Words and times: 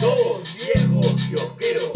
Dos 0.00 0.56
viejos 0.74 1.28
kiosqueros. 1.28 1.87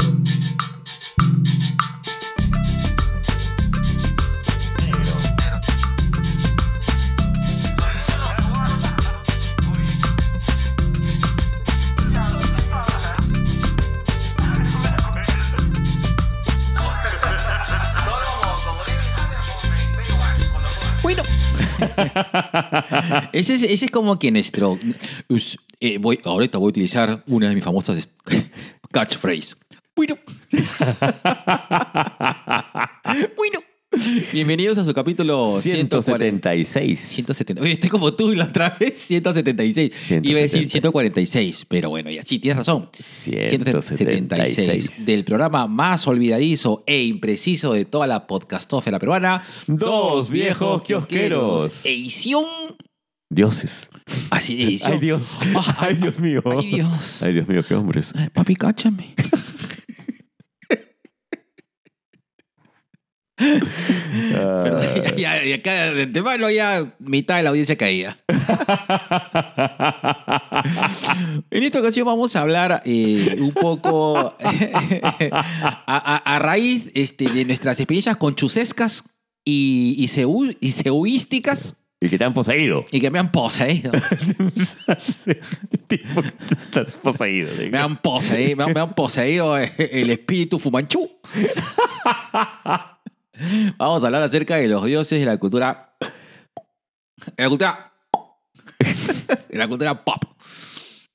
Ese, 23.32 23.54
es, 23.54 23.62
ese 23.62 23.84
es 23.86 23.90
como 23.90 24.18
que 24.18 24.30
nuestro... 24.30 24.78
us- 25.28 25.58
eh, 25.80 25.98
voy, 25.98 26.20
ahorita 26.22 26.58
voy 26.58 26.66
a 26.66 26.68
utilizar 26.70 27.24
una 27.26 27.48
de 27.48 27.54
mis 27.54 27.64
famosas 27.64 27.98
est- 27.98 28.12
catchphrase. 28.92 29.54
Bueno. 29.96 30.16
bueno. 33.36 33.60
Bienvenidos 34.32 34.78
a 34.78 34.84
su 34.84 34.94
capítulo 34.94 35.60
140. 35.60 36.50
176. 36.50 36.98
170. 36.98 37.62
Oye, 37.62 37.72
estoy 37.72 37.90
como 37.90 38.14
tú 38.14 38.32
la 38.34 38.44
otra 38.44 38.74
vez, 38.80 38.96
176. 38.98 39.90
Iba 40.22 40.38
a 40.38 40.42
decir 40.42 40.66
170. 40.66 40.70
146, 40.70 41.66
pero 41.68 41.90
bueno, 41.90 42.10
ya 42.10 42.22
sí, 42.22 42.38
tienes 42.38 42.56
razón. 42.56 42.88
176 42.98 43.88
176. 43.88 45.04
del 45.04 45.24
programa 45.24 45.66
más 45.66 46.06
olvidadizo 46.06 46.84
e 46.86 47.02
impreciso 47.02 47.74
de 47.74 47.84
toda 47.84 48.06
la 48.06 48.26
podcastófera 48.26 48.98
peruana. 48.98 49.44
Dos 49.66 50.30
viejos 50.30 50.82
kiosqueros. 50.84 51.84
Edición. 51.84 52.46
Dioses. 53.34 53.90
Así. 54.30 54.78
Ay, 54.84 54.98
Dios. 55.00 55.38
Ah, 55.56 55.76
Ay, 55.80 55.94
Dios 55.96 56.20
mío. 56.20 56.42
Ay, 56.44 56.66
Dios. 56.74 57.22
Ay, 57.22 57.32
Dios 57.34 57.48
mío, 57.48 57.64
qué 57.66 57.74
hombres. 57.74 58.12
Ay, 58.14 58.28
Papi, 58.28 58.56
cáchame. 58.56 59.14
Ah, 64.34 64.92
ya, 65.16 65.42
ya, 65.44 65.54
acá 65.56 65.92
de 65.94 66.02
antemano 66.04 66.50
ya 66.50 66.94
mitad 66.98 67.36
de 67.38 67.42
la 67.42 67.50
audiencia 67.50 67.76
caía. 67.76 68.18
En 71.50 71.62
esta 71.64 71.80
ocasión 71.80 72.06
vamos 72.06 72.34
a 72.36 72.40
hablar 72.42 72.82
eh, 72.84 73.36
un 73.40 73.52
poco 73.52 74.16
a, 74.38 74.38
a- 75.86 76.16
a 76.34 76.38
raíz 76.38 76.90
este, 76.94 77.28
de 77.30 77.44
nuestras 77.44 77.78
experiencias 77.80 78.16
conchusescas 78.16 79.04
y, 79.44 79.94
y, 79.98 80.06
seu- 80.08 80.56
y 80.60 80.70
seuísticas 80.72 81.76
y 82.02 82.08
que 82.08 82.18
te 82.18 82.24
han 82.24 82.34
poseído. 82.34 82.84
y 82.90 83.00
que 83.00 83.12
me 83.12 83.20
han 83.20 83.30
poseído. 83.30 83.92
tipo 85.86 86.22
estás 86.50 86.96
poseído. 86.96 87.48
¿eh? 87.60 87.70
Me 87.70 87.78
han 87.78 87.96
poseído, 87.96 88.56
me 88.56 88.64
han, 88.64 88.72
me 88.72 88.80
han 88.80 88.92
poseído 88.92 89.56
el 89.56 90.10
espíritu 90.10 90.58
fumanchú. 90.58 91.08
Vamos 93.78 94.02
a 94.02 94.06
hablar 94.06 94.22
acerca 94.22 94.56
de 94.56 94.66
los 94.66 94.84
dioses 94.84 95.20
de 95.20 95.26
la 95.26 95.36
cultura. 95.36 95.94
De 97.36 97.42
la 97.44 97.48
cultura. 97.48 97.92
De 99.48 99.58
la 99.58 99.68
cultura 99.68 100.04
pop. 100.04 100.24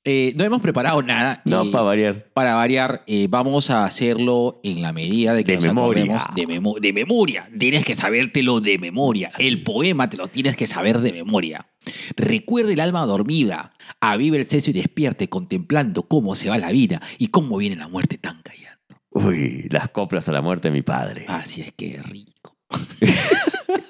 Eh, 0.10 0.32
no 0.38 0.46
hemos 0.46 0.62
preparado 0.62 1.02
nada. 1.02 1.42
No, 1.44 1.64
eh, 1.64 1.70
para 1.70 1.84
variar. 1.84 2.28
para 2.34 2.56
variar, 2.56 3.04
eh, 3.08 3.28
vamos 3.30 3.70
a 3.70 3.84
hacerlo 3.84 4.62
en 4.64 4.82
la 4.82 4.94
medida 4.94 5.34
de 5.34 5.44
que 5.44 5.52
De 5.52 5.58
nos 5.58 5.66
memoria. 5.66 6.28
de, 6.34 6.48
memo- 6.48 6.80
de 6.80 6.94
memoria. 6.94 7.50
Tienes 7.60 7.84
que 7.84 7.94
sabértelo 7.94 8.62
de 8.62 8.78
memoria. 8.78 9.32
El 9.38 9.64
poema 9.64 10.10
te 10.10 10.16
lo 10.16 10.30
tienes 10.30 10.56
que 10.56 10.66
saber 10.66 11.00
de 11.00 11.12
memoria. 11.12 11.68
Recuerde 12.16 12.72
el 12.74 12.80
alma 12.80 13.06
dormida, 13.06 13.74
avive 14.00 14.38
el 14.38 14.46
seso 14.46 14.70
y 14.70 14.74
despierte 14.74 15.28
contemplando 15.28 16.04
cómo 16.04 16.36
se 16.36 16.48
va 16.50 16.58
la 16.58 16.72
vida 16.72 17.02
y 17.18 17.28
cómo 17.28 17.58
viene 17.58 17.76
la 17.76 17.90
muerte 17.90 18.18
tan 18.18 18.42
callando. 18.44 18.78
Uy, 19.12 19.68
las 19.70 19.90
coplas 19.90 20.30
a 20.30 20.32
la 20.32 20.42
muerte 20.42 20.70
de 20.70 20.74
mi 20.74 20.84
padre. 20.84 21.26
Así 21.28 21.60
es 21.62 21.74
que 21.74 22.00
rico. 22.02 22.56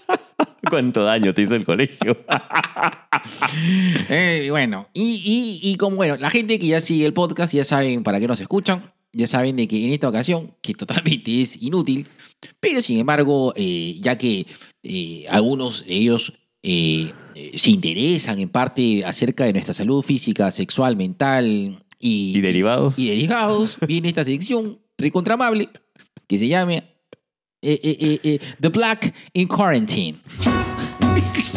¿Cuánto 0.70 1.04
daño 1.04 1.34
te 1.34 1.42
hizo 1.42 1.56
el 1.56 1.66
colegio? 1.66 2.18
Eh, 4.10 4.48
bueno, 4.50 4.88
y, 4.94 5.22
y, 5.62 5.72
y 5.72 5.76
como 5.76 5.96
bueno, 5.98 6.18
la 6.18 6.30
gente 6.30 6.60
que 6.60 6.68
ya 6.68 6.82
sigue 6.82 7.06
el 7.06 7.14
podcast 7.14 7.54
ya 7.54 7.64
saben 7.64 8.04
para 8.04 8.20
qué 8.20 8.28
nos 8.28 8.40
escuchan, 8.40 8.92
ya 9.12 9.28
saben 9.28 9.56
de 9.56 9.68
que 9.68 9.86
en 9.86 9.94
esta 9.94 10.10
ocasión, 10.10 10.54
que 10.62 10.74
totalmente 10.74 11.42
es 11.42 11.62
inútil, 11.62 12.06
pero 12.60 12.82
sin 12.82 13.00
embargo, 13.00 13.54
eh, 13.56 13.98
ya 14.00 14.18
que 14.18 14.46
eh, 14.84 15.26
algunos 15.30 15.86
de 15.86 15.96
ellos 15.96 16.34
eh, 16.64 17.12
se 17.56 17.72
interesan 17.72 18.40
en 18.40 18.50
parte 18.50 19.04
acerca 19.06 19.46
de 19.46 19.54
nuestra 19.54 19.74
salud 19.74 20.02
física, 20.04 20.52
sexual, 20.52 20.96
mental 20.96 21.84
y, 22.00 22.38
¿Y 22.38 22.42
derivados? 22.42 23.00
y 23.00 23.10
derivados, 23.10 23.78
viene 23.88 24.10
esta 24.10 24.24
sección 24.26 24.80
recontramable 24.98 25.70
que 26.28 26.38
se 26.38 26.48
llama 26.48 26.84
eh, 27.62 27.80
eh, 27.82 27.98
eh, 28.00 28.20
eh, 28.24 28.40
The 28.60 28.70
Black 28.70 29.14
in 29.34 29.48
Quarantine. 29.48 30.20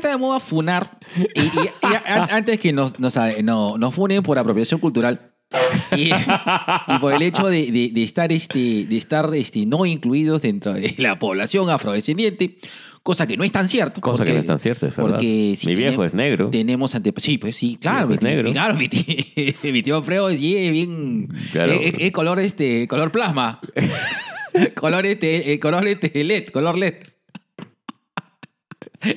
que 0.00 0.06
está 0.06 0.10
de 0.10 0.16
moda 0.16 0.40
funar, 0.40 0.98
y, 1.16 1.40
y- 1.42 1.44
y 1.82 1.94
a- 2.06 2.28
antes 2.30 2.58
que 2.60 2.72
nos, 2.72 2.98
nos, 2.98 3.14
no- 3.42 3.78
nos 3.78 3.94
funen 3.94 4.22
por 4.22 4.38
apropiación 4.38 4.80
cultural 4.80 5.32
y, 5.96 6.10
y 6.12 6.98
por 7.00 7.12
el 7.14 7.22
hecho 7.22 7.46
de, 7.46 7.70
de- 7.70 7.90
de 7.92 8.02
estar, 8.02 8.30
este, 8.32 8.84
de 8.86 8.96
estar 8.98 9.34
este, 9.34 9.64
no 9.66 9.86
incluidos 9.86 10.42
dentro 10.42 10.72
de 10.74 10.94
la 10.98 11.18
población 11.18 11.70
afrodescendiente, 11.70 12.56
cosa 13.02 13.26
que 13.26 13.36
no 13.38 13.44
es 13.44 13.50
tan 13.52 13.66
cierto. 13.68 14.00
Cosa 14.02 14.24
que 14.24 14.30
porque- 14.30 14.32
no 14.34 14.38
es 14.40 14.46
tan 14.46 14.58
cierta, 14.58 14.86
es 14.88 14.96
verdad. 14.96 15.12
Porque 15.12 15.54
si 15.56 15.66
Mi 15.68 15.74
viejo 15.74 16.02
tenem- 16.02 16.06
es 16.06 16.14
negro. 16.14 16.50
Tenemos 16.50 16.94
ante... 16.94 17.12
Sí, 17.16 17.38
pues 17.38 17.56
sí, 17.56 17.78
claro. 17.80 18.08
viejo 18.08 18.14
es 18.14 18.22
mi, 18.22 18.28
negro. 18.28 18.52
Claro, 18.52 18.74
mi 18.74 18.88
tío, 18.88 19.02
mi 19.72 19.82
tío 19.82 19.96
Alfredo 19.96 20.30
sí, 20.30 20.54
es 20.56 20.70
bien... 20.70 21.28
Claro. 21.52 21.72
Es, 21.72 21.94
es 21.98 22.12
color, 22.12 22.40
este, 22.40 22.86
color 22.86 23.10
plasma. 23.10 23.60
color, 24.74 25.06
este, 25.06 25.58
color 25.60 25.86
este, 25.88 26.24
LED, 26.24 26.48
color 26.48 26.76
LED. 26.76 26.94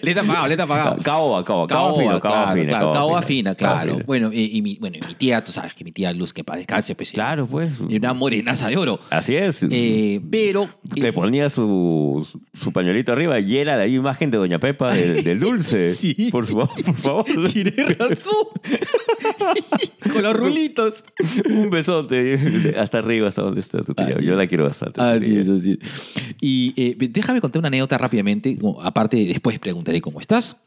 LED 0.01 0.17
apagado, 0.17 0.47
LED 0.47 0.59
apagado. 0.59 0.97
Caoba, 1.03 1.43
caoba, 1.43 1.67
caoba 1.67 1.99
fino, 1.99 2.19
caoba 2.19 2.53
fina. 2.53 2.67
claro, 2.69 2.91
caoba 2.91 3.21
fina, 3.21 3.55
claro. 3.55 3.99
Bueno, 4.05 4.31
y, 4.33 4.57
y 4.57 4.61
mi, 4.61 4.77
bueno, 4.79 4.97
y 4.97 5.05
mi 5.05 5.15
tía, 5.15 5.43
tú 5.43 5.51
sabes 5.51 5.73
que 5.73 5.83
mi 5.83 5.91
tía 5.91 6.13
Luz, 6.13 6.33
que 6.33 6.43
para 6.43 6.57
descanse, 6.57 6.95
pues. 6.95 7.11
Claro, 7.11 7.47
pues. 7.47 7.79
Era 7.89 8.11
una 8.11 8.13
morenaza 8.13 8.69
de 8.69 8.77
oro. 8.77 8.99
Así 9.09 9.35
es. 9.35 9.65
Eh, 9.69 10.21
pero. 10.29 10.69
Le 10.95 11.13
ponía 11.13 11.49
su, 11.49 12.27
su 12.53 12.71
pañuelito 12.71 13.11
arriba 13.11 13.39
y 13.39 13.57
era 13.57 13.75
la 13.77 13.87
imagen 13.87 14.31
de 14.31 14.37
Doña 14.37 14.59
Pepa 14.59 14.93
del, 14.93 15.23
del 15.23 15.39
dulce. 15.39 15.93
Sí. 15.95 16.29
Por, 16.31 16.45
su, 16.45 16.55
por 16.55 16.95
favor. 16.95 17.25
Tienes 17.51 17.97
razón. 17.97 18.47
Con 20.11 20.23
los 20.23 20.35
rulitos. 20.35 21.03
Un 21.45 21.69
besote. 21.69 22.75
Hasta 22.77 22.99
arriba, 22.99 23.27
hasta 23.27 23.41
donde 23.41 23.61
está 23.61 23.81
tu 23.83 23.93
tía. 23.93 24.15
Así 24.15 24.25
Yo 24.25 24.35
la 24.35 24.47
quiero 24.47 24.65
bastante. 24.65 25.01
Así 25.01 25.37
es, 25.37 25.47
así 25.49 25.77
es. 25.81 25.89
Y 26.39 26.73
eh, 26.75 26.95
déjame 26.97 27.41
contar 27.41 27.59
una 27.59 27.67
anécdota 27.67 27.97
rápidamente. 27.97 28.57
Aparte, 28.83 29.17
después 29.25 29.59
preguntaré 29.81 30.01
cómo 30.01 30.19
estás. 30.19 30.57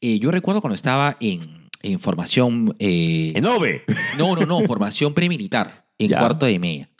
Eh, 0.00 0.18
yo 0.18 0.30
recuerdo 0.30 0.60
cuando 0.60 0.74
estaba 0.74 1.16
en, 1.20 1.68
en 1.82 2.00
formación. 2.00 2.74
eh, 2.78 3.32
¡En 3.34 3.46
OVE! 3.46 3.82
No, 4.18 4.34
no, 4.34 4.44
no, 4.46 4.60
formación 4.66 5.14
premilitar 5.14 5.86
en 5.98 6.08
Ya. 6.08 6.18
cuarto 6.18 6.46
de 6.46 6.58
media. 6.58 6.90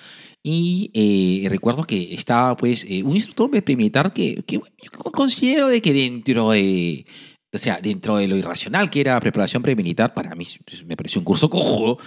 Y 0.43 0.91
eh, 0.95 1.49
recuerdo 1.49 1.85
que 1.85 2.15
estaba, 2.15 2.57
pues, 2.57 2.85
eh, 2.89 3.03
un 3.03 3.17
instructor 3.17 3.51
premilitar 3.65 4.13
que, 4.13 4.43
que 4.47 4.57
yo 4.57 4.93
considero 5.13 5.69
de 5.69 5.81
que 5.81 5.93
dentro 5.93 6.51
de, 6.51 7.07
o 7.53 7.59
sea, 7.59 7.81
dentro 7.83 8.19
de 8.19 8.29
lo 8.29 8.37
irracional 8.37 8.89
que 8.91 9.01
era 9.01 9.19
preparación 9.21 9.63
premilitar, 9.63 10.13
para 10.15 10.35
mí 10.35 10.47
me 10.87 10.97
pareció 10.97 11.19
un 11.21 11.25
curso 11.25 11.49
cojudo. 11.51 11.99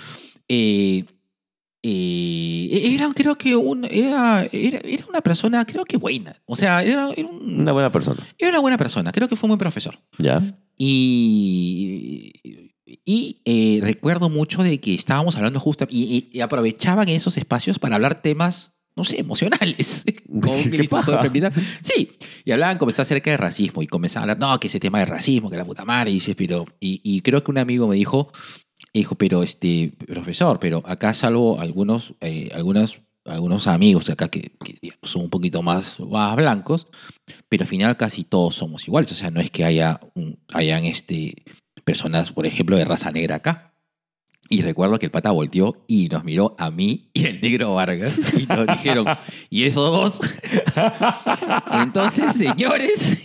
eh, 0.48 1.04
eh, 1.84 2.94
era, 2.96 3.12
creo 3.14 3.38
que, 3.38 3.56
un, 3.56 3.86
era, 3.86 4.48
era, 4.52 4.80
era 4.84 5.06
una 5.08 5.22
persona, 5.22 5.66
creo 5.66 5.86
que 5.86 5.98
buena. 5.98 6.42
O 6.46 6.56
sea, 6.56 6.84
era, 6.84 7.10
era 7.16 7.28
un- 7.28 7.62
Una 7.62 7.72
buena 7.72 7.92
persona. 7.92 8.28
era 8.38 8.50
una 8.52 8.60
buena 8.60 8.78
persona. 8.78 9.12
Creo 9.12 9.28
que 9.28 9.36
fue 9.36 9.48
buen 9.48 9.60
profesor. 9.60 10.00
¿Ya? 10.18 10.58
Y, 10.78 12.72
y 13.06 13.42
eh, 13.46 13.80
recuerdo 13.82 14.30
mucho 14.30 14.64
de 14.64 14.80
que 14.80 14.94
estábamos 14.96 15.36
hablando 15.36 15.60
justo 15.60 15.86
y, 15.90 16.04
y- 16.32 16.38
y 16.38 16.42
aprovechaban 16.42 17.10
esos 17.10 17.38
espacios 17.38 17.80
para 17.80 17.96
hablar 17.96 18.22
temas, 18.22 18.74
no 18.96 19.04
sé, 19.04 19.20
emocionales. 19.20 20.04
Permitir. 21.22 21.50
Sí, 21.84 22.12
y 22.46 22.52
hablaban, 22.52 22.78
comenzaban 22.78 23.06
acerca 23.06 23.32
de 23.32 23.38
racismo 23.38 23.82
y 23.82 23.88
comenzaban 23.88 24.30
a 24.30 24.34
hablar, 24.34 24.50
no, 24.50 24.60
que 24.60 24.68
ese 24.68 24.80
tema 24.80 25.00
de 25.00 25.06
racismo, 25.06 25.50
que 25.50 25.58
la 25.58 25.66
puta 25.66 25.86
madre, 25.86 26.12
y 26.12 26.16
dices, 26.16 26.36
pero, 26.36 26.66
y, 26.80 27.02
y 27.04 27.22
creo 27.22 27.44
que 27.44 27.52
un 27.52 27.58
amigo 27.60 27.88
me 27.88 27.96
dijo, 27.96 28.32
dijo, 28.94 29.16
pero 29.16 29.44
este, 29.44 29.94
profesor, 30.08 30.60
pero 30.60 30.82
acá 30.86 31.14
salvo 31.14 31.60
algunos, 31.60 32.14
eh, 32.22 32.50
algunos, 32.54 33.00
amigos 33.68 34.10
acá 34.10 34.30
que, 34.30 34.52
que, 34.64 34.92
son 35.04 35.24
un 35.24 35.30
poquito 35.30 35.62
más, 35.62 36.00
más 36.00 36.36
blancos, 36.36 36.88
pero 37.50 37.64
al 37.64 37.68
final 37.68 37.98
casi 37.98 38.24
todos 38.24 38.56
somos 38.56 38.88
iguales. 38.88 39.12
O 39.12 39.16
sea, 39.16 39.32
no 39.32 39.40
es 39.42 39.52
que 39.52 39.66
haya 39.66 40.00
un- 40.16 40.40
hayan 40.54 40.86
este, 40.86 41.44
personas, 41.84 42.32
por 42.32 42.46
ejemplo, 42.46 42.78
de 42.78 42.86
raza 42.86 43.12
negra 43.12 43.36
acá. 43.36 43.74
Y 44.50 44.62
recuerdo 44.62 44.98
que 44.98 45.06
el 45.06 45.12
pata 45.12 45.32
volteó 45.32 45.84
y 45.88 46.08
nos 46.08 46.24
miró 46.24 46.56
a 46.58 46.72
mí 46.72 47.10
y 47.14 47.26
el 47.26 47.42
negro 47.42 47.74
Vargas 47.74 48.34
y 48.34 48.46
nos 48.46 48.66
dijeron, 48.66 49.06
¿y 49.50 49.64
esos 49.66 49.92
dos? 49.92 50.22
Entonces, 51.72 52.32
señores, 52.34 53.18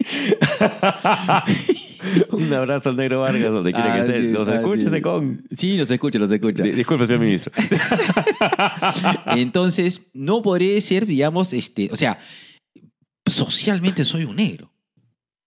Un 2.30 2.52
abrazo 2.52 2.90
al 2.90 2.96
negro 2.96 3.20
Vargas, 3.20 3.52
donde 3.52 3.72
quiera 3.72 3.86
que 3.94 4.00
Ah, 4.00 4.04
esté. 4.04 4.20
sí, 4.22 4.26
Nos 4.28 4.48
ah, 4.48 4.56
escucha 4.56 4.90
sí. 4.90 5.00
con. 5.00 5.44
sí, 5.50 5.76
nos 5.76 5.90
escucha, 5.90 6.18
nos 6.18 6.30
escucha. 6.30 6.62
Di- 6.62 6.72
Disculpe, 6.72 7.06
señor 7.06 7.20
ministro. 7.20 7.52
Entonces, 9.36 10.02
no 10.12 10.42
podré 10.42 10.80
ser, 10.80 11.06
digamos, 11.06 11.52
este, 11.52 11.88
o 11.92 11.96
sea, 11.96 12.18
socialmente 13.26 14.04
soy 14.04 14.24
un 14.24 14.36
negro. 14.36 14.70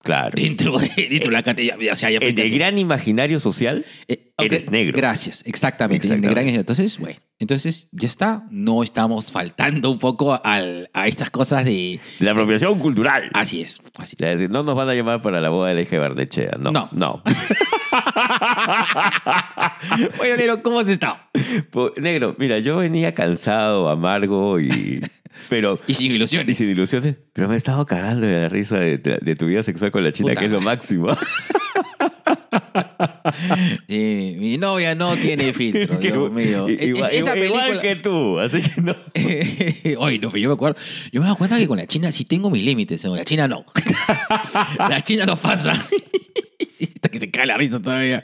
Claro. 0.04 0.32
Dentro 0.36 0.78
de, 0.78 0.88
dentro 1.10 1.30
de 1.30 1.34
la 1.34 1.44
categoría. 1.44 1.94
O 1.94 1.96
sea, 1.96 2.10
ya 2.10 2.20
En 2.22 2.38
el 2.40 2.52
gran 2.52 2.78
imaginario 2.78 3.40
social, 3.40 3.86
Eh, 4.08 4.27
eres 4.38 4.70
negro. 4.72 4.98
Gracias, 4.98 5.44
exactamente. 5.46 6.08
Entonces, 6.12 6.98
bueno, 7.00 7.20
entonces 7.40 7.88
ya 7.92 8.08
está. 8.08 8.44
No 8.52 8.84
estamos 8.84 9.32
faltando 9.32 9.90
un 9.92 10.00
poco 10.00 10.40
al- 10.44 10.90
a 10.94 11.08
estas 11.08 11.30
cosas 11.30 11.66
de. 11.66 12.00
la 12.20 12.32
apropiación 12.32 12.78
cultural. 12.80 13.30
Así 13.34 13.62
es, 13.62 13.80
así 13.98 14.16
Es 14.20 14.26
es. 14.26 14.34
decir, 14.40 14.50
no 14.50 14.64
nos 14.64 14.76
van 14.76 14.90
a 14.90 14.94
llamar 14.94 15.22
para 15.22 15.40
la 15.42 15.50
boda 15.50 15.70
del 15.70 15.80
eje 15.80 15.98
Barnechea. 15.98 16.58
No, 16.60 16.72
No. 16.72 16.90
no. 16.92 17.22
Bueno, 20.18 20.36
negro, 20.38 20.62
¿cómo 20.64 20.80
has 20.80 20.90
estado? 20.90 21.18
Po- 21.72 21.92
Negro, 21.98 22.36
mira, 22.38 22.60
yo 22.60 22.78
venía 22.78 23.14
cansado, 23.14 23.90
amargo 23.90 24.60
y... 24.60 25.02
Pero... 25.50 25.80
Y 25.88 25.94
sin 25.94 26.12
Y 26.12 26.16
ilusiones. 26.16 26.58
sin 26.58 26.70
ilusiones, 26.70 27.16
pero 27.34 27.48
me 27.48 27.54
he 27.54 27.58
estado 27.58 27.86
cagando 27.86 28.26
de 28.26 28.42
la 28.42 28.50
risa 28.50 28.80
de, 28.80 28.98
de- 28.98 29.20
de 29.22 29.36
tu 29.36 29.46
vida 29.46 29.62
sexual 29.62 29.92
con 29.92 30.04
la 30.04 30.12
china, 30.12 30.30
Puta 30.30 30.40
que 30.40 30.46
es 30.48 30.52
lo 30.52 30.62
máximo. 30.62 31.08
Sí, 33.88 34.36
mi 34.40 34.58
novia 34.58 34.96
no 34.96 35.16
tiene 35.16 35.54
filtro, 35.54 36.00
Que- 36.00 36.12
Dios 36.12 36.32
mío. 36.32 36.68
i- 36.70 36.74
Es- 36.80 36.88
igual, 36.88 37.34
película- 37.34 37.80
que 37.82 37.96
tú, 37.98 38.40
así 38.40 38.62
que 38.62 38.82
no. 38.82 38.96
Oye, 40.02 40.20
no, 40.20 40.30
pero 40.30 40.38
yo 40.38 40.50
me 40.50 40.54
acuerdo. 40.56 40.80
Yo 41.12 41.22
me 41.22 41.28
doy 41.28 41.36
cuenta 41.38 41.58
que 41.58 41.68
con 41.68 41.78
la 41.78 41.88
China 41.88 42.12
sí 42.12 42.26
tengo 42.26 42.50
mis 42.50 42.64
límites, 42.64 43.02
con 43.02 43.16
la 43.16 43.26
China 43.26 43.48
no. 43.48 43.66
la 44.90 45.02
China 45.04 45.26
no 45.26 45.36
pasa. 45.36 45.72
Hasta 45.74 47.10
que 47.10 47.20
se 47.20 47.30
cae 47.32 47.46
la 47.46 47.58
risa 47.58 47.80
todavía. 47.82 48.24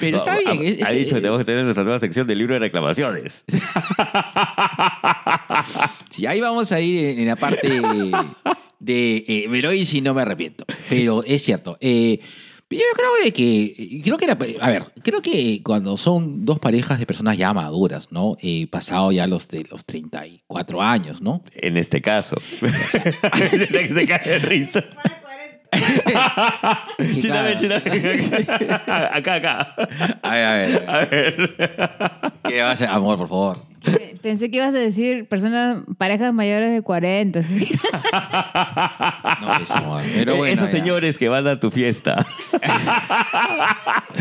Pero 0.00 0.18
está 0.18 0.34
Ha- 0.34 0.38
bien. 0.52 0.58
es- 0.78 0.82
Ha 0.82 0.90
es- 0.92 0.98
dicho 0.98 1.14
que 1.14 1.20
tenemos 1.20 1.38
que 1.38 1.44
tener 1.44 1.62
nuestra 1.64 1.84
nueva 1.84 1.98
sección 1.98 2.26
de 2.26 2.34
libro 2.34 2.54
de 2.54 2.60
reclamaciones. 2.60 3.44
Sí, 6.10 6.26
ahí 6.26 6.40
vamos 6.40 6.72
a 6.72 6.80
ir 6.80 7.18
en, 7.18 7.26
la 7.26 7.36
parte 7.36 7.68
de 8.80 9.24
eh, 9.28 9.46
me 9.48 9.60
lo 9.62 9.72
hice 9.72 9.98
y 9.98 10.00
no 10.00 10.14
me 10.14 10.22
arrepiento. 10.22 10.64
Pero 10.88 11.22
es 11.24 11.42
cierto. 11.42 11.76
eh, 11.80 12.20
yo 12.78 12.84
creo 12.94 13.10
de 13.24 13.32
que, 13.32 14.00
creo 14.04 14.16
que 14.16 14.24
era, 14.24 14.38
a 14.60 14.70
ver, 14.70 14.92
creo 15.02 15.20
que 15.20 15.60
cuando 15.62 15.96
son 15.96 16.44
dos 16.44 16.58
parejas 16.60 16.98
de 16.98 17.06
personas 17.06 17.36
ya 17.36 17.52
maduras, 17.52 18.12
¿no? 18.12 18.36
Eh, 18.40 18.68
pasado 18.68 19.10
ya 19.10 19.26
los 19.26 19.48
de 19.48 19.64
los 19.64 19.84
34 19.84 20.80
años, 20.80 21.20
¿no? 21.20 21.42
En 21.54 21.76
este 21.76 22.00
caso. 22.00 22.36
Que 23.70 23.92
se 23.92 24.06
cae 24.06 24.28
de 24.28 24.38
risa. 24.38 24.84
China, 27.20 27.42
ven. 27.42 27.58
Acá, 29.12 29.34
acá. 29.34 29.74
A 30.22 30.34
ver, 30.34 30.44
a 30.44 30.54
ver, 30.54 30.84
a 30.88 30.98
ver. 31.06 31.56
¿Qué 32.44 32.62
va 32.62 32.70
a 32.70 32.72
hacer? 32.72 32.88
Amor, 32.88 33.18
por 33.18 33.28
favor. 33.28 33.69
Pe- 33.84 34.16
Pensé 34.22 34.50
que 34.50 34.56
ibas 34.58 34.74
a 34.74 34.78
decir 34.78 35.26
personas, 35.28 35.82
parejas 35.98 36.32
mayores 36.34 36.72
de 36.72 36.82
40. 36.82 37.42
¿sí? 37.42 37.68
No, 39.40 39.54
es 39.62 39.70
amor. 39.70 40.02
Pero 40.14 40.36
bueno, 40.36 40.52
Esos 40.54 40.70
ya. 40.70 40.78
señores 40.78 41.16
que 41.16 41.28
van 41.28 41.46
a 41.46 41.58
tu 41.58 41.70
fiesta. 41.70 42.26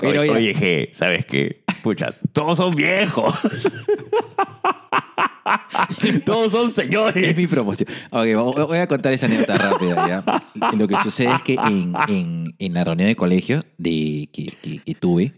Pero 0.00 0.22
oye, 0.22 0.30
oye, 0.30 0.54
G, 0.54 0.88
¿sabes 0.92 1.24
qué? 1.26 1.62
Pucha, 1.82 2.12
todos 2.32 2.58
son 2.58 2.74
viejos. 2.74 3.38
todos 6.24 6.52
son 6.52 6.72
señores. 6.72 7.22
Es 7.22 7.36
mi 7.36 7.46
promoción. 7.46 7.88
Ok, 8.10 8.24
vo- 8.26 8.66
voy 8.66 8.78
a 8.78 8.86
contar 8.88 9.12
esa 9.12 9.26
anécdota 9.26 9.56
rápida. 9.56 10.08
¿ya? 10.08 10.24
Lo 10.72 10.88
que 10.88 10.96
sucede 11.02 11.30
es 11.32 11.42
que 11.42 11.54
en, 11.54 11.94
en- 12.08 12.54
en 12.58 12.74
la 12.74 12.84
reunión 12.84 13.08
de 13.08 13.16
colegio 13.16 13.60
de, 13.76 14.28
que, 14.32 14.52
que- 14.60 14.78
que 14.80 14.94
tuve, 14.94 15.34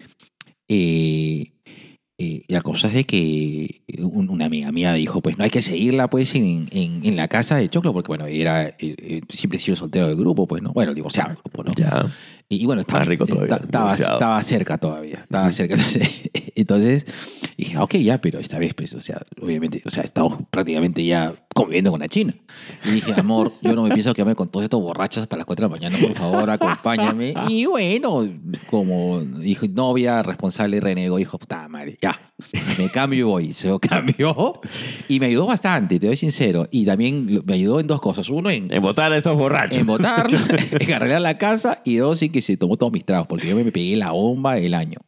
eh, 0.68 1.52
eh, 2.22 2.42
la 2.48 2.60
cosa 2.60 2.88
es 2.88 2.94
de 2.94 3.04
que 3.04 3.80
un- 3.98 4.28
una 4.28 4.44
amiga 4.44 4.70
mía 4.72 4.92
dijo, 4.92 5.20
pues 5.22 5.38
no 5.38 5.44
hay 5.44 5.50
que 5.50 5.62
seguirla 5.62 6.08
pues 6.10 6.34
en, 6.34 6.68
en- 6.70 7.16
la 7.16 7.28
casa 7.28 7.56
de 7.56 7.68
Choclo, 7.68 7.92
porque 7.94 8.08
bueno, 8.08 8.26
era 8.26 8.66
eh, 8.66 8.74
eh, 8.78 9.20
siempre 9.30 9.56
he 9.56 9.60
sido 9.60 9.76
soltero 9.76 10.06
del 10.06 10.16
grupo, 10.16 10.46
pues 10.46 10.62
no, 10.62 10.72
bueno, 10.72 10.92
divorciado, 10.94 11.30
del 11.30 11.38
grupo, 11.38 11.64
¿no? 11.64 11.72
Y, 12.52 12.62
y 12.62 12.66
bueno, 12.66 12.80
estaba, 12.82 12.98
Más 12.98 13.08
rico 13.08 13.24
todavía, 13.26 13.54
esta- 13.54 13.64
Estaba, 13.64 13.94
estaba 13.94 14.42
cerca 14.42 14.76
todavía. 14.76 15.20
Estaba 15.22 15.50
cerca. 15.52 15.74
Entonces, 15.74 16.10
entonces 16.56 17.06
dije, 17.56 17.78
ok, 17.78 17.94
ya, 17.96 18.18
pero 18.20 18.40
esta 18.40 18.58
vez, 18.58 18.74
pues, 18.74 18.92
o 18.94 19.00
sea, 19.00 19.22
obviamente, 19.40 19.82
o 19.86 19.90
sea, 19.90 20.02
estamos 20.02 20.38
prácticamente 20.50 21.04
ya 21.04 21.32
conviviendo 21.54 21.90
con 21.92 22.00
la 22.00 22.08
China. 22.08 22.34
Y 22.84 22.90
dije, 22.90 23.12
amor, 23.16 23.52
yo 23.62 23.74
no 23.74 23.84
me 23.84 23.90
pienso 23.90 24.12
quedarme 24.14 24.34
con 24.34 24.48
todos 24.48 24.64
estos 24.64 24.80
borrachos 24.80 25.22
hasta 25.22 25.36
las 25.36 25.46
4 25.46 25.68
de 25.68 25.68
la 25.74 25.80
mañana, 25.80 25.98
por 26.04 26.16
favor, 26.16 26.50
acompáñame. 26.50 27.34
Y 27.48 27.66
bueno, 27.66 28.28
como 28.68 29.20
dijo 29.20 29.66
novia 29.68 30.22
responsable, 30.22 30.80
renegó, 30.80 31.18
dijo, 31.18 31.38
puta 31.38 31.68
madre, 31.68 31.98
ya, 32.02 32.29
me 32.78 32.90
cambio 32.90 33.18
y 33.20 33.22
voy. 33.22 33.54
Se 33.54 33.70
cambió 33.80 34.60
y 35.08 35.20
me 35.20 35.26
ayudó 35.26 35.46
bastante, 35.46 35.98
te 35.98 36.06
doy 36.06 36.16
sincero. 36.16 36.66
Y 36.70 36.84
también 36.86 37.34
lo- 37.34 37.42
me 37.42 37.54
ayudó 37.54 37.80
en 37.80 37.86
dos 37.86 38.00
cosas. 38.00 38.28
Uno, 38.28 38.50
en 38.50 38.72
En 38.72 38.82
votar 38.82 39.12
a 39.12 39.16
esos 39.16 39.36
borrachos. 39.36 39.78
en 39.78 39.86
botarlo, 39.86 40.38
en 40.80 40.92
arreglar 40.92 41.20
la 41.20 41.38
casa 41.38 41.82
y 41.84 41.96
dos, 41.96 42.18
sí 42.18 42.30
que 42.30 42.42
se 42.42 42.56
tomó 42.56 42.76
todos 42.76 42.92
mis 42.92 43.04
tragos, 43.04 43.26
porque 43.26 43.48
yo 43.48 43.56
me 43.56 43.64
pegué 43.72 43.96
la 43.96 44.10
bomba 44.12 44.54
del 44.54 44.74
año, 44.74 44.98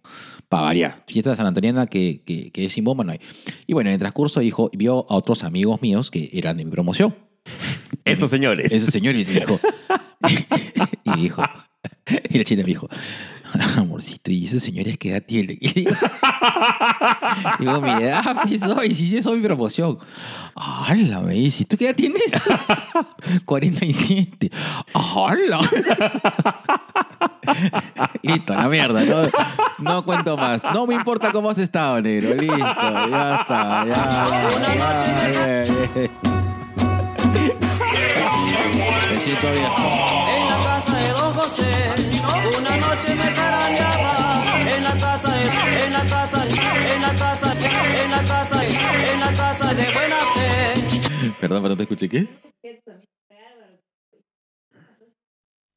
para 0.49 0.65
variar. 0.65 1.05
Fiesta 1.07 1.31
de 1.31 1.37
San 1.37 1.47
Antoniana 1.47 1.87
que, 1.87 2.23
que, 2.27 2.51
que 2.51 2.67
es 2.67 2.73
sin 2.73 2.85
bomba 2.85 3.05
no 3.05 3.13
hay. 3.13 3.21
Y 3.67 3.73
bueno, 3.73 3.91
en 3.91 3.95
el 3.95 4.01
transcurso 4.01 4.41
dijo, 4.41 4.71
vio 4.75 5.07
a 5.11 5.15
otros 5.17 5.45
amigos 5.45 5.81
míos 5.83 6.11
que 6.11 6.31
eran 6.33 6.57
de 6.57 6.65
mi 6.65 6.71
promoción. 6.71 7.15
Esos 8.05 8.31
señores. 8.31 8.73
Esos 8.73 8.91
señores 8.91 9.29
y 9.29 9.33
dijo, 9.39 9.59
y 11.05 11.21
dijo, 11.21 11.43
y 12.31 12.39
la 12.39 12.45
china 12.45 12.63
me 12.63 12.69
dijo, 12.69 12.89
amorcito, 13.77 14.31
¿y 14.31 14.47
esos 14.47 14.63
señores 14.63 14.99
qué 14.99 15.11
edad 15.11 15.23
tienen? 15.23 15.59
Y 17.59 17.65
digo, 17.65 17.81
mi 17.81 17.91
edad, 17.91 18.23
pues, 18.43 18.61
soy, 18.61 18.95
si 18.95 19.09
yo 19.09 19.23
soy 19.23 19.39
mi 19.39 19.45
promoción. 19.45 19.99
¡Hala! 20.55 21.21
Me 21.21 21.35
dice, 21.35 21.65
¿tú 21.65 21.77
qué 21.77 21.87
edad 21.87 21.95
tienes? 21.95 22.23
47. 23.45 24.51
¡Hala! 24.93 25.61
Listo, 28.23 28.55
la 28.55 28.69
mierda. 28.69 29.05
No, 29.05 29.29
no 29.79 30.05
cuento 30.05 30.37
más. 30.37 30.63
No 30.75 30.87
me 30.87 30.95
importa 30.95 31.33
cómo 31.33 31.51
has 31.51 31.59
estado, 31.59 32.01
negro. 32.01 32.35
Listo, 32.35 33.09
ya 33.11 33.39
está. 33.41 33.87
Ya, 33.87 34.27
ya, 35.33 35.65
ya, 35.65 35.95
ya. 35.95 36.52
Viejo. 39.43 39.87
En 40.31 40.43
la 40.49 40.59
casa 40.63 40.97
de 40.97 41.09
Don 41.09 41.35
José, 41.35 41.65
una 42.59 42.77
noche 42.77 43.15
me 43.15 43.35
carañaba. 43.35 44.45
En 44.77 44.85
la 44.85 44.95
casa 44.95 45.33
de, 45.33 45.43
en 45.85 45.93
la 45.93 46.05
casa, 46.05 46.45
en 46.45 47.03
la 47.03 47.13
casa, 47.19 47.53
en 47.53 48.11
la 48.11 48.23
casa, 48.25 48.65
en 48.65 49.21
la 49.21 49.33
casa 49.37 49.75
de 49.75 49.85
buena 49.93 50.17
fe. 50.35 51.33
Perdón, 51.41 51.63
perdón, 51.63 51.77
te 51.77 51.83
escuché 51.83 52.09
qué. 52.09 52.29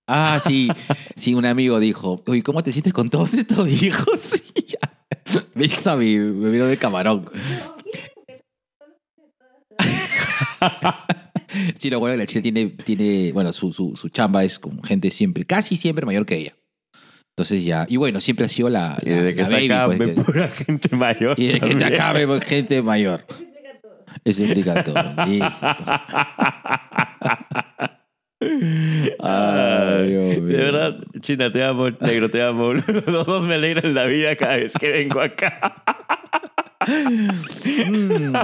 Ah, 0.08 0.40
sí. 0.46 0.70
Sí, 1.16 1.34
un 1.34 1.46
amigo 1.46 1.80
dijo, 1.80 2.22
uy, 2.28 2.44
¿cómo 2.44 2.62
te 2.62 2.72
sientes 2.72 2.94
con 2.94 3.10
todos 3.10 3.34
estos 3.34 3.66
viejos? 3.66 4.20
Sí. 5.26 5.42
Me 5.56 5.66
hizo 5.66 5.92
a 5.92 5.96
mí, 5.96 6.18
me 6.18 6.50
vino 6.50 6.66
de 6.66 6.78
camarón. 6.78 7.30
Sí, 11.80 11.90
lo 11.90 12.00
bueno 12.00 12.18
la 12.18 12.26
Chile 12.26 12.42
tiene, 12.42 12.68
tiene 12.70 13.32
bueno, 13.34 13.52
su, 13.54 13.72
su, 13.74 13.96
su 13.96 14.10
chamba 14.10 14.44
es 14.44 14.60
con 14.60 14.82
gente 14.84 15.12
siempre, 15.12 15.46
casi 15.46 15.78
siempre 15.78 16.06
mayor 16.06 16.26
que 16.26 16.36
ella. 16.38 16.56
Entonces 17.38 17.66
ya, 17.66 17.86
y 17.90 17.98
bueno, 17.98 18.22
siempre 18.22 18.46
ha 18.46 18.50
sido 18.50 18.70
la, 18.70 18.98
Y 19.04 19.10
la- 19.10 19.16
desde 19.18 19.30
que 19.36 19.42
la 19.42 19.44
está 19.44 19.56
baby, 19.56 19.66
acá, 19.72 19.86
pues, 19.88 20.00
ven 20.00 20.16
que- 20.16 20.22
pura 20.22 20.48
gente 20.50 20.96
mayor. 20.96 21.36
y 21.40 21.46
desde 21.48 21.60
que 21.60 21.68
te 21.68 21.72
también. 21.80 21.94
acabe 21.94 22.28
pues, 22.28 22.44
gente 22.46 22.82
mayor. 22.82 23.26
Eso 24.24 24.44
explica 24.44 24.84
todo. 24.84 24.96
Ay, 29.20 30.10
Dios 30.10 30.42
mío. 30.42 30.58
De 30.58 30.64
verdad, 30.64 30.96
China, 31.22 31.52
te 31.52 31.64
amo, 31.64 31.90
negro, 31.90 32.30
te 32.30 32.42
amo. 32.42 32.74
Los 32.74 33.26
dos 33.28 33.46
me 33.46 33.56
alegran 33.56 33.94
la 33.94 34.06
vida 34.06 34.36
cada 34.36 34.58
vez 34.58 34.74
que 34.74 34.92
vengo 34.92 35.22
acá. 35.22 35.84
Mm, 36.88 38.36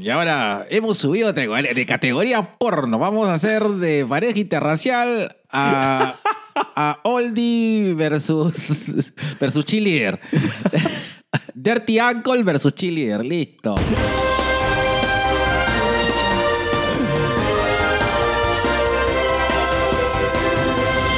y 0.00 0.10
ahora 0.10 0.66
hemos 0.70 0.98
subido 0.98 1.32
de, 1.32 1.86
categoría 1.86 2.56
porno. 2.58 2.98
Vamos 2.98 3.28
a 3.28 3.34
hacer 3.34 3.62
de 3.64 4.04
pareja 4.06 4.38
interracial 4.38 5.36
a, 5.50 6.14
a 6.54 7.00
Oldie 7.04 7.94
versus, 7.94 9.12
versus 9.40 9.64
Cheerleader. 9.64 10.20
Dirty 11.54 12.00
Uncle 12.00 12.42
versus 12.42 12.74
Cheerleader. 12.74 13.24
Listo. 13.24 13.74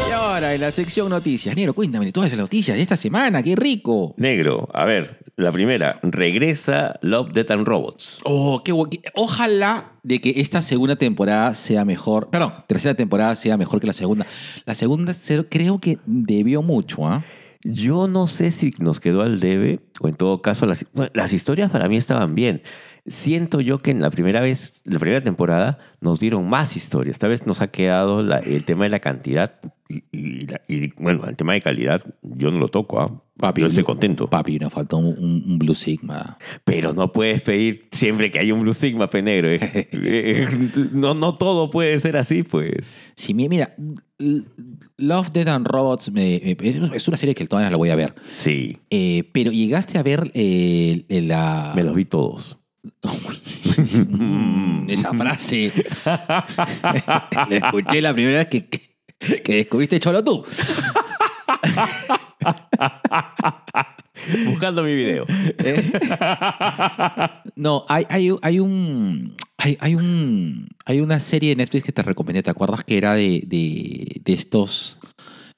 Y 0.09 0.13
ahora 0.13 0.55
en 0.55 0.61
la 0.61 0.71
sección 0.71 1.11
noticias. 1.11 1.55
Negro, 1.55 1.75
cuéntame 1.75 2.11
todas 2.13 2.31
las 2.31 2.39
noticias 2.39 2.77
de 2.77 2.83
esta 2.83 2.97
semana, 2.97 3.43
qué 3.43 3.55
rico. 3.55 4.15
Negro, 4.17 4.69
a 4.73 4.85
ver, 4.85 5.20
la 5.43 5.53
primera, 5.53 5.99
regresa 6.03 6.99
Love, 7.03 7.33
Death 7.33 7.51
and 7.51 7.67
Robots. 7.67 8.19
Oh, 8.25 8.63
qué 8.65 8.73
guay. 8.73 9.01
Ojalá 9.15 9.93
de 10.03 10.21
que 10.21 10.35
esta 10.37 10.63
segunda 10.63 10.97
temporada 10.97 11.55
sea 11.55 11.85
mejor. 11.85 12.31
Perdón, 12.31 12.53
tercera 12.67 12.95
temporada 12.95 13.35
sea 13.37 13.57
mejor 13.57 13.81
que 13.81 13.87
la 13.87 13.93
segunda. 13.93 14.27
La 14.65 14.75
segunda 14.75 15.15
creo 15.49 15.81
que 15.81 15.99
debió 16.07 16.63
mucho, 16.63 17.07
¿ah? 17.07 17.25
Yo 17.63 18.09
no 18.09 18.27
sé 18.27 18.51
si 18.51 18.73
nos 18.79 19.01
quedó 19.01 19.21
al 19.21 19.39
debe 19.39 19.81
o 20.01 20.09
en 20.09 20.15
todo 20.15 20.41
caso 20.41 20.65
las, 20.65 20.87
las 21.13 21.33
historias 21.35 21.71
para 21.71 21.89
mí 21.89 21.97
estaban 21.97 22.35
bien. 22.35 22.63
Siento 23.07 23.61
yo 23.61 23.79
que 23.79 23.91
en 23.91 24.01
la 24.01 24.11
primera 24.11 24.41
vez, 24.41 24.83
la 24.85 24.99
primera 24.99 25.23
temporada 25.23 25.79
nos 26.01 26.21
dieron 26.21 26.49
más 26.49 26.77
historias. 26.77 27.15
Esta 27.17 27.29
vez 27.29 27.47
nos 27.47 27.61
ha 27.63 27.69
quedado 27.71 28.23
la- 28.23 28.39
el 28.39 28.65
tema 28.65 28.85
de 28.85 28.91
la 28.91 29.01
cantidad 29.01 29.55
y, 29.89 30.05
y 30.13 30.47
la- 30.47 30.61
y, 30.69 30.93
bueno, 31.03 31.25
el 31.27 31.37
tema 31.37 31.55
de 31.55 31.61
calidad 31.63 32.03
yo 32.23 32.51
no 32.51 32.59
lo 32.59 32.69
toco. 32.69 33.01
¿ah? 33.01 33.21
yo 33.57 33.67
estoy 33.67 33.85
contento. 33.85 34.29
Papi, 34.29 34.59
nos 34.59 34.71
faltó 34.73 34.99
un, 34.99 35.59
Blue 35.59 35.75
Sigma. 35.75 36.37
Pero 36.65 36.93
no 36.93 37.11
puedes 37.11 37.41
pedir 37.41 37.89
siempre 37.91 38.31
que 38.31 38.39
hay 38.39 38.53
un 38.53 38.61
Blue 38.61 38.75
Sigma, 38.75 39.09
penegro. 39.09 39.49
eh. 39.51 39.89
Eh, 39.93 40.47
no, 40.93 41.15
no 41.15 41.37
todo 41.37 41.71
puede 41.71 41.99
ser 42.01 42.17
así, 42.19 42.43
pues. 42.43 42.99
Sí, 43.17 43.33
mi- 43.33 43.49
mira, 43.49 43.75
Love, 44.99 45.31
Death 45.33 45.49
and 45.49 45.67
Robots 45.67 46.11
me- 46.13 46.57
me- 46.61 46.97
es 46.97 47.09
una 47.09 47.17
serie 47.17 47.35
que 47.35 47.47
todavía 47.47 47.71
la 47.71 47.77
voy 47.79 47.89
a 47.91 47.97
ver. 47.97 48.15
Sí, 48.33 48.77
Eh, 48.91 49.25
pero 49.33 49.51
llegaste 49.51 49.97
a 49.99 50.03
ver 50.03 50.31
eh, 50.35 51.05
la... 51.09 51.73
me 51.75 51.83
los 51.83 51.95
vi 51.95 52.05
todos. 52.05 52.59
Mm, 53.77 54.89
Esa 54.91 55.13
frase. 55.13 55.73
la 56.05 57.47
escuché 57.51 58.01
la 58.01 58.13
primera 58.15 58.39
vez 58.39 58.49
que, 58.49 58.67
que, 58.69 58.97
que 59.43 59.55
descubriste 59.57 60.01
Cholo 60.01 60.23
tú. 60.25 60.45
Buscando 64.47 64.83
mi 64.83 64.95
video. 64.95 65.27
Eh, 65.59 65.91
No, 67.57 67.85
hay, 67.89 68.07
hay, 68.09 68.31
hay 68.43 68.59
un. 68.61 69.37
Hay, 69.59 69.77
hay 69.81 69.95
un. 69.95 70.69
Hay 70.87 71.01
una 71.01 71.21
serie 71.21 71.51
de 71.51 71.57
Netflix 71.57 71.85
que 71.85 71.93
te 71.93 72.03
recomendé, 72.03 72.43
¿te 72.43 72.51
acuerdas? 72.51 72.85
Que 72.85 72.97
era 72.97 73.15
de, 73.15 73.43
de, 73.47 74.21
de 74.25 74.33
estos. 74.33 74.99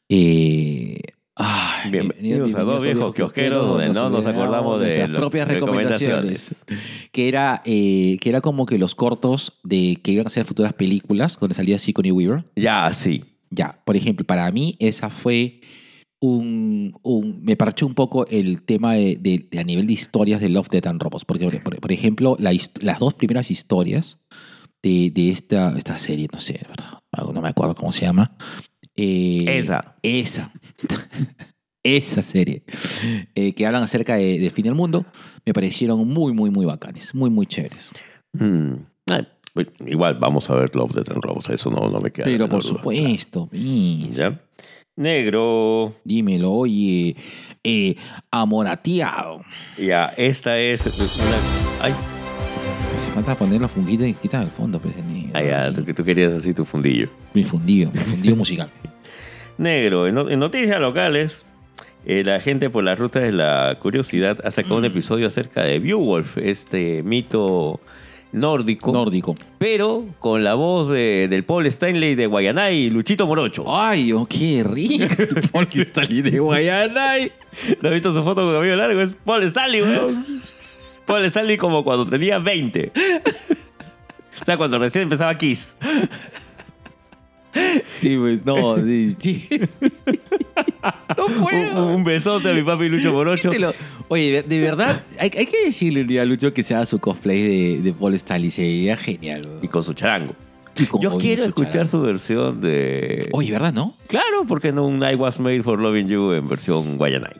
Eh, 0.08 0.98
ay, 1.44 1.90
Bienvenidos 1.90 2.54
a 2.54 2.62
dos 2.62 2.82
viejos 2.82 3.12
kiosqueros 3.14 3.66
donde 3.66 3.88
no 3.88 4.08
nos 4.10 4.26
acordamos 4.26 4.80
de 4.80 4.98
las 4.98 5.08
propias 5.10 5.48
recomendaciones. 5.48 6.64
Que 7.10 7.28
era, 7.28 7.62
eh, 7.64 8.16
que 8.20 8.28
era 8.28 8.40
como 8.40 8.64
que 8.66 8.78
los 8.78 8.94
cortos 8.94 9.58
de 9.64 9.98
que 10.02 10.12
iban 10.12 10.26
a 10.26 10.30
ser 10.30 10.44
futuras 10.44 10.72
películas, 10.72 11.36
donde 11.40 11.54
salía 11.54 11.78
Sigourney 11.78 12.12
Weaver. 12.12 12.44
Ya, 12.56 12.92
sí. 12.92 13.24
Ya, 13.50 13.78
por 13.84 13.96
ejemplo, 13.96 14.24
para 14.24 14.50
mí 14.50 14.76
esa 14.78 15.10
fue 15.10 15.60
un, 16.20 16.94
un- 17.02 17.42
me 17.42 17.56
parchó 17.56 17.86
un 17.86 17.94
poco 17.94 18.26
el 18.28 18.62
tema 18.62 18.94
de, 18.94 19.16
de- 19.16 19.46
de 19.50 19.58
a 19.58 19.64
nivel 19.64 19.86
de 19.86 19.92
historias 19.92 20.40
de 20.40 20.48
Love, 20.48 20.68
Death 20.70 20.86
and 20.86 21.02
Robots. 21.02 21.24
Porque, 21.24 21.46
por, 21.60 21.78
por 21.80 21.92
ejemplo, 21.92 22.36
la 22.38 22.52
las 22.80 22.98
dos 22.98 23.14
primeras 23.14 23.50
historias 23.50 24.18
de, 24.82 25.10
de 25.10 25.30
esta, 25.30 25.76
esta 25.76 25.98
serie, 25.98 26.28
no 26.32 26.40
sé, 26.40 26.64
¿verdad? 26.68 26.98
no 27.34 27.40
me 27.42 27.48
acuerdo 27.48 27.74
cómo 27.74 27.92
se 27.92 28.02
llama. 28.06 28.36
Eh, 28.96 29.44
Esa. 29.46 29.96
Esa. 30.02 30.52
esa 31.82 32.22
serie. 32.22 32.62
eh, 33.34 33.52
que 33.54 33.66
hablan 33.66 33.82
acerca 33.82 34.16
de, 34.16 34.38
del 34.38 34.50
fin 34.50 34.64
del 34.64 34.74
mundo, 34.74 35.04
me 35.44 35.52
parecieron 35.52 36.06
muy, 36.06 36.32
muy, 36.32 36.50
muy 36.50 36.64
bacanes. 36.66 37.14
Muy, 37.14 37.30
muy 37.30 37.46
chéveres. 37.46 37.90
Mm. 38.34 38.74
Igual 39.86 40.14
vamos 40.18 40.48
a 40.48 40.54
ver 40.54 40.74
Love, 40.74 40.94
Death 40.94 41.10
and 41.10 41.22
Robots. 41.22 41.50
Eso 41.50 41.70
no, 41.70 41.90
no 41.90 42.00
me 42.00 42.10
queda. 42.10 42.24
Pero 42.24 42.48
por 42.48 42.62
duda. 42.62 42.72
supuesto, 42.78 43.48
mis. 43.52 44.16
¿Ya? 44.16 44.40
Negro. 44.96 45.94
Dímelo, 46.04 46.52
oye, 46.52 47.16
eh, 47.64 47.96
amorateado. 48.30 49.42
Ya, 49.78 50.06
esta 50.16 50.58
es 50.58 50.86
una... 50.86 51.36
Ay, 51.80 51.94
falta 53.12 53.36
poner 53.36 53.60
los 53.60 53.70
funguitos 53.70 54.06
y 54.06 54.14
quitar 54.14 54.42
el 54.42 54.50
fondo, 54.50 54.78
pues. 54.80 54.94
ah, 55.34 55.42
ya, 55.42 55.72
tú, 55.72 55.84
tú 55.92 56.04
querías 56.04 56.32
así 56.32 56.54
tu 56.54 56.64
fundillo. 56.64 57.08
Mi 57.34 57.44
fundido, 57.44 57.90
mi 57.92 57.98
fundido 58.00 58.36
musical. 58.42 58.70
Negro, 59.58 60.06
en, 60.08 60.14
no- 60.14 60.30
en 60.30 60.38
noticias 60.38 60.80
locales, 60.80 61.44
eh, 62.06 62.24
la 62.24 62.40
gente 62.40 62.70
por 62.70 62.84
las 62.84 62.98
rutas 62.98 63.22
de 63.22 63.32
la 63.32 63.76
curiosidad 63.80 64.38
ha 64.44 64.50
sacado 64.50 64.76
un 64.76 64.84
episodio 64.84 65.26
acerca 65.26 65.62
de 65.62 65.78
Beowulf, 65.78 66.38
este 66.38 67.02
mito 67.02 67.80
nórdico, 68.32 68.92
Nórdico. 68.92 69.34
pero 69.58 70.06
con 70.18 70.42
la 70.42 70.54
voz 70.54 70.88
de- 70.88 71.28
del 71.28 71.44
Paul 71.44 71.66
Stanley 71.66 72.14
de 72.14 72.26
Guayaná 72.26 72.70
y 72.70 72.88
Luchito 72.88 73.26
Morocho. 73.26 73.64
Ay, 73.68 74.10
oh, 74.12 74.24
qué 74.26 74.64
rico. 74.66 75.04
El 75.18 75.48
Paul 75.52 75.68
Stanley 75.74 76.22
de 76.22 76.38
Guayanay. 76.38 77.30
¿No 77.82 77.88
has 77.90 77.92
visto 77.92 78.10
su 78.14 78.22
foto 78.24 78.42
con 78.42 78.54
cabello 78.54 78.76
largo? 78.76 79.02
Es 79.02 79.10
Paul 79.24 79.42
Stanley, 79.42 79.82
weón. 79.82 80.24
Paul 81.06 81.24
Stanley 81.26 81.56
como 81.56 81.84
cuando 81.84 82.04
tenía 82.06 82.38
20. 82.38 82.92
O 84.40 84.44
sea, 84.44 84.56
cuando 84.56 84.78
recién 84.78 85.02
empezaba 85.04 85.36
Kiss. 85.38 85.76
Sí, 88.00 88.16
pues, 88.16 88.44
no, 88.46 88.76
sí, 88.84 89.14
sí. 89.18 89.48
No 91.16 91.26
Un, 91.26 91.34
puedo. 91.42 91.86
un 91.94 92.02
besote 92.04 92.50
a 92.50 92.54
mi 92.54 92.62
papi 92.62 92.88
Lucho 92.88 93.12
Morocho. 93.12 93.50
¿Qué 93.50 93.56
te 93.56 93.60
lo- 93.60 93.74
Oye, 94.08 94.42
de 94.42 94.60
verdad, 94.60 95.02
hay, 95.18 95.30
hay 95.36 95.46
que 95.46 95.64
decirle 95.66 96.00
un 96.02 96.06
día 96.06 96.22
a 96.22 96.24
Lucho 96.24 96.52
que 96.54 96.62
se 96.62 96.74
haga 96.74 96.86
su 96.86 96.98
cosplay 96.98 97.42
de, 97.42 97.82
de 97.82 97.92
Paul 97.92 98.14
Stanley. 98.14 98.50
Sería 98.50 98.96
genial. 98.96 99.46
Y 99.62 99.68
con 99.68 99.84
su 99.84 99.92
charango. 99.92 100.34
Yo 101.00 101.18
quiero 101.18 101.42
su 101.42 101.48
escuchar 101.50 101.72
charango. 101.72 101.90
su 101.90 102.00
versión 102.00 102.60
de... 102.62 103.28
Oye, 103.32 103.52
¿verdad, 103.52 103.72
no? 103.74 103.94
Claro, 104.06 104.44
porque 104.48 104.72
no 104.72 104.86
un 104.86 105.02
I 105.02 105.14
Was 105.14 105.38
Made 105.38 105.62
for 105.62 105.78
Loving 105.78 106.08
You 106.08 106.32
en 106.32 106.48
versión 106.48 106.96
Guayanay. 106.96 107.34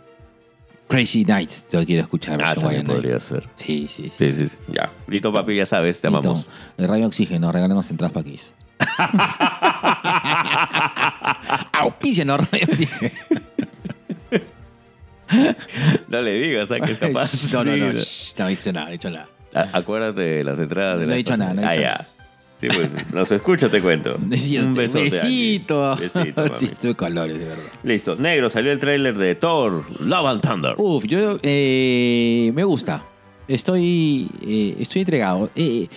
Crazy 0.93 1.25
Nights, 1.25 1.65
yo 1.73 1.85
quiero 1.87 2.03
escuchar. 2.03 2.39
Ah, 2.43 2.55
también 2.55 2.85
podría 2.85 3.19
ser. 3.19 3.49
Sí, 3.57 3.87
sí, 3.89 4.11
sí. 4.11 4.17
Sí, 4.19 4.33
sí, 4.35 4.49
sí. 4.49 4.57
Ya. 4.69 4.91
Listo, 5.07 5.33
papi, 5.33 5.57
ya 5.57 5.65
sabes, 5.67 6.01
te 6.01 6.09
amamos. 6.09 6.49
El 6.77 6.87
rayo 6.89 7.07
oxígeno, 7.07 7.51
regálanos 7.51 7.91
entradas 7.91 8.13
para 8.13 8.25
Kiss. 8.25 8.53
Auspícianos, 11.73 12.51
rayo 12.51 12.67
oxígeno. 12.71 13.13
No 16.09 16.21
le 16.21 16.33
digas, 16.35 16.69
¿sabes 16.69 16.83
que 16.85 16.93
es 16.93 16.99
capaz? 16.99 17.55
No, 17.55 17.65
no, 17.65 17.75
no, 17.75 17.93
shh, 17.95 18.35
no 18.39 18.47
he 18.49 18.51
dicho 18.51 18.71
nada, 18.71 18.85
no 18.85 18.91
he 18.91 18.93
dicho 18.93 19.09
nada. 19.11 19.29
A- 19.55 19.79
Acuérdate 19.79 20.21
de 20.21 20.45
las 20.45 20.59
entradas 20.59 20.99
de 21.01 21.07
No 21.07 21.11
la 21.11 21.15
he 21.15 21.19
dicho 21.19 21.37
nada, 21.39 21.55
no 21.55 21.63
he 21.63 21.65
Ah, 21.65 21.71
dicho 21.71 21.83
ya. 21.83 22.09
Sí, 22.63 22.69
pues, 22.69 23.13
nos 23.13 23.31
escucha, 23.31 23.69
te 23.69 23.83
cuento. 23.83 24.17
Un 24.21 24.39
sí, 24.39 24.57
besote. 24.57 25.05
besito. 25.05 25.97
Besito, 25.97 26.41
mami. 26.49 26.59
sí, 26.59 26.65
estoy 26.67 26.95
colores, 26.95 27.39
de 27.39 27.45
verdad. 27.45 27.65
Listo. 27.83 28.17
Negro, 28.17 28.49
salió 28.49 28.73
el 28.73 28.79
tráiler 28.79 29.19
de 29.19 29.35
Thor, 29.35 29.85
Love 30.01 30.27
and 30.27 30.41
Thunder. 30.43 30.75
Uf, 30.79 31.05
yo 31.05 31.39
eh, 31.43 32.53
me 32.55 32.65
gusta. 32.65 33.03
Estoy, 33.49 34.31
eh, 34.47 34.77
estoy 34.79 35.01
entregado. 35.03 35.51
Eh, 35.57 35.89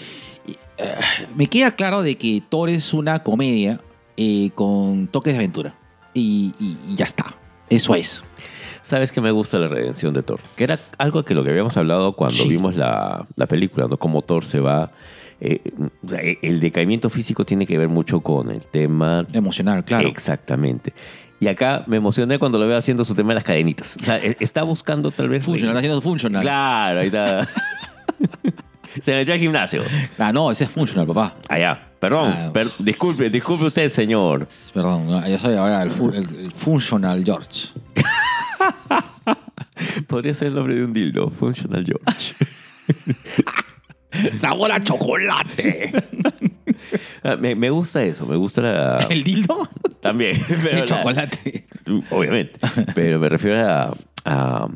eh, 0.77 0.93
me 1.35 1.47
queda 1.47 1.75
claro 1.75 2.01
de 2.01 2.15
que 2.17 2.41
Thor 2.49 2.69
es 2.69 2.93
una 2.93 3.19
comedia 3.19 3.79
con 4.55 5.07
toques 5.07 5.33
de 5.33 5.37
aventura. 5.39 5.75
Y, 6.13 6.53
y- 6.59 6.77
y 6.89 6.95
ya 6.95 7.05
está. 7.05 7.35
Eso 7.69 7.93
es. 7.95 8.23
¿Sabes 8.81 9.11
que 9.11 9.19
me 9.21 9.31
gusta 9.31 9.57
la 9.59 9.67
redención 9.67 10.13
de 10.13 10.23
Thor? 10.23 10.39
Que 10.55 10.63
era 10.63 10.79
algo 10.97 11.23
que 11.23 11.33
lo 11.35 11.43
que 11.43 11.49
habíamos 11.49 11.75
hablado 11.77 12.13
cuando 12.13 12.35
Sí. 12.35 12.47
vimos 12.49 12.75
la, 12.75 13.25
la 13.35 13.45
película, 13.47 13.87
¿no? 13.87 13.97
Cómo 13.97 14.21
Thor 14.21 14.43
se 14.45 14.59
va... 14.59 14.91
eh, 15.45 15.61
sea, 16.07 16.19
el 16.41 16.59
decaimiento 16.59 17.09
físico 17.09 17.43
tiene 17.45 17.65
que 17.67 17.77
ver 17.77 17.89
mucho 17.89 18.21
con 18.21 18.49
el 18.51 18.61
tema... 18.61 19.25
Emocional, 19.33 19.83
claro. 19.85 20.07
Exactamente. 20.07 20.93
Y 21.39 21.47
acá 21.47 21.83
me 21.87 21.97
emocioné 21.97 22.39
cuando 22.39 22.57
lo 22.57 22.67
veo 22.67 22.77
haciendo 22.77 23.03
su 23.05 23.13
tema 23.13 23.29
de 23.29 23.35
las 23.35 23.43
cadenitas. 23.43 23.97
O 24.01 24.05
sea, 24.05 24.17
e- 24.17 24.37
está 24.39 24.63
buscando 24.63 25.11
tal 25.11 25.29
vez... 25.29 25.43
Funcional, 25.43 25.71
está 25.75 25.79
haciendo 25.79 26.01
funcional. 26.01 26.41
Claro, 26.41 26.99
ahí 27.01 27.07
está. 27.07 27.47
se 29.01 29.13
metió 29.13 29.33
al 29.33 29.39
gimnasio. 29.39 29.83
Ah, 30.17 30.31
no, 30.31 30.49
ese 30.51 30.63
es 30.63 30.69
funcional, 30.69 31.05
papá. 31.07 31.35
Allá. 31.49 31.89
Perdón. 31.99 32.33
Ah, 32.35 32.49
per- 32.53 32.67
disculpe, 32.79 33.29
disculpe 33.29 33.65
usted, 33.65 33.89
señor. 33.89 34.47
Perdón, 34.73 35.07
yo 35.29 35.39
soy 35.39 35.55
ahora 35.55 35.81
el, 35.83 35.91
fu- 35.91 36.09
el- 36.11 36.45
el 36.45 36.51
funcional 36.51 37.23
George. 37.25 37.69
Podría 40.07 40.33
ser 40.33 40.49
el 40.49 40.55
nombre 40.55 40.75
de 40.75 40.85
un 40.85 40.93
dildo. 40.93 41.29
Functional 41.29 41.85
George. 41.85 42.33
¡Sabor 44.39 44.71
a 44.71 44.83
chocolate! 44.83 45.91
Ah, 47.23 47.35
me, 47.37 47.55
me 47.55 47.69
gusta 47.69 48.03
eso. 48.03 48.25
Me 48.25 48.35
gusta 48.35 48.61
la... 48.61 49.07
¿El 49.09 49.23
dildo? 49.23 49.67
También. 50.01 50.37
pero 50.47 50.69
El 50.69 50.79
la- 50.79 50.85
chocolate. 50.85 51.65
Obviamente. 52.11 52.59
Pero 52.93 53.19
me 53.19 53.29
refiero 53.29 53.67
a, 53.67 53.97
a, 54.25 54.67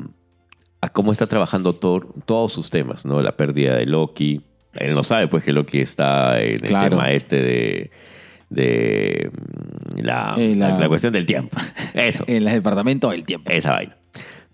a 0.80 0.88
cómo 0.88 1.12
está 1.12 1.26
trabajando 1.26 1.74
Thor 1.76 2.12
todos 2.26 2.52
sus 2.52 2.70
temas, 2.70 3.04
¿no? 3.06 3.20
La 3.22 3.36
pérdida 3.36 3.76
de 3.76 3.86
Loki. 3.86 4.42
Él 4.74 4.94
no 4.94 5.04
sabe, 5.04 5.28
pues, 5.28 5.44
que 5.44 5.52
Loki 5.52 5.80
está 5.80 6.40
en 6.40 6.64
el 6.64 6.88
tema 6.90 7.10
este 7.12 7.36
de, 7.42 7.90
de 8.50 9.30
mm, 9.32 10.00
la, 10.00 10.34
la- 10.36 10.68
la- 10.70 10.78
la 10.78 10.88
cuestión 10.88 11.12
del 11.12 11.26
tiempo. 11.26 11.56
Eso. 11.94 12.24
En 12.26 12.36
el 12.38 12.44
departamento 12.54 13.10
del 13.10 13.24
tiempo. 13.24 13.50
Esa 13.52 13.72
vaina. 13.72 13.96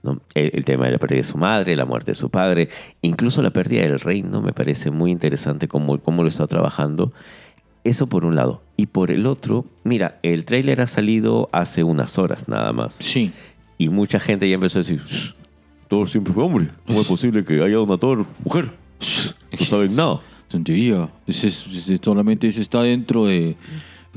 ¿No? 0.06 0.20
El, 0.34 0.50
el 0.54 0.64
tema 0.64 0.86
de 0.86 0.92
la 0.92 0.98
pérdida 0.98 1.18
de 1.18 1.24
su 1.24 1.36
madre, 1.36 1.76
la 1.76 1.84
muerte 1.84 2.12
de 2.12 2.14
su 2.14 2.30
padre, 2.30 2.68
incluso 3.02 3.42
la 3.42 3.50
pérdida 3.50 3.82
del 3.82 4.00
reino, 4.00 4.40
me 4.40 4.52
parece 4.52 4.90
muy 4.90 5.10
interesante 5.10 5.68
cómo, 5.68 5.98
cómo 5.98 6.22
lo 6.22 6.28
está 6.28 6.46
trabajando. 6.46 7.12
Eso 7.84 8.06
por 8.08 8.24
un 8.24 8.34
lado. 8.34 8.62
Y 8.76 8.86
por 8.86 9.10
el 9.10 9.26
otro, 9.26 9.64
mira, 9.84 10.18
el 10.22 10.44
tráiler 10.44 10.80
ha 10.80 10.86
salido 10.86 11.48
hace 11.52 11.84
unas 11.84 12.18
horas 12.18 12.48
nada 12.48 12.72
más. 12.72 12.94
Sí. 12.94 13.32
Y 13.78 13.90
mucha 13.90 14.18
gente 14.18 14.48
ya 14.48 14.54
empezó 14.54 14.78
a 14.78 14.82
decir, 14.82 15.02
"Shh, 15.04 15.34
Thor 15.88 16.08
siempre 16.08 16.32
fue 16.32 16.42
hombre. 16.42 16.68
¿Cómo 16.86 17.00
es 17.00 17.06
posible 17.06 17.44
que 17.44 17.62
haya 17.62 17.78
una 17.80 17.96
Thor 17.96 18.24
mujer? 18.44 18.72
No 19.52 19.64
saben 19.64 19.94
nada. 19.94 20.20
Tontería. 20.48 21.08
Solamente 22.02 22.48
eso 22.48 22.60
está 22.60 22.82
dentro 22.82 23.26
de. 23.26 23.56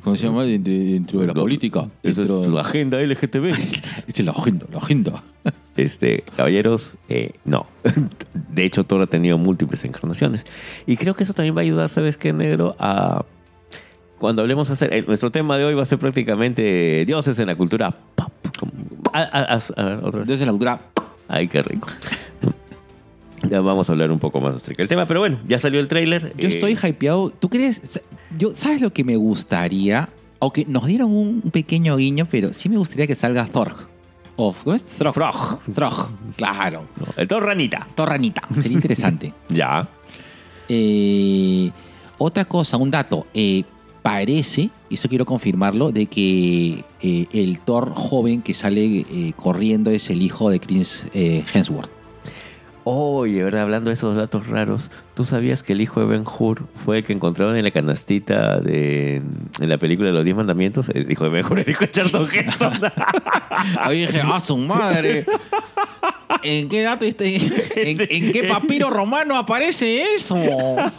¿Cómo 0.03 0.15
se 0.15 0.25
llama? 0.27 0.43
De- 0.43 0.59
de- 0.59 0.83
dentro 0.93 1.19
de 1.21 1.27
la 1.27 1.33
política. 1.33 1.87
Esa 2.03 2.21
Dentro 2.21 2.41
es 2.43 2.49
la 2.49 2.61
agenda 2.61 2.97
LGTB. 3.01 3.45
Esa 3.47 4.03
es 4.07 4.19
la 4.25 4.31
agenda, 4.31 4.65
la 4.71 4.77
agenda. 4.79 5.23
Este, 5.77 6.25
caballeros, 6.35 6.95
eh, 7.07 7.31
no. 7.45 7.65
De 8.53 8.65
hecho, 8.65 8.83
Thor 8.83 9.01
ha 9.01 9.07
tenido 9.07 9.37
múltiples 9.37 9.85
encarnaciones. 9.85 10.45
Y 10.85 10.97
creo 10.97 11.15
que 11.15 11.23
eso 11.23 11.33
también 11.33 11.55
va 11.55 11.61
a 11.61 11.63
ayudar, 11.63 11.87
¿sabes 11.87 12.17
qué, 12.17 12.33
negro? 12.33 12.75
A. 12.79 13.23
Cuando 14.17 14.41
hablemos 14.41 14.69
hacer. 14.69 14.93
eh, 14.93 15.05
nuestro 15.07 15.31
tema 15.31 15.57
de 15.57 15.63
hoy 15.63 15.75
va 15.75 15.83
a 15.83 15.85
ser 15.85 15.97
prácticamente 15.97 17.05
dioses 17.07 17.39
en 17.39 17.47
la 17.47 17.55
cultura 17.55 17.91
pop. 18.15 18.29
A- 19.13 19.21
a- 19.21 19.53
a- 19.53 19.55
otra 19.55 20.19
vez. 20.19 20.27
Entonces 20.27 20.41
la 20.41 20.51
cultura. 20.51 20.81
Ay, 21.29 21.47
qué 21.47 21.61
rico. 21.61 21.87
Ya 23.47 23.61
vamos 23.61 23.89
a 23.89 23.93
hablar 23.93 24.11
un 24.11 24.19
poco 24.19 24.41
más 24.41 24.55
acerca 24.55 24.81
del 24.81 24.87
tema, 24.87 25.05
pero 25.05 25.19
bueno, 25.19 25.39
ya 25.47 25.59
salió 25.59 25.79
el 25.79 25.87
tráiler. 25.87 26.33
Yo 26.37 26.47
Eh, 26.47 26.51
estoy 26.53 26.77
hypeado. 26.81 27.29
¿Tú 27.29 27.49
crees? 27.49 28.01
Yo, 28.37 28.55
¿Sabes 28.55 28.81
lo 28.81 28.91
que 28.91 29.03
me 29.03 29.15
gustaría? 29.15 30.09
Aunque 30.39 30.65
nos 30.65 30.85
dieron 30.85 31.11
un 31.11 31.41
pequeño 31.51 31.95
guiño, 31.97 32.27
pero 32.29 32.53
sí 32.53 32.69
me 32.69 32.77
gustaría 32.77 33.07
que 33.07 33.15
salga 33.15 33.45
Thorg. 33.45 33.75
O, 34.35 34.53
¿Cómo 34.53 34.73
es? 34.75 34.83
Throg. 34.83 35.13
Frog. 35.13 35.59
Throg. 35.75 36.11
Claro. 36.37 36.85
No, 36.97 37.07
el 37.17 37.27
Thor 37.27 37.43
ranita. 37.43 37.87
Torranita. 37.95 38.41
Sería 38.55 38.71
interesante. 38.77 39.33
Ya. 39.49 39.87
Eh, 40.69 41.71
otra 42.17 42.45
cosa, 42.45 42.77
un 42.77 42.89
dato. 42.91 43.25
Eh, 43.33 43.63
parece, 44.01 44.69
y 44.89 44.93
eso 44.95 45.09
quiero 45.09 45.25
confirmarlo, 45.25 45.91
de 45.91 46.05
que 46.05 46.83
el 47.01 47.59
Thor 47.65 47.91
joven 47.95 48.41
que 48.41 48.53
sale 48.53 49.33
corriendo 49.35 49.91
es 49.91 50.09
el 50.09 50.21
hijo 50.21 50.49
de 50.49 50.59
Chris 50.61 51.03
Hemsworth. 51.13 51.91
Oye, 52.91 53.43
¿verdad? 53.43 53.61
Hablando 53.61 53.91
de 53.91 53.93
esos 53.93 54.15
datos 54.15 54.47
raros, 54.47 54.89
¿tú 55.13 55.23
sabías 55.23 55.61
que 55.61 55.73
el 55.73 55.81
hijo 55.81 55.99
de 55.99 56.07
Ben 56.07 56.23
Hur 56.25 56.65
fue 56.83 56.97
el 56.97 57.03
que 57.03 57.13
encontraron 57.13 57.55
en 57.55 57.63
la 57.63 57.69
canastita 57.69 58.59
de, 58.59 59.17
en 59.17 59.69
la 59.69 59.77
película 59.77 60.07
de 60.07 60.15
los 60.15 60.25
Diez 60.25 60.35
Mandamientos? 60.35 60.89
El 60.89 61.11
hijo 61.11 61.25
de 61.25 61.29
Ben 61.29 61.45
Hur, 61.45 61.59
el 61.59 61.69
hijo 61.69 61.81
de 61.81 61.91
Charlton 61.91 62.27
Heston. 62.33 62.73
Ahí 63.79 64.07
dije, 64.07 64.21
¡ah, 64.23 64.39
su 64.39 64.57
madre! 64.57 65.23
¿En 66.41 66.67
qué 66.67 66.81
dato 66.81 67.05
este, 67.05 67.35
en, 67.35 68.07
en 68.09 68.31
qué 68.31 68.45
papiro 68.45 68.89
romano 68.89 69.37
aparece 69.37 70.15
eso? 70.15 70.35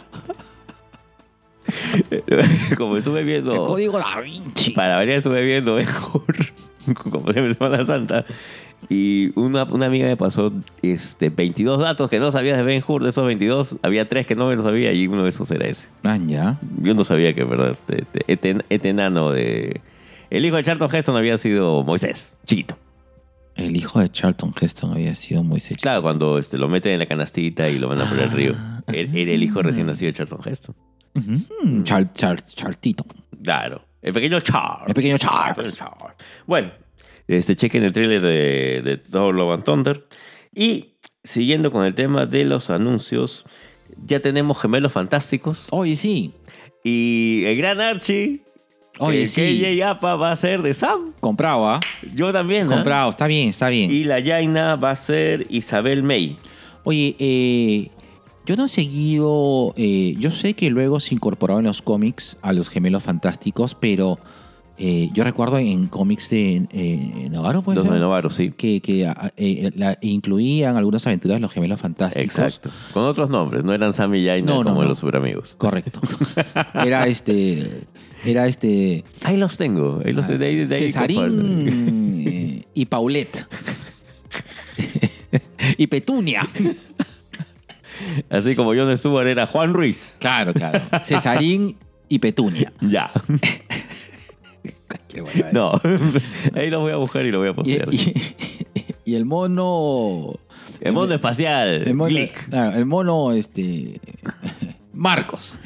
Como 2.77 2.97
estuve 2.97 3.19
El 3.19 3.25
viendo, 3.25 3.67
código 3.67 3.99
da 3.99 4.21
Vinci. 4.21 4.71
para 4.71 4.95
variar 4.95 5.17
estuve 5.17 5.45
viendo 5.45 5.75
Ben 5.75 5.87
Hur, 5.87 6.95
como 6.95 7.31
siempre 7.31 7.53
Semana 7.53 7.85
Santa, 7.85 8.25
y 8.89 9.31
una, 9.39 9.63
una 9.63 9.85
amiga 9.85 10.07
me 10.07 10.17
pasó 10.17 10.51
este, 10.81 11.29
22 11.29 11.79
datos 11.79 12.09
que 12.09 12.19
no 12.19 12.31
sabías 12.31 12.57
de 12.57 12.63
Ben 12.63 12.83
Hur. 12.85 13.03
De 13.03 13.09
esos 13.09 13.25
22, 13.25 13.77
había 13.81 14.07
tres 14.07 14.27
que 14.27 14.35
no 14.35 14.47
me 14.47 14.55
lo 14.55 14.63
sabía 14.63 14.91
y 14.93 15.07
uno 15.07 15.23
de 15.23 15.29
esos 15.29 15.49
era 15.51 15.67
ese. 15.67 15.89
Ah, 16.03 16.17
ya. 16.17 16.59
Yo 16.77 16.93
no 16.93 17.03
sabía 17.03 17.33
que, 17.33 17.43
verdad, 17.43 17.77
este, 17.87 18.23
este, 18.27 18.57
este 18.69 18.89
enano 18.89 19.31
de... 19.31 19.81
El 20.29 20.45
hijo 20.45 20.55
de 20.55 20.63
Charlton 20.63 20.93
Heston 20.93 21.15
había 21.15 21.37
sido 21.37 21.83
Moisés, 21.83 22.35
chiquito. 22.45 22.77
El 23.55 23.75
hijo 23.75 23.99
de 23.99 24.09
Charlton 24.09 24.53
Heston 24.59 24.93
había 24.93 25.13
sido 25.15 25.43
Moisés. 25.43 25.77
Claro, 25.77 26.01
cuando 26.01 26.37
este, 26.37 26.57
lo 26.57 26.69
meten 26.69 26.93
en 26.93 26.99
la 26.99 27.05
canastita 27.05 27.69
y 27.69 27.79
lo 27.79 27.89
mandan 27.89 28.09
por 28.09 28.19
el 28.19 28.31
río. 28.31 28.55
Ah. 28.57 28.81
Era 28.87 29.11
el 29.31 29.43
hijo 29.43 29.61
recién 29.61 29.87
nacido 29.87 30.07
de 30.11 30.17
Charlton 30.17 30.39
Heston. 30.45 30.75
Ujú. 31.15 31.83
Char, 31.83 32.11
Char, 32.13 32.41
Chartito. 32.41 33.05
Claro. 33.43 33.83
El 34.01 34.13
pequeño 34.13 34.39
Charles. 34.39 34.87
El 34.87 34.93
pequeño 34.93 35.15
El 35.15 35.19
pequeño 35.19 35.31
Charles. 35.57 35.75
Charles. 35.75 36.15
Bueno, 36.47 36.71
este, 37.37 37.55
chequen 37.55 37.83
el 37.83 37.91
trailer 37.93 38.21
de, 38.21 38.81
de 38.83 38.97
Thor 38.97 39.33
Love 39.33 39.53
and 39.53 39.63
Thunder. 39.63 40.07
Y 40.53 40.93
siguiendo 41.23 41.71
con 41.71 41.85
el 41.85 41.93
tema 41.93 42.25
de 42.25 42.45
los 42.45 42.69
anuncios, 42.69 43.45
ya 44.05 44.19
tenemos 44.19 44.59
gemelos 44.59 44.91
fantásticos. 44.91 45.67
Oye, 45.71 45.95
sí. 45.95 46.33
Y 46.83 47.43
el 47.45 47.57
gran 47.57 47.79
Archie, 47.79 48.41
Oye, 48.99 49.21
el 49.23 49.27
sí. 49.27 49.61
KJ 49.61 49.83
Apa 49.83 50.15
va 50.15 50.31
a 50.31 50.35
ser 50.35 50.61
de 50.61 50.73
Sam. 50.73 51.13
Comprado, 51.19 51.69
¿ah? 51.69 51.79
Yo 52.13 52.33
también. 52.33 52.67
¿ah? 52.71 52.75
Comprado. 52.75 53.09
Está 53.11 53.27
bien, 53.27 53.49
está 53.49 53.69
bien. 53.69 53.91
Y 53.91 54.03
la 54.03 54.21
Jaina 54.23 54.75
va 54.75 54.91
a 54.91 54.95
ser 54.95 55.45
Isabel 55.49 56.03
May. 56.03 56.37
Oye, 56.83 57.15
eh, 57.19 57.89
yo 58.45 58.55
no 58.55 58.65
he 58.65 58.69
seguido. 58.69 59.73
eh, 59.77 60.15
yo 60.17 60.31
sé 60.31 60.55
que 60.55 60.69
luego 60.69 60.99
se 60.99 61.13
incorporó 61.13 61.59
en 61.59 61.65
los 61.65 61.81
cómics 61.81 62.37
a 62.41 62.53
los 62.53 62.69
gemelos 62.69 63.03
fantásticos, 63.03 63.75
pero 63.75 64.19
eh, 64.83 65.09
yo 65.13 65.23
recuerdo 65.23 65.59
en 65.59 65.85
cómics 65.85 66.31
de 66.31 66.67
eh, 66.71 67.29
Navarro, 67.29 67.61
pues. 67.61 67.77
Los 67.77 67.87
de 67.87 67.99
Navarro, 67.99 68.31
sí. 68.31 68.49
Que, 68.49 68.81
que, 68.81 69.05
ah, 69.05 69.31
eh, 69.37 69.69
la- 69.75 69.95
incluían 70.01 70.75
algunas 70.75 71.05
aventuras 71.05 71.35
de 71.35 71.41
los 71.41 71.51
gemelos 71.53 71.79
fantásticos. 71.79 72.23
Exacto. 72.23 72.71
Con 72.91 73.03
otros 73.03 73.29
nombres, 73.29 73.63
no 73.63 73.73
eran 73.75 73.93
Sam 73.93 74.15
y 74.15 74.25
Jaina 74.25 74.51
No, 74.51 74.63
no, 74.63 74.71
como 74.71 74.81
no. 74.81 74.89
los 74.89 74.97
superamigos. 74.97 75.53
Correcto. 75.59 76.01
Era 76.73 77.05
este. 77.05 77.83
Era 78.25 78.47
este. 78.47 79.03
Ahí 79.23 79.37
los 79.37 79.55
tengo. 79.57 80.01
Ahí 80.03 80.13
los 80.13 80.27
de 80.27 80.33
ahí, 80.43 80.65
de 80.65 80.75
ahí 80.75 80.91
comparto. 80.91 81.17
Cesarín 81.27 82.23
eh, 82.27 82.63
y 82.73 82.85
Paulette. 82.87 83.45
y 85.77 85.85
Petunia. 85.87 86.47
Así 88.31 88.55
como 88.55 88.73
John 88.73 88.97
Stewart 88.97 89.27
era 89.27 89.45
Juan 89.45 89.75
Ruiz. 89.75 90.17
Claro, 90.19 90.53
claro. 90.53 90.81
Cesarín 91.03 91.77
y 92.09 92.17
Petunia. 92.17 92.73
Ya. 92.81 93.11
Qué 95.13 95.21
bueno. 95.21 95.45
No. 95.51 95.71
Ahí 96.55 96.69
los 96.69 96.81
voy 96.81 96.91
a 96.91 96.97
buscar 96.97 97.25
y 97.25 97.31
lo 97.31 97.39
voy 97.39 97.49
a 97.49 97.53
postear. 97.53 97.93
y- 97.93 98.13
y 99.03 99.15
el 99.15 99.25
mono. 99.25 100.33
El 100.79 100.93
mundo 100.93 101.13
espacial. 101.13 101.83
El 101.87 101.95
mono, 101.95 102.17
el 102.51 102.85
mono, 102.85 103.31
este. 103.33 103.99
Marcos. 104.93 105.53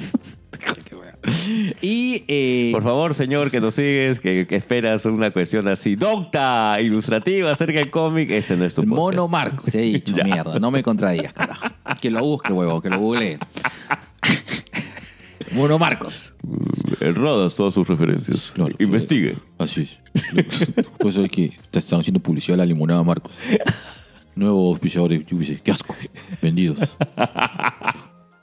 Y. 1.82 2.24
eh, 2.28 2.70
Por 2.72 2.84
favor, 2.84 3.14
señor, 3.14 3.50
que 3.52 3.60
nos 3.60 3.76
sigues, 3.76 4.20
que, 4.20 4.46
que 4.48 4.56
esperas 4.56 5.06
una 5.06 5.32
cuestión 5.32 5.68
así 5.68 5.96
docta, 5.96 6.78
ilustrativa 6.80 7.52
acerca 7.52 7.80
del 7.80 7.90
cómic, 7.90 8.30
este 8.32 8.56
no 8.56 8.64
es 8.66 8.74
tu 8.76 8.82
podcast. 8.82 8.96
mono 8.96 9.28
Marcos. 9.28 9.74
He 9.74 9.82
dicho, 9.82 10.14
mierda. 10.24 10.60
No 10.60 10.70
me 10.72 10.82
contradigas, 10.84 11.34
carajo. 11.34 11.66
Que 12.02 12.10
lo 12.12 12.20
busque, 12.22 12.54
huevo, 12.54 12.80
que 12.82 12.90
lo 12.90 13.00
googlee. 13.00 13.38
Mono 15.56 15.80
Marcos. 15.80 16.34
El 17.00 17.16
Rodas, 17.16 17.56
todas 17.56 17.74
sus 17.74 17.88
referencias. 17.88 18.52
Claro. 18.54 18.76
Investigue. 18.78 19.38
Así 19.58 19.82
es. 19.82 20.00
Pues 21.00 21.16
es 21.18 21.32
que 21.32 21.58
te 21.72 21.80
están 21.80 22.02
haciendo 22.02 22.20
publicidad 22.20 22.56
a 22.56 22.58
la 22.58 22.66
limonada 22.66 23.04
Marcos. 23.04 23.32
Nuevos 24.36 24.74
auspiciadores, 24.74 25.26
yo 25.26 25.38
qué 25.64 25.72
asco. 25.72 25.96
Vendidos. 26.42 26.78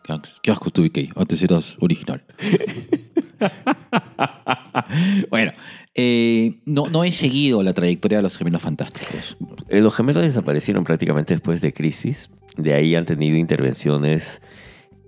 Qué 0.05 0.13
asco, 0.13 0.51
asco 0.51 0.71
tú, 0.71 0.85
IK. 0.85 1.13
Antes 1.15 1.41
eras 1.43 1.77
original. 1.79 2.25
bueno, 5.31 5.53
eh, 5.95 6.61
no, 6.67 6.89
no 6.89 7.05
he 7.05 7.13
seguido 7.13 7.63
la 7.63 7.73
trayectoria 7.73 8.19
de 8.19 8.23
los 8.23 8.37
gemelos 8.37 8.63
fantásticos. 8.63 9.37
Eh, 9.69 9.81
Los 9.81 9.95
gemelos 9.95 10.25
desaparecieron 10.25 10.83
prácticamente 10.83 11.35
después 11.35 11.61
de 11.61 11.73
Crisis. 11.73 12.31
De 12.57 12.75
ahí 12.75 12.97
han 12.97 13.05
tenido 13.05 13.37
intervenciones 13.37 14.43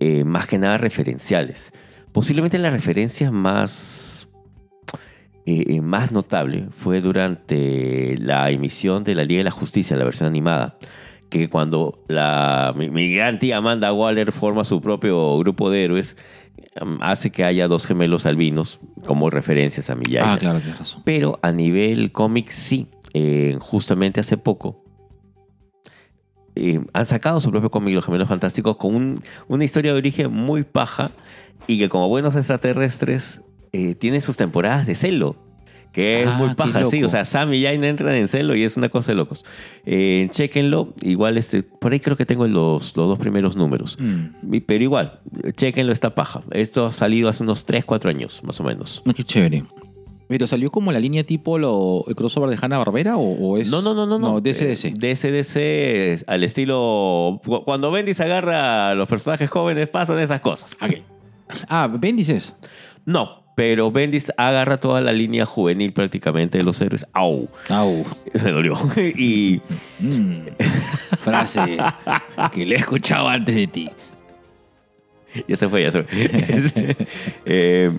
eh, 0.00 0.24
más 0.24 0.46
que 0.46 0.58
nada 0.58 0.78
referenciales. 0.78 1.72
Posiblemente 2.14 2.58
la 2.58 2.70
referencia 2.70 3.30
más, 3.30 4.28
eh, 5.46 5.64
eh, 5.68 5.80
más 5.82 6.12
notable 6.12 6.68
fue 6.70 7.00
durante 7.02 8.16
la 8.18 8.50
emisión 8.50 9.04
de 9.04 9.14
la 9.16 9.24
Liga 9.24 9.38
de 9.40 9.44
la 9.44 9.50
Justicia, 9.50 9.96
la 9.96 10.04
versión 10.04 10.28
animada. 10.28 10.78
Que 11.28 11.48
cuando 11.48 12.04
la, 12.08 12.72
mi, 12.76 12.88
mi 12.88 13.12
gran 13.14 13.38
tía 13.40 13.56
Amanda 13.56 13.92
Waller 13.92 14.30
forma 14.30 14.62
su 14.64 14.80
propio 14.80 15.36
grupo 15.40 15.68
de 15.70 15.84
héroes, 15.84 16.16
em, 16.76 16.98
hace 17.02 17.30
que 17.32 17.42
haya 17.42 17.66
dos 17.66 17.84
gemelos 17.86 18.24
albinos 18.26 18.78
como 19.04 19.28
referencias 19.28 19.90
a 19.90 19.96
Miyagi. 19.96 20.28
Ah, 20.30 20.38
claro, 20.38 20.60
tienes 20.60 20.78
razón. 20.78 21.02
Pero 21.04 21.40
a 21.42 21.50
nivel 21.50 22.12
cómic 22.12 22.50
sí. 22.50 22.88
Eh, 23.16 23.56
justamente 23.60 24.18
hace 24.20 24.36
poco 24.36 24.82
eh, 26.56 26.80
han 26.92 27.06
sacado 27.06 27.40
su 27.40 27.50
propio 27.50 27.70
cómic 27.70 27.94
Los 27.94 28.04
Gemelos 28.04 28.28
Fantásticos 28.28 28.76
con 28.76 28.94
un- 28.94 29.20
una 29.48 29.64
historia 29.64 29.92
de 29.92 29.98
origen 29.98 30.32
muy 30.32 30.62
paja 30.62 31.10
y 31.66 31.78
que 31.78 31.88
como 31.88 32.08
buenos 32.08 32.36
extraterrestres 32.36 33.42
eh, 33.72 33.94
tiene 33.94 34.20
sus 34.20 34.36
temporadas 34.36 34.86
de 34.86 34.94
celo. 34.94 35.36
Que 35.92 36.24
es 36.24 36.28
Ah, 36.28 36.36
muy 36.38 36.54
paja, 36.56 36.84
sí. 36.84 37.04
O 37.04 37.08
sea, 37.08 37.24
Sam 37.24 37.54
y 37.54 37.62
Jaina 37.62 37.86
entran 37.88 38.16
en 38.16 38.26
celo 38.26 38.56
y 38.56 38.64
es 38.64 38.76
una 38.76 38.88
cosa 38.88 39.12
de 39.12 39.16
locos. 39.16 39.44
Eh, 39.86 40.28
chéquenlo. 40.32 40.92
Igual, 41.02 41.38
este, 41.38 41.62
por 41.62 41.92
ahí 41.92 42.00
creo 42.00 42.16
que 42.16 42.26
tengo 42.26 42.48
los, 42.48 42.96
los 42.96 43.06
dos 43.08 43.16
primeros 43.18 43.54
números. 43.54 43.96
Mm. 44.00 44.56
Pero 44.66 44.82
igual, 44.82 45.20
chéquenlo, 45.54 45.92
está 45.92 46.12
paja. 46.16 46.42
Esto 46.50 46.86
ha 46.86 46.90
salido 46.90 47.28
hace 47.28 47.44
unos 47.44 47.64
3, 47.64 47.84
4 47.84 48.10
años, 48.10 48.42
más 48.42 48.58
o 48.58 48.64
menos. 48.64 49.02
Ah, 49.06 49.12
Qué 49.14 49.22
chévere. 49.22 49.64
Pero 50.26 50.48
salió 50.48 50.72
como 50.72 50.90
la 50.90 50.98
línea 50.98 51.22
tipo 51.22 51.58
lo, 51.58 52.04
el 52.08 52.16
crossover 52.16 52.50
de 52.50 52.58
Hanna 52.60 52.78
Barbera 52.78 53.16
o, 53.16 53.22
o 53.52 53.58
es. 53.58 53.70
No, 53.70 53.80
no, 53.80 53.94
no, 53.94 54.04
no. 54.06 54.18
No. 54.18 54.40
DCDC. 54.40 54.84
Eh, 54.86 54.94
DCDC 54.98 56.24
al 56.28 56.42
estilo. 56.42 57.40
cu- 57.44 57.62
Cuando 57.64 57.92
Bendis 57.92 58.20
agarra 58.20 58.90
a 58.90 58.94
los 58.96 59.08
personajes 59.08 59.48
jóvenes, 59.48 59.88
pasan 59.88 60.18
esas 60.18 60.40
cosas. 60.40 60.76
Ok. 60.82 60.94
Ah, 61.68 61.88
Bendis 61.92 62.28
es. 62.28 62.54
No. 63.04 63.42
pero 63.56 63.90
Bendis 63.92 64.32
agarra 64.36 64.78
toda 64.80 65.00
la 65.00 65.12
línea 65.12 65.46
juvenil 65.46 65.92
prácticamente 65.92 66.58
de 66.58 66.64
los 66.64 66.80
héroes. 66.80 67.06
¡Au! 67.12 67.48
Au. 67.68 68.04
Me 68.42 68.50
dolió. 68.50 68.76
y 68.96 69.60
Mm. 70.00 70.38
Frase 71.18 71.76
que 72.52 72.66
le 72.66 72.74
he 72.74 72.78
escuchado 72.78 73.28
antes 73.28 73.54
de 73.54 73.66
ti. 73.68 73.90
ya 75.46 75.56
se 75.56 75.68
fue, 75.68 75.82
ya 75.82 75.90
se 75.92 76.02
fue. 76.02 76.96
Eh, 77.46 77.92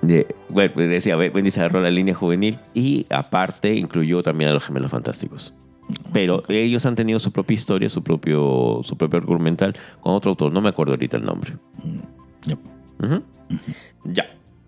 de- 0.00 0.26
bueno, 0.48 0.72
pues 0.74 0.88
decía, 0.88 1.16
Bendis 1.16 1.58
agarró 1.58 1.80
la 1.82 1.90
línea 1.90 2.14
juvenil 2.14 2.58
y 2.72 3.04
aparte 3.10 3.74
incluyó 3.74 4.22
también 4.22 4.50
a 4.50 4.54
los 4.54 4.64
gemelos 4.64 4.90
fantásticos. 4.90 5.52
Pero 6.12 6.42
ellos 6.48 6.84
han 6.86 6.94
tenido 6.94 7.18
su 7.18 7.32
propia 7.32 7.54
historia, 7.54 7.88
su 7.88 8.02
propio, 8.02 8.80
su 8.82 8.96
propio 8.96 9.18
argumental 9.18 9.74
con 10.00 10.14
otro 10.14 10.30
autor. 10.30 10.52
No 10.52 10.60
me 10.60 10.68
acuerdo 10.70 10.92
ahorita 10.92 11.16
el 11.16 11.24
nombre. 11.24 11.54
Yep. 12.46 12.58
Ujú. 13.04 13.22
Ya. 14.04 14.24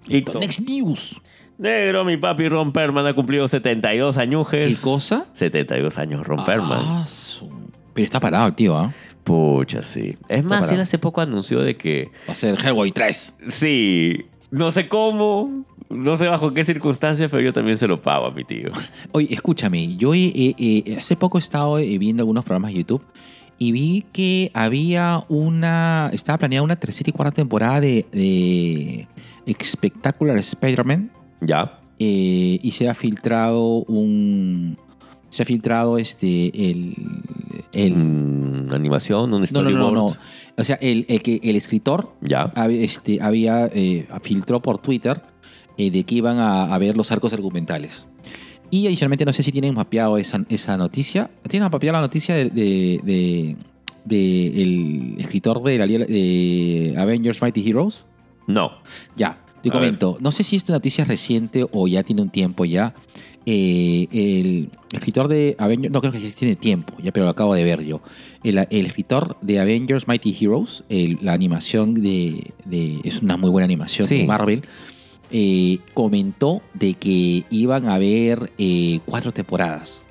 Listo. 0.06 0.38
Next 0.38 0.60
News. 0.60 1.20
Negro, 1.58 2.04
mi 2.04 2.16
papi 2.16 2.48
Ron 2.48 2.72
Perlman 2.72 3.06
ha 3.06 3.12
cumplido 3.12 3.46
72 3.46 4.16
añujes. 4.16 4.64
¿Qué 4.78 4.82
cosa? 4.82 5.26
72 5.32 5.98
años 5.98 6.26
Ron 6.26 6.44
Perlman. 6.44 6.80
Ah, 6.82 7.04
su- 7.06 7.50
Pero 7.92 8.04
está 8.04 8.18
parado 8.20 8.46
el 8.46 8.54
tío, 8.54 8.76
¿ah? 8.76 8.94
Pucha, 9.24 9.82
sí. 9.82 10.16
Es 10.28 10.42
más, 10.44 10.60
parado. 10.60 10.74
él 10.76 10.80
hace 10.80 10.98
poco 10.98 11.20
anunció 11.20 11.60
de 11.60 11.76
que 11.76 12.10
Va 12.28 12.32
a 12.32 12.34
ser 12.34 12.56
Hellboy 12.64 12.92
3. 12.92 13.34
sí, 13.48 14.24
no 14.50 14.72
sé 14.72 14.88
cómo, 14.88 15.64
no 15.90 16.16
sé 16.16 16.26
bajo 16.28 16.54
qué 16.54 16.64
circunstancias, 16.64 17.30
pero 17.30 17.42
yo 17.42 17.52
también 17.52 17.76
se 17.76 17.86
lo 17.86 18.00
pago 18.00 18.26
a 18.26 18.30
mi 18.30 18.44
tío. 18.44 18.70
Oye, 19.12 19.28
escúchame, 19.32 19.96
yo 19.96 20.14
eh, 20.14 20.32
eh, 20.34 20.54
eh, 20.58 20.96
hace 20.98 21.14
poco 21.16 21.36
he 21.36 21.40
estado 21.40 21.78
eh, 21.78 21.98
viendo 21.98 22.22
algunos 22.22 22.42
programas 22.44 22.72
de 22.72 22.78
YouTube 22.78 23.02
y 23.62 23.72
vi 23.72 24.04
que 24.12 24.50
había 24.54 25.22
una, 25.28 26.10
estaba 26.14 26.38
planeada 26.38 26.64
una 26.64 26.76
tercera 26.76 27.10
y 27.10 27.12
cuarta 27.12 27.36
temporada 27.36 27.80
de, 27.80 28.06
de 28.10 29.56
Spectacular 29.62 30.38
Spider-Man 30.38 31.10
Ya. 31.42 31.78
eh, 31.98 32.58
y 32.62 32.70
se 32.72 32.88
ha 32.88 32.94
filtrado 32.94 33.84
un, 33.84 34.78
se 35.28 35.42
ha 35.42 35.46
filtrado 35.46 35.98
este, 35.98 36.70
el, 36.70 36.94
el 37.74 37.94
Mm, 37.94 38.72
animación, 38.72 39.24
un 39.24 39.30
no, 39.32 39.38
no, 39.40 39.46
storyboard. 39.46 39.92
no, 39.94 40.08
no, 40.08 40.16
o 40.56 40.64
sea, 40.64 40.76
el, 40.80 41.04
el 41.08 41.22
que 41.22 41.38
el 41.42 41.54
escritor 41.56 42.14
Ya. 42.22 42.50
este, 42.70 43.20
había 43.20 43.66
eh, 43.66 44.06
filtró 44.22 44.62
por 44.62 44.78
Twitter 44.78 45.20
eh, 45.76 45.90
de 45.90 46.04
que 46.04 46.14
iban 46.14 46.38
a, 46.38 46.74
a 46.74 46.78
ver 46.78 46.96
los 46.96 47.12
arcos 47.12 47.34
argumentales. 47.34 48.06
Y 48.70 48.86
adicionalmente 48.86 49.24
no 49.24 49.32
sé 49.32 49.42
si 49.42 49.50
tienen 49.52 49.74
mapeado 49.74 50.16
esa, 50.18 50.44
esa 50.48 50.76
noticia. 50.76 51.30
¿Tienen 51.48 51.68
mapeado 51.70 51.94
la 51.94 52.00
noticia 52.00 52.34
de, 52.36 52.44
de- 52.50 53.00
de- 53.04 53.56
de 54.04 54.62
el 54.62 55.14
escritor 55.18 55.62
de, 55.62 55.78
la, 55.78 55.86
de 55.86 56.94
Avengers 56.96 57.42
Mighty 57.42 57.68
Heroes? 57.68 58.06
No. 58.46 58.72
Ya, 59.16 59.38
te 59.62 59.68
A 59.68 59.72
comento. 59.72 60.16
No 60.20 60.32
sé 60.32 60.44
si 60.44 60.56
esta 60.56 60.72
noticia 60.72 61.02
es 61.02 61.08
reciente 61.08 61.66
o 61.70 61.86
ya 61.88 62.02
tiene 62.02 62.22
un 62.22 62.30
tiempo 62.30 62.64
ya. 62.64 62.94
Eh, 63.46 64.06
el 64.12 64.70
escritor 64.92 65.26
de 65.26 65.56
Avengers, 65.58 65.92
no 65.92 66.00
creo 66.00 66.12
que 66.12 66.18
tiene 66.18 66.56
tiempo, 66.56 66.94
ya 67.02 67.10
pero 67.10 67.24
lo 67.24 67.30
acabo 67.30 67.54
de 67.54 67.64
ver 67.64 67.82
yo. 67.84 68.00
El, 68.44 68.58
el 68.70 68.86
escritor 68.86 69.36
de 69.40 69.58
Avengers 69.58 70.06
Mighty 70.06 70.36
Heroes, 70.40 70.84
el- 70.88 71.18
la 71.22 71.32
animación 71.32 71.94
de, 71.94 72.52
de- 72.66 73.00
es 73.02 73.20
una 73.22 73.36
muy 73.36 73.50
buena 73.50 73.64
animación 73.64 74.06
Sí. 74.06 74.18
de 74.18 74.24
Marvel, 74.26 74.62
eh, 75.30 75.78
comentó 75.94 76.62
de 76.74 76.94
que 76.94 77.44
iban 77.50 77.86
a 77.88 77.94
haber 77.94 78.52
eh, 78.58 79.00
cuatro 79.06 79.32
temporadas 79.32 80.02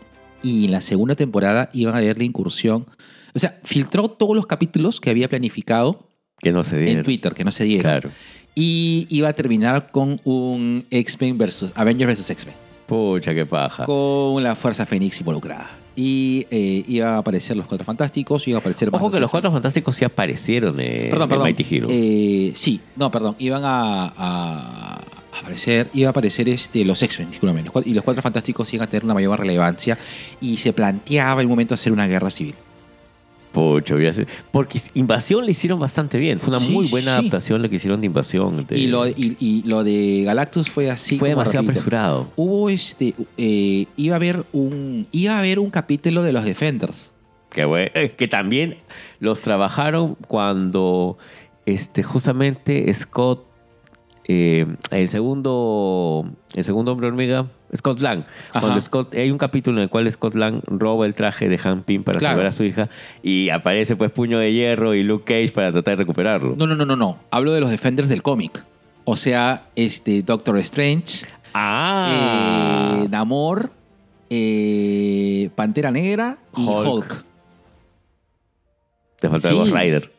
y 0.41 0.65
en 0.65 0.71
la 0.71 0.81
segunda 0.81 1.15
temporada 1.15 1.69
iban 1.73 1.95
a 1.95 1.97
haber 1.97 2.17
la 2.17 2.23
incursión. 2.23 2.85
O 3.33 3.39
sea, 3.39 3.59
filtró 3.63 4.09
todos 4.09 4.35
los 4.35 4.47
capítulos 4.47 4.99
que 4.99 5.09
había 5.09 5.29
planificado 5.29 6.07
Que 6.41 6.51
no 6.51 6.63
se 6.63 6.77
dieron. 6.77 6.97
en 6.99 7.03
Twitter, 7.03 7.33
que 7.33 7.43
no 7.43 7.51
se 7.51 7.63
dieron. 7.65 7.83
Claro. 7.83 8.09
Y 8.55 9.05
iba 9.09 9.29
a 9.29 9.33
terminar 9.33 9.91
con 9.91 10.19
un 10.23 10.85
X-Men 10.89 11.37
versus 11.37 11.71
Avengers 11.75 12.07
versus 12.07 12.29
X-Men. 12.29 12.55
Pucha, 12.87 13.35
qué 13.35 13.45
paja. 13.45 13.85
Con 13.85 14.41
la 14.43 14.55
Fuerza 14.55 14.85
Fénix 14.85 15.19
involucrada. 15.19 15.69
Y 15.95 16.47
eh, 16.49 16.83
iba 16.87 17.15
a 17.15 17.17
aparecer 17.19 17.55
los 17.55 17.67
Cuatro 17.67 17.85
Fantásticos, 17.85 18.47
iba 18.47 18.57
a 18.57 18.61
aparecer... 18.61 18.89
Ojo 18.91 19.11
que 19.11 19.19
los. 19.19 19.29
Cuatro 19.29 19.51
Fantásticos 19.51 19.95
sí 19.95 20.05
aparecieron 20.05 20.79
eh, 20.79 21.07
Perdón, 21.11 21.23
en 21.25 21.29
perdón. 21.29 21.43
Mighty 21.45 21.75
Heroes. 21.75 21.93
Eh, 21.95 22.51
sí, 22.55 22.79
no, 22.95 23.11
perdón. 23.11 23.35
Iban 23.37 23.61
a, 23.65 24.13
a 24.17 24.98
aparecer, 25.41 25.89
iba 25.93 26.07
a 26.09 26.11
aparecer 26.11 26.47
este, 26.49 26.83
los 26.85 27.01
X-Men, 27.03 27.31
discúlpame. 27.31 27.63
los 27.63 27.73
cuat- 27.73 27.87
Y 27.87 27.93
los 27.93 28.03
Cuatro 28.03 28.21
Fantásticos 28.21 28.73
iban 28.73 28.87
a 28.87 28.89
tener 28.89 29.03
una 29.05 29.13
mayor 29.13 29.39
relevancia. 29.39 29.97
Y 30.41 30.57
se 30.57 30.73
planteaba 30.73 31.41
un 31.41 31.47
momento 31.47 31.73
hacer 31.73 31.91
una 31.91 32.07
guerra 32.07 32.29
civil. 32.29 32.55
Hacer- 34.07 34.27
Porque 34.51 34.79
Invasión 34.93 35.43
le 35.45 35.51
hicieron 35.51 35.79
bastante 35.79 36.17
bien. 36.19 36.39
Fue 36.39 36.49
una 36.49 36.59
Sí, 36.59 36.71
muy 36.71 36.87
buena 36.87 37.13
sí. 37.15 37.19
adaptación 37.19 37.61
lo 37.61 37.69
que 37.69 37.75
hicieron 37.77 37.99
de 37.99 38.07
Invasión. 38.07 38.65
de- 38.67 38.77
Y, 38.77 38.87
lo, 38.87 39.07
y, 39.07 39.35
y 39.39 39.63
lo 39.65 39.83
de 39.83 40.21
Galactus 40.23 40.69
fue 40.69 40.89
así. 40.89 41.17
fue 41.17 41.29
demasiado 41.29 41.63
rapidito. 41.63 41.79
apresurado. 41.79 42.31
Hubo 42.35 42.69
este. 42.69 43.15
eh, 43.37 43.87
iba 43.97 44.15
a 44.15 44.17
haber 44.17 44.45
un. 44.53 45.07
Iba 45.11 45.33
a 45.33 45.39
haber 45.39 45.59
un 45.59 45.71
capítulo 45.71 46.21
de 46.23 46.31
los 46.31 46.45
Defenders. 46.45 47.09
Que, 47.49 47.63
eh, 47.95 48.11
que 48.15 48.27
también 48.27 48.77
los 49.19 49.41
trabajaron 49.41 50.15
cuando 50.27 51.17
este, 51.65 52.03
justamente 52.03 52.93
Scott, 52.93 53.43
eh, 54.31 54.67
el 54.91 55.09
segundo 55.09 56.23
el 56.55 56.63
segundo 56.63 56.91
hombre 56.91 57.07
hormiga, 57.07 57.47
Scott 57.75 57.99
Lang. 57.99 58.25
Ajá. 58.51 58.61
Cuando 58.61 58.79
Scott, 58.79 59.15
hay 59.15 59.31
un 59.31 59.37
capítulo 59.39 59.77
en 59.77 59.83
el 59.83 59.89
cual 59.89 60.11
Scott 60.11 60.35
Lang 60.35 60.61
roba 60.67 61.05
el 61.07 61.15
traje 61.15 61.49
de 61.49 61.59
Han 61.63 61.81
Pym 61.83 62.03
para 62.03 62.19
Claro. 62.19 62.33
salvar 62.33 62.45
a 62.47 62.51
su 62.51 62.63
hija 62.63 62.89
y 63.23 63.49
aparece 63.49 63.95
pues 63.95 64.11
Puño 64.11 64.37
de 64.37 64.53
Hierro 64.53 64.93
y 64.93 65.01
Luke 65.03 65.25
Cage 65.25 65.51
para 65.53 65.71
tratar 65.71 65.97
de 65.97 66.03
recuperarlo. 66.03 66.55
No, 66.55 66.67
no, 66.67 66.75
no, 66.75 66.85
no, 66.85 66.95
no. 66.95 67.17
Hablo 67.31 67.53
de 67.53 67.59
los 67.61 67.71
Defenders 67.71 68.07
del 68.07 68.21
cómic. 68.21 68.63
O 69.05 69.15
sea, 69.17 69.69
este 69.75 70.21
Doctor 70.21 70.57
Strange, 70.59 71.25
Ah, 71.53 72.99
eh, 73.03 73.07
Namor, 73.09 73.71
eh, 74.29 75.49
Pantera 75.55 75.89
Negra 75.89 76.37
y 76.55 76.61
Hulk. 76.67 76.87
Hulk. 76.87 77.25
te 79.19 79.29
falta 79.29 79.49
sí. 79.49 79.55
Ghost 79.55 79.73
Rider. 79.73 80.11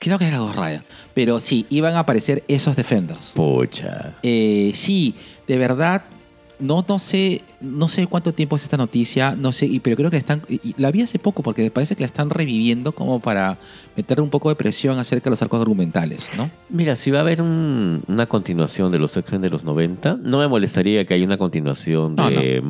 Creo 0.00 0.18
que 0.18 0.26
era 0.26 0.38
Ghost 0.38 0.56
Rider. 0.56 0.82
Pero 1.14 1.38
sí, 1.40 1.66
iban 1.68 1.94
a 1.94 2.00
aparecer 2.00 2.42
esos 2.48 2.74
Defenders. 2.74 3.32
Pucha. 3.34 4.14
Eh, 4.22 4.72
sí, 4.74 5.14
de 5.46 5.58
verdad, 5.58 6.02
no, 6.58 6.82
no 6.88 6.98
sé, 6.98 7.42
no 7.60 7.86
sé 7.88 8.06
cuánto 8.06 8.32
tiempo 8.32 8.56
es 8.56 8.62
esta 8.62 8.78
noticia, 8.78 9.36
no 9.36 9.52
sé, 9.52 9.68
pero 9.82 9.96
creo 9.96 10.08
que 10.10 10.16
la 10.16 10.20
están, 10.20 10.42
la 10.78 10.90
vi 10.90 11.02
hace 11.02 11.18
poco 11.18 11.42
porque 11.42 11.70
parece 11.70 11.96
que 11.96 12.00
la 12.02 12.06
están 12.06 12.30
reviviendo 12.30 12.92
como 12.92 13.20
para 13.20 13.58
meterle 13.94 14.22
un 14.24 14.30
poco 14.30 14.48
de 14.48 14.54
presión 14.54 14.98
acerca 14.98 15.24
de 15.24 15.30
los 15.30 15.42
arcos 15.42 15.60
argumentales, 15.60 16.20
¿no? 16.34 16.50
Mira, 16.70 16.96
si 16.96 17.10
va 17.10 17.18
a 17.18 17.20
haber 17.20 17.42
un- 17.42 18.02
una 18.08 18.24
continuación 18.26 18.90
de 18.92 18.98
los 18.98 19.14
X-Men 19.18 19.42
de 19.42 19.50
los 19.50 19.64
90, 19.64 20.16
no 20.22 20.38
me 20.38 20.48
molestaría 20.48 21.04
que 21.04 21.12
haya 21.12 21.26
una 21.26 21.36
continuación 21.38 22.14
No, 22.16 22.30
de 22.30 22.62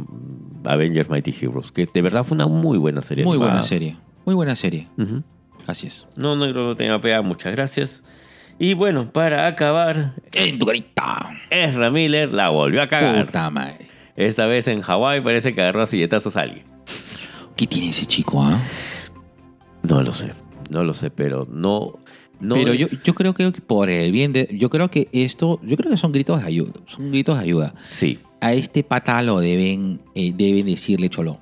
Avengers 0.64 1.08
Mighty 1.08 1.32
Heroes, 1.40 1.70
que 1.70 1.86
de 1.92 2.02
verdad 2.02 2.24
fue 2.24 2.34
una 2.34 2.48
muy 2.48 2.76
buena 2.78 3.02
serie. 3.02 3.24
Muy 3.24 3.38
buena 3.38 3.62
serie, 3.62 3.96
muy 4.24 4.34
buena 4.34 4.56
serie, 4.56 4.88
Ujú. 4.98 5.22
Así 5.70 5.86
es. 5.86 6.06
No, 6.16 6.36
no, 6.36 6.52
no 6.52 6.76
tenía 6.76 7.00
pega, 7.00 7.22
muchas 7.22 7.52
gracias. 7.52 8.02
Y 8.58 8.74
bueno, 8.74 9.10
para 9.10 9.46
acabar, 9.46 10.12
En 10.32 10.58
tu 10.58 10.66
carita, 10.66 11.30
Ezra 11.48 11.90
Miller 11.90 12.30
la 12.32 12.50
volvió 12.50 12.82
a 12.82 12.86
cagar. 12.86 13.24
puta 13.24 13.48
madre. 13.50 13.88
Esta 14.16 14.44
vez 14.46 14.68
en 14.68 14.82
Hawái 14.82 15.22
parece 15.22 15.54
que 15.54 15.62
agarró 15.62 15.80
a 15.82 15.86
silletazos 15.86 16.36
a 16.36 16.42
alguien. 16.42 16.64
¿Qué 17.56 17.66
tiene 17.66 17.88
ese 17.88 18.04
chico, 18.04 18.42
ah? 18.42 18.60
No 19.82 20.02
lo 20.02 20.12
sé, 20.12 20.32
no 20.68 20.84
lo 20.84 20.92
sé, 20.92 21.10
pero 21.10 21.46
no... 21.50 21.92
no 22.38 22.54
pero 22.54 22.74
yo, 22.74 22.86
yo 23.02 23.14
creo 23.14 23.32
que 23.34 23.50
por 23.52 23.88
el 23.88 24.12
bien 24.12 24.32
de, 24.34 24.48
yo 24.52 24.68
creo 24.68 24.90
que 24.90 25.08
esto, 25.12 25.58
yo 25.62 25.76
creo 25.76 25.90
que 25.90 25.96
son 25.96 26.12
gritos 26.12 26.40
de 26.40 26.46
ayuda, 26.46 26.72
son 26.86 27.10
gritos 27.10 27.38
de 27.38 27.44
ayuda. 27.44 27.74
Sí, 27.86 28.18
A 28.42 28.52
este 28.52 28.82
pata 28.82 29.22
lo 29.22 29.40
deben, 29.40 30.02
eh, 30.14 30.32
deben 30.36 30.66
decirle 30.66 31.08
cholo, 31.08 31.38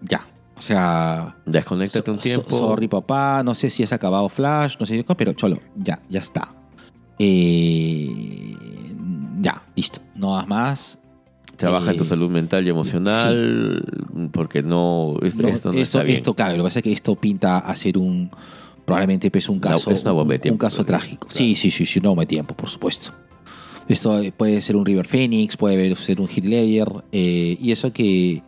ya, 0.00 0.28
o 0.62 0.66
sea. 0.66 1.36
desconéctate 1.44 2.10
un 2.10 2.18
tiempo. 2.18 2.48
so- 2.50 2.58
sorry, 2.68 2.86
papá. 2.88 3.42
No 3.44 3.54
sé 3.54 3.68
si 3.70 3.82
has 3.82 3.92
acabado 3.92 4.28
Flash, 4.28 4.76
no 4.78 4.86
sé 4.86 4.96
si. 4.96 5.02
Pero 5.16 5.32
cholo, 5.32 5.58
ya, 5.76 6.00
ya 6.08 6.20
está. 6.20 6.54
Eh, 7.18 8.56
ya, 9.40 9.62
listo. 9.76 10.00
No 10.14 10.36
das 10.36 10.46
más. 10.46 10.98
Trabaja 11.56 11.90
en 11.92 11.96
tu 11.96 12.02
Eh, 12.04 12.06
salud 12.06 12.30
mental 12.30 12.66
y 12.66 12.70
emocional, 12.70 13.84
porque 14.32 14.62
no, 14.62 15.16
esto, 15.22 15.42
No, 15.42 15.48
esto 15.48 15.72
no 15.72 15.78
esto, 15.78 15.98
está 15.98 16.02
bien. 16.02 16.16
esto, 16.16 16.34
claro, 16.34 16.56
lo 16.56 16.62
que 16.64 16.66
pasa 16.68 16.78
es 16.80 16.82
que 16.84 16.92
esto 16.92 17.14
pinta 17.16 17.58
a 17.58 17.74
ser 17.76 17.98
un. 17.98 18.30
Probablemente 18.84 19.30
pues, 19.30 19.48
un 19.48 19.56
No, 19.56 19.60
caso. 19.60 19.90
es 19.92 20.02
una 20.02 20.12
bomba 20.12 20.32
de 20.32 20.38
tiempo, 20.40 20.54
Un 20.56 20.58
caso 20.70 20.84
trágico. 20.84 21.28
claro. 21.28 21.36
Sí, 21.38 21.54
sí, 21.54 21.70
sí, 21.70 21.86
sí, 21.86 22.00
no 22.00 22.16
me 22.16 22.26
tiempo, 22.26 22.54
por 22.56 22.68
supuesto. 22.68 23.12
Esto 23.88 24.20
puede 24.36 24.60
ser 24.60 24.74
un 24.76 24.84
River 24.84 25.06
Phoenix, 25.06 25.56
puede 25.56 25.94
ser 25.96 26.20
un 26.20 26.28
Hitler, 26.34 26.88
eh, 27.12 27.56
y 27.60 27.70
eso 27.72 27.92
que, 27.92 28.42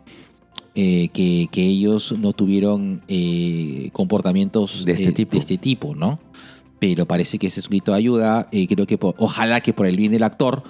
eh, 0.75 1.09
que, 1.13 1.47
que 1.51 1.65
ellos 1.65 2.13
no 2.19 2.33
tuvieron 2.33 3.01
eh, 3.07 3.89
comportamientos 3.93 4.85
De 4.85 4.91
este 4.93 5.09
eh, 5.09 5.11
tipo. 5.13 5.31
de 5.31 5.37
este 5.39 5.57
tipo, 5.57 5.95
¿no? 5.95 6.19
Pero 6.79 7.05
parece 7.05 7.39
que 7.39 7.47
ese 7.47 7.61
es 7.61 7.67
un 7.67 7.71
grito 7.71 7.91
de 7.93 7.97
ayuda. 7.97 8.49
creo 8.51 8.85
que 8.85 8.97
por- 8.97 9.15
ojalá 9.17 9.61
que 9.61 9.71
por 9.73 9.85
el 9.87 9.95
bien 9.97 10.11
del 10.11 10.23
actor 10.23 10.63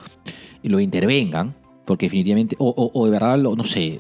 lo 0.64 0.80
intervengan, 0.80 1.56
porque 1.86 2.06
definitivamente, 2.06 2.56
o, 2.60 2.70
o- 2.70 2.92
o 3.00 3.06
de 3.06 3.12
verdad, 3.12 3.40
lo, 3.40 3.56
no 3.56 3.64
sé, 3.64 4.00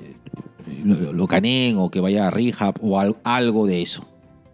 lo, 0.83 1.11
lo- 1.13 1.27
caneen 1.27 1.77
o 1.77 1.89
que 1.89 1.99
vaya 1.99 2.27
a 2.27 2.31
rehab 2.31 2.75
o 2.81 2.99
al- 2.99 3.15
algo 3.23 3.65
de 3.65 3.81
eso. 3.81 4.05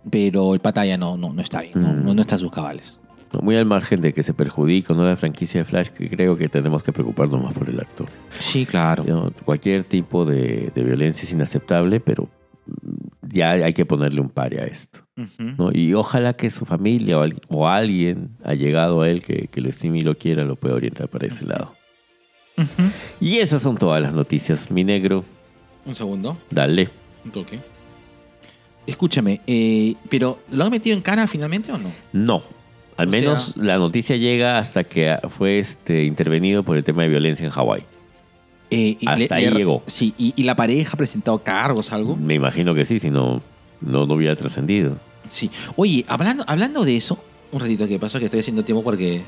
Pero 0.09 0.53
el 0.53 0.61
pata 0.61 0.85
ya 0.85 0.97
no, 0.97 1.17
no, 1.17 1.31
no 1.33 1.41
está 1.41 1.61
bien, 1.61 1.73
no, 1.75 1.89
Mm. 1.93 2.05
no, 2.05 2.13
no 2.15 2.21
está 2.21 2.35
a 2.35 2.39
sus 2.39 2.51
cabales. 2.51 2.99
Muy 3.41 3.55
al 3.55 3.65
margen 3.65 4.01
de 4.01 4.13
que 4.13 4.23
se 4.23 4.33
perjudique 4.33 4.91
o 4.91 4.95
no 4.95 5.03
la 5.05 5.15
franquicia 5.15 5.61
de 5.61 5.65
Flash, 5.65 5.87
que 5.89 6.09
creo 6.09 6.35
que 6.35 6.49
tenemos 6.49 6.83
que 6.83 6.91
preocuparnos 6.91 7.41
más 7.41 7.53
por 7.53 7.69
el 7.69 7.79
actor. 7.79 8.07
Sí, 8.37 8.65
claro. 8.65 9.03
¿no? 9.05 9.31
Cualquier 9.45 9.83
tipo 9.85 10.25
de, 10.25 10.71
de 10.75 10.83
violencia 10.83 11.23
es 11.23 11.31
inaceptable, 11.31 11.99
pero 12.01 12.27
ya 13.21 13.51
hay 13.51 13.73
que 13.73 13.85
ponerle 13.85 14.19
un 14.21 14.29
pare 14.29 14.61
a 14.61 14.65
esto. 14.65 14.99
¿no? 15.37 15.71
Y 15.71 15.93
ojalá 15.93 16.33
que 16.33 16.49
su 16.49 16.65
familia 16.65 17.17
o, 17.19 17.21
al- 17.21 17.39
o 17.47 17.67
alguien 17.67 18.31
ha 18.43 18.53
llegado 18.53 19.01
a 19.01 19.09
él 19.09 19.23
que, 19.23 19.47
que 19.47 19.61
lo 19.61 19.69
estime 19.69 19.99
y 19.99 20.01
lo 20.01 20.15
quiera, 20.17 20.43
lo 20.43 20.55
pueda 20.57 20.75
orientar 20.75 21.07
para 21.09 21.27
ese 21.27 21.45
lado. 21.45 21.73
Y 23.19 23.37
esas 23.37 23.61
son 23.61 23.77
todas 23.77 24.01
las 24.01 24.13
noticias. 24.13 24.69
Mi 24.71 24.83
negro, 24.83 25.23
Un 25.85 25.95
segundo. 25.95 26.37
dale. 26.49 26.89
Un 27.25 27.31
toque. 27.31 27.59
Escúchame, 28.85 29.41
eh, 29.47 29.95
pero 30.09 30.39
¿lo 30.51 30.65
han 30.65 30.71
metido 30.71 30.95
en 30.95 31.01
cara 31.01 31.27
finalmente 31.27 31.71
o 31.71 31.77
no? 31.77 31.91
No. 32.13 32.43
Al 32.97 33.07
O 33.07 33.11
menos 33.11 33.53
la 33.55 33.77
noticia 33.77 34.15
llega 34.15 34.57
hasta 34.57 34.83
que 34.83 35.17
fue 35.29 35.59
este, 35.59 36.03
intervenido 36.03 36.63
por 36.63 36.77
el 36.77 36.83
tema 36.83 37.03
de 37.03 37.09
violencia 37.09 37.45
en 37.45 37.51
Hawái. 37.51 37.83
Eh, 38.69 38.97
Hasta 39.05 39.35
ahí 39.35 39.49
llegó. 39.49 39.83
Sí, 39.87 40.13
y, 40.17 40.33
y 40.35 40.43
la 40.43 40.55
pareja 40.55 40.91
ha 40.93 40.97
presentado 40.97 41.39
cargos, 41.39 41.91
algo. 41.91 42.15
Me 42.15 42.35
imagino 42.35 42.73
que 42.73 42.85
sí, 42.85 42.99
si 42.99 43.09
no, 43.09 43.41
no, 43.81 44.05
no 44.05 44.13
hubiera 44.13 44.35
trascendido. 44.35 44.97
Sí. 45.29 45.51
Oye, 45.75 46.05
hablando, 46.07 46.43
hablando 46.47 46.83
de 46.85 46.95
eso, 46.95 47.17
un 47.51 47.59
ratito 47.59 47.87
que 47.87 47.99
pasó 47.99 48.19
que 48.19 48.25
estoy 48.25 48.39
haciendo 48.39 48.63
tiempo 48.63 48.83
porque. 48.83 49.23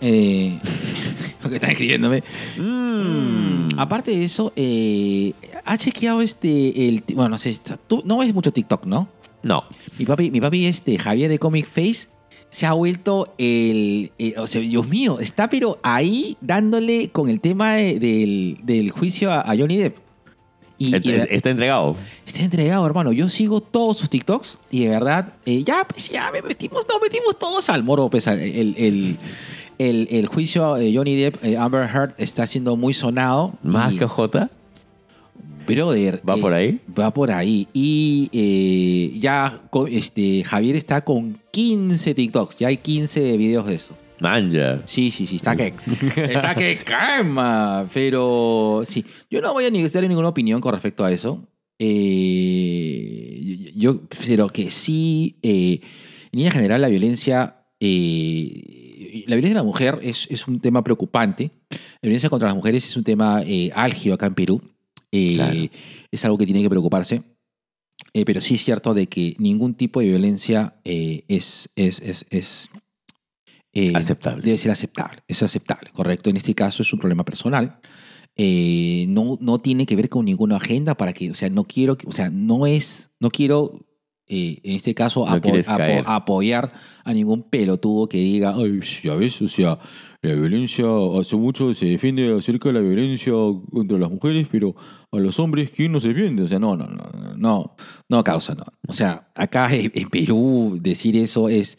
Eh, 0.00 0.58
porque 1.42 1.56
están 1.56 1.70
escribiéndome. 1.70 2.22
Mm. 2.56 3.78
Aparte 3.78 4.10
de 4.10 4.24
eso, 4.24 4.52
eh, 4.56 5.32
ha 5.64 5.78
chequeado 5.78 6.20
este. 6.20 6.88
El, 6.88 7.04
bueno, 7.14 7.30
no 7.30 7.38
sé, 7.38 7.56
tú 7.86 8.02
no 8.04 8.18
ves 8.18 8.34
mucho 8.34 8.52
TikTok, 8.52 8.84
¿no? 8.84 9.08
No. 9.42 9.64
Mi 9.98 10.04
papi, 10.04 10.30
mi 10.30 10.40
papi 10.40 10.66
este, 10.66 10.98
Javier 10.98 11.30
de 11.30 11.38
Comic 11.38 11.66
Face, 11.66 12.08
se 12.50 12.66
ha 12.66 12.72
vuelto 12.72 13.34
el, 13.38 14.12
eh, 14.18 14.34
O 14.38 14.46
sea, 14.46 14.60
Dios 14.60 14.88
mío, 14.88 15.20
está 15.20 15.48
pero 15.48 15.78
ahí 15.82 16.36
dándole 16.40 17.10
con 17.10 17.28
el 17.28 17.40
tema 17.40 17.74
de- 17.74 17.98
del, 17.98 18.58
del 18.62 18.90
juicio 18.90 19.30
a, 19.30 19.40
a 19.40 19.56
Johnny 19.56 19.76
Depp. 19.78 19.96
Y, 20.80 20.94
Et- 20.94 21.04
y 21.06 21.10
de- 21.12 21.26
Está 21.30 21.50
entregado. 21.50 21.96
está 22.24 22.40
entregado, 22.42 22.86
hermano. 22.86 23.12
Yo 23.12 23.28
sigo 23.28 23.60
todos 23.60 23.98
sus 23.98 24.08
TikToks 24.08 24.58
y 24.70 24.84
de 24.84 24.90
verdad, 24.90 25.32
eh, 25.44 25.64
ya, 25.64 25.84
pues 25.88 26.08
ya 26.08 26.30
me 26.30 26.40
metimos, 26.40 26.86
nos 26.88 27.02
metimos 27.02 27.36
todos 27.38 27.68
al 27.68 27.82
moro. 27.82 28.08
Pues, 28.08 28.26
el, 28.28 28.38
el, 28.78 29.16
el, 29.78 30.08
el 30.10 30.26
juicio 30.26 30.74
de 30.76 30.94
Johnny 30.94 31.16
Depp, 31.16 31.44
eh, 31.44 31.56
Amber 31.56 31.88
Heard, 31.92 32.14
está 32.18 32.46
siendo 32.46 32.76
muy 32.76 32.94
sonado. 32.94 33.54
Más 33.62 33.92
y- 33.92 33.98
que 33.98 34.06
J. 34.06 34.50
Brother. 35.74 36.22
¿Va 36.28 36.36
eh, 36.36 36.40
por 36.40 36.52
ahí? 36.52 36.80
Va 36.98 37.12
por 37.12 37.30
ahí. 37.30 37.68
Y 37.72 38.28
eh, 38.32 39.18
ya 39.18 39.60
este, 39.90 40.44
Javier 40.44 40.76
está 40.76 41.04
con 41.04 41.40
15 41.52 42.14
TikToks. 42.14 42.56
Ya 42.58 42.68
hay 42.68 42.78
15 42.78 43.36
videos 43.36 43.66
de 43.66 43.74
eso. 43.74 43.96
Manja. 44.20 44.82
Sí, 44.86 45.10
sí, 45.10 45.26
sí. 45.26 45.36
Está 45.36 45.54
que, 45.56 45.74
está 46.16 46.54
que 46.54 46.78
calma. 46.84 47.88
Pero 47.92 48.82
sí. 48.84 49.04
Yo 49.30 49.40
no 49.40 49.52
voy 49.52 49.64
a 49.64 49.70
dar 49.70 50.08
ninguna 50.08 50.28
opinión 50.28 50.60
con 50.60 50.72
respecto 50.72 51.04
a 51.04 51.12
eso. 51.12 51.46
Eh, 51.78 53.72
yo, 53.76 54.00
pero 54.26 54.48
que 54.48 54.70
sí. 54.70 55.38
eh, 55.42 55.80
en 56.32 56.38
línea 56.38 56.50
general, 56.50 56.80
la 56.80 56.88
violencia. 56.88 57.64
eh, 57.80 59.24
la 59.26 59.36
violencia 59.36 59.54
de 59.54 59.60
la 59.60 59.62
mujer 59.62 59.98
es, 60.02 60.26
es 60.30 60.46
un 60.48 60.60
tema 60.60 60.82
preocupante. 60.82 61.50
La 61.70 61.78
violencia 62.02 62.30
contra 62.30 62.48
las 62.48 62.56
mujeres 62.56 62.86
es 62.86 62.96
un 62.96 63.04
tema 63.04 63.42
álgido 63.74 64.14
acá 64.14 64.26
en 64.26 64.34
Perú. 64.34 64.62
Eh, 65.12 65.34
Claro. 65.34 65.60
Es 66.10 66.24
algo 66.24 66.38
que 66.38 66.46
tiene 66.46 66.62
que 66.62 66.70
preocuparse. 66.70 67.22
Eh, 68.12 68.24
pero 68.24 68.40
sí 68.40 68.54
es 68.54 68.64
cierto 68.64 68.94
de 68.94 69.06
que 69.08 69.34
ningún 69.38 69.74
tipo 69.74 70.00
de 70.00 70.06
violencia 70.06 70.76
eh, 70.84 71.24
es, 71.28 71.68
es, 71.76 72.00
es, 72.00 72.26
es, 72.30 72.70
Aceptable. 73.94 74.42
Debe 74.44 74.58
ser 74.58 74.70
aceptable. 74.72 75.20
Es 75.28 75.42
aceptable, 75.42 75.90
correcto. 75.92 76.30
En 76.30 76.36
este 76.36 76.54
caso 76.54 76.82
es 76.82 76.92
un 76.92 76.98
problema 76.98 77.24
personal. 77.24 77.78
No, 78.36 79.38
no 79.40 79.58
tiene 79.60 79.84
que 79.86 79.96
ver 79.96 80.08
con 80.08 80.24
ninguna 80.24 80.56
agenda 80.56 80.96
para 80.96 81.12
que, 81.12 81.30
o 81.30 81.34
sea, 81.34 81.48
no 81.50 81.64
quiero, 81.64 81.96
o 82.06 82.12
sea, 82.12 82.30
no 82.30 82.66
es, 82.66 83.10
no 83.20 83.30
quiero, 83.30 83.84
eh, 84.26 84.58
en 84.62 84.74
este 84.76 84.94
caso, 84.94 85.24
No 85.26 85.32
apo- 85.32 85.40
quieres 85.42 85.68
apo- 85.68 85.78
caer. 85.78 86.04
apoyar 86.06 86.72
a 87.04 87.12
ningún 87.12 87.42
pelotudo 87.42 88.08
que 88.08 88.18
diga, 88.18 88.54
ay, 88.56 88.80
ya 89.02 89.14
ves, 89.16 89.40
o 89.42 89.48
sea, 89.48 89.78
la 90.20 90.34
violencia, 90.34 90.84
hace 91.20 91.36
mucho 91.36 91.72
se 91.74 91.86
defiende 91.86 92.34
acerca 92.36 92.70
de 92.70 92.72
la 92.74 92.80
violencia 92.80 93.32
contra 93.70 93.98
las 93.98 94.10
mujeres, 94.10 94.48
pero 94.50 94.74
a 95.12 95.18
los 95.18 95.38
hombres, 95.38 95.70
¿quién 95.70 95.92
nos 95.92 96.02
defiende? 96.02 96.42
O 96.42 96.48
sea, 96.48 96.58
no, 96.58 96.76
no, 96.76 96.86
no, 96.88 97.36
no, 97.36 97.76
no 98.08 98.24
causa, 98.24 98.54
no. 98.54 98.64
O 98.88 98.92
sea, 98.92 99.28
acá 99.36 99.72
en, 99.72 99.90
Perú 100.10 100.76
decir 100.80 101.16
eso 101.16 101.48
es, 101.48 101.78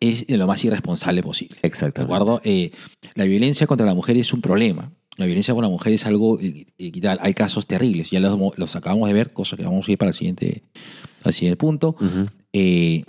es 0.00 0.26
de 0.26 0.36
lo 0.36 0.46
más 0.46 0.62
irresponsable 0.64 1.22
posible. 1.22 1.56
¿De 1.62 1.66
Exactamente. 1.68 2.14
acuerdo? 2.14 2.40
Eh, 2.44 2.72
la 3.14 3.24
violencia 3.24 3.66
contra 3.66 3.86
la 3.86 3.94
mujer 3.94 4.16
es 4.18 4.32
un 4.34 4.42
problema. 4.42 4.92
La 5.16 5.24
violencia 5.24 5.54
contra 5.54 5.68
la 5.68 5.72
mujer 5.72 5.94
es 5.94 6.04
algo, 6.06 6.38
eh, 6.40 6.66
tal. 7.00 7.18
hay 7.22 7.32
casos 7.34 7.66
terribles, 7.66 8.10
ya 8.10 8.20
los, 8.20 8.38
los 8.58 8.76
acabamos 8.76 9.08
de 9.08 9.14
ver, 9.14 9.32
cosa 9.32 9.56
que 9.56 9.64
vamos 9.64 9.88
a 9.88 9.92
ir 9.92 9.98
para 9.98 10.10
el 10.10 10.14
siguiente, 10.14 10.62
al 11.24 11.32
siguiente 11.32 11.56
punto. 11.56 11.96
Eh, 12.52 13.02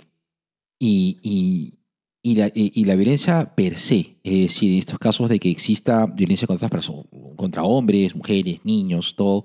y, 0.80 1.18
y- 1.22 1.74
y 2.22 2.34
la, 2.36 2.48
y- 2.48 2.70
y 2.74 2.84
la 2.84 2.96
violencia 2.96 3.54
per 3.54 3.78
se, 3.78 4.18
es 4.22 4.38
decir, 4.42 4.72
en 4.72 4.78
estos 4.78 4.98
casos 4.98 5.28
de 5.30 5.38
que 5.38 5.50
exista 5.50 6.06
violencia 6.06 6.46
contra 6.46 6.66
otras 6.66 6.70
personas, 6.70 7.06
contra 7.36 7.62
hombres, 7.64 8.14
mujeres, 8.14 8.60
niños, 8.64 9.14
todo. 9.16 9.44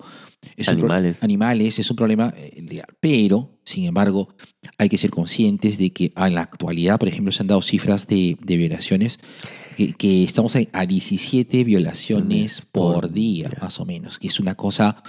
es 0.58 0.68
un 0.68 0.76
pro- 0.76 0.86
Animales. 0.88 1.24
animales, 1.24 1.80
es 1.80 1.90
un 1.90 1.96
problema 1.96 2.34
eh, 2.38 2.62
legal. 2.62 2.88
Pero, 3.00 3.58
sin 3.64 3.86
embargo, 3.86 4.28
hay 4.78 4.90
que 4.90 4.98
ser 4.98 5.10
conscientes 5.10 5.78
de 5.78 5.92
que 5.92 6.12
en 6.16 6.36
la 6.36 6.42
actualidad, 6.42 7.00
por 7.00 7.08
ejemplo, 7.08 7.32
se 7.32 7.44
han 7.44 7.48
dado 7.48 7.62
cifras 7.62 8.08
de, 8.08 8.38
de 8.44 8.58
violaciones 8.58 9.20
que, 9.76 9.94
que 9.94 10.24
estamos 10.24 10.56
a, 10.56 10.60
a 10.74 10.86
17 10.86 11.64
violaciones 11.64 12.66
por 12.72 13.12
día, 13.12 13.52
más 13.62 13.80
o 13.80 13.86
menos, 13.86 14.18
que 14.20 14.28
es 14.28 14.40
una 14.40 14.56
cosa 14.56 15.04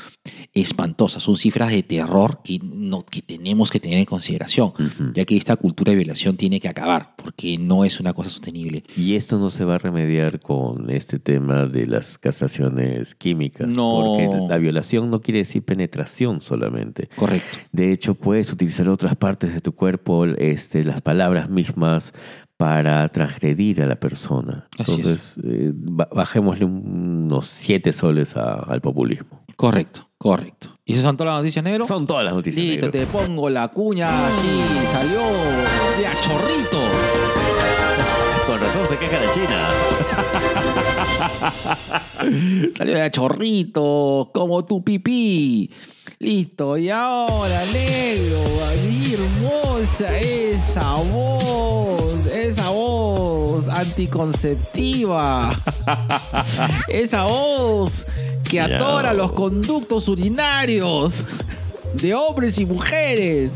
espantosa. 0.52 1.20
Son 1.20 1.36
cifras 1.36 1.70
de 1.70 1.82
terror 1.82 2.40
que, 2.42 2.58
no, 2.62 3.04
que 3.04 3.22
tenemos 3.22 3.70
que 3.70 3.80
tener 3.80 3.98
en 3.98 4.04
consideración, 4.04 4.68
Ujú. 4.68 5.12
ya 5.14 5.24
que 5.24 5.36
esta 5.36 5.56
cultura 5.56 5.90
de 5.90 5.96
violación 5.96 6.36
tiene 6.36 6.60
que 6.60 6.68
acabar, 6.68 7.14
porque 7.16 7.58
no 7.58 7.84
es 7.84 8.00
una 8.00 8.12
cosa 8.12 8.30
sostenible. 8.30 8.82
Y 8.96 9.14
esto 9.14 9.38
no 9.38 9.50
se 9.50 9.64
va 9.64 9.76
a 9.76 9.78
remediar 9.78 10.40
con 10.40 10.90
este 10.90 11.18
tema 11.18 11.66
de 11.66 11.86
las 11.86 12.18
castraciones 12.18 13.14
químicas. 13.14 13.72
No. 13.72 14.16
Porque 14.18 14.28
la 14.48 14.58
violación 14.58 15.10
no 15.10 15.20
quiere 15.20 15.38
decir 15.38 15.64
penetración 15.64 16.40
solamente. 16.40 17.08
Correcto. 17.16 17.58
De 17.72 17.92
hecho, 17.92 18.14
puedes 18.14 18.52
utilizar 18.52 18.88
otras 18.88 19.16
partes 19.16 19.52
de 19.52 19.60
tu 19.60 19.72
cuerpo, 19.72 20.24
este, 20.24 20.84
las 20.84 21.00
palabras 21.00 21.50
mismas, 21.50 22.12
para 22.56 23.08
transgredir 23.08 23.82
a 23.82 23.86
la 23.86 23.96
persona. 23.96 24.66
Así 24.78 24.92
es. 24.92 24.98
Entonces, 24.98 25.38
eh, 25.44 25.70
ba- 25.74 26.08
bajémosle 26.14 26.64
unos 26.64 27.46
siete 27.46 27.92
soles 27.92 28.36
a- 28.36 28.60
al 28.60 28.80
populismo. 28.80 29.44
Correcto, 29.56 30.08
correcto. 30.18 30.68
¿Y 30.84 30.92
esas 30.92 31.04
son 31.04 31.16
todas 31.16 31.32
las 31.34 31.40
noticias, 31.42 31.64
negro? 31.64 31.84
Son 31.86 32.06
todas 32.06 32.24
las 32.24 32.34
noticias. 32.34 32.64
Listo, 32.64 32.86
negro. 32.86 33.00
te 33.00 33.06
pongo 33.06 33.48
la 33.50 33.68
cuña, 33.68 34.08
así 34.28 34.48
salió 34.92 35.20
de 35.98 36.06
a 36.06 36.20
chorrito. 36.20 36.78
Con 38.46 38.60
razón 38.60 38.86
se 38.88 38.96
queja 38.98 39.18
la 39.24 39.30
China. 39.32 39.68
Salió 42.76 42.98
de 42.98 43.10
chorrito, 43.10 44.30
como 44.32 44.64
tu 44.64 44.82
pipí. 44.82 45.70
Listo, 46.18 46.78
y 46.78 46.88
ahora, 46.88 47.62
negro, 47.72 48.38
mi 48.88 49.12
hermosa, 49.12 50.18
esa 50.18 50.94
voz, 50.94 52.26
esa 52.26 52.70
voz 52.70 53.68
anticonceptiva, 53.68 55.50
esa 56.88 57.24
voz 57.24 58.06
que 58.48 58.60
atora 58.60 59.12
los 59.12 59.32
conductos 59.32 60.08
urinarios 60.08 61.26
de 61.94 62.14
hombres 62.14 62.58
y 62.58 62.66
mujeres. 62.66 63.50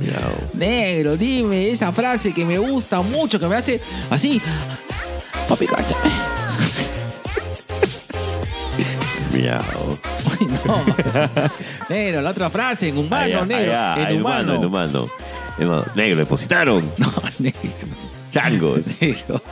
Negro, 0.54 1.16
dime 1.16 1.70
esa 1.70 1.92
frase 1.92 2.34
que 2.34 2.44
me 2.44 2.58
gusta 2.58 3.00
mucho, 3.00 3.38
que 3.38 3.46
me 3.46 3.56
hace 3.56 3.80
así. 4.10 4.40
Papi, 5.48 5.66
cáchame. 5.66 6.49
Miau. 9.32 9.98
Uy, 10.40 10.46
no. 10.46 10.84
negro, 11.88 12.22
la 12.22 12.30
otra 12.30 12.50
frase, 12.50 12.88
en 12.88 12.98
humano, 12.98 13.44
negro. 13.44 13.72
Allá, 13.72 14.10
en 14.10 14.20
humano, 14.20 14.54
en 14.54 14.64
humano. 14.64 15.10
Negro, 15.94 16.16
depositaron. 16.16 16.90
No, 16.98 17.12
negro. 17.38 17.60
Changos. 18.30 18.86
Negro. 19.00 19.42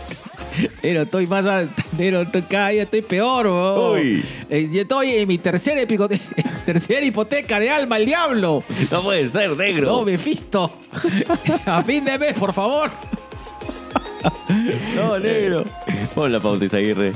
Pero 0.81 1.03
estoy 1.03 1.27
más. 1.27 1.69
Pero 1.97 2.23
estoy, 2.23 2.43
cada 2.43 2.73
estoy 2.73 3.03
peor, 3.03 3.45
bro. 3.45 3.93
Uy. 3.93 4.25
Eh, 4.51 4.69
yo 4.73 4.83
estoy 4.83 5.11
en 5.17 5.29
mi 5.29 5.39
tercera, 5.39 5.81
hipoteca 7.03 7.61
de 7.61 7.71
alma 7.71 7.97
al 7.97 8.07
diablo. 8.07 8.63
No 8.91 9.03
puede 9.03 9.29
ser, 9.29 9.57
negro. 9.57 9.87
No, 9.87 10.05
me 10.05 10.19
fisto. 10.19 10.71
A 11.67 11.83
fin 11.83 12.05
de 12.05 12.19
mes, 12.19 12.35
por 12.35 12.53
favor. 12.53 12.91
No, 14.95 15.19
negro. 15.19 15.65
Hola, 16.17 16.41
Pautis 16.41 16.75
Aguirre. 16.75 17.13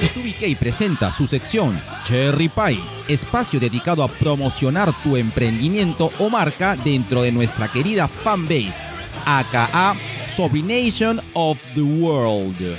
B2BK 0.00 0.56
presenta 0.56 1.12
su 1.12 1.26
sección 1.26 1.80
Cherry 2.04 2.48
Pie, 2.48 2.80
espacio 3.06 3.60
dedicado 3.60 4.02
a 4.02 4.08
promocionar 4.08 4.92
tu 5.04 5.16
emprendimiento 5.16 6.10
o 6.18 6.28
marca 6.28 6.76
dentro 6.76 7.22
de 7.22 7.30
nuestra 7.30 7.68
querida 7.68 8.08
fanbase, 8.08 8.82
aka 9.24 9.94
Sobination 10.26 11.20
of 11.34 11.62
the 11.74 11.82
World. 11.82 12.76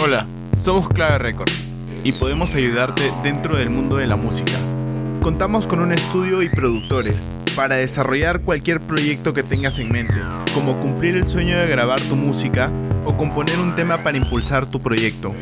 Hola, 0.00 0.26
somos 0.56 0.88
Clave 0.88 1.18
Record 1.18 1.50
y 2.04 2.12
podemos 2.12 2.54
ayudarte 2.54 3.12
dentro 3.22 3.56
del 3.56 3.70
mundo 3.70 3.96
de 3.96 4.06
la 4.06 4.16
música 4.16 4.52
Contamos 5.22 5.66
con 5.66 5.80
un 5.80 5.92
estudio 5.92 6.42
y 6.42 6.48
productores 6.48 7.28
para 7.54 7.76
desarrollar 7.76 8.40
cualquier 8.42 8.80
proyecto 8.80 9.32
que 9.32 9.42
tengas 9.42 9.78
en 9.78 9.90
mente, 9.92 10.20
como 10.54 10.78
cumplir 10.80 11.14
el 11.16 11.26
sueño 11.26 11.56
de 11.56 11.68
grabar 11.68 12.00
tu 12.00 12.16
música 12.16 12.72
o 13.04 13.16
componer 13.16 13.58
un 13.60 13.74
tema 13.76 14.02
para 14.02 14.16
impulsar 14.16 14.68
tu 14.70 14.80
proyecto. 14.80 15.32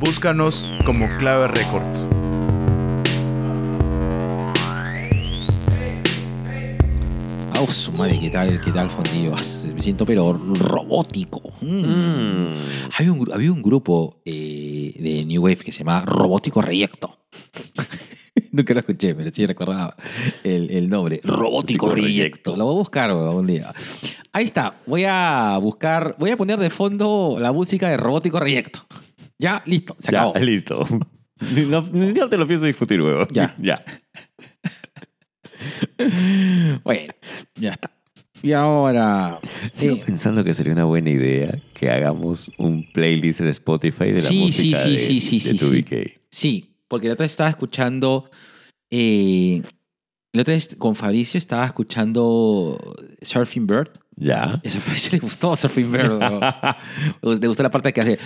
Búscanos 0.00 0.66
como 0.86 1.08
Clave 1.18 1.48
Records. 1.48 2.08
Ah, 7.52 7.66
su 7.70 7.92
madre, 7.92 8.18
¿qué 8.18 8.30
tal, 8.30 8.60
qué 8.60 8.70
tal 8.72 8.90
fondillo? 8.90 9.32
Ah, 9.36 9.42
Me 9.74 9.82
siento 9.82 10.06
pero 10.06 10.32
robótico. 10.32 11.42
Mm. 11.60 11.84
Mm. 11.84 12.54
Había, 12.96 13.12
un, 13.12 13.20
gru- 13.20 13.34
había 13.34 13.52
un 13.52 13.62
grupo 13.62 14.20
eh, 14.24 14.94
de 14.98 15.24
New 15.26 15.42
Wave 15.42 15.56
que 15.58 15.72
se 15.72 15.80
llamaba 15.80 16.06
Robótico 16.06 16.62
Reyecto. 16.62 17.18
Nunca 18.52 18.74
lo 18.74 18.80
escuché, 18.80 19.14
pero 19.14 19.30
sí 19.30 19.46
recordaba 19.46 19.94
el, 20.44 20.70
el 20.70 20.88
nombre. 20.88 21.20
Robótico 21.22 21.86
Robótico 21.86 21.90
Reyecto. 21.90 22.06
Reyecto. 22.06 22.56
Lo 22.56 22.64
voy 22.66 22.74
a 22.74 22.78
buscar 22.78 23.12
un 23.12 23.46
día. 23.46 23.72
Ahí 24.32 24.44
está. 24.44 24.74
Voy 24.86 25.04
a 25.06 25.58
buscar, 25.60 26.16
voy 26.18 26.30
a 26.30 26.36
poner 26.36 26.58
de 26.58 26.70
fondo 26.70 27.36
la 27.40 27.52
música 27.52 27.88
de 27.88 27.96
Robótico 27.96 28.38
Reyecto. 28.40 28.80
Ya, 29.38 29.62
listo, 29.66 29.96
se 29.98 30.12
Ya, 30.12 30.22
acabó. 30.22 30.38
listo. 30.44 30.86
Ni- 31.54 31.64
No, 31.66 31.82
no 31.82 32.28
te 32.28 32.36
lo 32.36 32.46
pienso 32.46 32.66
discutir, 32.66 33.00
huevo. 33.00 33.26
Ya. 33.30 33.54
Ya. 33.60 33.84
Bueno, 36.84 37.12
ya 37.56 37.72
está. 37.72 37.90
Y 38.42 38.52
ahora. 38.52 39.38
Sigo 39.72 39.96
eh, 39.96 40.02
pensando 40.06 40.42
que 40.42 40.54
sería 40.54 40.72
una 40.72 40.84
buena 40.84 41.10
idea 41.10 41.58
que 41.74 41.90
hagamos 41.90 42.50
un 42.56 42.90
playlist 42.92 43.40
de 43.40 43.50
Spotify 43.50 44.06
de 44.06 44.22
la 44.22 44.28
Sí, 44.28 44.38
música 44.38 44.78
sí, 44.78 44.84
sí, 44.84 44.92
de, 44.92 44.98
sí, 44.98 45.20
sí, 45.20 45.38
de 45.52 45.58
sí, 45.58 45.82
tu 45.82 46.14
sí. 46.30 46.69
Porque 46.90 47.06
la 47.06 47.14
otra 47.14 47.22
vez 47.24 47.30
estaba 47.30 47.48
escuchando. 47.48 48.28
Eh, 48.90 49.62
la 50.32 50.42
otra 50.42 50.54
vez 50.54 50.74
con 50.76 50.96
Fabricio 50.96 51.38
estaba 51.38 51.64
escuchando 51.64 52.96
Surfing 53.22 53.68
Bird. 53.68 53.90
Ya. 54.16 54.60
Y 54.64 54.68
a 54.68 54.70
Fabricio 54.72 55.12
le 55.12 55.18
gustó 55.20 55.54
Surfing 55.54 55.92
Bird. 55.92 56.18
¿no? 56.18 57.34
Le 57.36 57.46
gustó 57.46 57.62
la 57.62 57.70
parte 57.70 57.92
que 57.92 58.00
hace. 58.00 58.18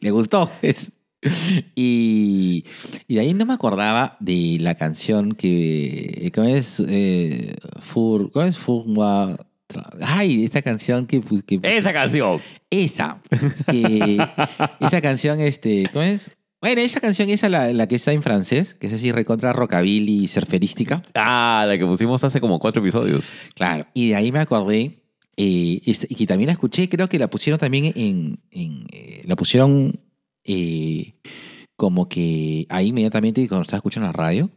Le 0.00 0.10
gustó. 0.10 0.50
Y, 1.74 2.64
y 3.08 3.14
de 3.14 3.20
ahí 3.20 3.34
no 3.34 3.46
me 3.46 3.54
acordaba 3.54 4.16
de 4.20 4.58
la 4.60 4.74
canción 4.74 5.32
que. 5.32 6.30
¿Cómo 6.34 6.48
es? 6.48 6.82
Eh, 6.86 7.56
Fur, 7.80 8.30
¿Cómo 8.32 8.44
es? 8.44 8.58
Furma. 8.58 9.36
Ay, 10.02 10.44
esa 10.44 10.62
canción 10.62 11.06
que. 11.06 11.20
pu- 11.20 11.42
que 11.44 11.58
Esa 11.62 11.92
canción. 11.92 12.40
esa. 12.70 13.20
Que, 13.70 14.18
esa 14.80 15.00
canción, 15.00 15.40
este, 15.40 15.88
¿cómo 15.92 16.04
es? 16.04 16.30
Bueno, 16.62 16.80
esa 16.80 17.00
canción, 17.00 17.28
esa 17.30 17.48
la, 17.48 17.72
la 17.72 17.86
que 17.86 17.96
está 17.96 18.12
en 18.12 18.22
francés, 18.22 18.74
que 18.74 18.86
es 18.86 18.92
así 18.94 19.12
recontra 19.12 19.52
rockabilly 19.52 20.24
y 20.24 20.28
surferística. 20.28 21.02
Ah, 21.14 21.64
la 21.68 21.76
que 21.78 21.84
pusimos 21.84 22.24
hace 22.24 22.40
como 22.40 22.58
cuatro 22.58 22.82
episodios. 22.82 23.32
Claro. 23.54 23.86
Y 23.94 24.08
de 24.08 24.16
ahí 24.16 24.32
me 24.32 24.38
acordé, 24.38 25.02
eh, 25.36 25.80
este- 25.84 26.06
y 26.10 26.14
que 26.14 26.26
también 26.26 26.46
la 26.46 26.52
escuché, 26.54 26.88
creo 26.88 27.08
que 27.08 27.18
la 27.18 27.28
pusieron 27.28 27.58
también 27.60 27.86
en, 27.94 28.40
en, 28.50 28.86
eh, 28.92 29.22
la 29.26 29.36
pusieron 29.36 30.00
eh, 30.44 31.14
como 31.76 32.08
que 32.08 32.66
ahí 32.70 32.88
inmediatamente 32.88 33.46
cuando 33.48 33.62
estaba 33.62 33.78
escuchando 33.78 34.06
la 34.06 34.12
radio, 34.12 34.50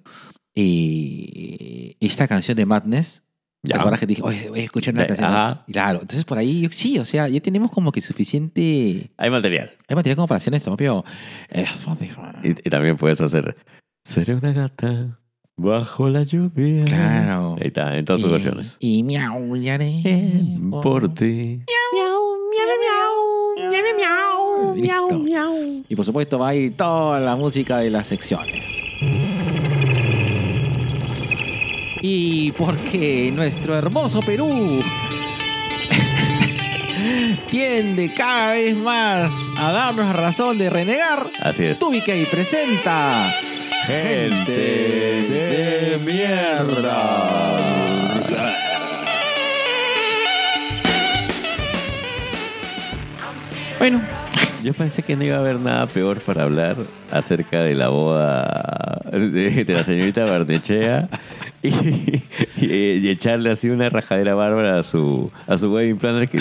eh, 0.56 1.96
esta 2.00 2.28
canción 2.28 2.56
de 2.58 2.66
Madness. 2.66 3.24
¿Te 3.62 3.70
Ya. 3.74 3.78
acuerdas 3.78 4.00
que 4.00 4.08
te 4.08 4.12
dije, 4.12 4.22
oye, 4.24 4.48
voy 4.50 4.60
a 4.62 4.64
escuchar 4.64 4.94
una 4.94 5.04
De- 5.04 5.08
canción? 5.10 5.30
ajá. 5.30 5.64
Claro, 5.70 6.00
entonces 6.02 6.24
por 6.24 6.38
ahí, 6.38 6.62
yo- 6.62 6.70
sí, 6.72 6.98
o 6.98 7.04
sea, 7.06 7.28
ya 7.28 7.40
tenemos 7.42 7.72
como 7.72 7.92
que 7.92 8.00
suficiente 8.02 9.12
Hay 9.18 9.30
material. 9.30 9.72
hay 9.88 9.96
material 9.98 10.16
como 10.16 10.28
para 10.28 10.38
hacer 10.38 10.52
nuestro 10.52 10.72
propio 10.78 11.04
eh, 11.50 11.64
Spotify. 11.64 12.22
Y, 12.44 12.50
y 12.52 12.70
también 12.70 12.96
puedes 12.98 13.20
hacer 13.22 13.58
Seré 14.06 14.34
una 14.36 14.54
gata 14.54 15.20
bajo 15.58 16.10
la 16.10 16.24
lluvia. 16.24 16.86
Claro. 16.86 17.58
Ahí 17.60 17.68
está, 17.68 17.98
en 17.98 18.06
todas 18.06 18.22
sus 18.22 18.30
Y- 18.30 18.34
versiones. 18.34 18.78
Y 18.80 19.04
miaullaré 19.04 20.02
Por 20.82 21.14
ti. 21.14 21.64
Listo. 24.76 25.84
Y 25.90 25.96
por 25.96 26.06
supuesto 26.06 26.40
va 26.40 26.50
a 26.50 26.56
ir 26.56 26.76
toda 26.78 27.20
la 27.20 27.36
música 27.36 27.78
de 27.80 27.90
las 27.90 28.08
secciones. 28.08 28.80
Y 32.02 32.52
porque 32.54 33.32
nuestro 33.34 33.76
hermoso 33.78 34.22
Perú 34.22 34.82
tiende 37.50 38.14
cada 38.16 38.52
vez 38.54 38.76
más 38.76 39.30
a 39.58 39.72
darnos 39.72 40.16
razón 40.16 40.58
de 40.58 40.70
renegar, 40.70 41.28
Así 41.42 41.66
es. 41.66 41.80
Tubikey 41.80 42.26
presenta 42.26 43.34
Gente 43.86 44.52
de 44.52 46.00
mierda. 46.06 47.40
Bueno, 53.78 54.02
Yo 54.64 54.74
pensé 54.74 55.04
que 55.04 55.16
no 55.16 55.24
iba 55.24 55.38
a 55.38 55.40
haber 55.40 55.60
nada 55.60 55.88
peor 55.88 56.20
para 56.20 56.44
hablar 56.44 56.76
acerca 57.12 57.62
de 57.62 57.76
la 57.76 57.88
boda 57.88 59.02
de, 59.12 59.64
de 59.64 59.74
la 59.74 59.84
señorita 59.86 60.26
Barnechea 60.26 61.08
y, 61.64 62.66
y- 62.66 63.00
y 63.00 63.10
echarle 63.10 63.52
así 63.52 63.70
una 63.70 63.90
rajadera 63.90 64.34
bárbara 64.36 64.80
a 64.80 64.84
su, 64.84 65.32
a 65.48 65.58
su 65.58 65.72
wedding 65.74 65.98
planner 65.98 66.30
que 66.30 66.40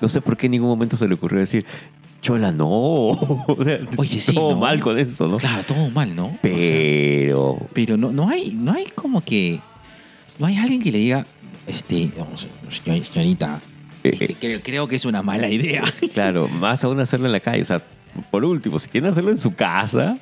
no 0.00 0.08
sé 0.08 0.20
por 0.20 0.36
qué 0.36 0.46
en 0.46 0.52
ningún 0.52 0.68
momento 0.68 0.96
se 0.96 1.06
le 1.06 1.14
ocurrió 1.14 1.38
decir, 1.40 1.64
Chola, 2.22 2.50
no. 2.50 2.66
O 3.48 3.58
sea, 3.62 3.78
Oye, 3.96 4.18
sí, 4.20 4.34
todo 4.34 4.52
¿no? 4.54 4.60
mal 4.60 4.80
con 4.80 4.98
eso, 4.98 5.28
¿no? 5.28 5.36
claro, 5.36 5.62
todo 5.66 5.88
mal, 5.90 6.14
¿no? 6.16 6.26
O 6.26 6.30
sea, 6.30 6.38
Pero 6.42 7.58
Pero 7.72 7.96
no, 7.96 8.10
no 8.10 8.28
hay, 8.28 8.52
no 8.54 8.72
hay 8.72 8.86
como 8.94 9.20
que. 9.22 9.60
No 10.38 10.46
hay 10.46 10.56
alguien 10.56 10.82
que 10.82 10.90
le 10.90 10.98
diga, 10.98 11.24
este, 11.66 12.10
señorita, 13.12 13.60
Eh, 14.02 14.10
este, 14.10 14.24
eh. 14.32 14.36
creo, 14.40 14.60
creo 14.60 14.88
que 14.88 14.96
es 14.96 15.04
una 15.04 15.22
mala 15.22 15.48
idea. 15.48 15.84
Claro, 16.12 16.48
más 16.48 16.82
aún 16.84 16.98
hacerlo 17.00 17.26
en 17.26 17.32
la 17.32 17.40
calle. 17.40 17.62
O 17.62 17.64
sea, 17.64 17.80
por 18.30 18.44
último, 18.44 18.78
si 18.78 18.88
quieren 18.88 19.10
hacerlo 19.10 19.30
en 19.30 19.38
su 19.38 19.54
casa 19.54 20.18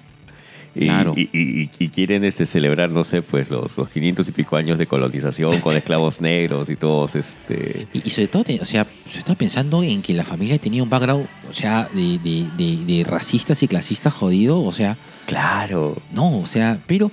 y, 0.75 0.87
Claro. 0.87 1.13
y- 1.17 1.29
y- 1.33 1.71
y 1.79 1.89
quieren 1.89 2.25
este, 2.25 2.47
celebrar, 2.47 2.91
no 2.91 3.05
sé, 3.05 3.23
pues 3.23 3.49
los, 3.51 3.77
los 3.79 3.89
500 3.89 4.29
y 4.29 4.33
pico 4.33 4.57
años 4.57 4.77
de 4.79 4.87
colonización 4.87 5.61
con 5.61 5.77
esclavos 5.77 6.21
negros 6.21 6.69
y 6.71 6.77
todos, 6.77 7.15
este... 7.15 7.87
Y, 7.93 8.11
sobre 8.11 8.29
todo, 8.29 8.45
o 8.61 8.65
sea, 8.67 8.87
sobre 9.11 9.23
todo 9.25 9.37
pensando 9.37 9.83
en 9.83 10.03
que 10.03 10.15
la 10.15 10.25
familia 10.25 10.59
tenía 10.59 10.83
un 10.83 10.91
background, 10.91 11.27
o 11.49 11.53
sea, 11.53 11.89
de, 11.95 12.19
de, 12.19 12.47
de, 12.57 12.85
de 12.85 13.05
racistas 13.05 13.63
y 13.63 13.69
clasistas 13.69 14.13
jodido, 14.13 14.61
o 14.63 14.73
sea, 14.73 14.97
Claro. 15.27 15.97
no, 16.13 16.39
o 16.41 16.47
sea, 16.47 16.81
pero 16.87 17.11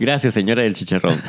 Gracias, 0.00 0.34
señora 0.34 0.62
del 0.62 0.74
chicharrón, 0.74 1.20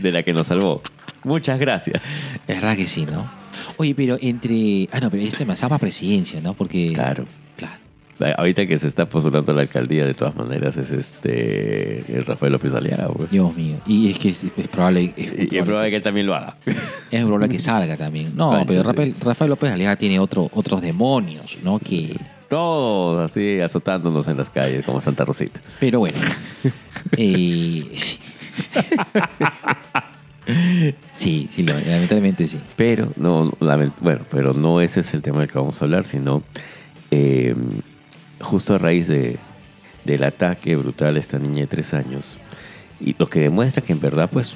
de 0.00 0.10
la 0.10 0.22
que 0.22 0.32
nos 0.32 0.46
salvó. 0.46 0.80
Muchas 1.24 1.58
gracias. 1.58 2.32
es 2.48 2.54
verdad 2.56 2.74
que 2.74 2.86
sí, 2.86 3.04
¿no? 3.04 3.30
Oye, 3.76 3.94
pero 3.94 4.16
entre. 4.20 4.88
Ah, 4.92 5.00
no, 5.00 5.10
pero 5.10 5.22
me 5.46 5.54
para 5.56 5.78
presidencia, 5.78 6.40
¿no? 6.40 6.54
Porque. 6.54 6.90
Claro. 6.94 7.24
Ahorita 8.36 8.66
que 8.66 8.78
se 8.78 8.86
está 8.86 9.08
postulando 9.08 9.52
a 9.52 9.54
la 9.56 9.62
alcaldía, 9.62 10.06
de 10.06 10.14
todas 10.14 10.36
maneras, 10.36 10.76
es 10.76 10.90
este 10.92 11.98
el 12.16 12.24
Rafael 12.24 12.52
López 12.52 12.72
Aliaga. 12.72 13.08
pues. 13.08 13.30
Dios 13.30 13.54
mío. 13.56 13.76
Y 13.86 14.10
es 14.10 14.18
que 14.18 14.28
es, 14.30 14.44
es 14.56 14.68
probable. 14.68 15.12
Es, 15.16 15.32
Y, 15.50 15.54
y 15.54 15.58
es 15.58 15.64
probable 15.64 15.90
que 15.90 15.96
él 15.96 16.02
también 16.02 16.26
lo 16.26 16.34
haga. 16.34 16.56
Es 17.10 17.22
probable 17.24 17.48
que 17.48 17.58
salga 17.58 17.96
también. 17.96 18.36
No, 18.36 18.64
pero. 18.66 18.82
Rafael, 18.84 19.14
Rafael 19.20 19.50
López 19.50 19.70
Aliaga 19.72 19.96
tiene 19.96 20.18
otro, 20.20 20.48
otros 20.52 20.80
demonios, 20.80 21.58
¿no? 21.64 21.78
Que, 21.78 22.16
Todos 22.48 23.30
así 23.30 23.60
azotándonos 23.60 24.28
en 24.28 24.36
las 24.36 24.48
calles 24.50 24.84
como 24.84 25.00
Santa 25.00 25.24
Rosita. 25.24 25.60
pero 25.80 25.98
bueno. 26.00 26.18
eh, 27.16 27.90
sí. 27.96 28.18
sí, 31.12 31.48
sí, 31.52 31.62
lamentablemente 31.62 32.46
sí. 32.48 32.58
Pero 32.76 33.08
no, 33.16 33.52
bueno, 34.00 34.24
pero 34.30 34.52
no 34.52 34.80
ese 34.80 35.00
es 35.00 35.12
el 35.14 35.22
tema 35.22 35.40
del 35.40 35.48
que 35.50 35.58
vamos 35.58 35.80
a 35.80 35.84
hablar, 35.84 36.04
sino 36.04 36.42
eh, 37.10 37.54
justo 38.40 38.74
a 38.74 38.78
raíz 38.78 39.06
de, 39.08 39.38
del 40.04 40.24
ataque 40.24 40.76
brutal 40.76 41.16
a 41.16 41.18
esta 41.18 41.38
niña 41.38 41.62
de 41.62 41.66
tres 41.66 41.94
años. 41.94 42.38
Y 43.00 43.14
lo 43.18 43.28
que 43.28 43.40
demuestra 43.40 43.82
que 43.82 43.92
en 43.92 44.00
verdad, 44.00 44.28
pues, 44.32 44.54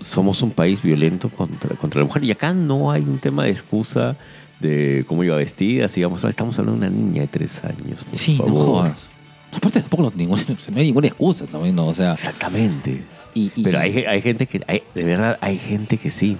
somos 0.00 0.42
un 0.42 0.50
país 0.50 0.82
violento 0.82 1.28
contra, 1.28 1.76
contra 1.76 2.00
la 2.00 2.06
mujer. 2.06 2.24
Y 2.24 2.30
acá 2.30 2.52
no 2.52 2.90
hay 2.90 3.02
un 3.02 3.18
tema 3.18 3.44
de 3.44 3.50
excusa 3.50 4.16
de 4.58 5.04
cómo 5.06 5.24
iba 5.24 5.36
vestida, 5.36 5.88
si 5.88 6.02
vamos 6.02 6.24
a- 6.24 6.28
estamos 6.28 6.58
hablando 6.58 6.80
de 6.82 6.88
una 6.88 6.96
niña 6.96 7.22
de 7.22 7.28
tres 7.28 7.62
años. 7.64 8.04
por 8.04 8.16
Sí, 8.16 8.36
no 8.38 8.44
favor. 8.44 8.66
jodas. 8.66 9.10
Aparte 9.52 9.80
tampoco 9.80 10.12
ningún- 10.14 10.38
no 10.72 10.78
hay 10.78 10.84
ninguna 10.84 11.06
excusa 11.08 11.46
también, 11.46 11.74
¿no? 11.74 11.86
O 11.88 11.94
sea, 11.94 12.12
Exactamente. 12.12 13.02
y, 13.34 13.50
y- 13.56 13.62
Pero 13.62 13.78
hay, 13.78 14.04
hay 14.04 14.20
gente 14.22 14.46
que, 14.46 14.60
hay- 14.66 14.82
de 14.94 15.04
verdad, 15.04 15.38
hay 15.40 15.58
gente 15.58 15.96
que 15.98 16.10
sí. 16.10 16.36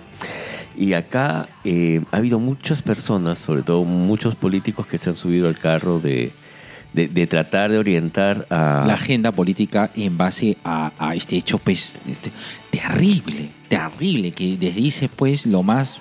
Y 0.76 0.92
acá 0.94 1.48
eh, 1.64 2.02
ha 2.12 2.16
habido 2.18 2.38
muchas 2.38 2.80
personas, 2.82 3.38
sobre 3.38 3.62
todo 3.62 3.84
muchos 3.84 4.34
políticos 4.36 4.86
que 4.86 4.96
se 4.98 5.10
han 5.10 5.16
subido 5.16 5.48
al 5.48 5.58
carro 5.58 5.98
de, 6.00 6.32
de, 6.92 7.08
de 7.08 7.26
tratar 7.26 7.70
de 7.70 7.78
orientar 7.78 8.46
a... 8.50 8.84
la 8.86 8.94
agenda 8.94 9.32
política 9.32 9.90
en 9.94 10.16
base 10.16 10.56
a, 10.64 10.92
a 10.98 11.14
este 11.14 11.36
hecho 11.36 11.58
pues 11.58 11.96
este, 12.08 12.30
terrible, 12.70 13.50
terrible, 13.68 14.32
que 14.32 14.56
desdice 14.56 15.08
pues 15.08 15.46
lo 15.46 15.62
más 15.62 16.00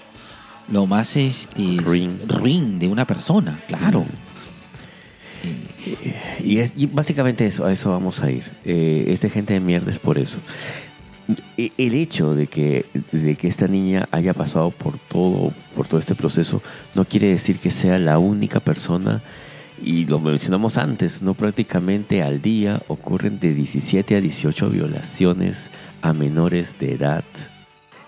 lo 0.71 0.85
más 0.85 1.15
este 1.15 1.77
Ruin. 1.83 2.19
ruin 2.27 2.77
de 2.79 2.87
una 2.87 3.05
persona, 3.05 3.57
claro. 3.67 4.05
Y, 6.43 6.57
es, 6.59 6.73
y 6.75 6.85
básicamente 6.85 7.45
eso, 7.47 7.65
a 7.65 7.71
eso 7.71 7.89
vamos 7.89 8.21
a 8.21 8.29
ir. 8.29 8.43
Eh, 8.65 9.05
esta 9.07 9.29
gente 9.29 9.53
de 9.53 9.59
mierda 9.61 9.89
es 9.89 9.97
por 9.99 10.17
eso. 10.17 10.39
E- 11.57 11.71
El 11.77 11.93
hecho 11.95 12.35
de 12.35 12.47
que, 12.47 12.85
de 13.11 13.35
que 13.35 13.47
esta 13.47 13.67
niña 13.67 14.07
haya 14.11 14.33
pasado 14.33 14.69
por 14.71 14.97
todo, 14.97 15.53
por 15.75 15.87
todo 15.87 15.99
este 15.99 16.13
proceso 16.13 16.61
no 16.93 17.05
quiere 17.05 17.27
decir 17.29 17.57
que 17.57 17.71
sea 17.71 17.97
la 17.99 18.19
única 18.19 18.59
persona, 18.59 19.23
y 19.83 20.05
lo 20.05 20.19
mencionamos 20.19 20.77
antes, 20.77 21.21
no 21.21 21.33
prácticamente 21.33 22.21
al 22.21 22.41
día 22.41 22.81
ocurren 22.87 23.39
de 23.39 23.53
17 23.53 24.15
a 24.15 24.21
18 24.21 24.69
violaciones 24.69 25.71
a 26.01 26.13
menores 26.13 26.77
de 26.79 26.93
edad 26.93 27.23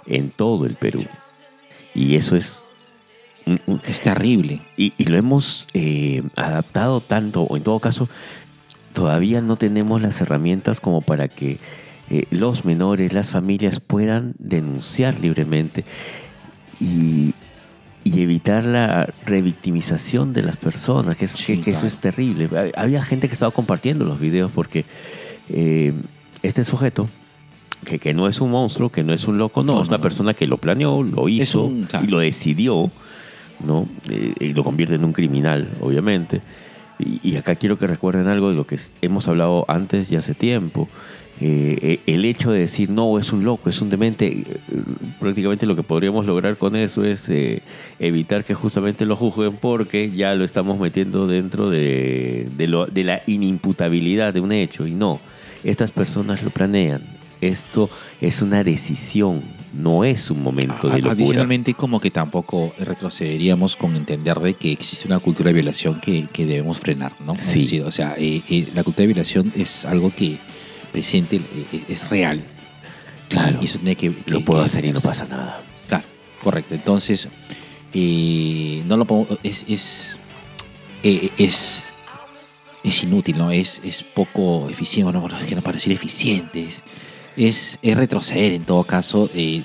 en 0.06 0.30
todo 0.30 0.66
el 0.66 0.76
Perú. 0.76 1.04
Y 1.94 2.16
eso 2.16 2.36
es 2.36 2.66
Es 3.88 4.02
terrible. 4.02 4.62
y, 4.78 4.94
y 4.98 5.06
lo 5.06 5.18
hemos 5.18 5.68
eh, 5.74 6.22
adaptado 6.36 7.02
tanto, 7.02 7.42
o 7.44 7.58
en 7.58 7.64
todo 7.64 7.80
caso, 7.80 8.08
todavía 8.94 9.42
no 9.42 9.56
tenemos 9.56 10.02
las 10.02 10.22
herramientas 10.22 10.80
como 10.80 11.02
para 11.02 11.28
que 11.28 11.58
eh, 12.10 12.26
los 12.30 12.66
menores, 12.66 13.14
las 13.14 13.32
familias 13.32 13.80
puedan 13.80 14.34
denunciar 14.38 15.20
libremente 15.20 15.86
y, 16.80 17.34
y 18.04 18.22
evitar 18.22 18.64
la 18.64 19.08
revictimización 19.26 20.34
de 20.34 20.42
las 20.44 20.58
personas, 20.58 21.18
que, 21.18 21.26
es- 21.26 21.32
Sí, 21.32 21.56
que- 21.58 21.62
que 21.62 21.72
eso 21.72 21.86
es 21.88 22.00
terrible. 22.00 22.50
Ha- 22.76 22.82
Había 22.82 23.04
gente 23.04 23.28
que 23.28 23.34
estaba 23.34 23.52
compartiendo 23.52 24.06
los 24.06 24.20
videos 24.20 24.52
porque 24.52 24.86
eh, 25.50 25.94
este 26.44 26.64
sujeto, 26.64 27.08
que, 27.86 28.00
que 28.00 28.14
no 28.14 28.28
es 28.28 28.40
un 28.42 28.52
monstruo, 28.52 28.90
que 28.90 29.04
no 29.04 29.14
es 29.14 29.28
un 29.28 29.38
loco, 29.38 29.64
no, 29.64 29.76
No, 29.76 29.82
es 29.82 29.88
una 29.90 29.98
no. 29.98 30.02
persona 30.04 30.34
que 30.34 30.48
lo 30.48 30.58
planeó, 30.58 31.04
lo 31.04 31.28
hizo 31.30 31.64
un- 31.66 31.88
y 32.04 32.08
lo 32.08 32.20
decidió, 32.20 32.90
¿no? 33.66 33.88
Eh, 34.10 34.34
y 34.40 34.54
lo 34.54 34.64
convierte 34.64 34.96
en 34.96 35.04
un 35.06 35.14
criminal, 35.14 35.68
obviamente. 35.82 36.42
Y, 37.00 37.20
y 37.28 37.36
acá 37.38 37.56
quiero 37.56 37.78
que 37.80 37.88
recuerden 37.88 38.28
algo 38.28 38.50
de 38.50 38.56
lo 38.56 38.66
que 38.68 38.78
hemos 39.02 39.28
hablado 39.28 39.66
antes 39.68 40.12
y 40.12 40.16
hace 40.16 40.34
tiempo. 40.36 40.88
Eh, 41.44 41.80
eh, 41.82 42.00
el 42.06 42.24
hecho 42.26 42.52
de 42.52 42.60
decir, 42.60 42.92
no, 42.92 43.18
es 43.18 43.34
un 43.34 43.44
loco, 43.44 43.68
es 43.70 43.82
un 43.82 43.90
demente, 43.90 44.28
eh, 44.28 44.44
prácticamente 45.20 45.66
lo 45.66 45.76
que 45.76 45.82
podríamos 45.82 46.28
lograr 46.28 46.56
con 46.56 46.76
eso 46.76 47.04
es 47.04 47.28
eh, 47.30 47.64
evitar 48.00 48.44
que 48.46 48.54
justamente 48.54 49.08
lo 49.08 49.16
juzguen 49.16 49.54
porque 49.54 50.12
ya 50.12 50.36
lo 50.36 50.44
estamos 50.44 50.80
metiendo 50.80 51.26
dentro 51.26 51.72
de, 51.72 52.48
de 52.56 52.68
lo- 52.68 52.86
de 52.86 53.04
la 53.04 53.22
inimputabilidad 53.26 54.34
de 54.36 54.40
un 54.40 54.52
hecho. 54.52 54.86
Y 54.86 54.92
no, 54.92 55.20
estas 55.64 55.92
personas 55.92 56.44
lo 56.44 56.52
planean. 56.52 57.02
Esto 57.42 57.90
es 58.22 58.44
una 58.44 58.64
decisión, 58.64 59.42
no 59.74 60.04
es 60.04 60.30
un 60.30 60.44
momento 60.44 60.90
de 60.90 60.98
locura. 61.00 61.14
Adicionalmente, 61.14 61.74
como 61.74 62.00
que 62.00 62.12
tampoco 62.12 62.72
retrocederíamos 62.78 63.76
con 63.76 63.96
entender 63.96 64.38
de 64.40 64.54
que 64.54 64.72
existe 64.74 65.08
una 65.08 65.18
cultura 65.18 65.48
de 65.48 65.56
violación 65.56 66.00
que, 66.00 66.28
que 66.32 66.46
debemos 66.46 66.78
frenar, 66.78 67.14
¿no? 67.26 67.34
Sí. 67.36 67.62
Decir, 67.62 67.82
o 67.82 67.92
sea, 67.92 68.14
eh, 68.16 68.44
eh, 68.48 68.68
la 68.76 68.84
cultura 68.84 69.02
de 69.02 69.14
violación 69.14 69.52
es 69.56 69.86
algo 69.86 70.14
que 70.16 70.38
presente 70.92 71.38
eh, 71.38 71.84
es 71.88 72.10
real. 72.10 72.42
Claro. 73.30 73.60
Y 73.62 73.66
eso 73.66 73.78
tiene 73.80 73.96
que. 73.96 74.14
que- 74.14 74.32
Lo 74.32 74.42
puedo 74.42 74.60
que 74.62 74.66
hacer 74.66 74.86
y 74.86 74.92
no 74.92 75.02
pasa 75.02 75.26
nada. 75.26 75.62
Claro, 75.88 76.04
correcto. 76.44 76.76
Entonces, 76.76 77.28
eh, 77.94 78.84
no 78.86 78.98
lo 78.98 79.06
podemos- 79.06 79.38
es, 79.44 79.66
es, 79.68 80.18
eh, 81.04 81.30
es, 81.38 81.84
es 82.84 83.04
inútil, 83.04 83.38
¿no? 83.38 83.52
Es, 83.52 83.82
es 83.84 84.04
poco 84.04 84.70
eficiente, 84.70 85.12
no, 85.14 85.28
es 85.28 85.46
que 85.46 85.56
no 85.56 85.62
para 85.62 85.76
decir 85.78 85.92
eficiente, 85.94 86.66
es, 86.66 86.82
es, 87.38 87.80
es 87.82 87.98
retroceder 87.98 88.54
en 88.54 88.64
todo 88.64 88.84
caso, 88.84 89.30
eh, 89.34 89.62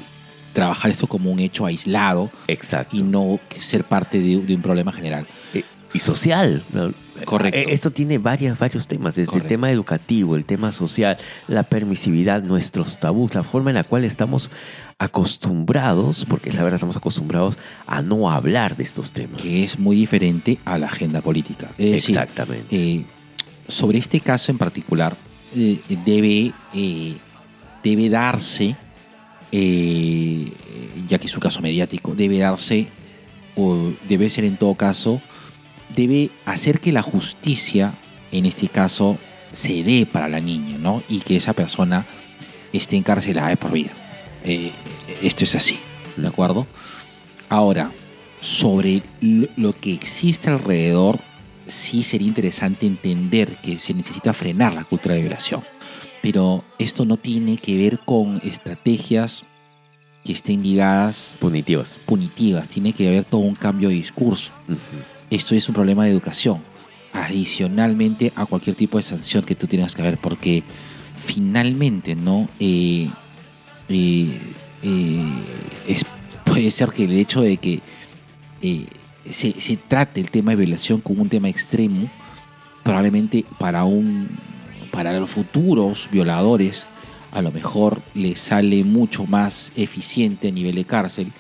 trabajar 0.53 0.91
esto 0.91 1.07
como 1.07 1.31
un 1.31 1.41
hecho 1.41 1.67
aislado 1.67 2.31
Exacto. 2.49 2.97
y 2.97 3.03
no 3.03 3.39
ser 3.61 3.85
parte 3.85 4.19
de, 4.21 4.39
de 4.39 4.55
un 4.55 4.63
problema 4.63 4.93
general. 4.93 5.27
Eh, 5.55 5.65
y 5.93 5.99
social. 5.99 6.63
¿no? 6.73 6.93
Correcto. 7.25 7.59
Eh, 7.59 7.67
Esto 7.69 7.91
tiene 7.91 8.19
varias, 8.19 8.59
varios 8.59 8.87
temas, 8.87 9.15
desde 9.15 9.27
Correcto. 9.29 9.47
el 9.47 9.49
tema 9.49 9.71
educativo, 9.71 10.37
el 10.37 10.45
tema 10.45 10.71
social, 10.73 11.17
la 11.49 11.63
permisividad, 11.63 12.43
nuestros 12.43 13.01
tabús, 13.01 13.35
la 13.35 13.43
forma 13.43 13.71
en 13.71 13.75
la 13.77 13.85
cual 13.85 14.05
estamos 14.05 14.51
acostumbrados, 14.99 16.25
porque 16.29 16.53
la 16.53 16.63
verdad 16.63 16.77
estamos 16.77 16.97
acostumbrados 16.97 17.59
a 17.87 18.03
no 18.03 18.31
hablar 18.31 18.77
de 18.77 18.85
estos 18.85 19.13
temas. 19.13 19.43
que 19.43 19.65
es 19.65 19.79
muy 19.79 19.97
diferente 19.97 20.59
a 20.65 20.79
la 20.79 20.87
agenda 20.87 21.21
política. 21.21 21.71
Es 21.79 21.91
decir, 21.93 22.11
Exactamente. 22.19 22.67
eh, 22.77 23.05
sobre 23.69 23.99
este 23.99 24.21
caso 24.21 24.51
en 24.53 24.59
particular, 24.59 25.17
eh, 25.55 25.79
debe, 26.05 26.53
eh, 26.75 27.17
debe 27.83 28.09
darse, 28.09 28.77
ya 29.53 31.19
que 31.19 31.27
es 31.27 31.35
un 31.35 31.41
caso 31.41 31.61
mediático, 31.61 32.15
debe 32.15 32.39
darse, 32.39 32.89
o 33.57 33.91
debe 34.09 34.29
ser 34.29 34.45
en 34.45 34.57
todo 34.57 34.75
caso, 34.75 35.21
debe 35.95 36.31
hacer 36.45 36.81
que 36.81 36.93
la 36.93 37.03
justicia, 37.03 37.95
en 38.33 38.47
este 38.47 38.69
caso, 38.69 39.19
se 39.53 39.83
dé 39.83 40.07
para 40.07 40.29
la 40.29 40.41
niña, 40.41 40.79
¿no? 40.79 41.03
Y 41.09 41.21
que 41.21 41.37
esa 41.37 41.53
persona 41.53 42.07
esté 42.73 42.97
encarcelada 42.97 43.49
de 43.49 43.57
por 43.57 43.73
vida. 43.73 43.91
Eh, 44.45 44.73
esto 45.23 45.45
es 45.45 45.55
así, 45.55 45.79
¿de 46.17 46.29
acuerdo? 46.29 46.67
Ahora, 47.49 47.93
sobre 48.41 49.03
lo 49.21 49.73
que 49.73 49.93
existe 49.93 50.51
alrededor, 50.51 51.19
sí 51.67 52.03
sería 52.03 52.29
interesante 52.29 52.87
entender 52.87 53.57
que 53.57 53.79
se 53.79 53.95
necesita 53.95 54.33
frenar 54.35 54.75
la 54.75 54.85
cultura 54.85 55.15
de 55.15 55.23
violación. 55.23 55.63
Pero 56.23 56.65
esto 56.79 57.05
no 57.05 57.17
tiene 57.17 57.57
que 57.57 57.77
ver 57.77 58.01
con 58.01 58.41
estrategias 58.45 59.45
que 60.25 60.33
estén 60.33 60.63
ligadas 60.63 61.37
Punitivas. 61.39 61.99
punitivas, 62.05 62.69
tiene 62.69 62.93
que 62.93 63.07
haber 63.07 63.25
todo 63.25 63.43
un 63.43 63.55
cambio 63.55 63.89
de 63.89 63.95
discurso. 63.95 64.51
Ujú. 64.69 64.77
Esto 65.31 65.55
es 65.55 65.69
un 65.69 65.75
problema 65.75 66.05
de 66.05 66.11
educación, 66.11 66.63
adicionalmente 67.13 68.33
a 68.37 68.47
cualquier 68.47 68.77
tipo 68.77 68.97
de 68.99 69.03
sanción 69.03 69.45
que 69.45 69.55
tú 69.55 69.67
tengas 69.67 69.95
que 69.95 70.03
ver, 70.03 70.19
porque 70.19 70.63
finalmente, 71.25 72.15
¿no? 72.15 72.49
Eh, 72.61 73.09
eh, 73.89 74.41
eh, 74.83 75.25
es- 75.89 76.05
puede 76.45 76.71
ser 76.71 76.91
que 76.91 77.05
el 77.05 77.13
hecho 77.13 77.41
de 77.43 77.57
que 77.57 77.81
eh, 78.63 78.87
se, 79.31 79.53
trate 79.89 80.21
el 80.21 80.31
tema 80.31 80.53
de 80.53 80.57
violación 80.59 81.01
como 81.01 81.23
un 81.23 81.29
tema 81.29 81.49
extremo, 81.49 82.09
probablemente 82.85 83.45
para 83.59 83.85
un 83.85 84.29
para 84.93 85.19
los 85.19 85.29
futuros 85.29 86.09
violadores 86.11 86.87
a 87.33 87.43
lo 87.43 87.53
mejor 87.53 88.01
les 88.15 88.41
sale 88.41 88.83
mucho 88.83 89.27
más 89.27 89.71
eficiente 89.77 90.49
a 90.49 90.53
nivel 90.53 90.77
de 90.77 90.85
cárcel 90.87 91.33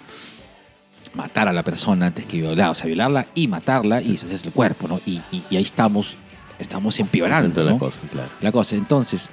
matar 1.17 1.49
a 1.49 1.53
la 1.53 1.63
persona 1.63 2.07
antes 2.07 2.27
que 2.27 2.37
violar, 2.39 2.71
o 2.71 2.75
sea, 2.75 2.87
violarla 2.87 3.27
y 3.35 3.49
matarla 3.49 4.03
y 4.03 4.13
deshacerse 4.13 4.47
el 4.49 4.53
cuerpo, 4.53 4.87
¿no? 4.89 5.01
Y, 5.07 5.21
y- 5.33 5.43
y 5.51 5.57
ahí 5.57 5.63
estamos, 5.65 6.17
estamos 6.59 6.99
empeorando, 7.01 7.49
Tanto 7.49 7.65
la 7.65 7.71
¿no? 7.73 7.79
cosa, 7.79 8.03
claro. 8.11 8.29
la 8.41 8.53
cosa. 8.53 8.77
Entonces, 8.77 9.31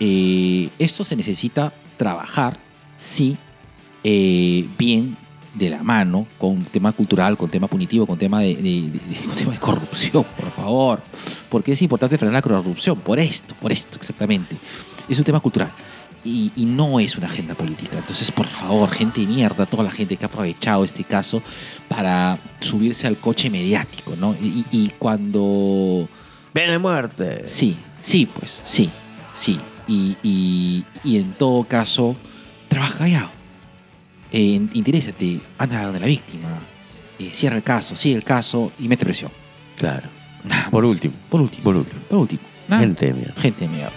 eh, 0.00 0.68
esto 0.78 1.04
se 1.04 1.16
necesita 1.16 1.72
trabajar, 1.96 2.58
sí, 2.96 3.36
eh, 4.02 4.66
bien 4.78 5.16
de 5.54 5.70
la 5.70 5.82
mano, 5.84 6.26
con 6.38 6.62
tema 6.64 6.90
cultural, 6.92 7.36
con 7.36 7.48
tema 7.48 7.68
punitivo, 7.68 8.06
con 8.06 8.18
tema 8.18 8.40
de, 8.40 8.56
de- 8.56 8.62
de- 8.62 8.90
de- 8.90 9.24
con 9.26 9.36
tema 9.36 9.52
de 9.52 9.58
corrupción, 9.58 10.24
por 10.36 10.50
favor. 10.50 11.00
Porque 11.48 11.72
es 11.72 11.82
importante 11.82 12.18
frenar 12.18 12.34
la 12.34 12.42
corrupción, 12.42 12.98
por 12.98 13.18
esto, 13.20 13.54
por 13.60 13.70
esto 13.70 13.96
exactamente. 13.98 14.56
Es 15.08 15.16
un 15.18 15.24
tema 15.24 15.38
cultural. 15.40 15.70
Y, 16.24 16.52
y 16.56 16.64
no 16.64 16.98
es 17.00 17.16
una 17.18 17.26
agenda 17.26 17.54
política. 17.54 17.98
Entonces, 17.98 18.30
por 18.30 18.46
favor, 18.46 18.90
gente 18.90 19.20
de 19.20 19.26
mierda, 19.26 19.66
toda 19.66 19.84
la 19.84 19.90
gente 19.90 20.16
que 20.16 20.24
ha 20.24 20.28
aprovechado 20.28 20.82
este 20.84 21.04
caso 21.04 21.42
para 21.88 22.38
subirse 22.60 23.06
al 23.06 23.18
coche 23.18 23.50
mediático, 23.50 24.14
¿no? 24.18 24.34
Y, 24.40 24.64
y 24.72 24.88
cuando 24.98 26.08
¡Pena 26.52 26.72
de 26.72 26.78
muerte! 26.78 27.42
Sí, 27.46 27.76
sí, 28.02 28.26
pues, 28.26 28.60
sí, 28.64 28.88
sí. 29.34 29.60
Y, 29.86 30.16
y- 30.22 30.84
y 31.04 31.18
en 31.18 31.32
todo 31.32 31.64
caso, 31.64 32.16
trabaja 32.68 32.98
callado. 32.98 33.30
Eh, 34.32 34.60
interésate, 34.72 35.40
anda 35.58 35.92
de 35.92 36.00
la 36.00 36.06
víctima, 36.06 36.60
eh, 37.18 37.30
cierra 37.34 37.56
el 37.56 37.62
caso, 37.62 37.94
sigue 37.96 38.16
el 38.16 38.24
caso 38.24 38.72
y 38.80 38.88
mete 38.88 39.04
presión. 39.04 39.30
Claro. 39.76 40.08
Nada 40.42 40.70
Por 40.70 40.84
último. 40.84 41.14
Por 41.28 41.40
último. 41.42 41.62
Por 41.64 41.76
último. 41.76 42.00
Por 42.08 42.18
último. 42.18 42.40
Nada. 42.68 42.82
Gente 42.82 43.06
de 43.06 43.12
mierda. 43.14 43.40
Gente 43.40 43.60
de 43.60 43.68
mierda. 43.68 43.92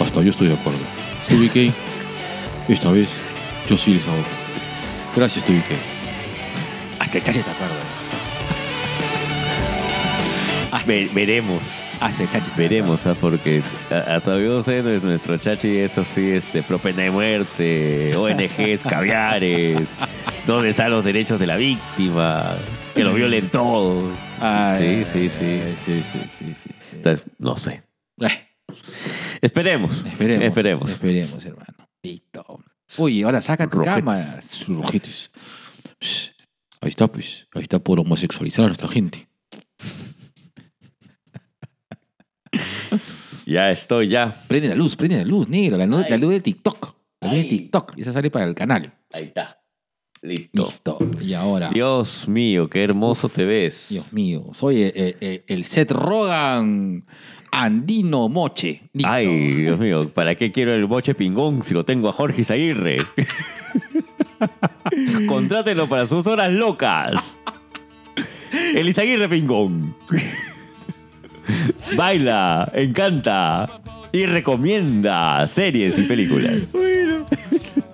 Hasta 0.00 0.22
yo 0.22 0.30
estoy 0.30 0.48
de 0.48 0.54
acuerdo. 0.54 0.78
TVK, 1.28 1.72
esta 2.68 2.90
vez 2.90 3.08
yo 3.68 3.76
sí 3.76 3.94
les 3.94 4.06
hago. 4.06 4.22
Gracias, 5.16 5.44
TVK. 5.44 5.72
Hasta 6.98 7.18
el 7.18 7.24
chacho 7.24 7.38
está 7.40 7.50
de 7.50 7.56
acuerdo. 7.56 7.74
Ve- 10.86 11.10
veremos. 11.12 11.62
Hasta 11.98 12.22
el 12.22 12.30
chachi. 12.30 12.50
Veremos, 12.56 13.06
¿ah? 13.08 13.16
porque 13.20 13.60
a- 13.90 14.14
hasta 14.16 14.32
donde 14.32 14.46
yo 14.46 14.62
sé, 14.62 14.82
no 14.84 14.90
es 14.90 15.02
nuestro 15.02 15.36
chachi 15.36 15.78
es 15.78 15.98
así, 15.98 16.30
este, 16.30 16.62
pro 16.62 16.78
pena 16.78 17.02
de 17.02 17.10
muerte, 17.10 18.14
ONGs, 18.14 18.82
caviares, 18.88 19.96
¿dónde 20.46 20.70
están 20.70 20.92
los 20.92 21.04
derechos 21.04 21.40
de 21.40 21.46
la 21.48 21.56
víctima? 21.56 22.54
Que 22.94 23.02
los 23.02 23.14
violen 23.14 23.48
todos. 23.48 24.04
Ay, 24.40 25.04
sí, 25.04 25.28
sí, 25.28 25.28
sí. 25.28 25.44
ay, 25.44 25.76
sí, 25.84 25.94
sí, 26.12 26.20
sí, 26.38 26.54
sí, 26.54 26.54
sí. 26.54 26.70
Entonces, 26.92 27.26
no 27.40 27.56
sé. 27.56 27.82
Eh, 28.20 28.46
Esperemos. 29.40 30.04
Esperemos. 30.06 30.44
Esperemos. 30.46 30.90
Esperemos, 30.90 31.44
hermano. 31.44 31.88
Listo. 32.02 32.60
Uy, 32.98 33.22
ahora 33.22 33.40
saca 33.40 33.68
tu 33.68 33.78
Rojetes. 33.78 33.96
cámara. 33.96 34.40
Rojetes. 34.68 35.30
Ahí 36.80 36.90
está, 36.90 37.08
pues. 37.08 37.46
Ahí 37.54 37.62
está 37.62 37.78
por 37.78 37.98
homosexualizar 38.00 38.64
a 38.64 38.68
nuestra 38.68 38.88
gente. 38.88 39.28
Ya 43.46 43.70
estoy, 43.70 44.08
ya. 44.08 44.34
Prende 44.48 44.68
la 44.68 44.74
luz, 44.74 44.96
prende 44.96 45.18
la 45.18 45.24
luz, 45.24 45.48
negro. 45.48 45.76
La, 45.76 45.86
luz- 45.86 46.02
Ay. 46.04 46.10
la 46.10 46.16
luz 46.16 46.32
de 46.32 46.40
TikTok. 46.40 46.96
La 47.20 47.28
luz 47.28 47.36
de 47.36 47.42
Ay. 47.42 47.48
TikTok. 47.48 47.94
Esa 47.96 48.12
sale 48.12 48.28
para 48.30 48.44
el 48.44 48.54
canal. 48.56 48.92
Ahí 49.12 49.24
está. 49.26 49.60
Listo. 50.22 50.64
Listo. 50.66 50.98
Y 51.20 51.32
ahora. 51.34 51.70
Dios 51.70 52.26
mío, 52.26 52.68
qué 52.68 52.82
hermoso 52.82 53.28
te 53.28 53.44
ves. 53.44 53.86
Dios 53.90 54.12
mío. 54.12 54.46
Soy 54.52 54.82
el 55.46 55.64
Seth 55.64 55.92
Rogan 55.92 57.06
andino 57.50 58.28
moche. 58.28 58.82
Listo. 58.92 59.10
Ay, 59.10 59.26
Dios 59.54 59.78
mío, 59.78 60.08
¿para 60.08 60.34
qué 60.34 60.52
quiero 60.52 60.74
el 60.74 60.86
boche 60.86 61.14
pingón 61.14 61.62
si 61.62 61.74
lo 61.74 61.84
tengo 61.84 62.08
a 62.08 62.12
Jorge 62.12 62.42
Izaguirre? 62.42 63.06
Contrátelo 65.26 65.88
para 65.88 66.06
sus 66.06 66.26
horas 66.26 66.52
locas. 66.52 67.38
El 68.74 68.88
Izaguirre 68.88 69.28
pingón. 69.28 69.94
Baila, 71.96 72.70
encanta 72.74 73.80
y 74.12 74.26
recomienda 74.26 75.46
series 75.46 75.98
y 75.98 76.02
películas. 76.02 76.72
Bueno, 76.72 77.26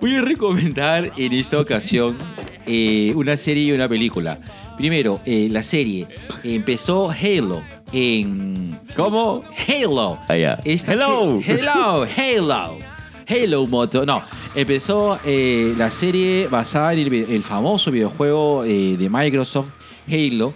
voy 0.01 0.15
a 0.15 0.21
recomendar 0.21 1.11
en 1.17 1.33
esta 1.33 1.59
ocasión 1.59 2.17
eh, 2.65 3.13
una 3.15 3.37
serie 3.37 3.65
y 3.65 3.71
una 3.71 3.87
película. 3.87 4.39
Primero, 4.77 5.19
eh, 5.25 5.47
la 5.51 5.63
serie. 5.63 6.07
Empezó 6.43 7.11
Halo 7.11 7.61
en... 7.93 8.77
¿Cómo? 8.95 9.43
Halo. 9.67 10.17
Allá. 10.27 10.59
Esta 10.65 10.93
Hello. 10.93 11.39
Hello, 11.45 12.05
Halo. 12.17 12.79
Halo 13.27 13.67
Moto. 13.67 14.05
No, 14.05 14.21
empezó 14.55 15.17
eh, 15.23 15.73
la 15.77 15.89
serie 15.89 16.47
basada 16.47 16.93
en 16.93 17.13
el, 17.13 17.43
famoso 17.43 17.91
videojuego 17.91 18.65
eh, 18.65 18.97
de 18.97 19.09
Microsoft, 19.09 19.69
Halo. 20.07 20.53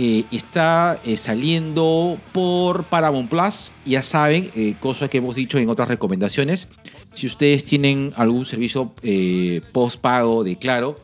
Eh, 0.00 0.24
está 0.30 1.00
saliendo 1.16 2.18
por 2.32 2.84
Paramount 2.84 3.28
Plus. 3.28 3.72
Ya 3.84 4.02
saben, 4.02 4.50
eh, 4.54 4.74
cosa 4.80 5.08
que 5.08 5.18
hemos 5.18 5.34
dicho 5.34 5.58
en 5.58 5.68
otras 5.68 5.88
recomendaciones. 5.88 6.68
Si 7.14 7.26
ustedes 7.26 7.64
tienen 7.64 8.12
algún 8.16 8.44
servicio 8.44 8.92
eh, 9.02 9.60
post-pago 9.72 10.44
de 10.44 10.56
Claro, 10.56 10.94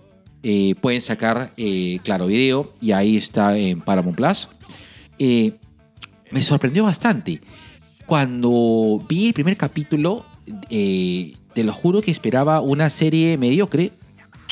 pueden 0.81 1.01
sacar 1.01 1.53
Claro 2.03 2.27
Video 2.27 2.71
y 2.81 2.93
ahí 2.93 3.17
está 3.17 3.57
en 3.57 3.81
Paramount 3.81 4.17
Plus. 4.17 4.49
Eh, 5.19 5.53
me 6.35 6.43
sorprendió 6.43 6.83
bastante. 6.83 7.41
Cuando 8.07 8.99
vi 9.09 9.29
el 9.29 9.35
primer 9.35 9.57
capítulo, 9.57 10.27
eh, 10.69 11.33
te 11.55 11.63
lo 11.63 11.73
juro 11.73 12.03
que 12.03 12.11
esperaba 12.11 12.61
una 12.61 12.91
serie 12.91 13.39
mediocre 13.39 13.93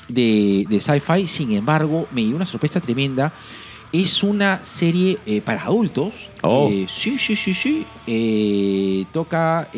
de, 0.09 0.65
de 0.71 0.81
sci-fi. 0.81 1.27
Sin 1.27 1.51
embargo, 1.51 2.07
me 2.13 2.23
dio 2.23 2.37
una 2.37 2.47
sorpresa 2.47 2.81
tremenda. 2.81 3.33
Es 3.93 4.23
una 4.23 4.65
serie 4.65 5.19
eh, 5.27 5.41
para 5.41 5.65
adultos. 5.65 6.13
Oh. 6.43 6.71
Eh, 6.71 6.87
sí, 6.89 7.19
sí, 7.19 7.35
sí, 7.35 7.53
sí. 7.53 9.07
Toca, 9.13 9.69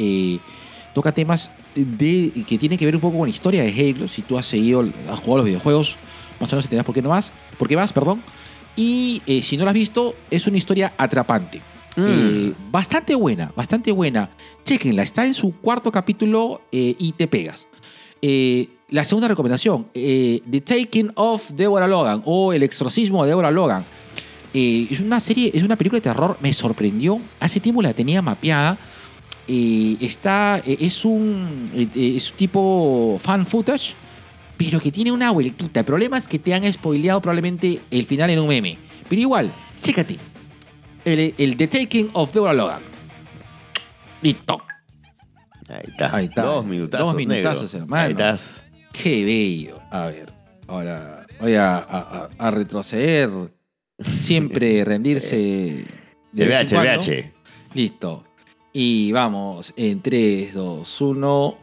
toca 0.93 1.11
temas 1.11 1.51
de, 1.75 2.45
que 2.47 2.59
tienen 2.59 2.79
que 2.79 2.85
ver 2.85 2.97
un 2.97 3.01
poco 3.01 3.17
con 3.17 3.29
la 3.29 3.35
historia 3.35 3.63
de 3.63 3.71
Halo. 3.71 4.09
Si 4.09 4.21
tú 4.21 4.37
has 4.37 4.45
seguido, 4.45 4.83
has 5.11 5.21
jugado 5.21 5.39
los 5.39 5.47
videojuegos, 5.47 5.97
más 6.39 6.53
o 6.53 6.57
menos 6.57 6.67
entenderás 6.67 6.85
por 6.85 6.95
qué 6.95 7.01
no 7.01 7.09
más. 7.09 7.33
¿Por 7.59 7.67
qué 7.67 7.77
más? 7.77 7.95
Perdón. 7.95 8.21
Y 8.77 9.23
si 9.43 9.57
no 9.57 9.65
lo 9.65 9.71
has 9.71 9.75
visto, 9.75 10.15
es 10.31 10.47
una 10.47 10.59
historia 10.59 10.93
atrapante. 10.99 11.63
Mm. 11.97 12.05
Eh, 12.07 12.53
bastante 12.71 13.15
buena, 13.15 13.53
bastante 13.55 13.93
buena. 13.93 14.31
Chequenla, 14.65 15.03
está 15.03 15.25
en 15.25 15.35
su 15.35 15.55
cuarto 15.61 15.93
capítulo 15.93 16.63
eh, 16.73 16.95
y 16.99 17.13
te 17.13 17.27
pegas. 17.29 17.67
Eh, 18.23 18.69
la 18.89 19.05
segunda 19.05 19.29
recomendación, 19.29 19.87
The 19.93 20.63
Taking 20.65 21.13
of 21.15 21.51
Deborah 21.51 21.89
Logan 21.89 22.23
o 22.25 22.53
El 22.53 22.63
exorcismo 22.63 23.25
de 23.25 23.31
Deborah 23.31 23.51
Logan. 23.51 23.85
Es 24.53 25.01
una 25.01 25.19
serie, 25.19 25.51
es 25.53 25.65
una 25.65 25.75
película 25.75 25.99
de 25.99 26.03
terror, 26.03 26.39
me 26.41 26.53
sorprendió. 26.53 27.19
Hace 27.41 27.59
tiempo 27.59 27.83
la 27.83 27.93
tenía 27.93 28.23
mapeada. 28.23 28.79
Está, 29.49 30.63
es 30.65 31.05
un 31.05 31.91
es 31.95 32.33
tipo 32.35 33.19
fan 33.21 33.45
footage, 33.47 33.95
pero 34.57 34.79
que 34.79 34.93
tiene 34.93 35.11
una 35.11 35.33
vueltita. 35.33 35.81
El 35.81 35.87
problema 35.87 36.17
es 36.17 36.29
que 36.29 36.39
te 36.39 36.55
han 36.55 36.73
spoileado 36.73 37.21
probablemente 37.21 37.81
el 37.91 38.07
final 38.07 38.31
en 38.31 38.39
un 38.39 38.47
meme. 38.47 38.79
Pero 39.09 39.21
igual, 39.21 39.51
chécate. 39.83 40.34
El, 41.05 41.35
el 41.37 41.57
The 41.57 41.67
Taking 41.69 42.11
of 42.15 42.33
Deborah 42.33 42.53
Logan. 42.55 42.81
Listo. 44.23 44.63
Ahí 45.69 45.81
está. 45.89 46.17
Ahí 46.17 46.25
está. 46.27 46.43
Dos 46.43 46.65
minutazos. 46.65 47.07
Dos 47.09 47.17
minutazos, 47.17 47.63
negro. 47.73 47.85
hermano. 47.85 48.03
Ahí 48.05 48.11
estás. 48.13 48.65
Qué 48.93 49.25
bello. 49.25 49.79
A 49.91 50.07
ver, 50.07 50.33
ahora 50.69 51.27
voy 51.41 51.55
a, 51.55 51.77
a- 51.79 52.29
a- 52.39 52.51
retroceder. 52.51 53.31
Siempre 53.99 54.85
rendirse. 54.85 55.37
de 56.33 56.43
El 56.43 56.49
vez 56.49 56.73
en 56.73 56.79
VH, 56.79 56.85
cuando. 56.85 57.01
VH. 57.07 57.33
Listo. 57.75 58.25
Y 58.73 59.13
vamos 59.13 59.73
en 59.77 60.01
3, 60.01 60.55
2, 60.55 61.01
1. 61.01 61.59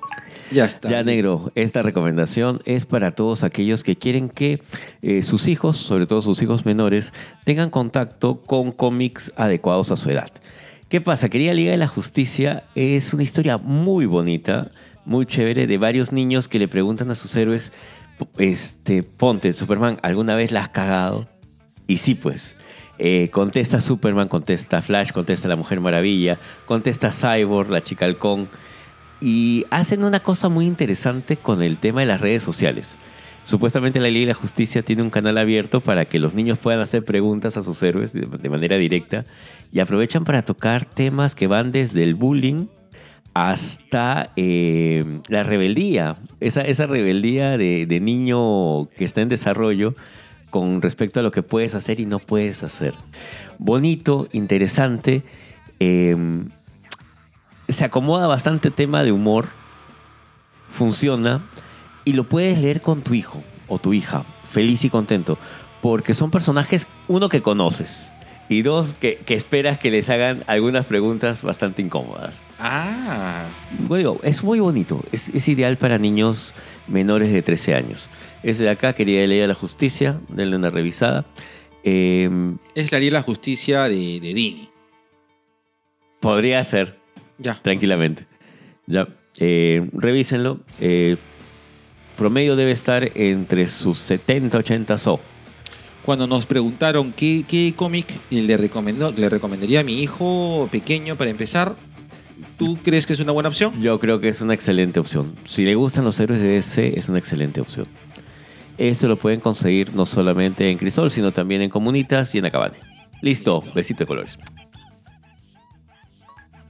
Ya 0.51 0.65
está. 0.65 0.89
Ya, 0.89 1.03
negro, 1.03 1.51
esta 1.55 1.81
recomendación 1.81 2.61
es 2.65 2.85
para 2.85 3.11
todos 3.11 3.43
aquellos 3.43 3.83
que 3.83 3.95
quieren 3.95 4.29
que 4.29 4.61
eh, 5.01 5.23
sus 5.23 5.47
hijos, 5.47 5.77
sobre 5.77 6.05
todo 6.05 6.21
sus 6.21 6.41
hijos 6.41 6.65
menores, 6.65 7.13
tengan 7.45 7.69
contacto 7.69 8.41
con 8.41 8.71
cómics 8.71 9.31
adecuados 9.37 9.91
a 9.91 9.95
su 9.95 10.09
edad. 10.09 10.29
¿Qué 10.89 10.99
pasa? 10.99 11.29
Querida 11.29 11.53
Liga 11.53 11.71
de 11.71 11.77
la 11.77 11.87
Justicia 11.87 12.65
es 12.75 13.13
una 13.13 13.23
historia 13.23 13.57
muy 13.57 14.05
bonita, 14.05 14.71
muy 15.05 15.25
chévere, 15.25 15.65
de 15.65 15.77
varios 15.77 16.11
niños 16.11 16.49
que 16.49 16.59
le 16.59 16.67
preguntan 16.67 17.09
a 17.11 17.15
sus 17.15 17.33
héroes, 17.37 17.71
este, 18.37 19.03
ponte, 19.03 19.53
Superman, 19.53 19.99
¿alguna 20.03 20.35
vez 20.35 20.51
la 20.51 20.61
has 20.61 20.69
cagado? 20.69 21.29
Y 21.87 21.97
sí, 21.97 22.15
pues. 22.15 22.57
Eh, 22.99 23.29
contesta 23.31 23.79
Superman, 23.79 24.27
contesta 24.27 24.81
Flash, 24.81 25.11
contesta 25.11 25.47
la 25.47 25.55
Mujer 25.55 25.79
Maravilla, 25.79 26.37
contesta 26.65 27.11
Cyborg, 27.11 27.69
la 27.69 27.81
chica 27.81 28.05
halcón. 28.05 28.49
Y 29.21 29.65
hacen 29.69 30.03
una 30.03 30.21
cosa 30.21 30.49
muy 30.49 30.65
interesante 30.65 31.37
con 31.37 31.61
el 31.61 31.77
tema 31.77 32.01
de 32.01 32.07
las 32.07 32.21
redes 32.21 32.41
sociales. 32.43 32.97
Supuestamente 33.43 33.99
la 33.99 34.09
Ley 34.09 34.21
de 34.21 34.27
la 34.27 34.33
Justicia 34.33 34.83
tiene 34.83 35.01
un 35.01 35.09
canal 35.09 35.37
abierto 35.37 35.81
para 35.81 36.05
que 36.05 36.19
los 36.19 36.35
niños 36.35 36.59
puedan 36.59 36.79
hacer 36.79 37.03
preguntas 37.03 37.57
a 37.57 37.63
sus 37.63 37.81
héroes 37.81 38.13
de, 38.13 38.49
manera 38.49 38.77
directa 38.77 39.25
y 39.71 39.79
aprovechan 39.79 40.25
para 40.25 40.43
tocar 40.43 40.85
temas 40.85 41.33
que 41.33 41.47
van 41.47 41.71
desde 41.71 42.03
el 42.03 42.13
bullying 42.13 42.67
hasta 43.33 44.31
eh, 44.35 45.21
la 45.27 45.41
rebeldía, 45.41 46.17
esa, 46.39 46.61
esa 46.61 46.85
rebeldía 46.85 47.57
de, 47.57 47.99
niño 48.01 48.89
que 48.89 49.05
está 49.05 49.21
en 49.21 49.29
desarrollo 49.29 49.95
con 50.51 50.81
respecto 50.81 51.19
a 51.19 51.23
lo 51.23 51.31
que 51.31 51.41
puedes 51.41 51.73
hacer 51.73 51.99
y 51.99 52.05
no 52.05 52.19
puedes 52.19 52.61
hacer. 52.61 52.93
Bonito, 53.57 54.27
interesante, 54.33 55.23
eh, 55.79 56.15
se 57.71 57.85
acomoda 57.85 58.27
bastante 58.27 58.71
tema 58.71 59.03
de 59.03 59.11
humor, 59.11 59.47
funciona 60.69 61.41
y 62.05 62.13
lo 62.13 62.23
puedes 62.27 62.57
leer 62.59 62.81
con 62.81 63.01
tu 63.01 63.13
hijo 63.13 63.43
o 63.67 63.79
tu 63.79 63.93
hija, 63.93 64.23
feliz 64.43 64.83
y 64.85 64.89
contento, 64.89 65.37
porque 65.81 66.13
son 66.13 66.31
personajes, 66.31 66.87
uno 67.07 67.29
que 67.29 67.41
conoces 67.41 68.11
y 68.49 68.63
dos 68.63 68.93
que, 68.95 69.15
que 69.17 69.33
esperas 69.33 69.79
que 69.79 69.89
les 69.91 70.09
hagan 70.09 70.43
algunas 70.47 70.85
preguntas 70.85 71.41
bastante 71.41 71.81
incómodas. 71.81 72.49
Ah. 72.59 73.45
Bueno, 73.87 74.17
es 74.23 74.43
muy 74.43 74.59
bonito, 74.59 75.01
es, 75.13 75.29
es 75.29 75.47
ideal 75.47 75.77
para 75.77 75.97
niños 75.97 76.53
menores 76.87 77.31
de 77.31 77.41
13 77.41 77.75
años. 77.75 78.09
Es 78.43 78.57
de 78.57 78.69
acá, 78.69 78.91
quería 78.93 79.25
leer 79.25 79.47
la 79.47 79.55
justicia, 79.55 80.19
denle 80.27 80.57
una 80.57 80.69
revisada. 80.69 81.23
Eh, 81.83 82.29
Es 82.75 82.91
la 82.91 82.99
Liga 82.99 83.11
de 83.15 83.19
la 83.19 83.23
Justicia 83.23 83.83
de, 83.83 84.19
de 84.19 84.33
Dini. 84.33 84.69
podría 86.19 86.63
ser, 86.63 86.99
Ya. 87.41 87.59
tranquilamente. 87.61 88.25
Ya, 88.87 89.07
eh, 89.37 89.89
revísenlo. 89.93 90.59
Eh, 90.79 91.17
promedio 92.17 92.55
debe 92.55 92.71
estar 92.71 93.09
entre 93.15 93.67
sus 93.67 93.97
70, 93.97 94.57
80 94.57 94.97
so. 94.97 95.19
Cuando 96.05 96.25
nos 96.25 96.45
preguntaron 96.45 97.13
qué, 97.13 97.45
qué 97.47 97.73
cómic 97.75 98.07
le, 98.31 98.57
recomendó, 98.57 99.11
le 99.11 99.29
recomendaría 99.29 99.81
a 99.81 99.83
mi 99.83 100.01
hijo 100.01 100.67
pequeño 100.71 101.15
para 101.15 101.29
empezar, 101.29 101.75
¿tú 102.57 102.77
crees 102.83 103.05
que 103.05 103.13
es 103.13 103.19
una 103.19 103.31
buena 103.31 103.49
opción? 103.49 103.79
Yo 103.79 103.99
creo 103.99 104.19
que 104.19 104.27
es 104.27 104.41
una 104.41 104.55
excelente 104.55 104.99
opción. 104.99 105.33
Si 105.45 105.63
le 105.63 105.75
gustan 105.75 106.03
los 106.03 106.19
héroes 106.19 106.41
de 106.41 106.47
DC, 106.49 106.97
es 106.97 107.07
una 107.07 107.19
excelente 107.19 107.61
opción. 107.61 107.85
Esto 108.77 109.07
lo 109.07 109.15
pueden 109.15 109.39
conseguir 109.39 109.93
no 109.93 110.07
solamente 110.07 110.71
en 110.71 110.79
Crisol, 110.79 111.11
sino 111.11 111.31
también 111.31 111.61
en 111.61 111.69
Comunitas 111.69 112.33
y 112.33 112.39
en 112.39 112.45
Acabane. 112.45 112.77
Listo, 113.21 113.63
besito 113.75 113.99
de 113.99 114.07
colores. 114.07 114.39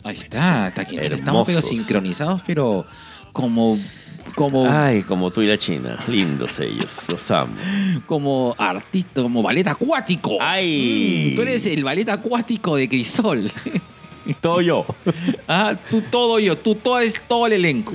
Ahí 0.04 0.18
está, 0.18 0.70
está 0.70 0.82
aquí. 0.82 0.98
Estamos 0.98 1.46
pero 1.46 1.62
sincronizados, 1.62 2.42
pero 2.46 2.86
como, 3.32 3.80
como, 4.36 4.70
Ay, 4.70 5.04
como 5.04 5.32
tú 5.32 5.42
y 5.42 5.48
la 5.48 5.58
China. 5.58 6.00
Lindos 6.08 6.60
ellos. 6.60 7.08
Los 7.08 7.30
amo. 7.32 7.54
como 8.06 8.56
artista, 8.58 9.22
como 9.22 9.44
ballet 9.44 9.68
acuático. 9.68 10.38
Ay. 10.40 11.32
Mm, 11.32 11.36
tú 11.36 11.42
eres 11.44 11.66
el 11.66 11.84
ballet 11.84 12.10
acuático 12.10 12.76
de 12.76 12.90
Crisol. 12.90 13.52
Todo 14.40 14.62
yo. 14.62 14.86
ah, 15.48 15.76
tú 15.90 16.02
todo 16.02 16.40
yo, 16.40 16.56
tú 16.56 16.76
todo 16.76 17.00
es 17.00 17.20
todo 17.28 17.48
el 17.48 17.54
elenco. 17.54 17.94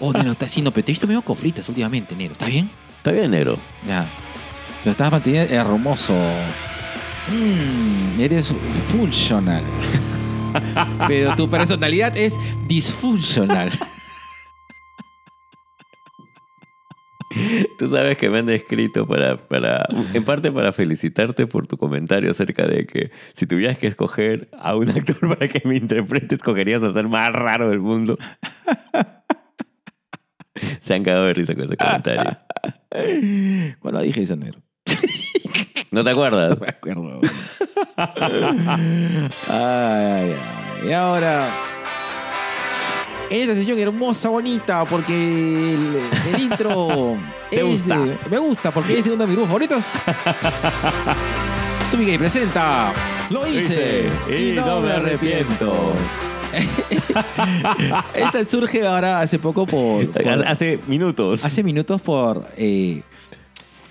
oh, 0.00 0.12
Nero, 0.12 0.32
está 0.32 0.46
haciendo, 0.46 0.70
pero 0.70 0.84
te 0.84 0.92
he 0.92 0.94
visto 0.94 1.06
medio 1.06 1.22
cofritas 1.22 1.68
últimamente, 1.68 2.14
Nero. 2.16 2.32
¿Está 2.32 2.46
bien? 2.46 2.70
Está 2.96 3.12
bien, 3.12 3.30
negro. 3.30 3.58
Ya. 3.86 4.06
Lo 4.84 4.92
estás 4.92 5.12
manteniendo 5.12 5.54
hermoso. 5.54 6.14
Mm, 7.28 8.20
eres 8.20 8.52
funcional. 8.90 9.64
Pero 11.08 11.36
tu 11.36 11.48
personalidad 11.48 12.16
es 12.16 12.34
disfuncional. 12.66 13.72
Tú 17.78 17.88
sabes 17.88 18.16
que 18.16 18.30
me 18.30 18.38
han 18.38 18.48
escrito 18.48 19.06
para, 19.06 19.36
para, 19.36 19.86
en 20.14 20.24
parte 20.24 20.50
para 20.50 20.72
felicitarte 20.72 21.46
por 21.46 21.66
tu 21.66 21.76
comentario 21.76 22.30
acerca 22.30 22.66
de 22.66 22.86
que 22.86 23.10
si 23.34 23.46
tuvieras 23.46 23.78
que 23.78 23.86
escoger 23.86 24.48
a 24.58 24.76
un 24.76 24.90
actor 24.90 25.18
para 25.36 25.48
que 25.48 25.66
me 25.68 25.76
interprete, 25.76 26.34
escogerías 26.34 26.82
al 26.82 26.94
ser 26.94 27.08
más 27.08 27.32
raro 27.32 27.68
del 27.70 27.80
mundo. 27.80 28.16
Se 30.80 30.94
han 30.94 31.04
cagado 31.04 31.26
de 31.26 31.34
risa 31.34 31.54
con 31.54 31.64
ese 31.64 31.76
comentario. 31.76 32.38
Cuando 33.80 34.00
dije 34.00 34.22
eso, 34.22 34.36
Nero. 34.36 34.65
¿No 35.96 36.04
te 36.04 36.10
acuerdas? 36.10 36.50
No 36.50 36.56
me 36.60 36.68
acuerdo. 36.68 37.20
ay, 37.96 39.30
ay, 39.48 39.48
ay. 39.48 40.34
Y 40.88 40.92
ahora. 40.92 41.54
En 43.30 43.40
esta 43.40 43.54
sesión 43.54 43.78
hermosa, 43.78 44.28
bonita, 44.28 44.84
porque 44.84 45.14
el, 45.14 45.96
el 46.34 46.40
intro. 46.42 47.16
¿Te 47.50 47.60
es 47.60 47.64
gusta? 47.64 47.98
de- 47.98 48.18
me 48.30 48.36
gusta, 48.38 48.70
porque 48.72 48.98
es 48.98 49.04
de 49.04 49.10
uno 49.12 49.22
de 49.22 49.26
mis 49.26 49.36
grupos 49.36 49.48
favoritos. 49.48 49.84
Tu 51.90 51.96
Miguel 51.96 52.18
presenta. 52.18 52.92
Lo 53.30 53.46
hice. 53.46 54.10
y 54.28 54.52
no 54.52 54.80
me 54.82 54.92
arrepiento. 54.92 55.94
Esta 58.14 58.44
surge 58.44 58.86
ahora 58.86 59.20
hace 59.20 59.38
poco 59.38 59.64
por. 59.66 60.06
por- 60.10 60.46
Hace 60.46 60.78
minutos. 60.86 61.42
hace 61.44 61.62
minutos 61.64 62.02
por. 62.02 62.46
eh, 62.58 63.00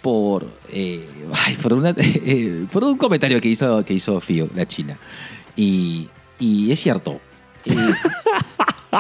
por. 0.06 0.46
eh, 0.70 1.04
eh, 1.98 2.68
por 2.72 2.84
un 2.84 2.96
comentario 2.96 3.42
que 3.42 3.48
hizo, 3.48 3.84
que 3.84 3.96
hizo 3.96 4.22
Fio, 4.22 4.48
la 4.54 4.68
China. 4.68 5.00
Y, 5.56 6.10
y 6.38 6.72
es 6.72 6.80
cierto. 6.80 7.20
eh, 7.66 7.74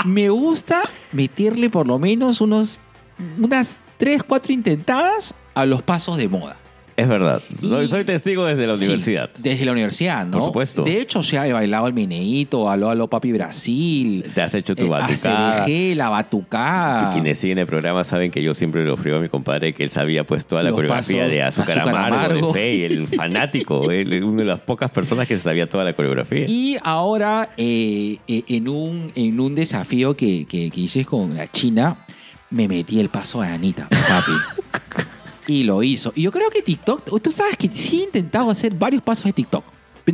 me 0.05 0.29
gusta 0.29 0.89
meterle 1.11 1.69
por 1.69 1.85
lo 1.85 1.99
menos 1.99 2.41
unos. 2.41 2.79
unas 3.37 3.77
3, 3.97 4.23
4 4.23 4.51
intentadas 4.51 5.35
a 5.53 5.67
los 5.67 5.83
pasos 5.83 6.17
de 6.17 6.27
moda. 6.27 6.57
Es 6.97 7.09
verdad. 7.09 7.41
Soy, 7.59 7.87
soy 7.87 8.05
testigo 8.05 8.45
desde 8.45 8.65
la 8.67 8.77
Sí, 8.77 8.85
universidad. 8.85 9.29
desde 9.39 9.65
la 9.65 9.73
universidad, 9.73 10.25
¿no? 10.25 10.31
Por 10.31 10.43
supuesto. 10.43 10.83
De 10.83 11.01
hecho, 11.01 11.21
se 11.21 11.37
ha 11.37 11.51
bailado 11.51 11.87
el 11.87 11.93
meneíto, 11.93 12.69
aló, 12.69 12.89
aló, 12.89 13.09
papi 13.09 13.33
Brasil. 13.33 14.23
Te 14.33 14.41
has 14.41 14.53
hecho 14.55 14.75
tu 14.77 14.85
eh, 14.85 14.89
batucada. 14.89 15.63
ACDG, 15.63 15.95
la 15.97 16.07
batucada. 16.07 17.09
Quienes 17.09 17.37
siguen 17.37 17.57
el 17.57 17.65
programa 17.65 18.05
saben 18.05 18.31
que 18.31 18.41
yo 18.41 18.53
siempre 18.53 18.85
lo 18.85 18.95
frigo 18.95 19.17
a 19.17 19.19
mi 19.19 19.27
compadre 19.27 19.73
que 19.73 19.83
él 19.83 19.89
sabía 19.89 20.23
pues 20.23 20.45
toda 20.45 20.63
la 20.63 20.69
Los 20.69 20.75
coreografía 20.77 21.17
pasos 21.23 21.31
de 21.31 21.43
Azúcar, 21.43 21.79
Azúcar 21.79 21.95
Amargo, 21.95 22.15
Amargo. 22.17 22.47
de 22.47 22.53
Fey, 22.53 22.83
el 22.85 23.07
fanático, 23.15 23.91
él, 23.91 24.23
una 24.23 24.37
de 24.43 24.45
las 24.45 24.61
pocas 24.61 24.89
personas 24.89 25.27
que 25.27 25.37
sabía 25.37 25.67
toda 25.69 25.83
la 25.83 25.93
coreografía. 25.93 26.45
Y 26.47 26.77
ahora, 26.81 27.49
eh, 27.57 28.19
eh, 28.29 28.43
en, 28.47 28.69
un, 28.69 29.11
en 29.15 29.37
un 29.41 29.53
desafío 29.53 30.15
que, 30.15 30.45
que, 30.45 30.71
que 30.71 30.79
hice 30.79 31.03
con 31.03 31.35
la 31.35 31.51
China, 31.51 32.05
me 32.51 32.69
metí 32.69 33.01
el 33.01 33.09
paso 33.09 33.41
de 33.41 33.49
Anita, 33.49 33.89
papi. 33.89 35.01
y 35.47 35.63
lo 35.63 35.81
hizo. 35.83 36.11
Y 36.15 36.23
yo 36.23 36.31
creo 36.31 36.49
que 36.49 36.61
TikTok, 36.61 37.21
tú 37.21 37.31
sabes 37.31 37.57
que 37.57 37.69
sí 37.69 38.01
he 38.01 38.03
intentado 38.05 38.49
hacer 38.49 38.73
varios 38.73 39.01
pasos 39.01 39.25
de 39.25 39.33
TikTok. 39.33 39.63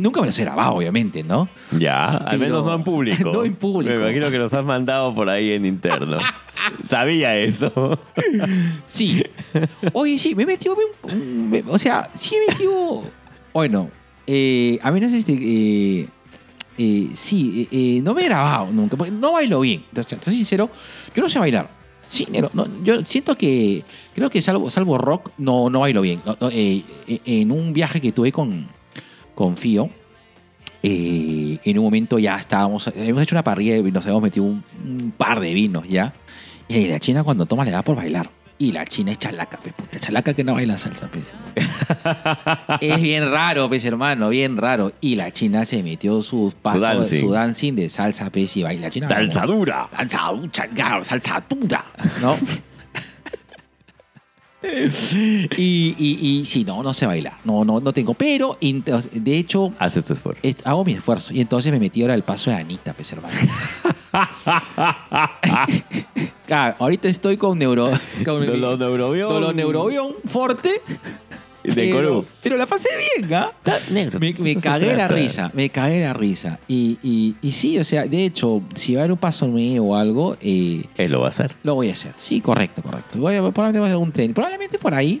Nunca 0.00 0.22
me 0.22 0.26
los 0.26 0.38
he 0.38 0.42
grabado, 0.42 0.72
obviamente, 0.76 1.22
¿no? 1.22 1.50
Ya, 1.78 2.06
al 2.16 2.38
menos 2.38 2.64
no 2.64 2.72
en 2.74 2.82
público. 2.82 3.30
No 3.32 3.44
en 3.44 3.54
público. 3.54 3.94
Me 3.94 4.00
imagino 4.00 4.30
que 4.30 4.38
los 4.38 4.50
has 4.54 4.64
mandado 4.64 5.14
por 5.14 5.28
ahí 5.28 5.52
en 5.52 5.66
interno. 5.66 6.16
Sabía 6.82 7.36
eso. 7.36 7.98
Sí. 8.86 9.22
Oye, 9.92 10.18
sí, 10.18 10.34
me 10.34 10.46
metió. 10.46 10.74
me- 11.06 11.14
me- 11.14 11.64
o 11.68 11.78
sea, 11.78 12.08
sí 12.14 12.36
me 12.40 12.52
metió. 12.54 13.02
Bueno, 13.52 13.90
eh, 14.26 14.78
a 14.82 14.90
menos 14.90 15.12
este. 15.12 15.34
eh, 15.34 16.08
eh, 16.78 17.08
sí, 17.12 17.68
eh, 17.70 17.96
eh, 17.98 18.00
no 18.02 18.14
me 18.14 18.22
he 18.22 18.24
grabado 18.24 18.70
nunca, 18.72 18.96
porque 18.96 19.12
no 19.12 19.32
bailo 19.32 19.60
bien. 19.60 19.84
Te 19.92 20.02
soy 20.04 20.34
sincero, 20.36 20.70
yo 21.14 21.22
no 21.22 21.28
sé 21.28 21.38
bailar. 21.38 21.68
Sí, 22.12 22.26
no, 22.52 22.66
yo 22.84 23.02
siento 23.06 23.38
que. 23.38 23.84
Creo 24.14 24.28
que 24.28 24.42
salvo, 24.42 24.70
salvo 24.70 24.98
rock, 24.98 25.30
no, 25.38 25.70
no 25.70 25.80
bailo 25.80 26.02
bien. 26.02 26.20
Eh, 26.50 26.82
eh, 27.06 27.20
en 27.24 27.50
un 27.50 27.72
viaje 27.72 28.02
que 28.02 28.12
tuve 28.12 28.30
con, 28.30 28.68
con 29.34 29.56
Fío, 29.56 29.88
eh, 30.82 31.58
en 31.64 31.78
un 31.78 31.84
momento 31.84 32.18
ya 32.18 32.36
estábamos. 32.36 32.92
Hemos 32.94 33.22
hecho 33.22 33.34
una 33.34 33.42
parrilla 33.42 33.78
y 33.78 33.90
nos 33.90 34.04
habíamos 34.04 34.24
metido 34.24 34.44
un, 34.44 34.62
un 34.84 35.14
par 35.16 35.40
de 35.40 35.54
vinos 35.54 35.88
ya. 35.88 36.12
Y 36.68 36.86
la 36.86 37.00
china 37.00 37.24
cuando 37.24 37.46
toma 37.46 37.64
le 37.64 37.70
da 37.70 37.80
por 37.80 37.96
bailar. 37.96 38.28
Y 38.62 38.70
la 38.70 38.84
china 38.84 39.10
es 39.10 39.18
chalaca, 39.18 39.58
pe, 39.58 39.72
puta. 39.72 39.98
Chalaca 39.98 40.34
que 40.34 40.44
no 40.44 40.54
baila 40.54 40.78
salsa, 40.78 41.08
pues. 41.08 41.32
es 42.80 43.02
bien 43.02 43.28
raro, 43.28 43.68
pues, 43.68 43.84
hermano, 43.84 44.28
bien 44.28 44.56
raro. 44.56 44.92
Y 45.00 45.16
la 45.16 45.32
china 45.32 45.66
se 45.66 45.82
metió 45.82 46.22
sus 46.22 46.54
pasos, 46.54 46.80
su 46.80 46.86
dancing. 46.86 47.32
dancing, 47.32 47.74
de 47.74 47.90
salsa, 47.90 48.30
pues, 48.30 48.56
y 48.56 48.62
baila. 48.62 48.82
La 48.82 48.90
china, 48.90 49.08
Danzadura. 49.08 49.88
Salsa, 49.96 50.68
claro, 50.72 51.04
salsa 51.04 51.42
dura, 51.50 51.84
¿no? 52.20 52.36
y, 54.62 55.94
y, 55.98 56.18
y 56.40 56.44
sí, 56.44 56.64
no, 56.64 56.82
no 56.82 56.94
sé 56.94 57.06
bailar. 57.06 57.34
No, 57.44 57.64
no, 57.64 57.80
no 57.80 57.92
tengo. 57.92 58.14
Pero, 58.14 58.56
de 58.60 59.36
hecho, 59.38 59.72
Haces 59.78 60.04
tu 60.04 60.12
esfuerzo. 60.12 60.46
hago 60.64 60.84
mi 60.84 60.92
esfuerzo. 60.92 61.32
Y 61.32 61.40
entonces 61.40 61.72
me 61.72 61.78
metí 61.80 62.02
ahora 62.02 62.14
el 62.14 62.22
paso 62.22 62.50
de 62.50 62.56
Anita, 62.56 62.92
pues, 62.92 63.12
hermano. 63.12 63.34
Claro, 66.46 66.76
ahorita 66.80 67.08
estoy 67.08 67.36
con 67.38 67.58
neuro... 67.58 67.90
Con 68.24 68.44
Dolor 68.44 68.78
neurobión. 68.78 69.28
Dolor 69.30 69.54
neurobión 69.54 70.14
fuerte. 70.26 70.82
De 71.64 71.74
pero, 71.74 71.96
Corú. 71.96 72.26
pero 72.42 72.56
la 72.56 72.66
pasé 72.66 72.88
bien, 73.16 73.32
¿ah? 73.34 73.52
Está 73.58 73.78
negro. 73.92 74.18
Me, 74.18 74.32
me 74.38 74.56
cagué 74.56 74.94
la 74.94 75.06
risa, 75.08 75.50
me 75.54 75.70
cagué 75.70 76.00
la 76.00 76.12
risa. 76.12 76.58
Y, 76.68 76.98
y, 77.02 77.36
y 77.40 77.52
sí, 77.52 77.78
o 77.78 77.84
sea, 77.84 78.04
de 78.06 78.24
hecho, 78.24 78.62
si 78.74 78.94
va 78.94 79.00
a 79.00 79.04
haber 79.04 79.12
un 79.12 79.18
paso 79.18 79.46
nuevo 79.46 79.90
o 79.92 79.96
algo, 79.96 80.36
eh, 80.40 80.84
Él 80.96 81.12
lo 81.12 81.20
va 81.20 81.26
a 81.26 81.28
hacer. 81.30 81.52
lo 81.62 81.74
voy 81.74 81.90
a 81.90 81.92
hacer. 81.92 82.12
Sí, 82.18 82.40
correcto, 82.40 82.82
correcto. 82.82 83.18
Voy 83.18 83.36
a, 83.36 83.40
probablemente 83.40 83.78
voy 83.80 83.88
a 83.88 83.92
hacer 83.92 84.02
un 84.02 84.12
tren. 84.12 84.34
Probablemente 84.34 84.78
por 84.78 84.94
ahí. 84.94 85.20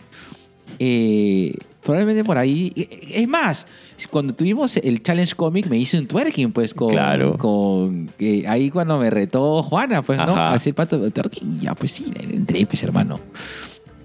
eh, 0.78 1.54
probablemente 1.82 2.24
por 2.24 2.38
ahí. 2.38 2.72
eh, 2.76 3.08
Es 3.14 3.28
más, 3.28 3.66
cuando 4.10 4.34
tuvimos 4.34 4.76
el 4.76 5.02
Challenge 5.02 5.34
Comic 5.34 5.66
me 5.68 5.78
hice 5.78 5.98
un 5.98 6.06
twerking, 6.06 6.52
pues, 6.52 6.74
con. 6.74 6.90
Claro. 6.90 7.36
con 7.38 8.10
eh, 8.18 8.44
ahí 8.48 8.70
cuando 8.70 8.98
me 8.98 9.10
retó 9.10 9.62
Juana, 9.62 10.02
pues, 10.02 10.18
¿no? 10.18 10.34
A 10.36 10.54
hacer 10.54 10.74
pato 10.74 10.98
de 10.98 11.10
twerking. 11.10 11.60
Ya, 11.60 11.74
pues 11.74 11.92
sí, 11.92 12.06
le 12.12 12.36
entré, 12.36 12.64
pues, 12.66 12.82
hermano. 12.82 13.18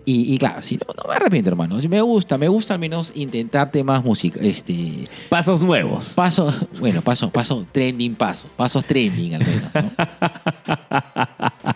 Y, 0.09 0.33
y 0.33 0.37
claro, 0.37 0.61
sí, 0.61 0.77
no, 0.77 0.93
no 1.03 1.09
me 1.09 1.15
arrepiento, 1.17 1.49
hermano. 1.49 1.81
Sí, 1.81 1.89
me 1.89 1.99
gusta, 1.99 2.37
me 2.37 2.47
gusta 2.47 2.75
al 2.75 2.79
menos 2.79 3.11
intentar 3.13 3.69
temas 3.71 4.01
música. 4.05 4.39
Este. 4.41 4.99
Pasos 5.27 5.59
nuevos. 5.59 6.13
Paso, 6.15 6.53
bueno, 6.79 7.01
paso, 7.01 7.29
paso, 7.29 7.65
trending 7.73 8.15
paso. 8.15 8.47
Pasos 8.55 8.85
trending 8.85 9.35
al 9.35 9.45
menos, 9.45 9.63
¿no? 9.73 9.91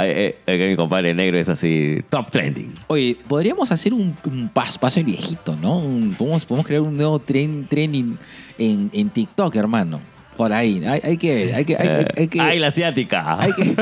Eh, 0.00 0.38
eh, 0.46 0.68
mi 0.70 0.76
compadre 0.76 1.12
negro 1.12 1.38
es 1.38 1.48
así, 1.48 2.02
top 2.08 2.30
trending. 2.30 2.72
Oye, 2.86 3.16
podríamos 3.26 3.70
hacer 3.72 3.92
un, 3.92 4.14
un 4.24 4.48
paso, 4.48 4.78
paso 4.78 5.02
viejito, 5.02 5.56
¿no? 5.56 5.78
Un- 5.78 6.14
podemos, 6.16 6.44
podemos 6.44 6.66
crear 6.66 6.82
un 6.82 6.96
nuevo 6.96 7.18
tren, 7.18 7.66
trending 7.68 8.16
en, 8.58 8.90
en 8.92 9.10
TikTok, 9.10 9.54
hermano. 9.56 10.00
Por 10.38 10.52
ahí. 10.54 10.82
Hay, 10.86 11.00
hay 11.02 11.16
que 11.18 11.34
ver, 11.34 11.54
hay 11.54 11.64
que, 11.66 11.76
hay, 11.76 12.28
que, 12.28 12.40
Ay, 12.40 12.58
la 12.60 12.68
asiática. 12.68 13.38
hay 13.40 13.52
que- 13.52 13.74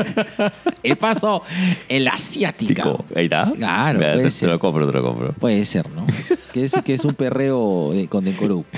el 0.83 0.97
paso 0.97 1.43
en 1.87 2.03
la 2.03 2.11
asiática. 2.11 2.83
Tico. 2.83 3.05
Ahí 3.15 3.25
está. 3.25 3.49
Claro, 3.55 3.99
Mira, 3.99 4.11
puede 4.13 4.23
te, 4.23 4.29
te 4.29 4.31
ser. 4.31 4.49
lo 4.49 4.59
compro, 4.59 4.85
te 4.87 4.91
lo 4.93 5.03
compro. 5.03 5.33
Puede 5.33 5.65
ser, 5.65 5.89
¿no? 5.91 6.05
Que 6.53 6.65
es, 6.65 6.73
que 6.83 6.93
es 6.95 7.05
un 7.05 7.13
perreo 7.13 7.91
de, 7.93 8.07
con 8.09 8.25
Decorú. 8.25 8.65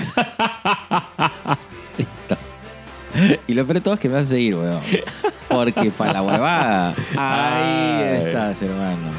Y 3.48 3.54
lo 3.54 3.64
peor 3.66 3.74
de 3.74 3.80
todo 3.80 3.94
es 3.94 4.00
que 4.00 4.08
me 4.08 4.14
vas 4.14 4.22
a 4.28 4.30
seguir, 4.30 4.54
weón. 4.54 4.80
Porque 5.48 5.90
para 5.90 6.12
la 6.14 6.22
huevada. 6.22 6.90
Ahí 7.16 8.04
Ay. 8.12 8.18
estás, 8.18 8.62
hermano. 8.62 9.10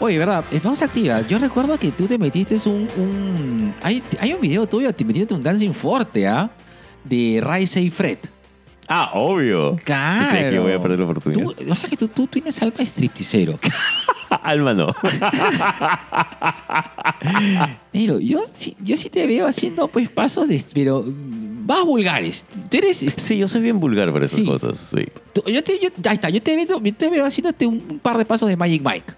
Oye, 0.00 0.18
¿verdad? 0.18 0.44
Eh, 0.52 0.60
Vamos 0.62 0.82
a 0.82 0.84
activar. 0.84 1.26
Yo 1.26 1.38
recuerdo 1.38 1.78
que 1.78 1.90
tú 1.92 2.06
te 2.06 2.18
metiste 2.18 2.56
un. 2.68 2.86
un- 2.98 3.74
hay, 3.82 4.02
hay 4.20 4.34
un 4.34 4.40
video 4.42 4.66
tuyo 4.66 4.92
te 4.94 5.02
metiste 5.04 5.32
un 5.32 5.42
dancing 5.42 5.72
fuerte, 5.72 6.28
¿ah? 6.28 6.50
De 7.04 7.42
Rise 7.44 7.80
y 7.80 7.90
Fred. 7.90 8.18
Ah, 8.92 9.10
obvio. 9.14 9.76
Claro. 9.84 10.24
¿Tú 10.24 10.30
crees 10.30 10.52
que 10.52 10.58
voy 10.58 10.72
a 10.72 10.80
perder 10.80 10.98
la 10.98 11.04
oportunidad? 11.06 11.44
Tú- 11.46 11.72
o 11.72 11.76
sea 11.76 11.88
que 11.88 11.96
tú, 11.96 12.08
tú 12.08 12.26
tienes 12.26 12.60
alma 12.60 12.78
stripticero. 12.84 13.58
Alma 14.42 14.74
no. 14.74 14.86
Pero 17.92 18.18
yo, 18.20 18.44
sí- 18.54 18.76
yo 18.80 18.96
sí 18.96 19.10
te 19.10 19.26
veo 19.26 19.46
haciendo 19.46 19.88
pues 19.88 20.08
pasos 20.08 20.46
de... 20.48 20.62
Pero 20.72 21.04
más 21.66 21.84
vulgares. 21.84 22.44
Tú 22.70 22.76
eres... 22.78 22.98
Sí, 23.16 23.38
yo 23.38 23.48
soy 23.48 23.60
bien 23.62 23.78
vulgar 23.80 24.12
para 24.12 24.24
esas 24.26 24.38
Sí. 24.40 24.44
cosas, 24.46 24.78
sí. 24.78 25.06
tú- 25.32 25.42
yo 25.48 25.62
te, 25.64 25.78
yo- 25.80 25.90
ahí 26.08 26.14
está, 26.14 26.30
yo 26.30 26.42
te 26.42 26.56
veo, 26.56 26.80
yo 26.80 26.94
te 26.94 27.10
veo 27.10 27.24
haciéndote 27.26 27.66
un, 27.66 27.82
un 27.90 27.98
par 27.98 28.18
de 28.18 28.24
pasos 28.24 28.48
de 28.48 28.56
Magic 28.56 28.82
Mike. 28.84 29.12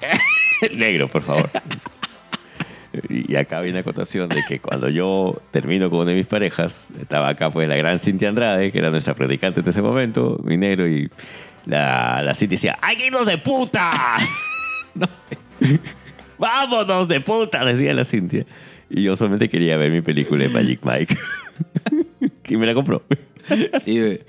Negro, 0.76 1.08
por 1.08 1.22
favor. 1.22 1.50
Y 3.08 3.36
acá 3.36 3.60
viene 3.60 3.76
la 3.76 3.80
acotación 3.80 4.28
de 4.28 4.42
que 4.46 4.60
cuando 4.60 4.88
yo 4.88 5.40
termino 5.50 5.90
con 5.90 6.00
una 6.00 6.10
de 6.10 6.16
mis 6.16 6.26
parejas, 6.26 6.90
estaba 7.00 7.28
acá 7.28 7.50
pues 7.50 7.68
la 7.68 7.76
gran 7.76 7.98
Cintia 7.98 8.28
Andrade, 8.28 8.70
que 8.72 8.78
era 8.78 8.90
nuestra 8.90 9.14
predicante 9.14 9.60
en 9.60 9.68
ese 9.68 9.82
momento, 9.82 10.40
mi 10.44 10.56
negro, 10.56 10.88
y 10.88 11.10
la, 11.66 12.22
la 12.22 12.34
Cintia 12.34 12.56
decía, 12.56 12.78
¡hay 12.80 12.96
que 12.96 13.06
irnos 13.06 13.26
de 13.26 13.38
putas! 13.38 14.28
¡Vámonos 16.38 17.08
de 17.08 17.20
putas! 17.20 17.64
Decía 17.64 17.94
la 17.94 18.04
Cintia. 18.04 18.46
Y 18.90 19.02
yo 19.02 19.16
solamente 19.16 19.48
quería 19.48 19.76
ver 19.76 19.90
mi 19.90 20.02
película 20.02 20.44
de 20.44 20.50
Magic 20.50 20.80
Mike. 20.84 21.16
y 22.48 22.56
me 22.56 22.66
la 22.66 22.74
compró. 22.74 23.02
Sí, 23.84 24.00
güey. 24.00 24.20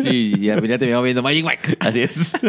sí, 0.00 0.34
y 0.38 0.50
al 0.50 0.60
final 0.60 0.78
te 0.78 0.86
veo 0.86 1.02
viendo 1.02 1.22
Magic 1.22 1.44
Mike. 1.44 1.76
Así 1.80 2.02
es. 2.02 2.32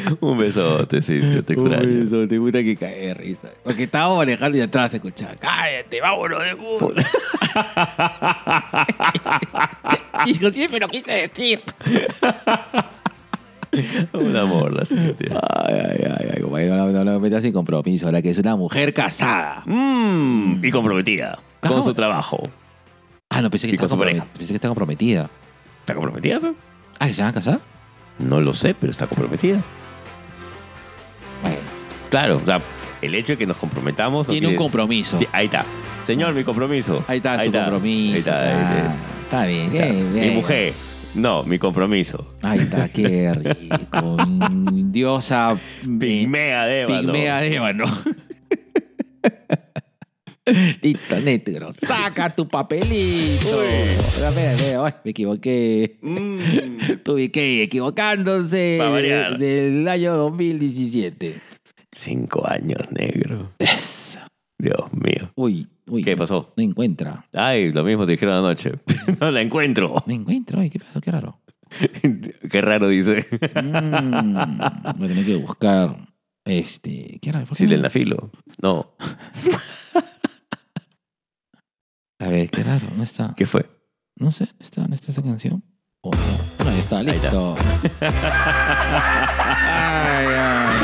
Un 0.20 0.38
besote, 0.38 1.02
Cintia, 1.02 1.42
te 1.42 1.54
extraño. 1.54 1.86
Uy, 1.86 2.02
eso, 2.06 2.28
te 2.28 2.38
gusta 2.38 2.62
que 2.62 2.76
cae 2.76 3.08
de 3.08 3.14
risa. 3.14 3.48
Porque 3.62 3.84
estábamos 3.84 4.18
manejando 4.18 4.58
y 4.58 4.60
atrás 4.60 4.90
se 4.90 4.98
escuchaba, 4.98 5.32
cállate, 5.38 6.00
vámonos 6.00 6.44
de 6.44 6.56
puta. 6.56 7.06
Hijo, 10.26 10.50
siempre 10.50 10.80
lo 10.80 10.88
quise 10.88 11.12
decir. 11.12 11.62
Un 14.12 14.36
amor, 14.36 14.74
la 14.74 14.84
Cintia. 14.84 15.40
Ay, 15.64 15.74
ay, 15.74 16.04
ay, 16.04 16.28
ay, 16.36 16.42
compañero, 16.42 16.76
no, 16.76 16.88
no, 16.88 17.04
no 17.04 17.12
me 17.12 17.20
metas 17.20 17.42
sin 17.42 17.54
compromiso, 17.54 18.04
ahora 18.06 18.20
que 18.20 18.30
es 18.30 18.38
una 18.38 18.54
mujer 18.54 18.92
casada. 18.92 19.62
Mm, 19.64 20.62
y 20.62 20.70
comprometida 20.70 21.38
con 21.60 21.82
su 21.82 21.94
trabajo. 21.94 22.50
Ah, 23.30 23.40
no, 23.40 23.48
pensé 23.48 23.68
que, 23.68 23.78
pensé 23.78 24.54
estaba 24.54 24.74
comprometida. 24.74 25.30
¿Está 25.80 25.94
comprometida? 25.94 26.38
Ah, 26.98 27.06
¿que 27.06 27.14
se 27.14 27.22
van 27.22 27.30
a 27.30 27.34
casar? 27.34 27.60
No 28.18 28.42
lo 28.42 28.52
sé, 28.52 28.74
pero 28.74 28.90
está 28.90 29.06
comprometida. 29.06 29.62
Claro, 32.10 32.36
o 32.36 32.44
sea, 32.44 32.60
el 33.00 33.14
hecho 33.14 33.32
de 33.32 33.36
que 33.38 33.46
nos 33.46 33.56
comprometamos. 33.56 34.26
tiene 34.26 34.48
un 34.48 34.56
compromiso. 34.56 35.18
Ahí 35.32 35.46
está. 35.46 35.64
Señor, 36.04 36.34
mi 36.34 36.44
compromiso. 36.44 37.04
Ahí 37.08 37.18
está 37.18 37.42
su 37.44 37.52
compromiso. 37.52 38.14
Ahí 38.14 38.18
está. 38.18 38.36
ah, 38.36 38.70
ahí 38.70 39.22
está 39.22 39.46
bien, 39.46 39.74
está. 39.74 39.86
bien, 39.86 40.12
Mi 40.12 40.30
mujer. 40.30 40.72
No, 41.14 41.42
mi 41.44 41.58
compromiso. 41.58 42.34
Ahí 42.42 42.60
está, 42.60 42.88
qué 42.88 43.32
rico. 43.34 44.16
Diosa. 44.72 45.52
eh, 45.52 45.88
Pigmea 45.98 46.64
de 46.66 46.82
ébano. 46.82 47.12
Pigmea 47.12 47.40
de 47.40 47.54
ébano. 47.54 47.84
Listo, 50.82 51.20
negro. 51.20 51.72
Saca 51.72 52.34
tu 52.34 52.48
papelito. 52.48 53.62
Espera, 53.62 54.28
espera, 54.28 54.52
espera, 54.54 54.86
ay, 54.86 54.92
me 55.04 55.10
equivoqué. 55.12 55.98
Mm. 56.02 56.38
Tuve 57.04 57.30
que 57.30 57.62
equivocándose 57.62 58.76
Pa' 58.80 58.88
variar. 58.88 59.38
del 59.38 59.86
año 59.86 60.14
2017. 60.16 61.34
Cinco 61.92 62.46
años, 62.48 62.80
negro. 62.90 63.52
Eso. 63.58 64.18
Dios 64.58 64.92
mío. 64.92 65.30
Uy, 65.36 65.68
uy. 65.86 66.02
¿Qué 66.02 66.16
pasó? 66.16 66.52
No 66.56 66.62
encuentra. 66.62 67.26
Ay, 67.34 67.72
lo 67.72 67.84
mismo 67.84 68.04
te 68.06 68.12
dijeron 68.12 68.34
anoche. 68.34 68.72
no 69.20 69.30
la 69.30 69.40
encuentro. 69.42 70.02
No 70.06 70.12
encuentro. 70.12 70.58
Ay, 70.60 70.70
qué 70.70 70.78
pasó, 70.80 71.00
qué 71.00 71.10
raro. 71.10 71.38
Qué 72.50 72.60
raro 72.60 72.88
dice. 72.88 73.26
Mm, 73.62 74.58
voy 74.98 75.04
a 75.04 75.08
tener 75.08 75.24
que 75.24 75.36
buscar. 75.36 76.08
Este. 76.44 77.18
Qué 77.22 77.30
raro. 77.32 77.46
¿por 77.46 77.56
qué 77.56 77.62
Sí, 77.62 77.64
no? 77.64 77.70
del 77.70 77.82
nafilo. 77.82 78.30
No. 78.60 78.94
A 82.22 82.28
ver, 82.28 82.48
qué 82.50 82.62
raro. 82.62 82.86
No 82.96 83.02
está. 83.02 83.34
¿Qué 83.36 83.46
fue? 83.46 83.68
No 84.16 84.30
sé, 84.30 84.44
¿no 84.44 84.64
está, 84.64 84.86
no 84.86 84.94
está 84.94 85.10
esa 85.10 85.22
canción? 85.22 85.64
Oh, 86.02 86.10
no. 86.12 86.18
Ah, 86.58 86.64
no, 86.64 86.70
ahí 86.70 86.78
está, 86.78 87.02
listo. 87.02 87.56
ay, 88.00 88.10
ay. 90.26 90.76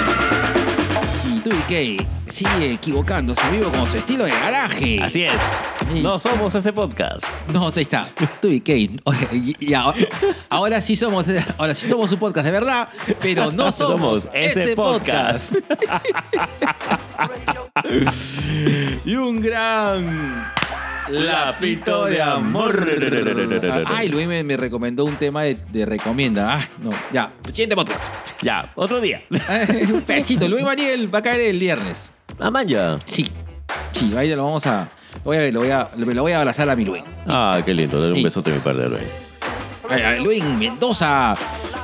Y 1.36 1.41
tú 1.41 1.51
y 1.51 1.72
Kay 1.72 1.97
sigue 2.26 2.72
equivocándose 2.72 3.49
vivo 3.51 3.70
con 3.70 3.86
su 3.89 3.99
estilo 3.99 4.24
de 4.24 4.30
garaje. 4.30 5.01
Así 5.03 5.22
es. 5.22 5.41
Sí. 5.93 6.01
No 6.03 6.18
somos 6.18 6.55
ese 6.55 6.72
podcast. 6.72 7.24
No, 7.53 7.68
ahí 7.68 7.82
está. 7.82 8.03
Tú 8.43 8.49
y 8.49 8.61
Kay. 8.61 9.01
Oye, 9.05 9.28
Y, 9.32 9.57
y 9.70 9.74
ahora, 9.74 9.99
ahora 10.49 10.80
sí 10.80 10.97
somos, 10.97 11.26
ahora 11.57 11.74
sí 11.74 11.89
somos 11.89 12.11
un 12.11 12.18
podcast 12.18 12.47
de 12.47 12.51
verdad, 12.53 12.89
pero 13.20 13.53
no 13.53 13.70
somos, 13.78 14.22
Somos 14.24 14.28
ese 14.34 14.64
ese 14.64 14.76
podcast. 14.76 15.55
podcast. 15.55 16.59
y 19.07 19.14
un 19.14 19.41
gran 19.41 20.53
lapito 21.11 22.05
de 22.07 22.21
amor. 22.23 22.87
Ay, 23.87 24.09
Luis 24.09 24.27
me, 24.27 24.43
me 24.45 24.57
recomendó 24.57 25.05
un 25.05 25.17
tema 25.17 25.43
de, 25.43 25.57
de 25.71 25.87
recomienda. 25.87 26.49
Ah, 26.53 26.69
no, 26.83 26.91
ya. 27.13 27.33
Siguiente 27.47 27.75
podcast. 27.77 28.05
Ya, 28.43 28.73
otro 28.75 29.01
día. 29.01 29.23
un 29.93 30.05
besito. 30.07 30.49
Luis 30.49 30.65
Mariel 30.65 31.13
va 31.13 31.19
a 31.21 31.23
caer 31.23 31.41
el 31.43 31.59
viernes. 31.59 32.11
Ah, 32.39 32.51
ya. 32.67 32.99
Sí. 33.05 33.27
Sí, 33.93 34.13
ahí 34.17 34.29
lo 34.35 34.45
vamos 34.45 34.67
a. 34.67 34.89
Lo 35.17 35.23
voy 35.25 35.37
a, 35.39 35.51
lo 35.51 35.61
voy 35.61 35.71
a, 35.71 35.89
lo 35.97 36.23
voy 36.23 36.33
a 36.33 36.39
abrazar 36.39 36.69
a 36.71 36.77
mi 36.77 36.85
Luis. 36.85 37.03
Ah, 37.27 37.61
qué 37.65 37.75
lindo. 37.75 37.99
Dale 38.01 38.13
un 38.13 38.19
Sí. 38.19 38.25
besote 38.25 38.51
a 38.51 38.55
mi 38.55 38.61
padre, 38.61 38.89
Luis. 38.89 39.03
Luis 40.23 40.45
Mendoza, 40.45 41.35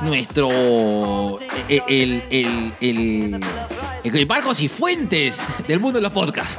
nuestro. 0.03 1.39
eh, 1.67 1.81
El, 1.87 2.21
el, 2.29 2.71
el, 2.79 3.39
el, 4.03 4.15
el 4.15 4.27
Marcos 4.27 4.61
y 4.61 4.67
Fuentes 4.67 5.41
del 5.67 5.79
mundo 5.79 5.97
de 5.97 6.03
los 6.03 6.11
podcasts. 6.11 6.57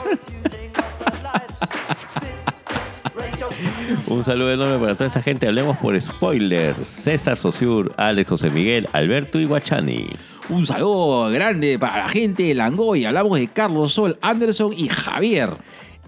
Un 4.07 4.25
saludo 4.25 4.53
enorme 4.53 4.79
para 4.79 4.95
toda 4.95 5.07
esa 5.07 5.23
gente. 5.23 5.47
Hablemos 5.47 5.77
por 5.79 6.01
spoilers. 6.01 6.87
César 6.87 7.37
Sosur, 7.37 7.93
Alex 7.97 8.29
José 8.29 8.51
Miguel, 8.51 8.89
Alberto 8.93 9.39
y 9.41 9.45
Guachani. 9.45 10.07
Un 10.49 10.67
saludo 10.67 11.31
grande 11.31 11.79
para 11.79 11.99
la 11.99 12.09
gente 12.09 12.45
de 12.45 12.55
Langoy. 12.55 13.05
Hablamos 13.05 13.39
de 13.39 13.49
Carlos 13.49 13.93
Sol, 13.93 14.17
Anderson 14.23 14.73
y 14.77 14.89
Javier. 14.89 15.51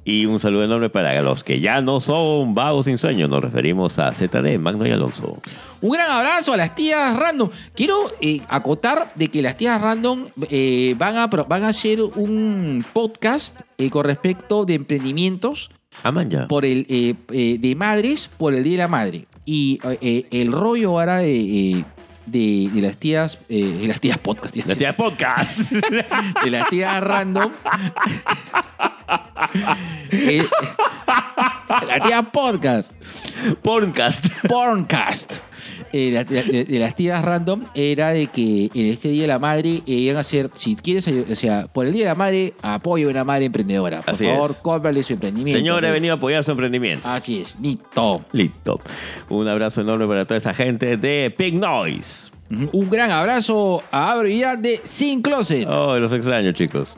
Y 0.05 0.25
un 0.25 0.41
saludo 0.41 0.65
enorme 0.65 0.89
para 0.89 1.21
los 1.21 1.45
que 1.45 1.61
ya 1.61 1.83
no 1.83 2.01
son 2.01 2.55
vagos 2.55 2.87
sin 2.87 2.97
sueño. 2.97 3.29
Nos 3.29 3.43
referimos 3.43 3.99
a 3.99 4.15
ZD, 4.15 4.59
Magno 4.59 4.87
y 4.87 4.91
Alonso. 4.91 5.39
Un 5.83 5.91
gran 5.91 6.11
abrazo 6.11 6.55
a 6.55 6.57
las 6.57 6.75
tías 6.75 7.15
random. 7.15 7.51
Quiero 7.75 8.13
eh, 8.21 8.41
acotar 8.49 9.13
de 9.17 9.29
que 9.29 9.43
las 9.43 9.57
tías 9.57 9.79
random 9.81 10.25
eh, 10.49 10.95
van, 10.97 11.19
a, 11.19 11.29
pro- 11.29 11.45
van 11.45 11.65
a 11.65 11.69
hacer 11.69 12.01
un 12.03 12.85
podcast 12.95 13.61
eh, 13.77 13.91
con 13.91 14.05
respecto 14.05 14.65
de 14.65 14.75
emprendimientos 14.75 15.71
Aman 16.03 16.31
ya. 16.31 16.47
por 16.49 16.65
el 16.65 16.87
eh, 16.89 17.15
eh, 17.33 17.57
de 17.59 17.75
madres 17.75 18.31
por 18.39 18.55
el 18.55 18.63
día 18.63 18.73
de 18.73 18.79
la 18.79 18.89
madre 18.89 19.27
y 19.45 19.79
eh, 19.85 19.99
eh, 20.01 20.27
el 20.31 20.53
rollo 20.53 20.91
ahora 20.91 21.19
de, 21.19 21.85
de, 22.27 22.71
de 22.73 22.81
las 22.83 22.97
tías 22.99 23.39
de 23.49 23.87
las 23.89 24.01
tías 24.01 24.19
podcast 24.19 24.57
iba 24.57 24.65
a 24.65 24.69
La 24.69 24.75
decir. 24.75 24.87
tía 24.87 24.97
podcast. 24.97 25.73
de 26.45 26.51
las 26.51 26.69
tías 26.69 27.01
random 27.03 27.51
la 31.87 32.01
tía 32.03 32.23
podcast 32.23 32.93
podcast. 33.63 34.27
porncast 34.49 35.39
eh, 35.93 36.11
la- 36.13 36.25
de, 36.25 36.67
las 36.79 36.95
tías 36.95 37.25
random 37.25 37.65
era 37.75 38.11
de 38.11 38.27
que 38.29 38.71
en 38.75 38.87
este 38.87 39.09
día 39.09 39.23
de 39.23 39.29
la 39.29 39.39
madre 39.39 39.83
eh, 39.87 39.93
iban 39.93 40.17
a 40.17 40.21
hacer 40.21 40.51
si 40.55 40.77
quieres 40.77 41.07
o 41.09 41.37
sea 41.37 41.67
por 41.67 41.87
el 41.87 41.93
día 41.93 42.03
de 42.05 42.09
la 42.11 42.15
madre 42.15 42.55
apoyo 42.63 43.09
a 43.09 43.11
una 43.11 43.25
madre 43.25 43.47
emprendedora 43.47 44.03
por 44.03 44.11
Así 44.15 44.27
favor 44.27 44.51
es. 44.51 44.57
cómprale 44.59 45.03
su 45.03 45.15
emprendimiento 45.15 45.59
Señora, 45.59 45.89
he 45.89 45.93
venido 45.93 46.15
a 46.15 46.17
apoyar 46.17 46.45
su 46.45 46.51
emprendimiento. 46.51 47.09
así 47.09 47.41
es 47.43 47.57
listo 47.61 48.25
Listo. 48.33 48.79
Un 49.29 49.49
abrazo 49.49 49.81
enorme 49.81 50.07
para 50.07 50.25
toda 50.25 50.39
esa 50.39 50.55
gente 50.55 50.97
de 50.97 51.33
Pig 51.37 51.55
Noise. 51.55 52.31
Un 52.73 52.89
gran 52.89 53.11
abrazo 53.11 53.83
a 53.91 54.13
Abro 54.13 54.27
y 54.29 54.41
de 54.41 54.81
Sin 54.85 55.21
Closet. 55.21 55.67
Oh, 55.69 55.99
los 55.99 56.13
extraño, 56.13 56.53
chicos. 56.53 56.97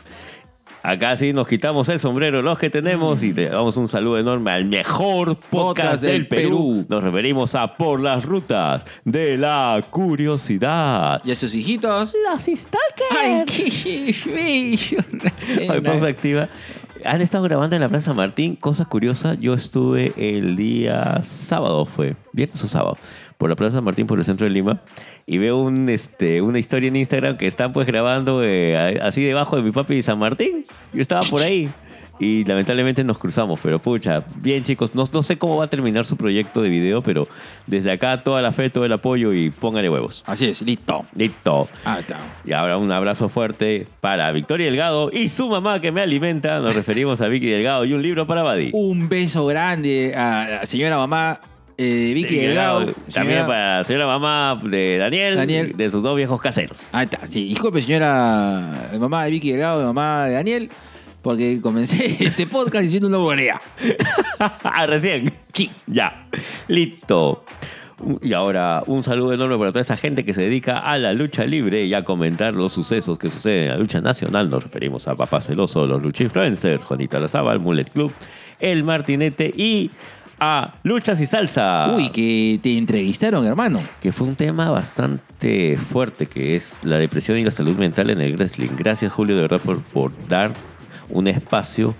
Acá 0.82 1.14
sí 1.14 1.32
nos 1.34 1.46
quitamos 1.46 1.88
el 1.90 1.98
sombrero 1.98 2.40
los 2.40 2.58
que 2.58 2.70
tenemos 2.70 3.22
y 3.22 3.34
le 3.34 3.50
damos 3.50 3.76
un 3.76 3.86
saludo 3.86 4.18
enorme 4.18 4.50
al 4.50 4.64
mejor 4.64 5.36
podcast, 5.36 6.02
del 6.02 6.12
del 6.12 6.28
Perú. 6.28 6.48
Perú. 6.48 6.86
Nos 6.88 7.04
referimos 7.04 7.54
a 7.54 7.76
Por 7.76 8.00
las 8.00 8.24
Rutas 8.24 8.86
de 9.04 9.36
la 9.36 9.84
Curiosidad. 9.90 11.20
Y 11.24 11.32
a 11.32 11.36
sus 11.36 11.54
hijitos. 11.54 12.14
Los 12.30 12.42
stalkers. 12.42 13.10
¡Ay, 13.18 13.44
qué 13.46 14.16
bello! 14.26 15.04
Ay, 15.70 15.80
pausa 15.82 16.06
activa. 16.06 16.48
Han 17.04 17.20
estado 17.20 17.44
grabando 17.44 17.76
en 17.76 17.82
la 17.82 17.88
Plaza 17.88 18.12
Martín. 18.14 18.56
Cosa 18.56 18.84
curiosa, 18.84 19.34
yo 19.34 19.54
estuve 19.54 20.12
el 20.16 20.56
día 20.56 21.20
sábado, 21.22 21.84
fue 21.84 22.16
viernes 22.32 22.62
o 22.64 22.68
sábado, 22.68 22.98
por 23.38 23.50
la 23.50 23.56
Plaza 23.56 23.80
Martín, 23.80 24.06
por 24.06 24.18
el 24.18 24.24
centro 24.24 24.46
de 24.46 24.50
Lima, 24.52 24.82
y 25.26 25.38
veo 25.38 25.58
un, 25.58 25.88
este, 25.88 26.42
una 26.42 26.58
historia 26.58 26.88
en 26.88 26.96
Instagram 26.96 27.36
que 27.36 27.46
están 27.46 27.72
pues 27.72 27.86
grabando 27.86 28.42
eh, 28.44 29.00
así 29.02 29.22
debajo 29.22 29.56
de 29.56 29.62
mi 29.62 29.70
papi 29.70 30.02
San 30.02 30.18
Martín. 30.18 30.66
Yo 30.92 31.02
estaba 31.02 31.22
por 31.22 31.42
ahí. 31.42 31.70
Y 32.20 32.44
lamentablemente 32.44 33.02
nos 33.02 33.18
cruzamos, 33.18 33.58
pero 33.62 33.78
pucha, 33.80 34.22
bien 34.36 34.62
chicos, 34.62 34.94
no, 34.94 35.04
no 35.12 35.22
sé 35.22 35.38
cómo 35.38 35.56
va 35.56 35.64
a 35.64 35.68
terminar 35.70 36.04
su 36.04 36.16
proyecto 36.16 36.60
de 36.62 36.68
video, 36.68 37.02
pero 37.02 37.26
desde 37.66 37.90
acá 37.90 38.22
toda 38.22 38.42
la 38.42 38.52
fe, 38.52 38.68
todo 38.70 38.84
el 38.84 38.92
apoyo 38.92 39.32
y 39.32 39.50
póngale 39.50 39.88
huevos. 39.88 40.22
Así 40.26 40.44
es, 40.46 40.60
listo. 40.62 41.04
Listo. 41.14 41.68
Ah, 41.84 41.98
está. 42.00 42.18
Y 42.44 42.52
ahora 42.52 42.76
un 42.76 42.92
abrazo 42.92 43.28
fuerte 43.30 43.86
para 44.00 44.30
Victoria 44.32 44.66
Delgado 44.66 45.10
y 45.12 45.28
su 45.30 45.48
mamá 45.48 45.80
que 45.80 45.90
me 45.92 46.02
alimenta. 46.02 46.60
Nos 46.60 46.74
referimos 46.74 47.20
a 47.22 47.28
Vicky 47.28 47.46
Delgado 47.46 47.84
y 47.86 47.94
un 47.94 48.02
libro 48.02 48.26
para 48.26 48.42
Badi. 48.42 48.70
Un 48.74 49.08
beso 49.08 49.46
grande 49.46 50.14
a 50.14 50.46
la 50.60 50.66
señora 50.66 50.98
mamá 50.98 51.40
eh, 51.78 52.12
Vicky 52.14 52.36
Delgado. 52.36 52.80
También 53.14 53.38
Señora- 53.38 53.46
para 53.46 53.76
la 53.78 53.84
señora 53.84 54.06
mamá 54.06 54.60
de 54.62 54.98
Daniel, 54.98 55.36
Daniel. 55.36 55.72
de 55.74 55.90
sus 55.90 56.02
dos 56.02 56.14
viejos 56.14 56.38
caseros. 56.38 56.86
Ahí 56.92 57.04
está, 57.04 57.26
sí. 57.26 57.48
Disculpe, 57.48 57.80
señora 57.80 58.90
mamá 58.98 59.24
de 59.24 59.30
Vicky 59.30 59.52
Delgado, 59.52 59.82
mamá 59.86 60.26
de 60.26 60.34
Daniel, 60.34 60.70
porque 61.22 61.60
comencé 61.60 62.16
este 62.24 62.46
podcast 62.46 62.84
diciendo 62.84 63.08
una 63.08 63.18
borea. 63.18 63.60
ah, 64.38 64.86
recién. 64.86 65.32
Sí. 65.52 65.70
Ya. 65.86 66.26
Listo. 66.68 67.44
Y 68.22 68.32
ahora 68.32 68.82
un 68.86 69.04
saludo 69.04 69.34
enorme 69.34 69.58
para 69.58 69.72
toda 69.72 69.82
esa 69.82 69.96
gente 69.96 70.24
que 70.24 70.32
se 70.32 70.40
dedica 70.40 70.78
a 70.78 70.96
la 70.96 71.12
lucha 71.12 71.44
libre 71.44 71.84
y 71.84 71.92
a 71.92 72.02
comentar 72.02 72.54
los 72.54 72.72
sucesos 72.72 73.18
que 73.18 73.28
suceden 73.28 73.64
en 73.64 73.68
la 73.70 73.76
lucha 73.76 74.00
nacional. 74.00 74.48
Nos 74.48 74.62
referimos 74.62 75.06
a 75.06 75.14
Papá 75.14 75.40
Celoso, 75.40 75.86
los 75.86 76.02
Lucha 76.02 76.24
Influencers, 76.24 76.84
Juanita 76.86 77.20
Lazaba, 77.20 77.52
el 77.52 77.60
Mullet 77.60 77.90
Club, 77.90 78.10
el 78.58 78.84
Martinete 78.84 79.52
y 79.54 79.90
a 80.38 80.76
Luchas 80.82 81.20
y 81.20 81.26
Salsa. 81.26 81.92
Uy, 81.94 82.08
que 82.08 82.58
te 82.62 82.78
entrevistaron, 82.78 83.46
hermano. 83.46 83.80
que 84.00 84.12
fue 84.12 84.26
un 84.26 84.34
tema 84.34 84.70
bastante 84.70 85.76
fuerte, 85.76 86.24
que 86.24 86.56
es 86.56 86.78
la 86.82 86.96
depresión 86.96 87.36
y 87.36 87.44
la 87.44 87.50
salud 87.50 87.76
mental 87.76 88.08
en 88.08 88.22
el 88.22 88.36
wrestling. 88.36 88.70
Gracias, 88.78 89.12
Julio, 89.12 89.36
de 89.36 89.42
verdad, 89.42 89.60
por, 89.60 89.82
por 89.82 90.12
dar 90.26 90.52
un 91.10 91.28
espacio 91.28 91.94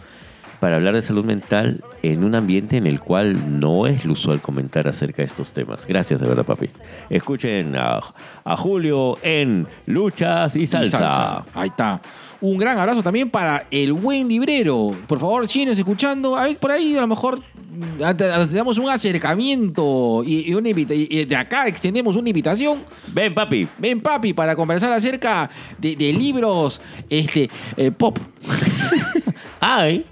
para 0.61 0.77
hablar 0.77 0.95
de 0.95 1.03
salud 1.03 1.25
mental 1.25 1.83
en 2.03 2.23
un 2.23 2.35
ambiente 2.35 2.77
en 2.77 2.87
el 2.87 3.01
cual 3.01 3.61
no 3.61 3.87
es 3.87 4.05
lo 4.05 4.13
usual 4.13 4.41
comentar 4.41 4.87
acerca 4.87 5.19
de 5.23 5.27
estos 5.27 5.53
temas. 5.53 5.87
Gracias, 5.87 6.21
de 6.21 6.27
verdad, 6.29 6.45
papi. 6.45 6.69
Escuchen 7.09 7.75
a, 7.77 8.01
Julio 8.57 9.19
en 9.23 9.67
Luchas 9.87 10.57
y 10.57 10.67
Salsa. 10.67 10.87
Y 10.87 11.01
salsa. 11.01 11.45
Ahí 11.55 11.69
está. 11.69 12.01
Un 12.43 12.57
gran 12.59 12.79
abrazo 12.79 13.03
también 13.03 13.29
para 13.29 13.67
el 13.71 13.93
buen 13.93 14.27
librero. 14.29 14.97
Por 15.07 15.19
favor, 15.19 15.47
síguenos 15.47 15.77
escuchando. 15.79 16.37
A 16.37 16.45
ver, 16.45 16.57
por 16.59 16.71
ahí 16.71 16.97
a 16.97 17.01
lo 17.03 17.07
mejor 17.07 17.39
mm, 17.39 18.53
damos 18.55 18.79
un 18.79 18.89
acercamiento 18.89 20.23
y, 20.25 20.51
y 20.51 20.55
una 20.55 20.71
y- 20.71 21.25
de 21.27 21.37
acá 21.37 21.67
extendemos 21.69 22.17
una 22.17 22.29
invitación. 22.31 22.83
Ven, 23.09 23.35
papi. 23.35 23.69
Ven, 23.79 24.01
papi, 24.01 24.33
para 24.33 24.57
conversar 24.57 24.91
acerca 24.93 25.51
de, 25.79 25.95
de 25.97 26.13
libros 26.13 26.81
este, 27.11 27.51
eh, 27.77 27.91
pop. 27.91 28.19
Ay, 29.61 30.07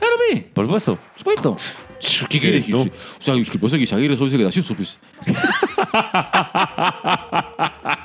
Claro, 0.00 0.14
ve, 0.32 0.48
por 0.54 0.64
supuesto. 0.64 0.96
por 0.96 1.18
supuesto. 1.18 1.56
¿Qué 2.28 2.40
querés? 2.40 2.72
O 2.72 2.86
sea, 3.18 3.34
lo 3.34 3.44
que 3.44 3.58
pasa 3.58 3.74
es 3.76 3.80
que 3.80 3.86
Zaguirre 3.86 4.14
es 4.14 4.32
gracioso, 4.34 4.74
pues. 4.76 4.98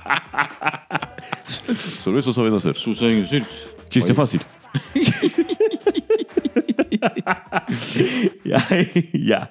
Solo 2.04 2.20
eso 2.20 2.34
saben 2.34 2.54
hacer. 2.54 2.76
Chiste 3.90 4.14
fácil. 4.14 4.42
ya, 8.46 8.68
ya. 9.14 9.50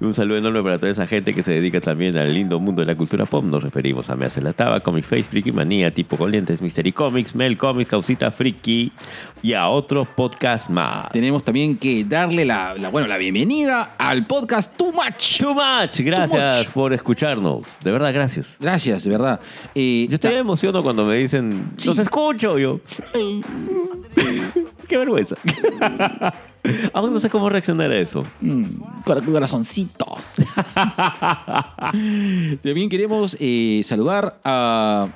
Un 0.00 0.14
saludo 0.14 0.38
enorme 0.38 0.62
para 0.62 0.78
toda 0.78 0.92
esa 0.92 1.06
gente 1.06 1.34
que 1.34 1.42
se 1.42 1.52
dedica 1.52 1.80
también 1.80 2.16
al 2.16 2.32
lindo 2.32 2.58
mundo 2.60 2.80
de 2.82 2.86
la 2.86 2.94
cultura 2.96 3.26
pop. 3.26 3.44
Nos 3.44 3.62
referimos 3.62 4.10
a 4.10 4.16
Me 4.16 4.26
Hace 4.26 4.40
la 4.42 4.52
Taba, 4.52 4.80
Comic 4.80 5.04
Face, 5.04 5.24
Friki 5.24 5.52
Manía, 5.52 5.90
Tipo 5.92 6.16
Colientes, 6.16 6.60
Mystery 6.62 6.92
Comics, 6.92 7.34
Mel 7.34 7.56
Comics, 7.56 7.90
Causita 7.90 8.30
Friki 8.30 8.92
y 9.42 9.52
a 9.54 9.68
otro 9.68 10.04
podcast 10.04 10.70
más. 10.70 11.10
Tenemos 11.10 11.44
también 11.44 11.76
que 11.76 12.04
darle 12.04 12.44
la, 12.44 12.74
la- 12.74 12.88
bueno, 12.90 13.08
la 13.08 13.16
bienvenida 13.18 13.94
al 13.98 14.26
podcast 14.26 14.76
Too 14.76 14.92
Much. 14.92 15.38
Too 15.38 15.54
much. 15.54 16.00
Gracias 16.00 16.58
much. 16.66 16.72
por 16.72 16.92
escucharnos. 16.92 17.78
De 17.82 17.90
verdad, 17.90 18.12
gracias. 18.12 18.56
Gracias, 18.60 19.04
de 19.04 19.10
verdad. 19.10 19.40
Eh, 19.74 20.06
Yo 20.08 20.18
te 20.20 20.36
emociono 20.36 20.82
cuando 20.82 21.04
me 21.04 21.16
dicen, 21.16 21.72
Sí. 21.76 21.88
los 21.88 21.98
escucho. 21.98 22.58
Yo, 22.58 22.80
qué 24.88 24.96
vergüenza. 24.98 25.36
Aún 26.92 27.12
no 27.12 27.18
sé 27.20 27.28
cómo 27.30 27.48
reaccionar 27.50 27.90
a 27.90 27.98
eso. 27.98 28.24
Mm, 28.40 28.64
cora- 29.04 29.20
corazoncitos. 29.20 30.34
También 32.62 32.88
queremos 32.88 33.36
eh, 33.40 33.82
saludar 33.84 34.38
a, 34.44 35.08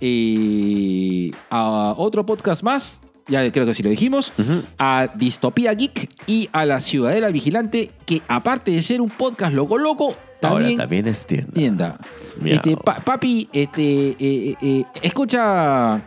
eh, 0.00 1.30
a 1.50 1.94
otro 1.96 2.24
podcast 2.26 2.62
más. 2.62 3.00
Ya 3.28 3.50
creo 3.52 3.64
que 3.64 3.74
sí 3.74 3.82
lo 3.82 3.90
dijimos. 3.90 4.32
A 4.78 5.08
Distopía 5.14 5.72
Geek 5.72 6.08
y 6.26 6.48
a 6.52 6.66
La 6.66 6.80
Ciudadela 6.80 7.28
Vigilante, 7.28 7.92
que 8.04 8.22
aparte 8.26 8.72
de 8.72 8.82
ser 8.82 9.00
un 9.00 9.08
podcast 9.10 9.54
loco 9.54 9.78
loco, 9.78 10.16
Ahora 10.42 10.60
también 10.64 10.78
también 10.78 11.06
es 11.06 11.26
tienda. 11.26 11.98
Este, 12.44 12.76
pa- 12.76 12.96
papi, 12.96 13.48
este, 13.52 14.16
eh, 14.18 14.84
escucha 15.02 16.02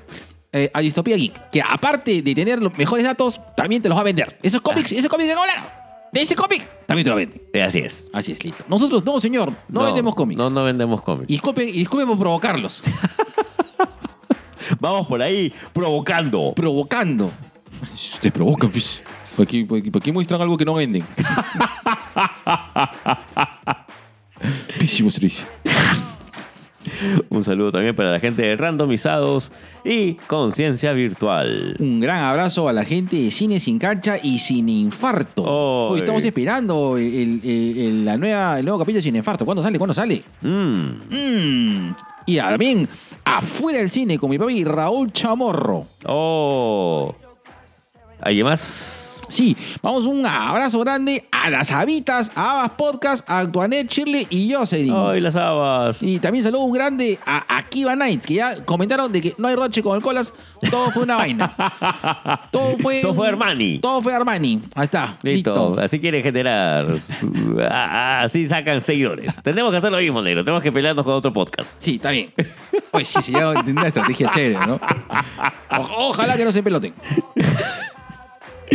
eh, 0.54 0.70
a 0.74 0.80
Distopía 0.82 1.18
Geek, 1.18 1.50
que 1.50 1.62
aparte 1.62 2.22
de 2.22 2.36
tener 2.36 2.62
los 2.62 2.78
mejores 2.78 3.04
datos, 3.04 3.42
también 3.58 3.82
te 3.82 3.90
los 3.90 3.98
va 3.98 4.02
a 4.02 4.06
vender. 4.06 4.38
Esos 4.42 4.62
cómics, 4.62 4.92
ese 4.92 5.10
cómic 5.10 5.28
de 5.28 5.34
hablar, 5.34 6.10
de 6.12 6.22
ese 6.22 6.36
cómic, 6.36 6.68
también 6.86 7.04
te 7.04 7.10
lo 7.10 7.16
venden. 7.16 7.42
Eh, 7.54 7.64
Así 7.64 7.80
es. 7.80 8.08
Así 8.14 8.32
es, 8.34 8.44
listo. 8.44 8.64
Nosotros 8.68 9.04
no, 9.04 9.20
señor, 9.20 9.52
no, 9.68 9.84
vendemos 9.84 10.16
cómics. 10.16 10.38
No, 10.38 10.50
no 10.50 10.64
vendemos 10.64 11.02
cómics. 11.02 11.30
Y 11.30 11.34
disculpen, 11.34 11.70
y 11.70 11.74
disculpen 11.74 12.08
por 12.08 12.20
provocarlos. 12.20 12.84
Vamos 14.80 15.08
por 15.08 15.22
ahí 15.22 15.52
provocando. 15.74 16.54
Provocando. 16.56 17.32
Ustedes 17.92 18.32
provocan, 18.32 18.70
pues. 18.72 19.02
¿Para 19.36 19.48
qué, 19.48 19.66
para 19.66 19.82
qué- 19.82 19.92
para 19.92 20.04
qué 20.04 20.12
muestran 20.12 20.42
algo 20.42 20.56
que 20.56 20.66
no 20.66 20.76
venden? 20.76 21.04
Písimo 24.80 25.10
servicio. 25.10 25.46
Un 27.30 27.44
saludo 27.44 27.72
también 27.72 27.96
para 27.96 28.12
la 28.12 28.20
gente 28.20 28.42
de 28.42 28.56
Randomizados 28.56 29.52
y 29.84 30.14
Conciencia 30.28 30.94
Virtual. 30.94 31.76
Un 31.80 32.00
gran 32.00 32.24
abrazo 32.24 32.68
a 32.70 32.74
la 32.74 32.84
gente 32.86 33.16
de 33.18 33.32
Cine 33.32 33.60
Sin 33.60 33.80
Cancha 33.80 34.18
y 34.22 34.40
Sin 34.40 34.70
Infarto. 34.70 35.44
Oy. 35.44 35.94
Hoy 35.94 36.00
estamos 36.00 36.24
esperando 36.24 36.98
el, 36.98 37.42
el- 37.44 37.78
el- 37.78 38.06
la 38.06 38.18
nueva, 38.18 38.60
el 38.60 38.66
nuevo 38.66 38.80
capítulo 38.80 38.98
de 39.00 39.04
Sin 39.04 39.16
Infarto. 39.16 39.46
¿Cuándo 39.46 39.64
sale? 39.64 39.78
¿Cuándo 39.78 39.94
sale? 39.94 40.24
Mm. 40.42 40.88
Mm. 41.10 41.96
Y 42.26 42.38
también, 42.38 42.88
afuera 43.26 43.80
del 43.80 43.90
cine 43.90 44.18
con 44.18 44.30
mi 44.30 44.38
papi 44.38 44.64
Raúl 44.64 45.12
Chamorro. 45.12 45.88
Oh. 46.06 47.14
¿Alguien 48.22 48.46
más? 48.46 49.02
Sí, 49.34 49.58
vamos 49.82 50.06
un 50.06 50.24
abrazo 50.28 50.80
grande 50.82 51.26
a 51.32 51.50
las 51.50 51.72
Habitas, 51.72 52.32
a 52.36 52.52
Abas 52.60 52.70
Podcast, 52.78 53.28
a 53.28 53.40
Antoinette 53.40 53.90
Shirley 53.92 54.28
y 54.30 54.54
Jocelyn. 54.54 54.94
¡Ay, 54.96 55.22
las 55.22 55.36
habas! 55.36 56.04
Y 56.04 56.20
también 56.20 56.44
saludo 56.44 56.62
un 56.62 56.72
grande 56.72 57.18
a 57.26 57.44
Akiva 57.58 57.96
Nights, 57.96 58.28
que 58.28 58.36
ya 58.36 58.64
comentaron 58.64 59.12
de 59.12 59.22
que 59.22 59.34
no 59.40 59.48
hay 59.48 59.56
roche 59.56 59.82
con 59.82 59.96
el 59.96 60.04
colas, 60.04 60.36
todo 60.70 60.92
fue 60.92 61.02
una 61.02 61.16
vaina. 61.16 61.52
Todo 62.52 62.78
fue. 62.78 63.02
Todo 63.02 63.16
fue 63.16 63.28
Armani. 63.28 63.80
Todo 63.80 64.02
fue 64.04 64.14
Armani. 64.14 64.62
Ahí 64.76 64.84
está. 64.86 65.18
Listo. 65.24 65.52
Listo. 65.70 65.80
Así 65.82 66.00
quieren 66.00 66.22
generar. 66.22 66.86
Así 67.72 68.48
sacan 68.48 68.82
seguidores. 68.82 69.42
Tenemos 69.42 69.72
que 69.72 69.78
hacer 69.78 69.92
lo 69.92 69.98
mismo, 69.98 70.22
negro. 70.22 70.44
Tenemos 70.44 70.62
que 70.62 70.72
pelearnos 70.72 71.04
con 71.04 71.16
otro 71.16 71.34
podcast. 71.34 71.82
Sí, 71.82 71.96
está 71.96 72.12
bien. 72.12 72.32
Pues 72.92 73.08
sí, 73.08 73.20
sería 73.24 73.50
una 73.50 73.88
estrategia 73.88 74.30
chévere, 74.30 74.60
¿no? 74.68 74.80
O- 75.76 76.10
ojalá 76.10 76.38
que 76.38 76.46
no 76.46 76.52
se 76.52 76.62
peloten. 76.62 76.94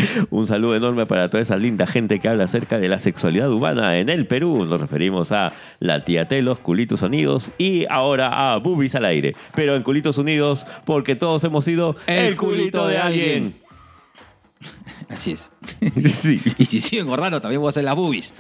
Un 0.31 0.47
saludo 0.47 0.77
enorme 0.77 1.07
para 1.07 1.29
toda 1.31 1.43
esa 1.43 1.57
linda 1.57 1.87
gente 1.87 2.19
que 2.19 2.29
habla 2.29 2.45
acerca 2.45 2.79
de 2.79 2.89
la 2.89 2.99
sexualidad 2.99 3.51
humana 3.53 3.99
en 3.99 4.09
el 4.09 4.27
Perú. 4.27 4.65
Nos 4.65 4.81
referimos 4.81 5.33
a 5.33 5.53
la 5.81 6.05
tía 6.05 6.29
Telos, 6.29 6.59
Culitos 6.59 7.03
Unidos 7.03 7.51
y 7.59 7.87
ahora 7.91 8.53
a 8.53 8.57
Bubis 8.59 8.95
al 8.95 9.05
aire. 9.05 9.35
Pero 9.55 9.77
en 9.77 9.83
Culitos 9.83 10.19
Unidos, 10.19 10.67
porque 10.85 11.17
todos 11.17 11.45
hemos 11.45 11.65
sido 11.65 11.97
el, 12.07 12.37
culito 12.37 12.87
de 12.87 12.99
alguien. 12.99 13.55
Así 15.09 15.33
es. 15.33 15.51
sí. 16.13 16.41
Y 16.59 16.67
si 16.67 16.81
sigo 16.81 17.03
engordando, 17.03 17.41
también 17.41 17.61
voy 17.61 17.69
a 17.69 17.71
hacer 17.71 17.85
las 17.85 17.95
boobies. 17.97 18.35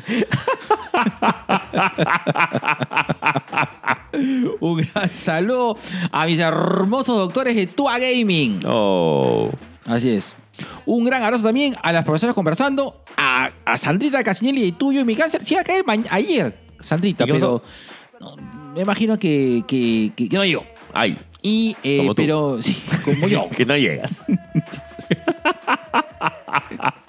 Un 4.60 4.76
gran 4.76 5.10
saludo 5.10 5.76
a 6.12 6.26
mis 6.26 6.38
hermosos 6.38 7.16
doctores 7.16 7.54
de 7.56 7.66
Tua 7.68 7.98
Gaming. 7.98 8.60
Oh. 8.66 9.50
Así 9.86 10.10
es. 10.10 10.34
Un 10.86 11.04
gran 11.04 11.22
abrazo 11.22 11.44
también 11.44 11.76
a 11.82 11.92
las 11.92 12.04
profesoras 12.04 12.34
conversando, 12.34 13.02
a, 13.16 13.50
a 13.64 13.76
Sandrita 13.76 14.22
Casinelli 14.24 14.62
de 14.70 14.72
Tuyo 14.72 15.00
y 15.00 15.04
mi 15.04 15.14
cáncer. 15.16 15.44
Sí, 15.44 15.54
iba 15.54 15.60
a 15.60 15.64
caer 15.64 15.84
ma- 15.86 15.96
ayer, 16.10 16.58
Sandrita, 16.80 17.24
¿Y 17.24 17.32
pero 17.32 17.62
no, 18.20 18.36
me 18.74 18.80
imagino 18.82 19.18
que, 19.18 19.62
que, 19.66 20.12
que- 20.16 20.28
que 20.28 20.36
no 20.36 20.44
llegó. 20.44 20.64
Ay, 20.92 21.18
Y, 21.42 21.76
eh, 21.84 21.98
Como 21.98 22.14
tú. 22.14 22.22
pero, 22.22 22.62
sí, 22.62 22.76
como 23.04 23.28
yo. 23.28 23.48
que 23.56 23.64
no 23.64 23.76
llegas. 23.76 24.26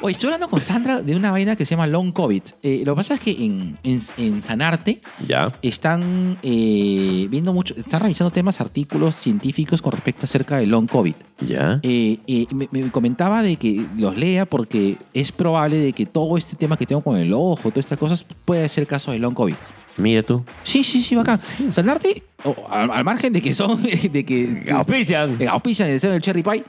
Oye, 0.00 0.12
estoy 0.12 0.28
hablando 0.28 0.48
con 0.48 0.60
Sandra 0.60 1.02
de 1.02 1.14
una 1.16 1.30
vaina 1.30 1.56
que 1.56 1.64
se 1.66 1.70
llama 1.72 1.86
Long 1.86 2.12
COVID. 2.12 2.42
Eh, 2.62 2.82
lo 2.84 2.92
que 2.92 2.96
pasa 2.96 3.14
es 3.14 3.20
que 3.20 3.30
en, 3.44 3.78
en, 3.82 4.00
en 4.16 4.42
Sanarte 4.42 5.00
Ya. 5.26 5.52
están 5.62 6.38
eh, 6.42 7.26
viendo 7.30 7.52
mucho, 7.52 7.74
están 7.76 8.00
revisando 8.00 8.30
temas, 8.30 8.60
artículos 8.60 9.16
científicos 9.16 9.82
con 9.82 9.92
respecto 9.92 10.24
acerca 10.24 10.56
del 10.58 10.70
Long 10.70 10.86
COVID. 10.88 11.14
Ya. 11.46 11.80
Eh, 11.82 12.18
eh, 12.26 12.46
me, 12.52 12.68
me 12.70 12.90
comentaba 12.90 13.42
de 13.42 13.56
que 13.56 13.84
los 13.96 14.16
lea 14.16 14.46
porque 14.46 14.96
es 15.14 15.32
probable 15.32 15.76
de 15.78 15.92
que 15.92 16.06
todo 16.06 16.36
este 16.36 16.56
tema 16.56 16.76
que 16.76 16.86
tengo 16.86 17.02
con 17.02 17.16
el 17.16 17.32
ojo, 17.32 17.70
todas 17.70 17.78
estas 17.78 17.98
cosas, 17.98 18.24
puede 18.44 18.68
ser 18.68 18.86
caso 18.86 19.12
de 19.12 19.18
Long 19.18 19.34
COVID. 19.34 19.54
Mira 19.96 20.22
tú. 20.22 20.44
Sí, 20.62 20.82
sí, 20.82 21.02
sí, 21.02 21.14
bacán. 21.14 21.38
Sanarte, 21.70 22.22
oh, 22.44 22.56
al, 22.70 22.90
al 22.90 23.04
margen 23.04 23.32
de 23.32 23.42
que 23.42 23.52
son, 23.52 23.82
de 24.12 24.24
que 24.24 24.66
Auspician. 24.72 25.36
eh, 25.40 25.46
auspician 25.48 25.88
el 25.90 26.00
del 26.00 26.20
Cherry 26.22 26.42
Pie, 26.42 26.64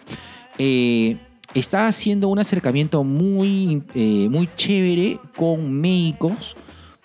eh, 0.58 1.18
está 1.54 1.88
haciendo 1.88 2.28
un 2.28 2.40
acercamiento 2.40 3.04
muy, 3.04 3.84
eh, 3.96 4.28
muy 4.30 4.50
chévere 4.56 5.20
con 5.36 5.72
médicos 5.72 6.56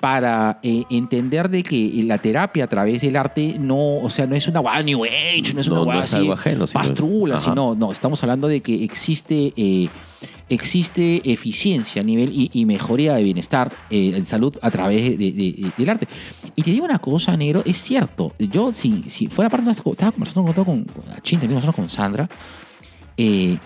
para 0.01 0.61
eh, 0.62 0.84
entender 0.90 1.49
de 1.51 1.62
que 1.64 1.90
la 2.05 2.18
terapia 2.18 2.64
a 2.64 2.66
través 2.68 3.01
del 3.03 3.16
arte 3.16 3.57
no, 3.59 3.96
o 3.99 4.11
sea, 4.11 4.26
no 4.28 4.36
es 4.36 4.46
una 4.46 4.61
guada 4.61 4.82
New 4.82 5.05
Age, 5.05 5.53
no 5.55 5.61
es 5.61 5.66
una 5.66 5.74
No, 5.76 5.80
no 5.80 5.84
guada 5.86 6.05
sino- 6.05 6.36
pastrula, 6.72 7.38
sino, 7.38 7.74
no, 7.74 7.90
estamos 7.92 8.22
hablando 8.22 8.46
de 8.46 8.61
que 8.61 8.84
existe, 8.84 9.53
eh, 9.57 9.88
existe 10.49 11.20
eficiencia 11.30 12.01
a 12.01 12.05
nivel 12.05 12.30
y, 12.32 12.49
y 12.53 12.64
mejoría 12.64 13.14
de 13.14 13.22
bienestar 13.24 13.72
eh, 13.90 14.12
en 14.16 14.24
salud 14.26 14.57
a 14.62 14.70
través 14.70 15.03
de- 15.03 15.16
de- 15.16 15.32
de- 15.32 15.70
del 15.76 15.88
arte. 15.88 16.07
Y 16.55 16.62
te 16.62 16.70
digo 16.70 16.84
una 16.84 17.01
cosa, 17.01 17.36
negro, 17.36 17.62
es 17.66 17.78
cierto. 17.82 18.32
Yo, 18.38 18.72
si, 18.72 19.05
si 19.09 19.26
fuera 19.26 19.51
parte 19.51 19.64
de 19.66 19.72
una- 19.72 19.92
estaba 19.92 20.12
conversando 20.12 20.55
con, 20.55 20.64
con, 20.64 20.84
con 20.84 21.05
Chin, 21.22 21.40
también 21.40 21.61
conversando 21.61 21.72
con 21.76 21.88
Sandra, 21.88 22.28
eh, 23.16 23.59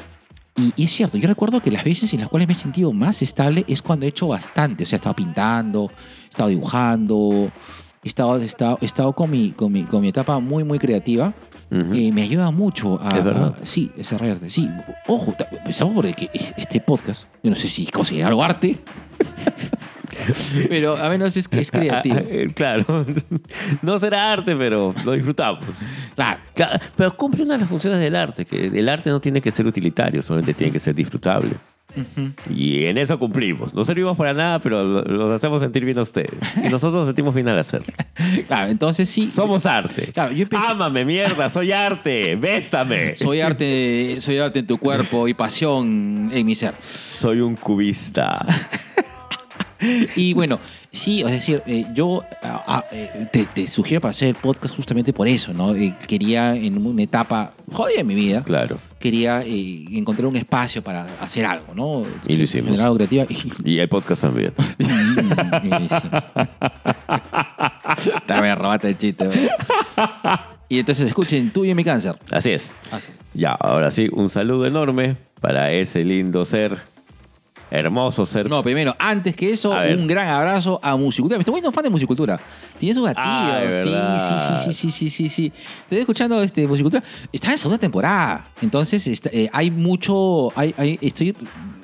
y, 0.56 0.72
y 0.76 0.84
es 0.84 0.92
cierto, 0.92 1.16
yo 1.18 1.28
recuerdo 1.28 1.60
que 1.60 1.70
las 1.70 1.84
veces 1.84 2.12
en 2.14 2.20
las 2.20 2.28
cuales 2.28 2.46
me 2.48 2.52
he 2.52 2.56
sentido 2.56 2.92
más 2.92 3.22
estable 3.22 3.64
es 3.68 3.80
cuando 3.82 4.04
he 4.06 4.10
hecho 4.10 4.28
bastante. 4.28 4.84
O 4.84 4.86
sea, 4.86 4.96
he 4.96 4.98
estado 4.98 5.16
pintando, 5.16 5.90
he 6.24 6.28
estado 6.28 6.48
dibujando, 6.50 7.50
he 8.04 8.08
estado, 8.08 8.36
he 8.40 8.44
estado, 8.44 8.78
he 8.80 8.84
estado 8.86 9.12
con, 9.14 9.30
mi, 9.30 9.52
con, 9.52 9.72
mi, 9.72 9.84
con 9.84 10.00
mi 10.02 10.08
etapa 10.08 10.38
muy, 10.40 10.64
muy 10.64 10.78
creativa. 10.78 11.32
Eh, 11.70 12.12
me 12.12 12.20
ayuda 12.22 12.50
mucho 12.50 13.00
a, 13.02 13.16
Es 13.16 13.24
verdad. 13.24 13.54
a- 13.62 13.66
sí, 13.66 13.90
desarrollarte. 13.96 14.50
Sí, 14.50 14.68
ojo, 15.08 15.34
empezamos 15.52 15.94
por 15.94 16.14
que 16.14 16.28
este 16.58 16.80
podcast, 16.80 17.24
yo 17.42 17.48
no 17.50 17.56
sé 17.56 17.66
si 17.68 17.86
considerarlo 17.86 18.42
arte, 18.42 18.76
pero 20.68 20.96
a 20.96 21.08
menos 21.08 21.36
es, 21.36 21.48
es 21.50 21.70
creativo. 21.70 22.16
Ah, 22.18 22.46
claro. 22.54 23.06
No 23.82 23.98
será 23.98 24.32
arte, 24.32 24.54
pero 24.56 24.94
lo 25.04 25.12
disfrutamos. 25.12 25.64
Claro. 26.14 26.40
Claro, 26.54 26.78
Pero 26.96 27.16
cumple 27.16 27.42
una 27.44 27.54
de 27.54 27.60
las 27.60 27.68
funciones 27.68 27.98
del 28.00 28.14
arte, 28.16 28.44
que 28.44 28.66
el 28.66 28.88
arte 28.88 29.10
no 29.10 29.20
tiene 29.20 29.40
que 29.40 29.50
ser 29.50 29.66
utilitario, 29.66 30.20
solamente 30.22 30.54
tiene 30.54 30.72
que 30.72 30.78
ser 30.78 30.94
disfrutable. 30.94 31.52
Y 32.48 32.84
en 32.84 32.96
eso 32.96 33.18
cumplimos. 33.18 33.74
No 33.74 33.84
servimos 33.84 34.16
para 34.16 34.32
nada, 34.32 34.58
pero 34.60 34.82
lo- 34.82 35.02
los 35.02 35.30
hacemos 35.32 35.60
sentir 35.60 35.84
bien 35.84 35.98
a 35.98 36.02
ustedes. 36.02 36.30
Y 36.56 36.68
nosotros 36.70 36.94
nos 36.94 37.06
sentimos 37.06 37.34
bien 37.34 37.48
al 37.48 37.58
hacerlo. 37.58 37.92
Claro, 38.46 38.70
entonces 38.70 39.08
sí. 39.10 39.30
Somos 39.30 39.66
arte. 39.66 40.10
Claro, 40.12 40.32
yo 40.32 40.44
empecé- 40.44 40.64
Ámame, 40.68 41.04
mierda, 41.04 41.50
soy 41.50 41.70
arte. 41.72 42.34
Bésame. 42.36 43.14
Soy 43.16 43.42
arte, 43.42 44.16
soy 44.20 44.38
arte 44.38 44.60
en 44.60 44.66
tu 44.66 44.78
cuerpo 44.78 45.28
y 45.28 45.34
pasión 45.34 46.30
en 46.32 46.46
mi 46.46 46.54
ser. 46.54 46.74
Soy 47.08 47.40
un 47.40 47.56
cubista. 47.56 48.44
Y 50.16 50.32
bueno, 50.34 50.60
sí, 50.90 51.22
es 51.22 51.30
decir, 51.30 51.62
eh, 51.66 51.84
yo 51.94 52.22
ah, 52.42 52.64
ah, 52.66 52.84
eh, 52.92 53.26
te, 53.32 53.46
te 53.46 53.66
sugiero 53.66 54.00
para 54.00 54.10
hacer 54.10 54.28
el 54.28 54.34
podcast 54.34 54.74
justamente 54.76 55.12
por 55.12 55.28
eso, 55.28 55.52
¿no? 55.52 55.74
Eh, 55.74 55.94
quería 56.06 56.54
en 56.54 56.84
una 56.84 57.02
etapa 57.02 57.52
jodida 57.70 57.98
de 57.98 58.04
mi 58.04 58.14
vida, 58.14 58.42
Claro. 58.44 58.78
quería 58.98 59.42
encontrar 59.44 60.26
un 60.26 60.36
espacio 60.36 60.82
para 60.82 61.04
hacer 61.20 61.44
algo, 61.44 61.74
¿no? 61.74 62.04
Y 62.26 62.36
lo 62.36 62.44
hicimos. 62.44 62.70
Generar 62.70 62.86
algo 62.86 62.96
creativo. 62.96 63.26
Y, 63.64 63.78
el 63.78 63.88
podcast 63.88 64.22
también. 64.22 64.52
También 68.26 68.56
robaste 68.56 68.88
el 68.88 68.98
chiste. 68.98 69.28
Y 70.68 70.78
entonces 70.78 71.06
escuchen 71.08 71.50
tú 71.52 71.64
y 71.64 71.74
mi 71.74 71.84
cáncer. 71.84 72.16
Así 72.30 72.50
es. 72.50 72.74
Así. 72.90 73.12
Ya, 73.34 73.50
ahora 73.50 73.90
sí, 73.90 74.08
un 74.12 74.30
saludo 74.30 74.66
enorme 74.66 75.16
para 75.40 75.70
ese 75.72 76.04
lindo 76.04 76.44
ser, 76.44 76.78
hermoso 77.72 78.24
ser. 78.26 78.48
No, 78.48 78.62
primero, 78.62 78.94
antes 78.98 79.34
que 79.34 79.50
eso, 79.50 79.72
A 79.72 79.80
ver. 79.80 79.96
un 79.96 80.06
gran 80.06 80.28
abrazo 80.28 80.78
a 80.82 80.96
Musicultura. 80.96 81.38
Me 81.38 81.42
estoy 81.42 81.52
volviendo 81.52 81.72
fan 81.72 81.84
de 81.84 81.90
Musicultura. 81.90 82.38
Tiene 82.78 82.94
su 82.94 83.02
gatillo. 83.02 83.24
Ah, 83.26 83.58
de 83.60 83.82
sí, 83.82 83.88
verdad. 83.90 84.62
sí, 84.64 84.72
sí, 84.72 84.72
sí, 84.74 84.90
sí, 84.90 85.10
sí, 85.10 85.28
sí. 85.28 85.52
Estoy 85.82 85.98
escuchando 85.98 86.42
este 86.42 86.66
Musicultura. 86.68 87.02
Está 87.32 87.50
en 87.52 87.58
segunda 87.58 87.78
temporada. 87.78 88.46
Entonces, 88.60 89.06
está- 89.06 89.30
eh, 89.32 89.48
hay 89.52 89.70
mucho. 89.70 90.50
Hay, 90.58 90.74
hay- 90.76 90.98
estoy 91.00 91.34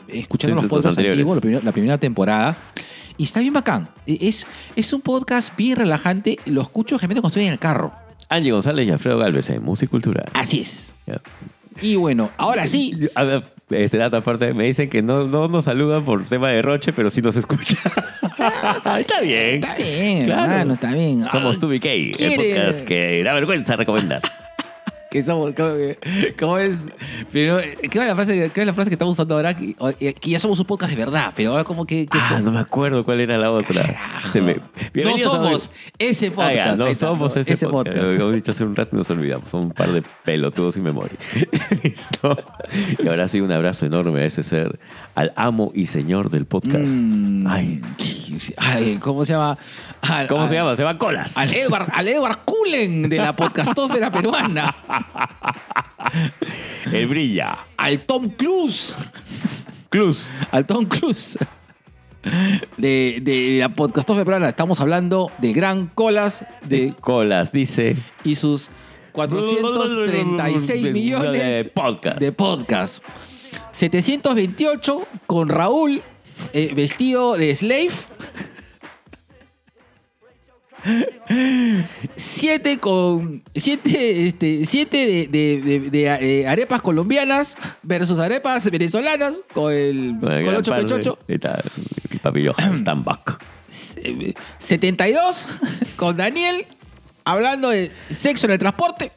escuchando 0.09 0.57
los 0.57 0.67
podcasts 0.67 0.99
antiguos, 0.99 1.35
la 1.37 1.41
primera, 1.41 1.63
la 1.65 1.73
primera 1.73 1.99
temporada. 1.99 2.57
Y 3.17 3.25
está 3.25 3.41
bien 3.41 3.53
bacán. 3.53 3.89
Es, 4.07 4.47
es 4.77 4.93
un 4.93 5.01
podcast 5.01 5.57
bien 5.57 5.77
relajante. 5.77 6.39
Lo 6.47 6.63
escucho 6.63 6.97
generalmente 6.99 7.21
cuando 7.23 7.33
estoy 7.33 7.47
en 7.47 7.53
el 7.53 7.59
carro. 7.59 7.93
Angie 8.29 8.53
González 8.53 8.87
y 8.87 8.91
Alfredo 8.91 9.19
Galvez 9.19 9.49
en 9.51 9.63
Musicultura. 9.65 10.27
Así 10.35 10.61
es. 10.61 10.95
Y 11.81 11.97
bueno, 11.97 12.31
ahora 12.37 12.67
sí. 12.67 12.93
A 13.15 13.25
ver, 13.25 13.43
este 13.71 13.99
dato 13.99 14.17
aparte, 14.17 14.55
me 14.55 14.65
dicen 14.65 14.89
que 14.89 15.03
no, 15.03 15.25
no 15.25 15.49
nos 15.49 15.65
saludan 15.67 16.05
por 16.05 16.23
tema 16.27 16.49
de 16.51 16.63
Roche, 16.63 16.93
pero 16.93 17.11
sí 17.11 17.21
nos 17.23 17.37
escuchan. 17.37 17.79
está 19.01 19.21
bien. 19.21 19.57
Está 19.63 19.75
bien, 19.77 20.25
Claro. 20.27 20.43
hermano, 20.53 20.75
está 20.75 20.95
bien. 20.95 21.27
Somos 21.31 21.59
Ah, 21.59 21.61
2BK, 21.67 21.87
el 21.87 22.13
quiere- 22.17 22.55
podcast 22.55 22.81
que 22.81 23.23
da 23.25 23.33
vergüenza 23.33 23.77
recomendar. 23.77 24.23
Que 25.11 25.25
somos, 25.25 25.53
¿cómo, 25.55 25.71
cómo 26.39 26.59
es? 26.59 26.79
Pero, 27.33 27.59
¿qué 27.59 27.87
es 27.99 28.07
la 28.07 28.15
frase, 28.15 28.51
qué 28.53 28.61
es 28.61 28.67
la 28.67 28.73
frase 28.75 28.91
que 28.91 28.95
estamos 28.95 29.13
usando 29.13 29.37
ahora? 29.37 29.57
Que, 29.57 29.75
ya 30.23 30.39
somos 30.39 30.61
un 30.61 30.67
podcast 30.67 30.91
de 30.93 30.99
verdad, 30.99 31.33
pero 31.35 31.53
ahora 31.53 31.65
como 31.65 31.87
que... 31.87 32.07
que- 32.07 32.19
Ah, 32.21 32.41
no 32.43 32.51
me 32.51 32.59
acuerdo 32.61 33.05
cuál 33.05 33.21
era 33.21 33.39
la 33.39 33.51
otra. 33.51 33.83
Carajo. 33.83 34.29
Se 34.29 34.41
me- 34.43 34.61
no 35.05 35.19
somos 35.19 35.71
ese 35.99 36.27
Ah, 36.29 36.33
podcast. 36.35 36.55
ya, 36.57 36.77
no 36.77 36.95
somos 36.95 37.37
ese, 37.37 37.67
podcast. 37.69 37.97
Lo 37.97 38.11
hemos 38.11 38.35
dicho 38.35 38.51
hace 38.51 38.65
un 38.65 38.77
rato 38.77 38.97
y 38.97 38.99
nos 38.99 39.09
olvidamos. 39.11 39.51
Son 39.51 39.63
un 39.65 39.71
par 39.71 39.91
de 39.93 40.03
pelotudos 40.25 40.75
sin 40.75 40.83
memoria. 40.83 41.17
Listo. 41.83 42.37
Y 42.99 43.09
ahora 43.09 43.29
sí, 43.29 43.41
un 43.41 43.51
abrazo 43.53 43.87
enorme 43.87 44.21
a 44.21 44.25
ese 44.27 44.43
ser, 44.43 44.79
al 45.15 45.33
amo 45.37 45.73
y 45.75 45.87
señor 45.87 46.29
del 46.31 46.45
podcast. 46.45 46.89
Mm, 46.93 47.47
Ay, 47.49 47.81
al- 48.57 49.01
¿Cómo 49.01 49.25
se 49.25 49.33
llama? 49.33 49.59
Al- 50.03 50.27
¿Cómo 50.27 50.43
al- 50.45 50.49
se 50.49 50.55
llama? 50.55 50.77
Se 50.77 50.83
llama 50.83 50.99
Colas. 50.99 51.37
Al 51.37 51.53
Edward, 51.55 51.89
al 51.93 52.09
Edward 52.09 52.39
Cullen 52.45 53.09
de 53.09 53.17
la 53.17 53.35
podcastósfera 53.35 54.11
peruana. 54.11 54.75
El 56.93 57.07
brilla. 57.07 57.59
Al 57.77 58.01
Tom 58.01 58.31
Cruise. 58.31 58.95
Cruz. 59.89 60.29
Al 60.51 60.65
Tom 60.65 60.87
Cruise. 60.87 61.39
De, 62.77 63.19
de 63.23 63.59
la 63.61 63.69
podcastósfera 63.71 64.25
peruana. 64.25 64.49
Estamos 64.49 64.81
hablando 64.81 65.31
de 65.39 65.53
Gran 65.53 65.87
Colas 65.89 66.45
de, 66.63 66.93
Colas, 67.01 67.53
dice. 67.53 67.97
y 68.25 68.35
sus 68.35 68.69
436 69.13 70.83
millones 70.93 71.43
de 71.43 71.65
podcast. 71.73 72.19
de 72.19 72.33
podcast. 72.33 73.03
728 73.73 75.07
con 75.27 75.49
Raúl 75.49 76.03
eh, 76.53 76.73
vestido 76.75 77.37
de 77.37 77.55
slave. 77.55 77.91
7 82.17 82.79
con 82.79 83.43
7 83.55 84.27
este, 84.27 84.65
siete 84.65 84.97
de, 85.07 85.27
de- 85.29 85.61
de- 85.61 85.91
de, 85.91 86.05
eh, 86.43 86.47
arepas 86.49 86.83
colombianas 86.83 87.57
versus 87.83 88.19
arepas 88.19 88.71
venezolanas 88.71 89.35
con 89.53 89.73
el, 89.73 90.17
Con 90.21 90.33
el 90.33 90.45
con 90.45 90.45
gran 90.45 90.57
ocho 90.57 90.71
par 90.71 90.81
de- 90.85 90.89
pechocho. 90.89 91.19
Ahí 91.29 91.35
está, 91.35 91.63
el 92.11 92.19
papi 92.21 92.47
Johan 92.47 92.79
Stambach. 92.79 93.39
Eh, 93.97 94.35
72 94.59 95.47
con 95.97 96.17
Daniel 96.17 96.65
hablando 97.25 97.69
de 97.71 97.91
sexo 98.11 98.47
en 98.47 98.53
el 98.53 98.59
transporte. 98.59 99.13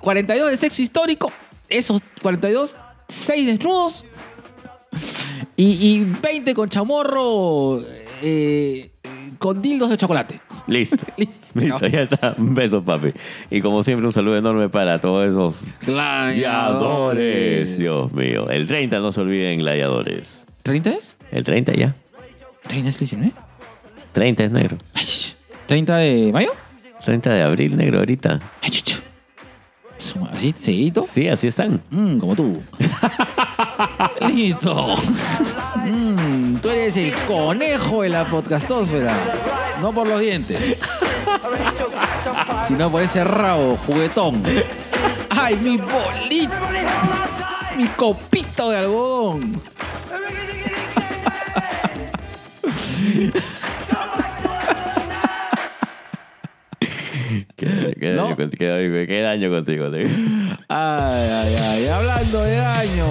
42 0.00 0.50
de 0.50 0.56
sexo 0.56 0.82
histórico. 0.82 1.32
Esos 1.68 2.02
42, 2.22 2.74
6 3.08 3.46
desnudos. 3.46 4.04
Y, 5.60 5.76
y 5.96 6.04
20 6.22 6.54
con 6.54 6.68
chamorro 6.70 7.82
eh, 8.22 8.90
con 9.38 9.60
dildos 9.60 9.90
de 9.90 9.96
chocolate. 9.98 10.40
Listo. 10.66 10.96
Listo, 11.54 11.86
ya 11.86 12.02
está. 12.02 12.34
Un 12.38 12.54
beso, 12.54 12.82
papi. 12.82 13.12
Y 13.50 13.60
como 13.60 13.82
siempre, 13.82 14.06
un 14.06 14.12
saludo 14.12 14.38
enorme 14.38 14.68
para 14.70 14.98
todos 15.00 15.30
esos 15.30 15.76
gladiadores. 15.86 17.76
Dios 17.78 18.12
mío. 18.12 18.48
El 18.48 18.66
30, 18.66 18.98
no 19.00 19.12
se 19.12 19.20
olviden, 19.20 19.58
gladiadores. 19.58 20.46
¿30 20.64 20.86
es? 20.98 21.16
El 21.30 21.44
30 21.44 21.74
ya. 21.74 21.94
¿30 22.68 22.86
es 22.86 22.94
el 22.94 22.98
19? 23.00 23.32
30 24.12 24.44
es 24.44 24.50
negro. 24.50 24.78
Ay, 24.94 25.04
ch- 25.04 25.34
¿30 25.68 25.96
de 25.98 26.32
mayo? 26.32 26.52
30 27.04 27.32
de 27.32 27.42
abril, 27.42 27.76
negro, 27.76 27.98
ahorita. 27.98 28.40
Ay, 28.62 28.70
¿Así, 30.32 30.54
seguidito? 30.58 31.02
Sí, 31.02 31.28
así 31.28 31.48
están. 31.48 31.82
Mm, 31.90 32.18
como 32.18 32.34
tú. 32.34 32.62
Listo. 34.32 34.96
Mm, 35.84 36.56
tú 36.56 36.70
eres 36.70 36.96
el 36.96 37.12
conejo 37.26 38.02
de 38.02 38.08
la 38.08 38.24
podcastósfera. 38.24 39.14
No 39.80 39.92
por 39.92 40.06
los 40.06 40.20
dientes. 40.20 40.78
Sino 42.66 42.90
por 42.90 43.02
ese 43.02 43.24
rabo 43.24 43.78
juguetón. 43.86 44.42
¡Ay, 45.30 45.56
mi 45.56 45.76
bolita! 45.76 47.30
mi 47.76 47.86
copito 47.88 48.70
de 48.70 48.78
algodón. 48.78 49.62
¿Qué, 57.66 57.96
qué 58.00 58.12
¿No? 58.14 58.24
daño, 58.24 58.36
contigo, 58.36 58.58
qué, 58.76 59.04
qué 59.08 59.20
daño 59.20 59.50
contigo. 59.50 59.90
tío. 59.90 60.06
Ay, 60.68 61.28
ay, 61.30 61.56
ay. 61.62 61.86
Hablando 61.88 62.42
de 62.42 62.56
daño. 62.56 63.06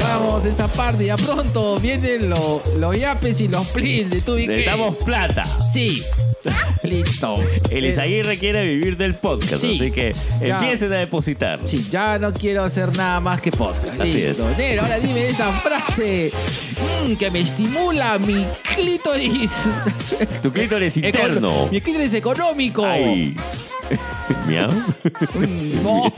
Vamos, 0.00 0.44
esta 0.46 0.68
parte. 0.68 1.04
Ya 1.06 1.16
pronto 1.16 1.76
vienen 1.78 2.30
lo- 2.30 2.62
los 2.78 2.98
yapes 2.98 3.40
y 3.40 3.48
los 3.48 3.66
plis 3.68 4.08
de 4.10 4.20
tu. 4.20 4.36
Necesitamos 4.36 4.96
plata. 5.04 5.44
Sí. 5.72 6.02
Listo. 6.84 7.42
El 7.70 7.84
Isaguirre 7.84 8.38
quiere 8.38 8.64
vivir 8.64 8.96
del 8.96 9.14
podcast, 9.14 9.60
Sí. 9.60 9.74
así 9.74 9.90
que 9.90 10.14
Ya. 10.40 10.56
empiecen 10.56 10.92
a 10.92 10.96
depositar. 10.96 11.58
Sí, 11.66 11.84
ya 11.90 12.18
no 12.18 12.32
quiero 12.32 12.62
hacer 12.64 12.96
nada 12.96 13.20
más 13.20 13.40
que 13.40 13.50
podcast. 13.50 14.00
Así 14.00 14.12
Listo. 14.12 14.48
es. 14.50 14.56
Nero, 14.56 14.82
ahora 14.82 14.98
dime 14.98 15.26
esa 15.26 15.52
frase 15.60 16.30
mm, 17.06 17.14
que 17.16 17.30
me 17.30 17.40
estimula 17.40 18.18
mi 18.18 18.46
clítoris. 18.76 19.50
Tu 20.40 20.52
clítoris 20.52 20.96
Econo- 20.98 21.06
interno. 21.08 21.68
Mi 21.70 21.80
clítoris 21.80 22.14
económico. 22.14 22.86
Ay. 22.86 23.36
Miau. 24.46 24.70
No, 25.82 26.12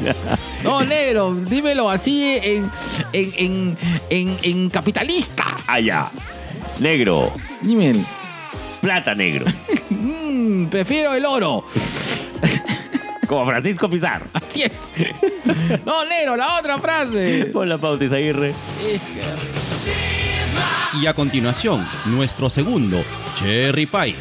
no, 0.64 0.84
negro, 0.84 1.34
dímelo 1.34 1.88
así 1.88 2.38
en, 2.42 2.70
en, 3.12 3.32
en, 3.36 3.78
en, 4.10 4.38
en 4.42 4.70
capitalista. 4.70 5.44
Allá. 5.66 6.10
Negro. 6.78 7.30
Dime, 7.62 7.92
Plata 8.80 9.14
negro. 9.14 9.44
mm, 9.90 10.66
prefiero 10.66 11.14
el 11.14 11.24
oro. 11.26 11.64
Como 13.26 13.46
Francisco 13.46 13.88
Pizarro. 13.88 14.26
Así 14.32 14.62
es. 14.62 14.72
No, 15.84 16.04
negro, 16.04 16.36
la 16.36 16.58
otra 16.58 16.78
frase. 16.78 17.44
Pon 17.52 17.68
la 17.68 17.78
pauta, 17.78 18.04
Isaguirre. 18.04 18.52
Y 21.00 21.06
a 21.06 21.14
continuación, 21.14 21.86
nuestro 22.06 22.50
segundo, 22.50 23.04
Cherry 23.36 23.86
Pie. 23.86 24.16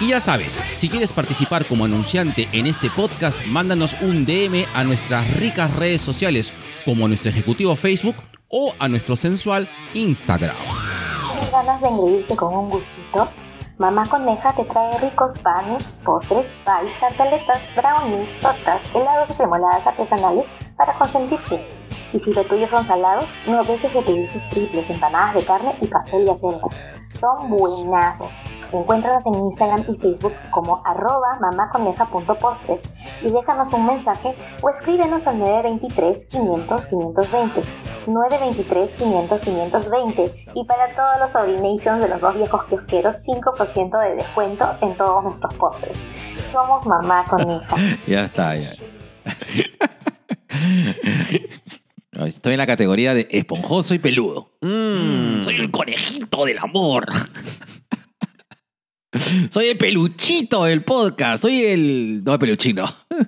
Y 0.00 0.08
ya 0.08 0.20
sabes, 0.20 0.60
si 0.74 0.88
quieres 0.88 1.12
participar 1.12 1.66
como 1.66 1.84
anunciante 1.84 2.48
en 2.52 2.66
este 2.66 2.90
podcast, 2.90 3.44
mándanos 3.46 3.96
un 4.00 4.24
DM 4.24 4.64
a 4.74 4.84
nuestras 4.84 5.28
ricas 5.36 5.74
redes 5.74 6.00
sociales, 6.00 6.52
como 6.84 7.04
a 7.04 7.08
nuestro 7.08 7.30
ejecutivo 7.30 7.74
Facebook 7.76 8.16
o 8.48 8.72
a 8.78 8.88
nuestro 8.88 9.16
sensual 9.16 9.68
Instagram. 9.94 10.56
¿Tienes 11.32 11.50
ganas 11.50 11.80
de 11.80 11.88
engreírte 11.88 12.36
con 12.36 12.54
un 12.54 12.70
gustito? 12.70 13.28
Mamá 13.78 14.08
Coneja 14.08 14.52
te 14.54 14.64
trae 14.64 14.98
ricos 14.98 15.38
panes, 15.38 16.00
postres, 16.04 16.58
pies, 16.64 16.98
tartaletas, 16.98 17.74
brownies, 17.76 18.38
tortas, 18.40 18.84
helados 18.92 19.30
y 19.30 19.34
cremoladas 19.34 19.86
artesanales 19.86 20.50
para 20.76 20.98
consentirte. 20.98 21.77
Y 22.12 22.18
si 22.18 22.32
lo 22.32 22.44
tuyo 22.44 22.66
son 22.68 22.84
salados, 22.84 23.34
no 23.46 23.62
dejes 23.64 23.92
de 23.92 24.02
pedir 24.02 24.28
sus 24.28 24.48
triples, 24.48 24.90
empanadas 24.90 25.34
de 25.34 25.44
carne 25.44 25.74
y 25.80 25.86
pastel 25.86 26.24
de 26.24 26.32
acelga. 26.32 26.68
Son 27.14 27.50
buenazos. 27.50 28.36
Encuéntranos 28.72 29.26
en 29.26 29.34
Instagram 29.34 29.84
y 29.88 29.96
Facebook 29.96 30.34
como 30.50 30.82
arroba 30.84 31.38
mamaconeja.postres 31.40 32.90
y 33.22 33.30
déjanos 33.30 33.72
un 33.72 33.86
mensaje 33.86 34.36
o 34.60 34.68
escríbenos 34.68 35.26
al 35.26 35.38
923 35.38 36.26
500 36.26 36.86
520 36.86 37.62
923 38.06 38.94
500 38.96 39.42
520 39.42 40.34
y 40.54 40.64
para 40.64 40.94
todos 40.94 41.18
los 41.18 41.32
Sobrinations 41.32 42.00
de 42.00 42.08
los 42.08 42.20
dos 42.20 42.34
viejos 42.34 42.64
kiosqueros 42.64 43.16
5% 43.26 44.00
de 44.00 44.16
descuento 44.16 44.76
en 44.82 44.96
todos 44.96 45.24
nuestros 45.24 45.54
postres. 45.54 46.06
Somos 46.44 46.86
Mamá 46.86 47.24
Coneja. 47.28 47.76
Ya 48.06 48.24
está, 48.24 48.54
ya. 48.56 48.70
Estoy 52.26 52.54
en 52.54 52.58
la 52.58 52.66
categoría 52.66 53.14
de 53.14 53.28
esponjoso 53.30 53.94
y 53.94 53.98
peludo. 53.98 54.50
Mm. 54.60 55.44
Soy 55.44 55.56
el 55.56 55.70
conejito 55.70 56.44
del 56.44 56.58
amor. 56.58 57.06
Soy 59.50 59.68
el 59.68 59.78
peluchito 59.78 60.64
del 60.64 60.84
podcast. 60.84 61.42
Soy 61.42 61.64
el. 61.64 62.22
No, 62.24 62.34
el 62.34 62.38
peluchino. 62.38 62.84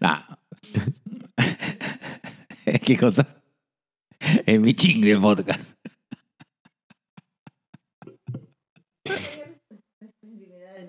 Nah. 0.00 0.22
¿Qué 2.84 2.98
cosa? 2.98 3.26
El 4.44 4.60
michín 4.60 5.00
del 5.00 5.20
podcast. 5.20 5.77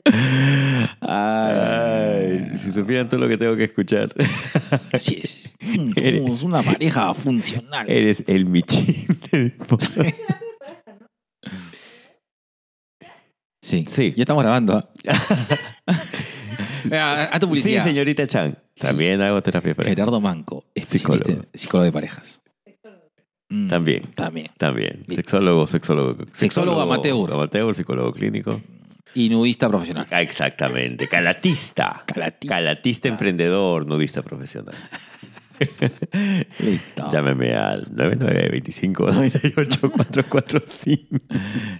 Ay, 1.02 2.50
si 2.58 2.72
supieran 2.72 3.10
todo 3.10 3.20
lo 3.22 3.28
que 3.28 3.38
tengo 3.38 3.56
que 3.56 3.66
escuchar. 3.66 4.10
así 4.94 5.20
es. 5.24 5.56
Mm, 5.70 5.92
Eres- 5.98 6.22
Somos 6.24 6.44
una 6.44 6.64
pareja 6.64 7.14
funcional. 7.14 7.88
Eres 7.90 8.24
el 8.28 8.46
michín 8.46 8.96
del 9.32 9.52
podcast. 9.52 10.00
Sí. 13.62 13.84
Sí. 13.88 14.14
Ya 14.16 14.24
estamos 14.24 14.42
grabando. 14.44 14.90
¿ah? 15.08 17.28
Haz 17.32 17.40
tu 17.40 17.46
Sí, 17.46 17.50
publicidad. 17.50 17.84
señorita 17.84 18.26
Chan. 18.26 18.58
También 18.80 19.22
hago 19.22 19.42
terapia 19.44 19.76
para 19.76 19.90
Gerardo 19.90 20.20
Manco, 20.22 20.66
Psicólogo. 20.82 21.44
psicólogo 21.54 21.86
de 21.86 21.92
parejas. 21.92 22.42
Mm, 23.50 23.68
También. 23.68 24.04
También. 24.16 24.48
También. 24.58 25.00
Listo. 25.08 25.16
Sexólogo, 25.16 25.68
sexólogo. 25.68 26.26
Sexólogo 26.34 26.82
amateur. 26.82 27.32
Amateur, 27.34 27.76
psicólogo 27.76 28.12
clínico. 28.14 28.62
Y 29.16 29.30
nudista 29.30 29.68
profesional. 29.68 30.08
Ah, 30.12 30.22
Exactamente. 30.22 31.08
Calatista. 31.08 32.04
Calatista. 32.06 32.56
Calatista 32.56 33.08
emprendedor, 33.08 33.86
nudista 33.88 34.22
profesional. 34.22 34.76
Listo. 36.60 37.12
Llámeme 37.12 37.54
al 37.54 37.82
9925 37.90 39.12
98 39.12 39.92
445. 39.92 41.18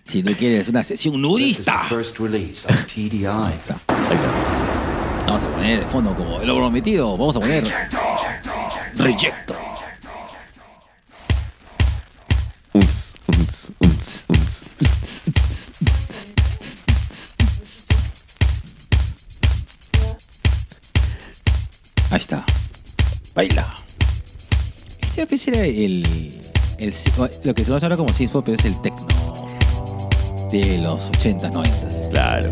Si 0.04 0.22
no 0.24 0.36
quieres 0.36 0.68
una 0.68 0.84
sesión 0.84 1.22
nudista. 1.22 1.84
the 1.84 1.96
first 1.96 2.20
release 2.20 2.68
of 2.68 2.86
TDI. 2.86 3.26
Vamos 5.26 5.44
a 5.44 5.48
poner 5.50 5.80
de 5.82 5.86
fondo 5.86 6.14
como 6.16 6.40
lo 6.40 6.56
prometido. 6.56 7.16
Vamos 7.16 7.36
a 7.36 7.40
poner. 7.40 7.64
Rejecto. 8.98 9.56
Unz, 12.74 13.16
unz, 13.28 13.72
unz, 13.84 13.89
Ahí 22.12 22.20
está. 22.20 22.44
Baila. 23.36 23.68
Este 25.02 25.26
pues 25.28 25.48
era 25.48 25.64
el, 25.66 26.04
el- 26.80 26.94
Lo 27.44 27.54
que 27.54 27.64
se 27.64 27.68
conoce 27.70 27.86
ahora 27.86 27.98
como 27.98 28.14
synth 28.14 28.32
pop 28.32 28.48
es 28.50 28.66
el 28.66 28.80
techno. 28.82 29.08
De 30.52 30.80
los 30.80 31.06
80, 31.20 31.50
90. 31.50 32.10
Claro. 32.12 32.52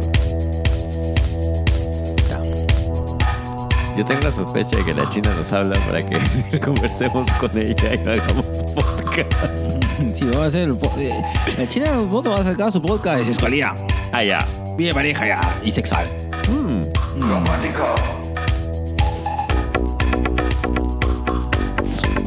Yo 3.97 4.05
tengo 4.05 4.21
la 4.21 4.31
sospecha 4.31 4.77
de 4.77 4.85
que 4.85 4.93
la 4.93 5.09
China 5.09 5.33
nos 5.35 5.51
habla 5.51 5.73
para 5.87 6.07
que 6.07 6.59
conversemos 6.63 7.31
con 7.39 7.49
ella 7.57 7.95
y 7.95 7.97
no 7.97 8.11
hagamos 8.11 8.45
podcast. 8.75 10.13
Sí, 10.13 10.25
vamos 10.25 10.35
a 10.43 10.45
hacer. 10.45 10.69
el 10.69 10.77
po- 10.77 10.93
eh, 10.99 11.19
La 11.57 11.67
China 11.67 11.85
pronto 12.07 12.29
va 12.29 12.35
a 12.35 12.43
sacar 12.43 12.71
su 12.71 12.79
podcast 12.79 13.17
de 13.19 13.25
sexualidad. 13.25 13.73
Ah, 14.11 14.23
ya. 14.23 14.45
Bien 14.77 14.93
pareja 14.93 15.25
ya. 15.27 15.41
Y 15.65 15.71
sexual. 15.71 16.05
Mm. 16.47 16.83
Su 17.19 17.33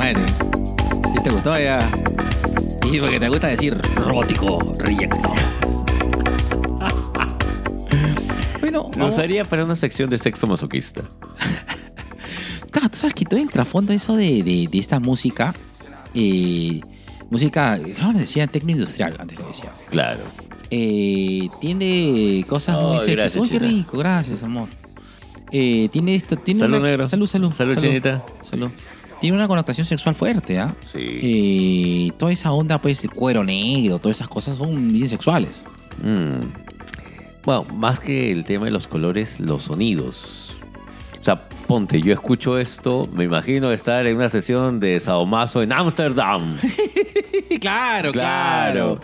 Madre. 0.00 0.24
¿Sí 1.14 1.22
te 1.22 1.30
gustó 1.30 1.58
ya? 1.58 1.78
Y 2.90 2.98
porque 3.00 3.20
te 3.20 3.28
gusta 3.28 3.48
decir 3.48 3.76
robótico, 3.96 4.58
reyecto. 4.78 5.18
bueno, 8.60 8.84
Nos 8.84 8.96
vamos- 8.96 9.18
haría 9.18 9.44
para 9.44 9.64
una 9.64 9.76
sección 9.76 10.08
de 10.10 10.16
sexo 10.18 10.46
masoquista. 10.46 11.02
Claro, 12.70 12.88
tú 12.88 12.98
sabes 12.98 13.14
que 13.14 13.24
todo 13.24 13.40
el 13.40 13.50
trasfondo 13.50 13.92
eso 13.92 14.14
de, 14.14 14.44
de, 14.44 14.68
de 14.70 14.78
esta 14.78 15.00
música, 15.00 15.52
eh, 16.14 16.80
música, 17.28 17.76
¿cómo 17.98 18.12
le 18.12 18.20
decía? 18.20 18.46
Tecno 18.46 18.70
industrial, 18.70 19.16
antes 19.18 19.36
lo 19.40 19.48
decía. 19.48 19.72
Claro. 19.90 20.20
Eh, 20.70 21.48
tiene 21.60 22.44
cosas 22.48 22.80
muy 22.80 23.04
gracias, 23.12 23.34
Uy, 23.42 23.48
qué 23.48 23.58
rico, 23.58 23.98
gracias, 23.98 24.44
amor. 24.44 24.68
Eh, 25.50 25.88
tiene 25.90 26.14
esto, 26.14 26.36
tiene 26.36 26.60
Salud, 26.60 26.78
una- 26.78 26.86
negro. 26.86 27.08
Salud, 27.08 27.26
salud. 27.26 27.50
Salud, 27.50 27.76
chinita. 27.76 28.22
Salud. 28.48 28.70
Tiene 29.20 29.36
una 29.36 29.46
connotación 29.48 29.86
sexual 29.86 30.14
fuerte, 30.14 30.58
¿ah? 30.58 30.74
Sí. 30.80 30.98
Eh, 32.08 32.12
toda 32.18 32.32
esa 32.32 32.52
onda, 32.52 32.80
pues, 32.80 33.04
el 33.04 33.10
cuero 33.10 33.44
negro, 33.44 33.98
todas 33.98 34.16
esas 34.16 34.28
cosas 34.28 34.56
son 34.56 34.90
bien 34.92 35.08
sexuales. 35.08 35.62
Mm. 36.02 36.40
Bueno, 37.44 37.64
más 37.74 38.00
que 38.00 38.32
el 38.32 38.44
tema 38.44 38.64
de 38.66 38.70
los 38.70 38.86
colores, 38.86 39.38
los 39.40 39.64
sonidos. 39.64 40.54
O 41.20 41.24
sea, 41.24 41.48
ponte, 41.66 42.00
yo 42.00 42.14
escucho 42.14 42.58
esto, 42.58 43.06
me 43.12 43.24
imagino 43.24 43.70
estar 43.72 44.06
en 44.06 44.16
una 44.16 44.30
sesión 44.30 44.80
de 44.80 44.98
sadomaso 45.00 45.62
en 45.62 45.72
Ámsterdam. 45.72 46.56
claro, 47.60 48.12
Claro. 48.12 49.00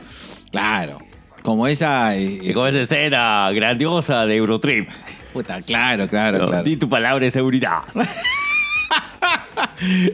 Claro. 0.50 0.98
Como 1.42 1.66
esa. 1.66 2.16
eh, 2.16 2.40
Y 2.42 2.52
con 2.54 2.66
esa 2.68 2.80
escena 2.80 3.50
grandiosa 3.52 4.24
de 4.24 4.36
Eurotrip. 4.36 4.88
puta, 5.34 5.60
claro, 5.60 6.08
claro, 6.08 6.38
¿no? 6.38 6.46
claro. 6.46 6.62
Di 6.64 6.76
tu 6.78 6.88
palabra 6.88 7.22
de 7.24 7.30
seguridad. 7.30 7.80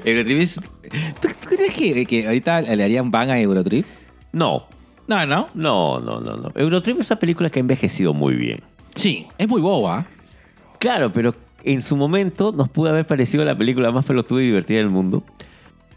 Eurotrip 0.05 0.41
es- 0.41 0.55
¿Tú, 1.21 1.29
tú 1.29 1.49
crees 1.57 1.73
que, 1.73 2.07
que 2.07 2.27
ahorita 2.27 2.61
le 2.63 2.83
harían 2.85 3.11
ban 3.11 3.31
a 3.31 3.39
Eurotrip? 3.41 3.87
No, 4.33 4.67
No, 5.09 5.27
no. 5.27 5.49
no, 5.55 6.01
no, 6.01 6.21
no, 6.21 6.37
no. 6.37 6.53
Eurotrip 6.55 7.01
es 7.01 7.11
una 7.11 7.19
película 7.19 7.51
que 7.51 7.59
ha 7.59 7.63
envejecido 7.63 8.13
muy 8.15 8.35
bien. 8.35 8.61
Sí, 8.95 9.27
es 9.39 9.49
muy 9.49 9.61
boba. 9.61 10.07
Claro, 10.79 11.13
pero 11.13 11.35
en 11.65 11.81
su 11.83 11.97
momento 11.97 12.53
nos 12.53 12.69
pudo 12.69 12.91
haber 12.91 13.07
parecido 13.07 13.45
la 13.45 13.57
película 13.57 13.91
más 13.93 14.05
pelotuda 14.05 14.43
y 14.43 14.47
divertida 14.47 14.79
del 14.79 14.91
mundo. 14.91 15.25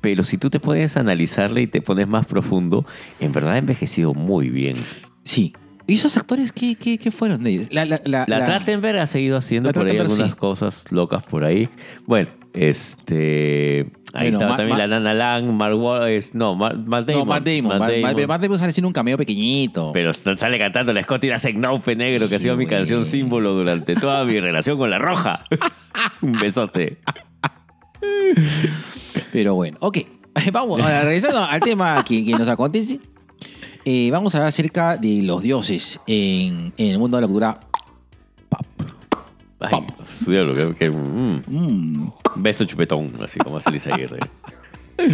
Pero 0.01 0.23
si 0.23 0.37
tú 0.37 0.49
te 0.51 0.59
puedes 0.59 0.97
analizarla 0.97 1.61
y 1.61 1.67
te 1.67 1.81
pones 1.81 2.07
más 2.07 2.25
profundo, 2.27 2.85
en 3.19 3.31
verdad 3.31 3.53
ha 3.53 3.57
envejecido 3.57 4.13
muy 4.13 4.49
bien. 4.49 4.77
Sí. 5.23 5.53
¿Y 5.87 5.95
esos 5.95 6.15
actores 6.17 6.51
qué, 6.51 6.75
qué, 6.75 6.97
qué 6.97 7.11
fueron 7.11 7.43
de 7.43 7.51
ellos? 7.51 7.67
La, 7.71 7.85
la, 7.85 8.01
la, 8.05 8.25
La, 8.27 8.39
la- 8.39 8.45
Trachtenberg 8.45 8.99
ha 8.99 9.05
seguido 9.07 9.37
haciendo 9.37 9.71
por 9.73 9.85
ahí 9.87 9.97
algunas 9.97 10.31
sí. 10.31 10.37
cosas 10.37 10.85
locas 10.91 11.23
por 11.25 11.43
ahí. 11.43 11.69
Bueno, 12.05 12.29
este. 12.56 13.91
Ahí 14.14 14.30
Bueno, 14.32 14.36
estaba 14.38 14.52
Ma- 14.52 14.57
también 14.57 14.77
Ma- 14.77 14.88
la 14.88 14.99
Nana 14.99 15.14
Lang, 15.14 15.45
Mark 15.52 15.76
Wahlberg, 15.77 16.23
no, 16.34 16.56
Matt, 16.56 16.76
Matt 16.88 17.06
Damon. 17.06 17.19
No, 17.27 17.34
Matt 17.34 17.45
Damon. 17.45 17.77
Matt, 17.80 17.91
Matt- 18.02 18.27
Matt 18.27 18.41
Damon 18.41 18.57
sale 18.57 18.69
haciendo 18.69 18.88
un 18.88 18.94
cameo 18.94 19.18
pequeñito. 19.18 19.91
Pero 19.94 20.14
sale 20.14 20.57
cantando 20.57 20.94
la 20.94 21.03
Scotty 21.03 21.27
Doesn't 21.27 21.56
Know 21.57 21.82
Pe 21.82 21.95
Negro, 21.98 22.30
que 22.30 22.36
ha 22.36 22.40
sido 22.40 22.56
mi 22.56 22.65
canción 22.65 23.06
símbolo 23.06 23.53
durante 23.53 23.95
toda 23.95 24.23
mi 24.23 24.40
relación 24.40 24.77
con 24.77 24.90
la 24.90 24.99
roja. 24.99 25.40
Un 26.22 26.32
besote. 26.34 26.99
Pero 29.32 29.56
bueno, 29.56 29.77
ok. 29.82 29.98
Vamos, 30.52 30.82
ahora, 30.82 31.02
regresando 31.03 31.40
al 31.44 31.60
tema 31.61 32.03
que, 32.03 32.23
que 32.26 32.32
nos 32.34 32.48
acontece. 32.49 32.99
eh, 33.86 34.10
vamos 34.11 34.34
a 34.34 34.38
hablar 34.40 34.49
acerca 34.49 34.98
de 34.98 35.22
los 35.23 35.41
dioses 35.44 35.99
en, 36.07 36.73
en 36.77 36.88
el 36.91 36.99
mundo 36.99 37.18
de 37.18 37.22
la 37.22 37.27
cultura. 37.27 37.60
Ay, 39.60 39.72
su 40.07 40.32
diablo, 40.32 40.53
que, 40.53 40.76
que- 40.76 40.90
mm, 40.90 41.41
Mm. 41.48 42.11
Beso 42.35 42.65
chupetón, 42.65 43.11
así 43.23 43.39
como 43.39 43.57
hace 43.57 43.71
Lisa 43.71 43.93
Aguirre. 43.93 44.19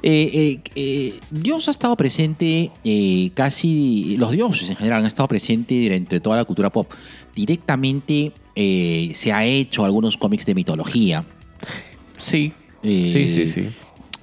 Eh, 0.00 0.30
eh, 0.32 0.60
eh, 0.76 1.20
Dios 1.30 1.66
ha 1.66 1.72
estado 1.72 1.96
presente 1.96 2.70
casi, 3.34 4.16
los 4.16 4.30
dioses 4.30 4.70
en 4.70 4.76
general 4.76 5.00
han 5.00 5.06
estado 5.06 5.26
presentes 5.28 5.90
dentro 5.90 6.14
de 6.16 6.20
toda 6.20 6.36
la 6.36 6.44
cultura 6.44 6.70
pop. 6.70 6.90
Directamente 7.34 8.32
se 8.54 9.32
ha 9.32 9.44
hecho 9.44 9.84
algunos 9.84 10.16
cómics 10.16 10.46
de 10.46 10.54
mitología. 10.54 11.24
Sí. 12.16 12.52
Sí, 12.82 13.12
sí, 13.28 13.46
sí. 13.46 13.68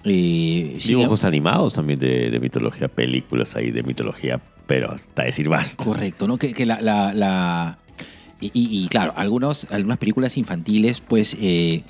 sí, 0.04 0.88
Dibujos 0.88 1.26
animados 1.26 1.74
también 1.74 2.00
de, 2.00 2.30
de 2.30 2.40
mitología, 2.40 2.88
películas 2.88 3.56
ahí 3.58 3.72
de 3.72 3.84
mitología, 3.84 4.40
pero 4.66 4.92
hasta 4.92 5.24
decir 5.24 5.50
basta. 5.50 5.84
Correcto, 5.84 6.26
¿no? 6.28 6.38
Que, 6.38 6.54
que 6.54 6.66
la... 6.66 6.80
la- 6.82 7.14
la- 7.14 7.78
y, 8.54 8.88
claro, 8.90 9.14
algunos, 9.16 9.68
algunas 9.72 9.98
películas 9.98 10.38
infantiles, 10.38 11.02
pues, 11.02 11.36
eh, 11.40 11.84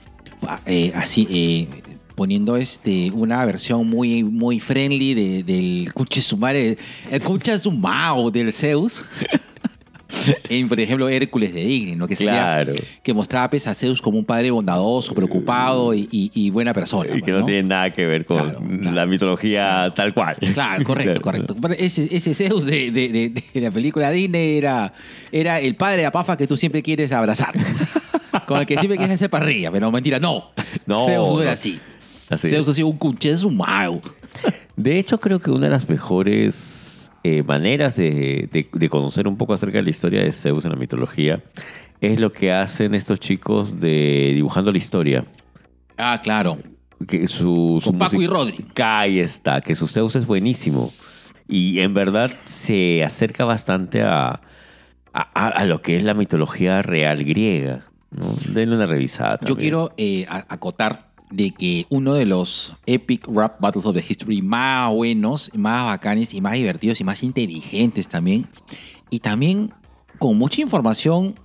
eh, 0.65 0.91
así, 0.95 1.27
eh, 1.29 1.67
poniendo 2.15 2.55
este, 2.55 3.11
una 3.11 3.43
versión 3.45 3.87
muy, 3.89 4.23
muy 4.23 4.59
friendly 4.59 5.13
de- 5.13 5.43
del 5.43 5.93
Cuche 5.93 6.21
Sumare, 6.21 6.77
el 7.11 7.21
Cuche 7.21 7.57
Sumao 7.59 8.31
del 8.31 8.53
Zeus. 8.53 9.01
en, 10.49 10.67
por 10.69 10.79
ejemplo, 10.79 11.07
Hércules 11.09 11.53
de 11.53 11.61
Disney, 11.63 11.95
¿no? 11.95 12.07
Que 12.07 12.15
sería- 12.15 12.33
Claro. 12.63 12.73
que 13.03 13.13
mostraba 13.13 13.49
pues, 13.49 13.67
a 13.67 13.73
Zeus 13.73 14.01
como 14.01 14.17
un 14.17 14.25
padre 14.25 14.51
bondadoso, 14.51 15.13
preocupado 15.13 15.93
y, 15.93 16.07
y- 16.11 16.31
y 16.33 16.49
buena 16.49 16.73
persona. 16.73 17.09
Y 17.11 17.21
que 17.21 17.31
pues, 17.31 17.41
no, 17.41 17.45
tiene 17.45 17.63
nada 17.63 17.91
que 17.93 18.05
ver 18.05 18.25
con 18.25 18.37
Claro, 18.37 18.59
claro. 18.59 18.91
la 18.95 19.05
mitología 19.05 19.93
tal 19.95 20.13
cual. 20.13 20.35
Claro, 20.53 20.83
correcto, 20.83 21.21
correcto. 21.21 21.55
Ese, 21.77 22.07
ese 22.15 22.33
Zeus 22.33 22.65
de, 22.65 22.91
de- 22.91 23.09
de- 23.09 23.43
de 23.53 23.61
la 23.61 23.71
película 23.71 24.11
Disney 24.11 24.57
era, 24.57 24.93
era 25.31 25.59
el 25.59 25.75
padre 25.75 25.97
de 25.97 26.05
Apafa 26.05 26.37
que 26.37 26.47
tú 26.47 26.57
siempre 26.57 26.81
quieres 26.81 27.11
abrazar. 27.11 27.53
Con 28.47 28.59
el 28.59 28.65
que 28.65 28.77
siempre 28.77 28.97
quieres 28.97 29.15
hacer 29.15 29.29
parrilla, 29.29 29.71
pero 29.71 29.91
mentira, 29.91 30.19
no. 30.19 30.51
No, 30.85 31.05
Zeus 31.05 31.33
no 31.33 31.41
era 31.41 31.51
así. 31.53 31.79
Así. 32.29 32.49
Zeus 32.49 32.67
ha 32.67 32.73
sido 32.73 32.87
un 32.87 32.97
cuché 32.97 33.35
sumado. 33.37 34.01
De 34.75 34.99
hecho, 34.99 35.19
creo 35.19 35.39
que 35.39 35.49
una 35.51 35.61
de 35.65 35.69
las 35.69 35.87
mejores 35.87 36.84
eh, 37.27 37.43
maneras 37.43 37.95
de, 37.95 38.47
de- 38.51 38.69
de 38.71 38.89
conocer 38.89 39.27
un 39.27 39.35
poco 39.37 39.53
acerca 39.53 39.77
de 39.79 39.83
la 39.83 39.89
historia 39.89 40.21
de 40.23 40.31
Zeus 40.31 40.63
en 40.65 40.71
la 40.71 40.77
mitología 40.77 41.41
es 42.01 42.19
lo 42.19 42.31
que 42.31 42.51
hacen 42.51 42.93
estos 42.93 43.19
chicos 43.19 43.79
de 43.79 44.31
dibujando 44.35 44.71
la 44.71 44.77
historia. 44.77 45.25
Ah, 45.97 46.19
claro. 46.21 46.57
Que 47.07 47.27
su, 47.27 47.79
su 47.83 47.89
Con 47.91 47.99
Paco 47.99 48.21
y 48.21 48.27
Rodri. 48.27 48.65
Ahí 48.81 49.19
está, 49.19 49.61
que 49.61 49.73
su 49.75 49.87
Zeus 49.87 50.15
es 50.15 50.25
buenísimo. 50.27 50.93
Y 51.47 51.79
en 51.79 51.93
verdad 51.93 52.31
se 52.45 53.03
acerca 53.03 53.45
bastante 53.45 54.01
a, 54.03 54.41
a, 55.13 55.65
lo 55.65 55.81
que 55.81 55.95
es 55.95 56.03
la 56.03 56.13
mitología 56.13 56.81
real 56.81 57.23
griega. 57.23 57.85
¿no? 58.11 58.35
Denle 58.53 58.75
una 58.75 58.85
revisada. 58.85 59.39
Yo 59.41 59.47
también. 59.47 59.57
quiero 59.57 59.91
eh, 59.97 60.25
acotar 60.29 61.11
de 61.35 61.51
que 61.51 61.85
uno 61.89 62.13
de 62.13 62.25
los 62.25 62.73
epic 62.85 63.27
rap 63.27 63.59
battles 63.59 63.85
of 63.85 63.93
the 63.95 64.03
history 64.07 64.41
más 64.41 64.91
buenos, 64.93 65.51
más 65.53 65.85
bacanes 65.85 66.33
y 66.33 66.41
más 66.41 66.53
divertidos 66.53 67.01
y 67.01 67.03
más 67.03 67.23
inteligentes 67.23 68.07
también, 68.07 68.47
y 69.09 69.19
también 69.19 69.73
con 70.19 70.37
mucha 70.37 70.61
información 70.61 71.35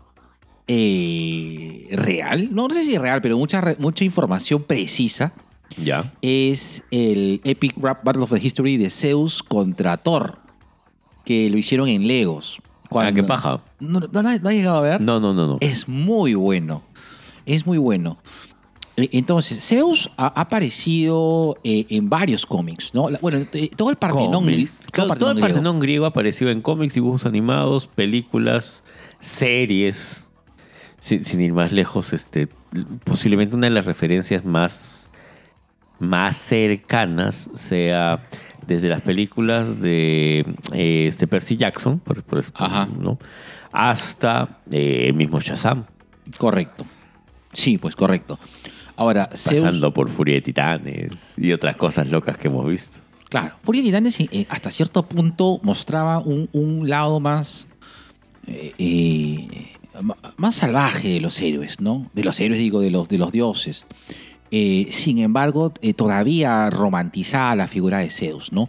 eh, 0.69 1.89
real, 1.93 2.49
no 2.53 2.69
sé 2.71 2.85
si 2.85 2.97
real, 2.97 3.21
pero 3.21 3.37
mucha, 3.37 3.61
mucha 3.79 4.05
información 4.05 4.63
precisa, 4.63 5.33
Ya. 5.77 6.13
es 6.23 6.85
el 6.93 7.41
epic 7.45 7.75
rap 7.77 8.05
battle 8.05 8.23
of 8.23 8.31
the 8.33 8.39
history 8.45 8.77
de 8.77 8.89
Zeus 8.91 9.43
contra 9.43 9.97
Thor, 9.97 10.39
que 11.25 11.51
lo 11.51 11.59
hicieron 11.59 11.89
en 11.89 12.07
Legos. 12.07 12.59
Ah, 12.93 13.13
qué 13.15 13.23
paja. 13.23 13.63
¿No, 13.79 14.01
no, 14.01 14.09
no, 14.13 14.23
no 14.23 14.29
has 14.49 14.55
llegado 14.55 14.79
a 14.79 14.81
ver? 14.81 15.01
No, 15.01 15.21
no, 15.21 15.33
no, 15.33 15.47
no. 15.47 15.59
Es 15.61 15.89
muy 15.89 16.35
bueno. 16.35 16.83
Es 17.47 17.65
muy 17.65 17.79
bueno. 17.79 18.19
Eh, 19.03 19.09
Entonces, 19.13 19.65
Zeus 19.67 20.11
ha 20.17 20.27
ha 20.27 20.43
aparecido 20.43 21.57
eh, 21.65 21.87
en 21.89 22.09
varios 22.09 22.47
cómics, 22.47 22.95
¿no? 22.95 23.09
Bueno, 23.21 23.47
eh, 23.53 23.71
todo 23.77 23.91
el 23.91 23.97
Partenón, 23.97 24.31
todo 24.33 24.49
el 24.49 24.69
Claro, 24.93 25.15
todo 25.17 25.31
el 25.33 25.41
Partenón 25.41 25.79
griego. 25.79 25.81
Griego 25.81 26.07
apareció 26.07 26.51
en 26.51 26.63
cómics, 26.63 26.95
dibujos 26.95 27.27
animados, 27.27 27.87
películas, 27.87 28.85
series. 29.19 30.25
Sin, 30.99 31.25
sin 31.25 31.41
ir 31.41 31.55
más 31.55 31.73
lejos, 31.73 32.13
este, 32.13 32.47
posiblemente 33.05 33.57
una 33.57 33.69
de 33.69 33.75
las 33.75 33.87
referencias 33.87 34.45
más, 34.45 35.09
más 35.99 36.37
cercanas 36.37 37.49
sea 37.55 38.23
desde 38.67 38.89
las 38.89 39.03
películas 39.03 39.81
de 39.81 40.45
eh, 40.73 41.07
este 41.07 41.27
Percy 41.27 41.57
Jackson, 41.57 41.99
por. 41.99 42.23
¿no? 42.99 43.19
hasta 43.73 44.61
eh, 44.71 45.07
el 45.09 45.15
mismo 45.15 45.41
Shazam, 45.41 45.85
Correcto. 46.39 46.85
Sí, 47.53 47.79
pues 47.79 47.97
correcto. 47.97 48.39
Ahora, 49.01 49.31
Zeus. 49.35 49.61
pasando 49.65 49.95
por 49.95 50.11
Furia 50.11 50.35
de 50.35 50.43
Titanes 50.43 51.35
y 51.39 51.53
otras 51.53 51.75
cosas 51.77 52.11
locas 52.11 52.37
que 52.37 52.49
hemos 52.49 52.67
visto. 52.69 52.99
Claro, 53.31 53.55
Furia 53.63 53.81
de 53.81 53.89
Titanes 53.89 54.21
eh, 54.21 54.47
hasta 54.51 54.71
cierto 54.71 55.05
punto 55.07 55.59
mostraba 55.63 56.19
un, 56.19 56.51
un 56.53 56.87
lado 56.87 57.19
más. 57.19 57.67
eh, 58.47 58.75
eh, 58.79 59.49
más 60.37 60.57
salvaje 60.57 61.09
de 61.09 61.21
los 61.21 61.41
héroes, 61.41 61.81
¿no? 61.81 62.11
De 62.15 62.25
los 62.25 62.39
héroes, 62.41 62.61
digo, 62.61 62.81
de 62.81 62.91
los, 62.91 63.09
de 63.09 63.17
los 63.19 63.33
dioses. 63.33 63.87
Eh, 64.51 64.89
sin 64.93 65.19
embargo, 65.19 65.73
eh, 65.81 65.95
todavía 65.95 66.69
romantizaba 66.71 67.57
la 67.57 67.69
figura 67.69 67.99
de 68.01 68.11
Zeus, 68.11 68.53
¿no? 68.53 68.69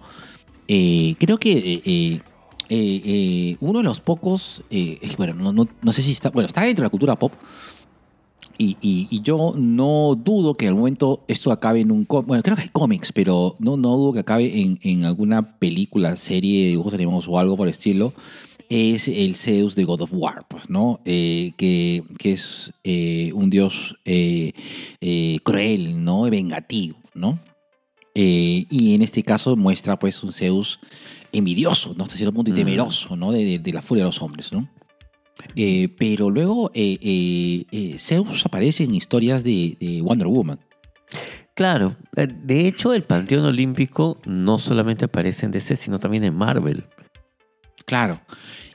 Eh, 0.70 1.16
creo 1.20 1.38
que 1.40 1.58
eh, 1.58 1.82
eh, 1.86 2.22
eh, 2.70 3.02
eh, 3.06 3.58
uno 3.60 3.80
de 3.80 3.84
los 3.84 4.00
pocos, 4.00 4.64
eh, 4.70 4.98
eh, 5.02 5.14
bueno, 5.18 5.34
no, 5.34 5.52
no- 5.52 5.68
no 5.82 5.92
sé 5.92 6.02
si 6.02 6.12
está, 6.12 6.30
bueno, 6.30 6.48
está 6.48 6.62
dentro 6.62 6.84
de 6.84 6.88
la 6.88 6.90
cultura 6.90 7.16
pop, 7.18 7.34
y, 8.58 8.78
y- 8.82 9.08
y 9.10 9.22
yo 9.22 9.54
no 9.58 10.16
dudo 10.16 10.56
que 10.56 10.66
en 10.66 10.70
algún 10.70 10.82
momento 10.82 11.24
esto 11.28 11.52
acabe 11.52 11.80
en 11.82 11.92
un 11.92 12.06
cómic. 12.06 12.28
Bueno, 12.28 12.44
creo 12.44 12.56
que 12.56 12.64
hay 12.64 12.70
cómics, 12.70 13.12
pero 13.14 13.56
no, 13.60 13.78
no 13.78 13.96
dudo 13.98 14.14
que 14.14 14.20
acabe 14.20 14.60
en, 14.62 14.80
en 14.84 15.06
alguna 15.06 15.58
película, 15.60 16.16
serie 16.18 16.64
de 16.64 16.70
dibujos 16.70 16.94
animados 16.94 17.28
o 17.28 17.38
algo 17.40 17.58
por 17.58 17.68
el 17.68 17.72
estilo. 17.72 18.14
Es 18.70 19.08
el 19.10 19.36
Zeus 19.36 19.76
de 19.76 19.84
God 19.84 20.02
of 20.02 20.12
War, 20.14 20.46
pues, 20.48 20.70
¿no? 20.70 21.02
Eh, 21.04 21.52
que, 21.58 22.04
que 22.18 22.32
es 22.32 22.72
eh, 22.86 23.32
un 23.34 23.50
dios 23.50 23.98
eh, 24.06 24.54
cruel, 25.44 26.04
¿no? 26.04 26.22
Vengativo, 26.30 26.98
¿no? 27.14 27.38
Y 28.14 28.94
en 28.96 29.02
este 29.02 29.24
caso 29.24 29.56
muestra, 29.56 29.98
pues, 30.00 30.22
un 30.24 30.32
Zeus 30.34 30.80
envidioso, 31.34 31.94
¿no? 31.98 32.04
Hasta 32.06 32.18
cierto 32.18 32.34
punto 32.34 32.50
y 32.50 32.54
Mm. 32.54 32.58
temeroso, 32.58 33.16
¿no? 33.16 33.32
De, 33.32 33.44
de- 33.44 33.60
de 33.60 33.74
la 33.74 33.82
furia 33.82 34.04
de 34.04 34.10
los 34.10 34.22
hombres, 34.22 34.52
¿no? 34.52 34.70
Eh, 35.56 35.90
pero 35.98 36.30
luego 36.30 36.72
eh, 36.74 37.66
eh, 37.72 37.96
Zeus 37.98 38.46
aparece 38.46 38.84
en 38.84 38.96
historias 38.96 39.44
de, 39.44 39.78
de 39.80 40.02
Wonder 40.02 40.28
Woman. 40.28 40.60
Claro, 41.54 41.98
de 42.14 42.68
hecho 42.68 42.94
el 42.94 43.04
Panteón 43.04 43.46
Olímpico 43.46 44.18
no 44.26 44.58
solamente 44.58 45.06
aparece 45.06 45.46
en 45.46 45.52
DC, 45.52 45.76
sino 45.76 46.00
también 46.00 46.24
en 46.24 46.36
Marvel. 46.36 46.86
Claro. 47.86 48.20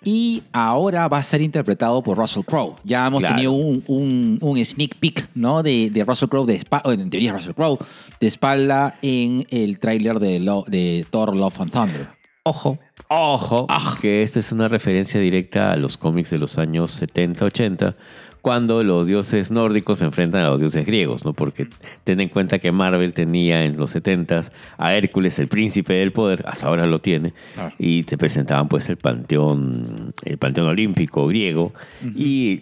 Y 0.05 0.43
ahora 0.53 1.09
va 1.09 1.19
a 1.19 1.23
ser 1.23 1.41
interpretado 1.41 2.03
por 2.03 2.19
Russell 2.19 2.45
Crowe. 2.45 2.77
Ya 2.85 3.07
hemos 3.07 3.21
Claro. 3.21 3.35
tenido 3.35 3.53
un, 3.53 3.83
un- 3.87 4.39
un 4.41 4.65
sneak 4.65 4.97
peek, 4.97 5.29
¿no? 5.35 5.63
De, 5.63 5.91
de 5.91 6.05
Russell 6.05 6.29
Crowe, 6.29 6.47
de 6.47 6.61
en 6.93 7.11
teoría 7.11 7.33
Russell 7.33 7.55
Crowe, 7.55 7.79
de 8.21 8.27
espalda 8.27 8.99
en 9.03 9.47
el 9.51 9.79
tráiler 9.79 10.19
de 10.21 11.07
Thor 11.11 11.35
Love 11.35 11.61
and 11.63 11.71
Thunder. 11.71 12.09
Ojo, 12.45 12.79
Ojo, 13.09 13.67
que 14.01 14.23
esto 14.23 14.41
es 14.41 14.51
una 14.53 14.69
referencia 14.69 15.21
directa 15.21 15.73
a 15.73 15.77
los 15.77 15.97
cómics 15.97 16.31
de 16.31 16.39
los 16.39 16.59
años 16.59 17.01
70-80, 17.01 17.95
cuando 18.43 18.83
los 18.85 19.07
dioses 19.09 19.51
nórdicos 19.51 19.99
se 20.01 20.05
enfrentan 20.05 20.43
a 20.43 20.49
los 20.49 20.61
dioses 20.61 20.87
griegos, 20.87 21.25
¿no? 21.25 21.33
Porque 21.33 21.69
ten 22.05 22.21
en 22.21 22.29
cuenta 22.29 22.59
que 22.61 22.71
Marvel 22.71 23.13
tenía 23.13 23.65
en 23.65 23.77
los 23.77 23.95
70s 23.95 24.51
a 24.79 24.95
Hércules, 24.95 25.39
el 25.41 25.49
príncipe 25.49 25.95
del 25.95 26.13
poder, 26.13 26.45
hasta 26.47 26.69
ahora 26.69 26.87
lo 26.87 27.01
tiene, 27.01 27.33
Claro. 27.55 27.73
y 27.79 28.05
te 28.05 28.17
presentaban 28.17 28.69
pues 28.69 28.89
el 28.89 28.97
panteón, 28.99 30.13
el 30.25 30.39
panteón 30.39 30.69
olímpico 30.69 31.27
griego, 31.27 31.73
y 32.15 32.61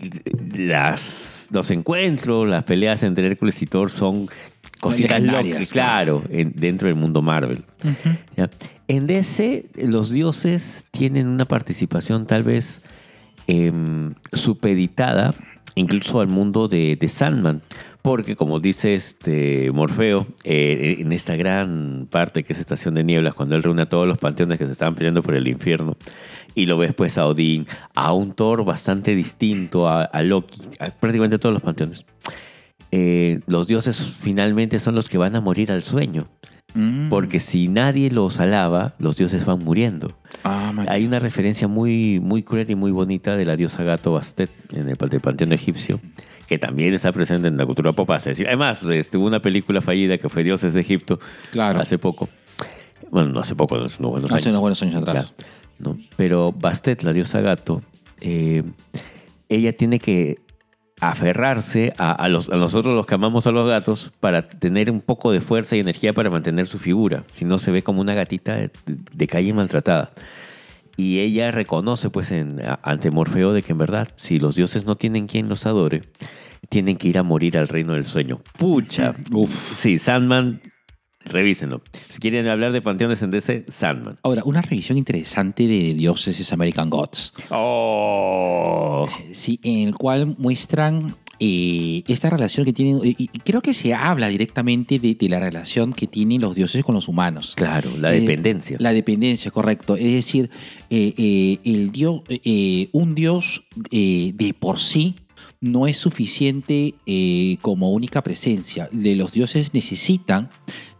las, 0.57 1.49
los 1.53 1.71
encuentros, 1.71 2.49
las 2.49 2.65
peleas 2.65 3.03
entre 3.03 3.27
Hércules 3.27 3.61
y 3.63 3.67
Thor 3.67 3.91
son 3.91 4.29
cositas 4.81 5.21
locas, 5.23 5.69
claro, 5.71 6.23
en- 6.31 6.53
dentro 6.55 6.89
del 6.89 6.97
mundo 6.97 7.21
Marvel. 7.23 7.63
¿ya? 8.37 8.49
En 8.87 9.07
DC, 9.07 9.67
los 9.77 10.11
dioses 10.11 10.85
tienen 10.91 11.27
una 11.29 11.47
participación 11.47 12.27
tal 12.27 12.43
vez 12.43 12.83
em, 13.47 14.15
supeditada 14.33 15.35
incluso 15.75 16.21
al 16.21 16.29
mundo 16.29 16.69
de, 16.69 16.97
de 16.97 17.09
Sandman. 17.09 17.63
Porque, 18.03 18.37
como 18.37 18.61
dice 18.61 18.95
este 18.95 19.71
Morfeo, 19.73 20.27
eh, 20.45 20.97
en 20.99 21.11
esta 21.13 21.37
gran 21.37 22.07
parte 22.11 22.45
que 22.45 22.53
es 22.53 22.59
Estación 22.59 22.95
de 22.95 23.03
Nieblas, 23.03 23.33
cuando 23.33 23.57
él 23.57 23.63
reúne 23.63 23.83
a 23.83 23.87
todos 23.87 24.07
los 24.07 24.19
panteones 24.19 24.59
que 24.59 24.67
se 24.67 24.73
estaban 24.73 24.95
peleando 24.95 25.23
por 25.23 25.35
el 25.35 25.49
infierno, 25.49 25.97
y 26.55 26.67
lo 26.67 26.77
ves 26.77 26.93
pues 26.93 27.17
a 27.17 27.27
Odín, 27.27 27.67
a 27.95 28.13
un 28.13 28.35
Thor 28.35 28.63
bastante 28.63 29.15
distinto, 29.15 29.89
a, 29.89 30.11
Loki, 30.23 30.61
a 30.81 30.91
prácticamente 30.91 31.39
todos 31.39 31.55
los 31.55 31.63
panteones. 31.63 32.05
eh, 32.91 33.41
los 33.47 33.67
dioses 33.67 33.99
finalmente 34.21 34.79
son 34.79 34.95
los 34.95 35.09
que 35.09 35.17
van 35.17 35.35
a 35.35 35.41
morir 35.41 35.73
al 35.73 35.83
sueño. 35.83 36.29
Mm. 36.75 37.09
Porque 37.09 37.39
si 37.41 37.69
nadie 37.69 38.11
los 38.11 38.41
alaba, 38.41 38.95
los 38.99 39.17
dioses 39.17 39.47
van 39.47 39.61
muriendo. 39.61 40.13
Ah. 40.43 40.73
Hay 40.89 41.07
una 41.07 41.19
referencia 41.21 41.69
muy, 41.69 42.19
muy 42.21 42.43
cruel 42.43 42.69
y 42.71 42.75
muy 42.75 42.91
bonita 42.91 43.37
de 43.37 43.45
la 43.45 43.57
diosa 43.57 43.85
gato 43.85 44.13
Bastet 44.13 44.51
en 44.73 44.89
el, 44.89 44.97
panteón 44.97 45.53
egipcio, 45.53 46.01
que 46.49 46.59
también 46.59 46.93
está 46.93 47.13
presente 47.13 47.49
en 47.49 47.57
la 47.57 47.65
cultura 47.65 47.93
pop. 47.93 48.11
Decir, 48.11 48.47
además, 48.49 48.83
este, 48.83 49.17
hubo 49.17 49.27
una 49.27 49.41
película 49.41 49.81
fallida 49.81 50.19
que 50.19 50.29
fue 50.29 50.43
Dioses 50.43 50.75
de 50.75 50.81
Egipto 50.81 51.21
Claro. 51.53 51.81
hace 51.81 51.97
poco. 51.99 52.29
Bueno, 53.11 53.31
no 53.31 53.41
hace 53.41 53.55
poco, 53.55 53.77
hace 53.77 53.97
unos 54.01 54.11
buenos 54.11 54.33
Hace 54.33 54.35
años. 54.35 54.47
unos 54.49 54.61
buenos 54.61 54.83
años 54.83 54.95
atrás. 54.97 55.33
Claro, 55.37 55.51
¿no? 55.79 55.99
Pero 56.17 56.51
Bastet, 56.53 57.03
la 57.05 57.13
diosa 57.13 57.41
gato, 57.41 57.83
eh, 58.21 58.65
ella 59.49 59.73
tiene 59.73 60.01
que 60.01 60.41
aferrarse 61.01 61.93
a, 61.99 62.13
a 62.13 62.29
los, 62.29 62.49
a 62.49 62.57
nosotros 62.57 62.95
los 62.95 63.07
que 63.07 63.15
amamos 63.15 63.47
a 63.47 63.53
los 63.53 63.69
gatos 63.69 64.13
para 64.21 64.49
tener 64.49 64.91
un 64.91 65.01
poco 65.01 65.33
de 65.33 65.41
fuerza 65.41 65.77
y 65.77 65.81
energía 65.81 66.13
para 66.13 66.31
mantener 66.31 66.67
su 66.67 66.79
figura. 66.79 67.25
Si 67.29 67.45
no, 67.45 67.59
se 67.59 67.71
ve 67.71 67.83
como 67.83 68.01
una 68.01 68.15
gatita 68.15 68.55
de, 68.55 68.71
de 68.87 69.27
calle 69.27 69.53
maltratada. 69.53 70.13
Y 70.97 71.19
ella 71.19 71.51
reconoce, 71.51 72.11
pues, 72.11 72.31
en, 72.31 72.61
ante 72.83 73.11
Morfeo 73.11 73.53
de 73.53 73.63
que 73.63 73.73
en 73.73 73.79
verdad, 73.79 74.09
si 74.15 74.39
los 74.39 74.55
dioses 74.55 74.85
no 74.87 74.95
tienen 74.95 75.27
quien 75.27 75.49
los 75.49 75.67
adore, 75.67 76.03
tienen 76.69 76.97
que 76.97 77.09
ir 77.09 77.19
a 77.19 77.23
morir 77.23 77.59
al 77.59 77.69
reino 77.69 77.95
del 77.95 78.05
sueño. 78.05 78.41
Pucha. 78.57 79.15
Uf. 79.33 79.77
Sí, 79.77 79.99
Sandman, 79.99 80.61
revísenlo. 81.25 81.83
Si 82.09 82.19
quieren 82.21 82.47
hablar 82.49 82.73
de 82.73 82.83
panteones 82.83 83.23
en 83.23 83.31
DC, 83.31 83.65
Sandman. 83.69 84.19
Ahora, 84.23 84.43
una 84.45 84.63
revisión 84.63 84.99
interesante 84.99 85.67
de 85.67 85.95
dioses 85.95 86.39
es 86.41 86.53
American 86.53 86.91
Gods. 86.91 87.33
Oh. 87.51 89.09
Sí, 89.33 89.59
en 89.63 89.89
el 89.89 89.95
cual 89.95 90.35
muestran 90.39 91.17
eh, 91.41 92.03
esta 92.07 92.31
relación 92.31 92.65
que 92.65 92.73
tienen. 92.73 93.01
Y 93.03 93.15
y 93.33 93.39
creo 93.41 93.61
que 93.61 93.75
se 93.75 93.95
habla 93.95 94.29
directamente 94.29 94.99
de, 94.99 95.15
de 95.15 95.29
la 95.29 95.41
relación 95.41 95.93
que 95.93 96.07
tienen 96.07 96.41
los 96.41 96.55
dioses 96.55 96.85
con 96.85 96.95
los 96.95 97.09
humanos. 97.09 97.55
Claro, 97.57 97.91
la 97.99 98.15
Eh, 98.15 98.21
dependencia. 98.21 98.77
La 98.81 98.93
dependencia, 98.93 99.51
correcto. 99.51 99.97
Es 99.97 100.13
decir, 100.13 100.51
eh, 100.91 101.59
el 101.65 101.91
dios, 101.91 102.23
un 102.93 103.15
dios 103.15 103.65
de 103.91 104.55
por 104.59 104.79
sí 104.81 105.17
no 105.61 105.87
es 105.87 105.97
suficiente 105.97 106.95
como 107.63 107.91
única 107.93 108.23
presencia. 108.23 108.89
De 108.93 109.17
los 109.17 109.33
dioses 109.33 109.73
necesitan 109.75 110.51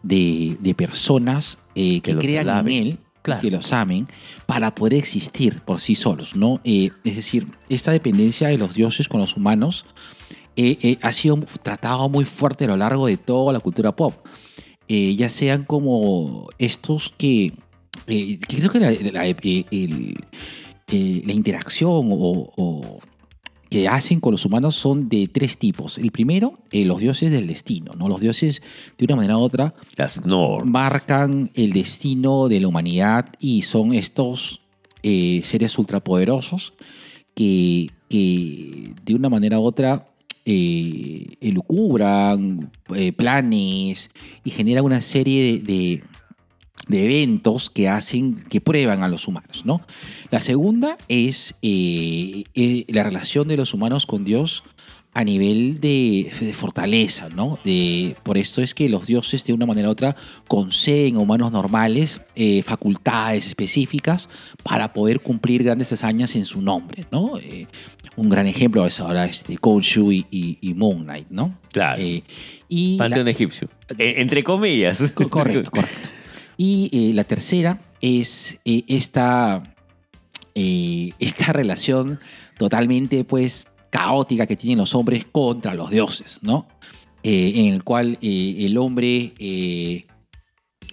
de, 0.05 0.57
de 0.61 0.75
personas 0.75 1.59
eh, 1.75 2.01
que, 2.01 2.17
crean 2.17 2.49
alaben. 2.49 2.73
en 2.75 2.83
él, 2.87 2.99
Claro. 3.23 3.41
que 3.41 3.51
los 3.51 3.73
amen, 3.73 4.07
para 4.47 4.75
poder 4.75 4.95
existir 4.99 5.61
por 5.63 5.81
sí 5.81 5.95
solos. 5.95 6.37
¿no? 6.37 6.61
Eh, 6.63 6.91
es 7.05 7.17
decir, 7.17 7.49
esta 7.71 7.91
dependencia 7.91 8.49
de 8.49 8.59
los 8.59 8.75
dioses 8.75 9.09
con 9.09 9.19
los 9.21 9.35
humanos 9.37 9.87
eh, 10.57 10.99
ha 11.01 11.11
sido 11.11 11.39
tratado 11.63 12.09
muy 12.11 12.27
fuerte 12.27 12.65
a 12.65 12.69
lo 12.69 12.77
largo 12.77 13.07
de 13.07 13.17
toda 13.17 13.53
la 13.53 13.61
cultura 13.61 13.97
pop. 13.97 14.15
Ya 14.89 15.31
sean 15.31 15.65
como 15.65 16.49
estos 16.59 17.15
que, 17.17 17.55
que 18.07 18.39
creo 18.47 18.71
que 18.71 18.79
la, 18.81 18.91
la- 18.91 19.25
el- 19.27 21.23
la 21.27 21.33
interacción 21.33 22.11
o, 22.13 22.53
o 22.57 23.01
que 23.75 23.89
hacen 23.89 24.21
con 24.21 24.33
los 24.33 24.45
humanos 24.45 24.77
son 24.77 25.09
de 25.09 25.27
tres 25.29 25.59
tipos. 25.59 25.99
El 25.99 26.11
primero, 26.13 26.59
eh, 26.71 26.85
los 26.85 27.01
dioses 27.01 27.31
del 27.33 27.47
destino. 27.47 27.91
¿no? 27.99 28.09
Los 28.09 28.21
dioses, 28.21 28.63
de 28.99 29.05
una 29.05 29.17
manera 29.17 29.37
u 29.37 29.41
otra, 29.41 29.75
Las 29.97 30.25
normas. 30.25 30.71
marcan 30.71 31.51
el 31.55 31.73
destino 31.73 32.49
de 32.49 32.61
la 32.61 32.69
humanidad 32.69 33.27
y 33.41 33.63
son 33.63 33.93
estos 33.93 34.61
eh, 35.03 35.41
seres 35.45 35.77
ultrapoderosos 35.79 36.73
que, 37.35 37.89
que 38.09 38.93
de 39.05 39.15
una 39.15 39.29
manera 39.29 39.59
u 39.59 39.65
otra 39.65 40.07
eh, 40.47 41.27
elucubran 41.41 42.71
planes 43.17 44.11
y 44.45 44.51
generan 44.51 44.85
una 44.85 45.01
serie 45.01 45.43
de, 45.43 45.59
de- 45.61 46.03
de 46.89 47.05
eventos 47.05 47.71
que 47.71 47.89
hacen, 47.89 48.45
que 48.49 48.61
prueban 48.61 49.03
a 49.03 49.09
los 49.09 49.27
humanos, 49.29 49.63
¿no? 49.65 49.81
La 50.31 50.41
segunda 50.41 50.97
es 51.09 51.55
eh, 51.63 52.45
eh, 52.55 52.85
la 52.89 53.03
relación 53.03 53.49
de 53.49 53.57
los 53.57 53.73
humanos 53.75 54.07
con 54.07 54.25
Dios 54.25 54.63
a 55.17 55.23
nivel 55.23 55.81
de, 55.81 56.33
de 56.41 56.53
fortaleza, 56.55 57.29
¿no? 57.29 57.59
De, 57.65 58.17
por 58.25 58.37
esto 58.37 58.61
es 58.61 58.75
que 58.75 58.89
los 58.89 59.07
dioses 59.07 59.45
de 59.45 59.53
una 59.53 59.65
manera 59.65 59.87
u 59.89 59.93
otra 59.93 60.17
conceden 60.49 61.15
a 61.17 61.21
humanos 61.21 61.53
normales 61.53 62.21
eh, 62.35 62.63
facultades 62.65 63.47
específicas 63.47 64.29
para 64.65 64.93
poder 64.93 65.21
cumplir 65.21 65.63
grandes 65.63 65.93
hazañas 65.93 66.35
en 66.35 66.45
su 66.45 66.61
nombre, 66.63 67.05
¿no? 67.13 67.39
Eh, 67.39 67.69
un 68.17 68.29
gran 68.29 68.47
ejemplo 68.49 68.85
es 68.87 68.99
ahora 68.99 69.25
este 69.27 69.57
Khonshu 69.57 70.11
y, 70.11 70.27
y- 70.33 70.59
y 70.61 70.75
Moon 70.75 71.05
Knight, 71.05 71.29
¿no? 71.31 71.57
Claro. 71.73 72.03
Eh, 72.03 72.25
y 72.69 72.97
la- 72.97 73.05
Panteón 73.05 73.29
egipcio. 73.29 73.69
Eh, 73.99 74.15
entre 74.19 74.43
comillas. 74.43 75.13
Co- 75.13 75.31
Correcto, 75.31 75.71
correcto. 75.71 76.09
Y 76.57 76.91
eh, 76.93 77.15
la 77.15 77.25
tercera 77.25 77.81
es 78.01 78.59
eh, 78.65 78.85
esta, 78.89 79.63
eh, 80.55 81.11
esta 81.19 81.53
relación 81.53 82.21
totalmente 82.59 83.25
pues 83.25 83.67
caótica 83.91 84.47
que 84.47 84.57
tienen 84.57 84.79
los 84.79 84.95
hombres 84.95 85.25
contra 85.31 85.75
los 85.75 85.91
dioses, 85.91 86.41
¿no? 86.43 86.67
En 87.27 87.73
el 87.73 87.85
cual 87.85 88.19
el 88.21 88.77
hombre 88.77 89.33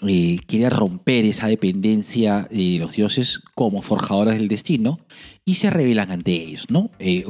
eh, 0.07 0.39
quiere 0.47 0.69
romper 0.71 1.25
esa 1.25 1.45
dependencia 1.45 2.47
de 2.49 2.77
los 2.79 2.95
dioses 2.95 3.39
como 3.53 3.83
forjadores 3.83 4.33
del 4.33 4.47
destino 4.47 4.99
y 5.45 5.55
se 5.55 5.69
rebelan 5.69 6.09
ante 6.09 6.31
ellos, 6.31 6.65
¿no? 6.69 6.89
Eh, 6.97 7.23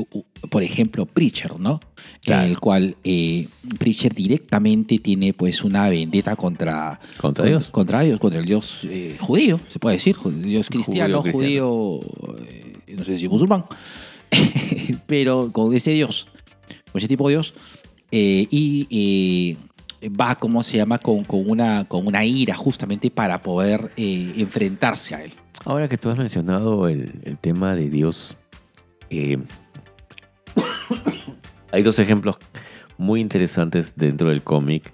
por 0.50 0.64
ejemplo, 0.64 1.06
Preacher, 1.06 1.60
¿no? 1.60 1.82
Claro. 2.22 2.46
En 2.46 2.52
el 2.52 2.60
cual 2.60 2.96
eh, 3.04 3.48
Preacher 3.78 4.14
directamente 4.14 5.00
tiene 5.00 5.34
pues 5.34 5.66
una 5.66 5.90
vendetta 5.90 6.38
contra, 6.38 7.02
Contra 7.18 7.46
Dios. 7.46 7.68
Contra 7.68 8.04
Dios, 8.04 8.20
contra 8.22 8.40
el 8.40 8.46
Dios 8.46 8.88
judío, 9.20 9.60
se 9.68 9.80
puede 9.80 9.98
decir, 9.98 10.16
Dios 10.42 10.70
cristiano, 10.70 11.24
judío, 11.24 12.00
eh, 12.48 12.96
no 12.96 13.04
sé 13.04 13.18
si 13.18 13.28
musulmán, 13.28 13.66
pero 15.08 15.52
con 15.52 15.76
ese 15.76 15.92
Dios, 15.92 16.28
con 16.92 17.00
ese 17.00 17.10
tipo 17.10 17.28
de 17.28 17.36
Dios, 17.36 17.54
y 18.12 19.58
va, 20.10 20.36
¿cómo 20.36 20.64
se 20.64 20.78
llama?, 20.78 20.98
con, 20.98 21.24
con 21.24 21.50
una, 21.50 21.86
con 21.86 22.08
una 22.08 22.26
ira 22.26 22.56
justamente 22.56 23.10
para 23.12 23.42
poder 23.42 23.92
eh, 23.98 24.34
enfrentarse 24.38 25.16
a 25.16 25.24
él. 25.24 25.32
Ahora 25.66 25.88
que 25.88 25.98
tú 25.98 26.10
has 26.10 26.18
mencionado 26.18 26.88
el, 26.88 27.22
el 27.24 27.38
tema 27.40 27.76
de 27.76 27.90
Dios, 27.90 28.36
eh, 29.10 29.38
hay 31.72 31.84
dos 31.84 32.00
ejemplos 32.00 32.38
muy 32.98 33.22
interesantes 33.22 33.96
dentro 33.96 34.30
del 34.30 34.44
cómic 34.44 34.94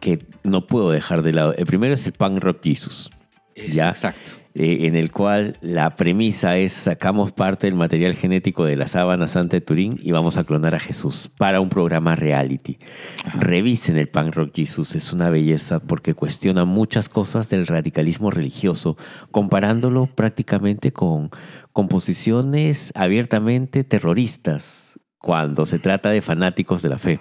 que 0.00 0.24
no 0.42 0.66
puedo 0.66 0.90
dejar 0.90 1.22
de 1.22 1.32
lado. 1.32 1.54
El 1.54 1.66
primero 1.66 1.94
es 1.94 2.06
el 2.06 2.12
punk 2.12 2.42
rock 2.42 2.60
Jesus, 2.62 3.10
¿ya? 3.54 3.90
Exacto. 3.90 4.39
Eh, 4.54 4.88
en 4.88 4.96
el 4.96 5.12
cual 5.12 5.58
la 5.60 5.94
premisa 5.94 6.56
es 6.56 6.72
sacamos 6.72 7.30
parte 7.30 7.68
del 7.68 7.76
material 7.76 8.14
genético 8.14 8.64
de 8.64 8.74
la 8.74 8.88
sábana 8.88 9.28
santa 9.28 9.56
de 9.56 9.60
Turín 9.60 10.00
y 10.02 10.10
vamos 10.10 10.38
a 10.38 10.44
clonar 10.44 10.74
a 10.74 10.80
Jesús 10.80 11.30
para 11.38 11.60
un 11.60 11.68
programa 11.68 12.16
reality. 12.16 12.78
Revisen 13.34 13.96
el 13.96 14.08
Punk 14.08 14.34
Rock 14.34 14.50
Jesus, 14.56 14.96
es 14.96 15.12
una 15.12 15.30
belleza 15.30 15.78
porque 15.78 16.14
cuestiona 16.14 16.64
muchas 16.64 17.08
cosas 17.08 17.48
del 17.48 17.68
radicalismo 17.68 18.32
religioso, 18.32 18.96
comparándolo 19.30 20.06
prácticamente 20.06 20.92
con 20.92 21.30
composiciones 21.72 22.90
abiertamente 22.96 23.84
terroristas 23.84 24.98
cuando 25.18 25.64
se 25.64 25.78
trata 25.78 26.10
de 26.10 26.22
fanáticos 26.22 26.82
de 26.82 26.88
la 26.88 26.98
fe. 26.98 27.20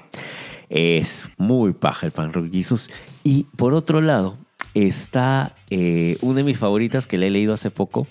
Es 0.69 1.29
muy 1.37 1.73
paja 1.73 2.07
el 2.07 2.11
Punk 2.11 2.33
Rock 2.33 2.51
Jesus. 2.51 2.89
Y 3.23 3.43
por 3.55 3.75
otro 3.75 4.01
lado, 4.01 4.35
está 4.73 5.55
eh, 5.69 6.17
una 6.21 6.37
de 6.37 6.43
mis 6.43 6.57
favoritas 6.57 7.07
que 7.07 7.17
le 7.17 7.27
he 7.27 7.31
leído 7.31 7.53
hace 7.53 7.71
poco, 7.71 8.07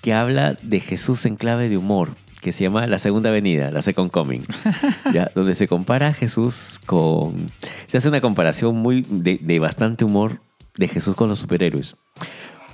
que 0.00 0.14
habla 0.14 0.56
de 0.62 0.80
Jesús 0.80 1.26
en 1.26 1.36
clave 1.36 1.68
de 1.68 1.76
humor, 1.76 2.10
que 2.40 2.52
se 2.52 2.64
llama 2.64 2.86
La 2.86 2.98
Segunda 2.98 3.30
Venida, 3.30 3.70
la 3.70 3.82
Second 3.82 4.10
Coming, 4.10 4.42
¿ya? 5.12 5.30
donde 5.34 5.54
se 5.54 5.68
compara 5.68 6.08
a 6.08 6.12
Jesús 6.12 6.80
con... 6.86 7.46
Se 7.86 7.98
hace 7.98 8.08
una 8.08 8.20
comparación 8.20 8.76
muy 8.76 9.02
de, 9.08 9.38
de 9.42 9.58
bastante 9.58 10.04
humor 10.04 10.40
de 10.76 10.88
Jesús 10.88 11.16
con 11.16 11.28
los 11.28 11.40
superhéroes. 11.40 11.96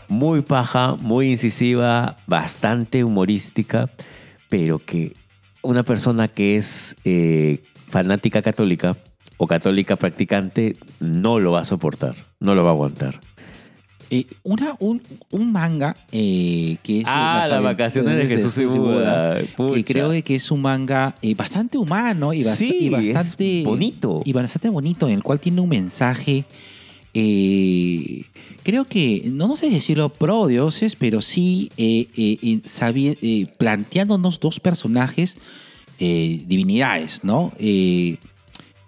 Muy 0.09 0.43
paja, 0.43 0.97
muy 1.01 1.31
incisiva, 1.31 2.19
bastante 2.27 3.05
humorística, 3.05 3.90
pero 4.51 4.78
que 4.78 5.15
una 5.62 5.82
persona 5.82 6.28
que 6.28 6.56
es 6.56 6.94
eh, 7.05 7.62
fanática 7.89 8.43
católica 8.43 8.97
o 9.39 9.47
católica 9.47 9.97
practicante 9.97 10.77
no 11.01 11.40
lo 11.40 11.52
va 11.52 11.61
a 11.61 11.65
soportar, 11.65 12.15
no 12.45 12.55
lo 12.55 12.62
va 12.62 12.71
a 12.71 12.73
aguantar. 12.73 13.19
Eh, 14.11 14.27
una, 14.45 14.77
un, 14.81 15.01
un 15.31 15.51
manga 15.51 15.97
eh, 16.12 16.77
que 16.83 16.99
es... 17.01 17.05
Ah, 17.09 17.47
las 17.51 17.62
vacaciones 17.62 18.16
de 18.16 18.27
Jesús 18.27 18.57
y 18.59 18.65
Buda. 18.66 19.39
que 19.41 19.49
Pucha. 19.57 19.83
creo 19.85 20.11
que 20.23 20.35
es 20.37 20.51
un 20.51 20.61
manga 20.61 21.15
eh, 21.23 21.35
bastante 21.35 21.79
humano 21.79 22.33
y, 22.35 22.43
bast- 22.45 22.57
Sí, 22.57 22.77
y 22.83 22.89
bastante 22.91 23.62
bonito. 23.65 24.23
y 24.25 24.33
bastante 24.33 24.69
bonito 24.69 25.09
en 25.09 25.15
el 25.15 25.23
cual 25.23 25.41
tiene 25.41 25.61
un 25.62 25.71
mensaje 25.71 26.45
eh, 27.15 28.25
creo 28.62 28.85
que 28.85 29.23
no, 29.27 29.49
no 29.49 29.57
sé 29.57 29.71
decirlo 29.71 30.11
pro 30.11 30.47
dioses 30.49 30.97
pero 30.97 31.23
sí 31.23 31.71
eh, 31.77 32.09
eh, 32.16 32.39
eh, 32.43 33.16
eh, 33.23 33.47
planteándonos 33.57 34.39
dos 34.41 34.61
personajes 34.61 35.37
eh, 35.99 36.43
divinidades 36.47 37.21
no 37.25 37.53
Eh, 37.59 38.16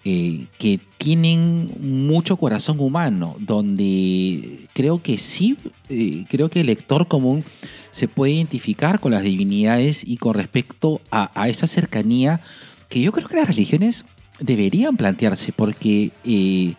eh, 0.05 0.45
que 0.59 0.79
tienen 1.07 1.71
mucho 1.79 2.37
corazón 2.37 2.81
humano, 2.81 3.37
donde 3.39 4.67
creo 4.73 5.01
que 5.01 5.19
sí, 5.19 5.57
eh, 5.89 6.25
creo 6.29 6.49
que 6.49 6.63
el 6.63 6.67
lector 6.67 7.07
común 7.07 7.45
se 7.93 8.09
puede 8.09 8.33
identificar 8.33 8.99
con 8.99 9.13
las 9.13 9.23
divinidades 9.23 10.03
y 10.05 10.17
con 10.17 10.35
respecto 10.35 11.01
a, 11.13 11.49
esa 11.49 11.69
cercanía 11.69 12.41
que 12.89 13.01
yo 13.01 13.13
creo 13.13 13.29
que 13.29 13.37
las 13.37 13.47
religiones 13.47 14.05
deberían 14.41 14.97
plantearse, 14.97 15.53
porque 15.53 16.11
eh, 16.25 16.75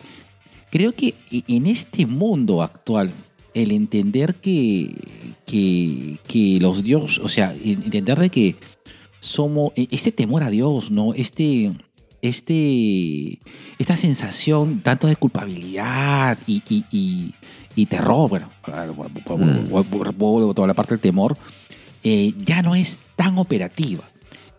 creo 0.70 0.92
que 0.92 1.14
e- 1.30 1.44
en 1.48 1.66
este 1.66 2.04
mundo 2.04 2.60
actual, 2.60 3.14
el 3.54 3.72
entender 3.72 4.34
que, 4.34 4.94
que, 5.46 6.18
que 6.28 6.58
los 6.60 6.84
dioses, 6.84 7.18
o 7.20 7.30
sea, 7.30 7.54
entender 7.64 8.18
de 8.18 8.28
que 8.28 8.56
somos, 9.20 9.72
e- 9.74 9.88
este 9.90 10.12
temor 10.12 10.42
a 10.42 10.50
Dios, 10.50 10.90
¿no? 10.90 11.14
Este, 11.14 11.72
este, 12.22 13.38
esta 13.78 13.96
sensación 13.96 14.80
tanto 14.80 15.06
de 15.06 15.16
culpabilidad 15.16 16.38
y, 16.46 16.62
y- 16.68 16.84
y- 16.90 17.34
y 17.76 17.86
terror, 17.86 18.28
bueno, 18.28 18.48
Mm. 19.46 20.54
toda 20.54 20.66
la 20.66 20.74
parte 20.74 20.94
del 20.94 21.00
temor, 21.00 21.36
eh, 22.04 22.32
ya 22.38 22.62
no 22.62 22.74
es 22.74 22.98
tan 23.16 23.38
operativa. 23.38 24.02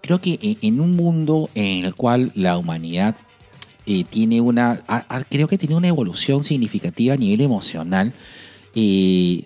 Creo 0.01 0.21
que 0.21 0.39
en, 0.41 0.57
en 0.61 0.79
un 0.79 0.91
mundo 0.91 1.49
en 1.55 1.85
el 1.85 1.95
cual 1.95 2.31
la 2.35 2.57
humanidad 2.57 3.15
eh, 3.85 4.03
tiene 4.09 4.39
una, 4.39 4.81
creo 5.29 5.47
que 5.47 5.57
tiene 5.57 5.75
una 5.75 5.87
evolución 5.87 6.43
significativa 6.43 7.15
a 7.15 7.17
nivel 7.17 7.41
emocional, 7.41 8.13
eh, 8.75 9.43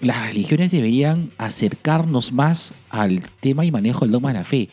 las 0.00 0.26
religiones 0.26 0.70
deberían 0.70 1.30
acercarnos 1.38 2.32
más 2.32 2.72
al 2.88 3.22
tema 3.40 3.64
y 3.64 3.70
manejo 3.70 4.00
del 4.04 4.10
dogma 4.12 4.32
de 4.32 4.38
la 4.38 4.44
fe. 4.44 4.68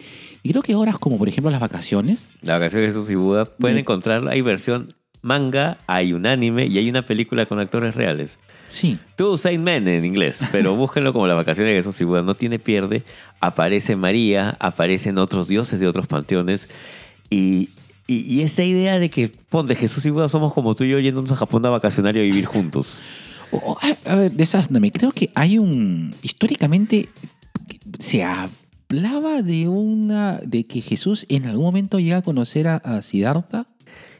Y 0.47 0.51
creo 0.51 0.63
que 0.63 0.75
horas 0.75 0.97
como 0.97 1.17
por 1.17 1.27
ejemplo 1.27 1.51
las 1.51 1.59
vacaciones, 1.59 2.29
La 2.41 2.53
vacación 2.53 2.81
de 2.81 2.87
Jesús 2.87 3.09
y 3.09 3.15
Buda 3.15 3.43
pueden 3.43 3.79
encontrarla. 3.79 4.31
Hay 4.31 4.39
versión 4.41 4.95
manga, 5.21 5.77
hay 5.87 6.13
un 6.13 6.25
anime 6.25 6.67
y 6.67 6.77
hay 6.77 6.89
una 6.89 7.05
película 7.05 7.45
con 7.45 7.59
actores 7.59 7.95
reales. 7.95 8.39
sí, 8.67 8.97
Two 9.17 9.37
Saint 9.37 9.61
Men 9.61 9.89
en 9.89 10.05
inglés, 10.05 10.39
pero 10.53 10.73
búsquenlo 10.77 11.11
como 11.11 11.27
La 11.27 11.33
vacación 11.33 11.67
de 11.67 11.73
Jesús 11.73 11.99
y 11.99 12.05
Buda. 12.05 12.21
No 12.21 12.33
tiene 12.33 12.59
pierde. 12.59 13.03
Aparece 13.41 13.97
María, 13.97 14.55
aparecen 14.61 15.17
otros 15.17 15.49
dioses 15.49 15.81
de 15.81 15.87
otros 15.87 16.07
panteones. 16.07 16.69
Y, 17.29 17.71
y, 18.07 18.19
y 18.33 18.41
esta 18.43 18.63
idea 18.63 18.99
de 18.99 19.09
que, 19.09 19.29
ponte, 19.49 19.75
Jesús 19.75 20.05
y 20.05 20.11
Buda 20.11 20.29
somos 20.29 20.53
como 20.53 20.75
tú 20.75 20.85
y 20.85 20.91
yo 20.91 20.99
yéndonos 20.99 21.33
a 21.33 21.35
Japón 21.35 21.65
a 21.65 21.71
vacacionar 21.71 22.15
y 22.15 22.21
a 22.21 22.23
vivir 22.23 22.45
juntos. 22.45 23.01
A, 24.05 24.15
ver, 24.15 24.31
desázname, 24.31 24.91
creo 24.91 25.11
que 25.11 25.29
hay 25.35 25.57
un. 25.57 26.13
Históricamente 26.21 27.09
se 27.99 28.23
hablaba 28.89 29.41
de 29.41 29.67
una. 29.67 30.39
de 30.43 30.65
que 30.65 30.81
Jesús 30.81 31.25
en 31.29 31.45
algún 31.45 31.65
momento 31.65 31.99
llega 31.99 32.17
a 32.17 32.21
conocer 32.21 32.67
a, 32.67 32.75
a 32.77 33.01
Siddhartha. 33.01 33.65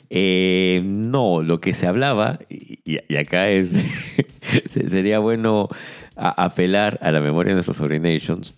Eh, 0.10 0.82
no, 0.86 1.42
lo 1.42 1.60
que 1.60 1.74
se 1.74 1.86
hablaba, 1.86 2.40
y, 2.50 3.16
acá 3.16 3.50
es, 3.50 3.78
se- 4.70 4.90
sería 4.90 5.20
bueno 5.20 5.68
apelar 6.16 6.98
a 7.02 7.12
la 7.12 7.20
memoria 7.20 7.50
de 7.52 7.56
nuestros 7.56 7.82
Orinations. 7.82 8.54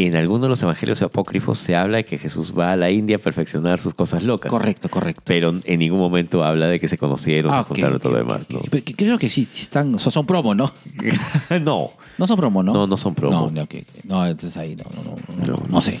En 0.00 0.14
algunos 0.14 0.42
de 0.42 0.48
los 0.48 0.62
evangelios 0.62 1.02
apócrifos 1.02 1.58
se 1.58 1.74
habla 1.74 1.96
de 1.96 2.04
que 2.04 2.18
Jesús 2.18 2.54
va 2.56 2.72
a 2.72 2.76
la 2.76 2.88
India 2.88 3.16
a 3.16 3.18
perfeccionar 3.18 3.80
sus 3.80 3.94
cosas 3.94 4.22
locas. 4.22 4.48
Correcto, 4.48 4.88
correcto. 4.88 5.22
Pero 5.24 5.52
en 5.64 5.78
ningún 5.80 5.98
momento 5.98 6.44
habla 6.44 6.68
de 6.68 6.78
que 6.78 6.86
se 6.86 6.96
conocieron, 6.96 7.52
Ah, 7.52 7.64
se 7.64 7.68
juntaron 7.74 7.96
ok, 7.96 8.02
todo 8.02 8.12
lo 8.12 8.18
ok, 8.20 8.26
demás. 8.46 8.46
que- 8.84 8.94
Creo 8.94 9.18
que 9.18 9.28
sí, 9.28 9.42
están. 9.56 9.92
o 9.92 9.98
sea, 9.98 10.12
son 10.12 10.24
promo, 10.24 10.54
¿no? 10.54 10.72
¿no? 11.50 11.58
no, 11.60 11.90
No 12.16 12.26
son 12.28 12.36
promo, 12.36 12.62
¿no? 12.62 12.72
no, 12.72 12.86
no 12.86 12.96
son 12.96 13.16
promo. 13.16 13.50
No, 13.52 13.62
no. 13.62 13.66
No, 14.04 14.24
entonces 14.26 14.56
ahí 14.56 14.76
no, 14.76 14.84
no, 14.94 15.16
no, 15.36 15.46
no, 15.46 15.52
No. 15.56 15.62
no 15.68 15.82
sé. 15.82 15.98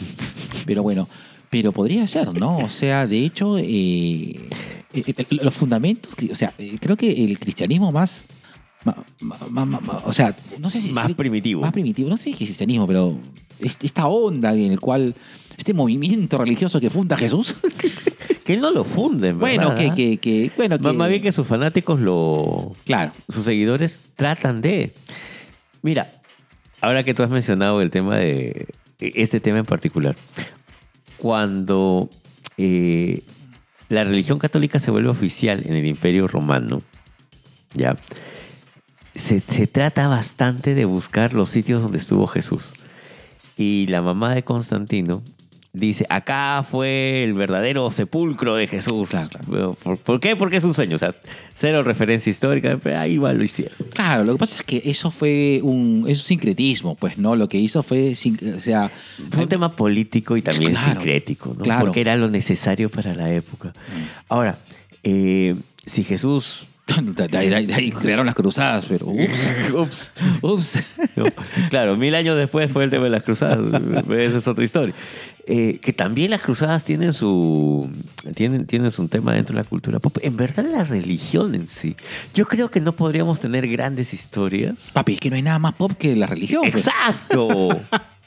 Pero 0.64 0.84
bueno, 0.84 1.08
pero 1.50 1.72
podría 1.72 2.06
ser, 2.06 2.32
¿no? 2.38 2.56
O 2.58 2.68
sea, 2.68 3.04
de 3.08 3.24
hecho, 3.24 3.58
eh, 3.58 3.64
eh, 3.66 4.46
eh, 4.94 5.26
los 5.42 5.54
fundamentos, 5.54 6.12
o 6.30 6.36
sea, 6.36 6.54
eh, 6.58 6.76
creo 6.80 6.96
que 6.96 7.24
el 7.24 7.36
cristianismo 7.40 7.90
más, 7.90 8.24
ma- 9.20 9.36
ma- 9.50 9.64
ma- 9.64 9.80
ma- 9.80 9.80
ma- 9.80 10.02
o 10.04 10.12
sea, 10.12 10.34
no 10.58 10.70
sé 10.70 10.80
si 10.80 10.90
Más 10.92 11.12
primitivo. 11.14 11.62
más 11.62 11.72
primitivo, 11.72 12.08
no 12.08 12.16
sé 12.16 12.30
qué 12.32 12.44
es 12.44 12.48
cristianismo, 12.50 12.86
pero 12.86 13.18
es- 13.60 13.78
esta 13.82 14.06
onda 14.06 14.52
en 14.54 14.72
el 14.72 14.80
cual 14.80 15.14
este 15.56 15.74
movimiento 15.74 16.38
religioso 16.38 16.80
que 16.80 16.90
funda 16.90 17.16
Jesús, 17.16 17.54
Que 18.44 18.54
él 18.54 18.60
no 18.62 18.70
lo 18.70 18.82
funden, 18.84 19.38
bueno, 19.38 19.68
¿verdad? 19.74 19.94
que, 19.94 20.16
que, 20.16 20.16
que, 20.16 20.50
bueno, 20.56 20.78
que, 20.78 20.84
Más- 20.84 20.94
Más 20.94 21.08
bien 21.10 21.20
que 21.20 21.32
sus 21.32 21.46
fanáticos 21.46 22.00
lo, 22.00 22.72
claro, 22.86 23.12
sus 23.28 23.44
seguidores 23.44 24.00
tratan 24.16 24.62
de. 24.62 24.94
Mira, 25.82 26.10
ahora 26.80 27.02
que 27.04 27.12
tú 27.12 27.22
has 27.22 27.30
mencionado 27.30 27.82
el 27.82 27.90
tema 27.90 28.16
de 28.16 28.68
este 29.00 29.40
tema 29.40 29.58
en 29.58 29.66
particular, 29.66 30.16
cuando 31.18 32.08
eh, 32.56 33.22
la 33.88 34.04
religión 34.04 34.38
católica 34.38 34.78
se 34.78 34.90
vuelve 34.90 35.08
oficial 35.10 35.62
en 35.66 35.74
el 35.74 35.86
Imperio 35.86 36.26
Romano, 36.26 36.82
ya 37.74 37.96
se, 39.14 39.40
se 39.40 39.66
trata 39.66 40.08
bastante 40.08 40.74
de 40.74 40.84
buscar 40.84 41.34
los 41.34 41.48
sitios 41.48 41.82
donde 41.82 41.98
estuvo 41.98 42.26
Jesús. 42.26 42.74
Y 43.56 43.86
la 43.88 44.02
mamá 44.02 44.34
de 44.34 44.44
Constantino 44.44 45.22
dice, 45.72 46.06
acá 46.08 46.64
fue 46.68 47.24
el 47.24 47.34
verdadero 47.34 47.90
sepulcro 47.90 48.54
de 48.54 48.66
Jesús. 48.66 49.10
Claro, 49.10 49.28
claro. 49.28 49.76
¿Por, 49.82 49.98
por 49.98 50.20
qué? 50.20 50.36
Porque 50.36 50.56
es 50.56 50.64
un 50.64 50.74
sueño. 50.74 50.96
O 50.96 50.98
sea, 50.98 51.14
cero 51.54 51.82
referencia 51.82 52.30
histórica, 52.30 52.78
pero 52.82 52.98
ahí 52.98 53.18
va, 53.18 53.32
lo 53.32 53.42
hicieron. 53.42 53.76
Claro, 53.90 54.24
lo 54.24 54.32
que 54.32 54.38
pasa 54.38 54.58
es 54.58 54.64
que 54.64 54.82
eso 54.84 55.10
fue 55.10 55.60
un, 55.62 56.04
es 56.06 56.20
un 56.20 56.24
sincretismo, 56.24 56.94
pues, 56.94 57.18
¿no? 57.18 57.36
Lo 57.36 57.48
que 57.48 57.58
hizo 57.58 57.82
fue, 57.82 58.12
o 58.12 58.60
sea... 58.60 58.90
Fue 59.30 59.42
un 59.42 59.48
tema 59.48 59.74
político 59.74 60.36
y 60.36 60.42
también 60.42 60.72
Claro, 60.72 61.00
sincrético, 61.00 61.54
¿no? 61.56 61.64
claro. 61.64 61.86
Porque 61.86 62.00
era 62.00 62.16
lo 62.16 62.28
necesario 62.28 62.90
para 62.90 63.14
la 63.14 63.32
época. 63.32 63.72
Ahora, 64.28 64.58
eh, 65.02 65.54
si 65.86 66.04
Jesús... 66.04 66.66
De, 66.88 67.28
de- 67.28 67.74
ahí 67.74 67.92
crearon 67.92 68.26
las 68.26 68.34
cruzadas, 68.34 68.86
pero 68.88 69.06
ups, 69.06 69.54
Ups. 69.74 70.12
ups. 70.42 70.78
No, 71.16 71.26
claro, 71.70 71.96
mil 71.96 72.14
años 72.14 72.36
después 72.36 72.70
fue 72.70 72.84
el 72.84 72.90
tema 72.90 73.04
de 73.04 73.10
las 73.10 73.22
cruzadas. 73.22 73.58
Esa 74.10 74.38
es 74.38 74.48
otra 74.48 74.64
historia. 74.64 74.94
Eh, 75.46 75.78
que 75.80 75.92
también 75.92 76.30
las 76.30 76.40
cruzadas 76.42 76.84
tienen 76.84 77.12
su, 77.14 77.90
tienen, 78.34 78.66
tienen 78.66 78.90
su 78.90 79.06
tema 79.08 79.32
dentro 79.32 79.56
de 79.56 79.62
la 79.62 79.68
cultura 79.68 79.98
pop. 79.98 80.18
En 80.22 80.36
verdad, 80.36 80.66
la 80.70 80.84
religión 80.84 81.54
en 81.54 81.66
sí. 81.68 81.96
Yo 82.34 82.46
creo 82.46 82.70
que 82.70 82.80
no 82.80 82.92
podríamos 82.92 83.40
tener 83.40 83.66
grandes 83.68 84.12
historias. 84.12 84.90
Papi, 84.92 85.14
es 85.14 85.20
que 85.20 85.30
no 85.30 85.36
hay 85.36 85.42
nada 85.42 85.58
más 85.58 85.74
pop 85.74 85.92
que 85.92 86.14
la 86.16 86.26
religión. 86.26 86.62
pues. 86.70 86.86
¡Exacto! 86.86 87.68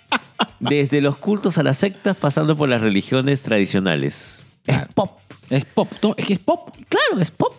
Desde 0.59 1.01
los 1.01 1.17
cultos 1.17 1.57
a 1.57 1.63
las 1.63 1.77
sectas, 1.77 2.15
pasando 2.17 2.55
por 2.55 2.69
las 2.69 2.81
religiones 2.81 3.41
tradicionales. 3.41 4.39
Claro. 4.65 4.87
Es 4.87 4.93
pop. 4.93 5.17
Es 5.49 5.65
pop, 5.65 5.91
es 6.17 6.25
que 6.25 6.33
es 6.33 6.39
pop. 6.39 6.69
Claro, 6.87 7.19
es 7.21 7.31
pop. 7.31 7.53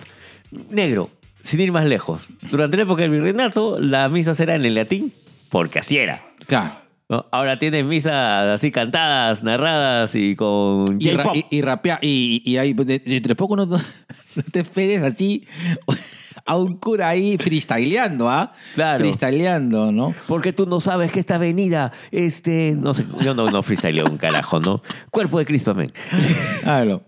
Negro, 0.71 1.09
sin 1.43 1.61
ir 1.61 1.73
más 1.73 1.87
lejos. 1.87 2.29
Durante 2.51 2.77
la 2.77 2.83
época 2.85 3.03
del 3.03 3.11
virreinato, 3.11 3.79
las 3.81 4.11
misas 4.11 4.39
eran 4.41 4.65
en 4.65 4.75
latín, 4.75 5.13
porque 5.49 5.79
así 5.79 5.97
era. 5.99 6.23
Claro. 6.47 6.75
¿no? 7.09 7.27
Ahora 7.33 7.59
tienes 7.59 7.85
misas 7.85 8.15
así 8.49 8.71
cantadas, 8.71 9.43
narradas 9.43 10.15
y 10.15 10.35
con 10.37 11.01
Y, 11.01 11.11
ra- 11.11 11.33
y, 11.35 11.45
y 11.51 11.61
rapea, 11.63 11.99
y, 12.01 12.43
y 12.45 12.57
ahí, 12.59 12.73
de, 12.75 12.85
de- 13.01 13.17
entre 13.17 13.35
poco 13.35 13.57
no, 13.57 13.67
no 13.67 13.81
te 14.51 14.61
esperes 14.61 15.03
así 15.03 15.47
a 16.45 16.57
un 16.57 16.77
cura 16.77 17.09
ahí 17.09 17.39
freestyleando, 17.39 18.29
¿ah? 18.29 18.53
Claro. 18.75 18.99
Freestyleando, 19.01 19.93
¿no? 19.93 20.15
Porque 20.27 20.53
tú 20.53 20.67
no 20.67 20.81
sabes 20.81 21.13
que 21.13 21.21
esta 21.21 21.37
avenida, 21.37 21.93
este, 22.11 22.75
no 22.77 22.95
sé, 22.95 23.07
yo 23.21 23.35
no, 23.35 23.51
no 23.51 23.63
freestyleo 23.63 24.07
un 24.07 24.19
carajo, 24.19 24.61
¿no? 24.61 24.83
Cuerpo 25.11 25.39
de 25.39 25.47
Cristo, 25.47 25.71
amén. 25.73 25.93
Claro. 26.63 27.03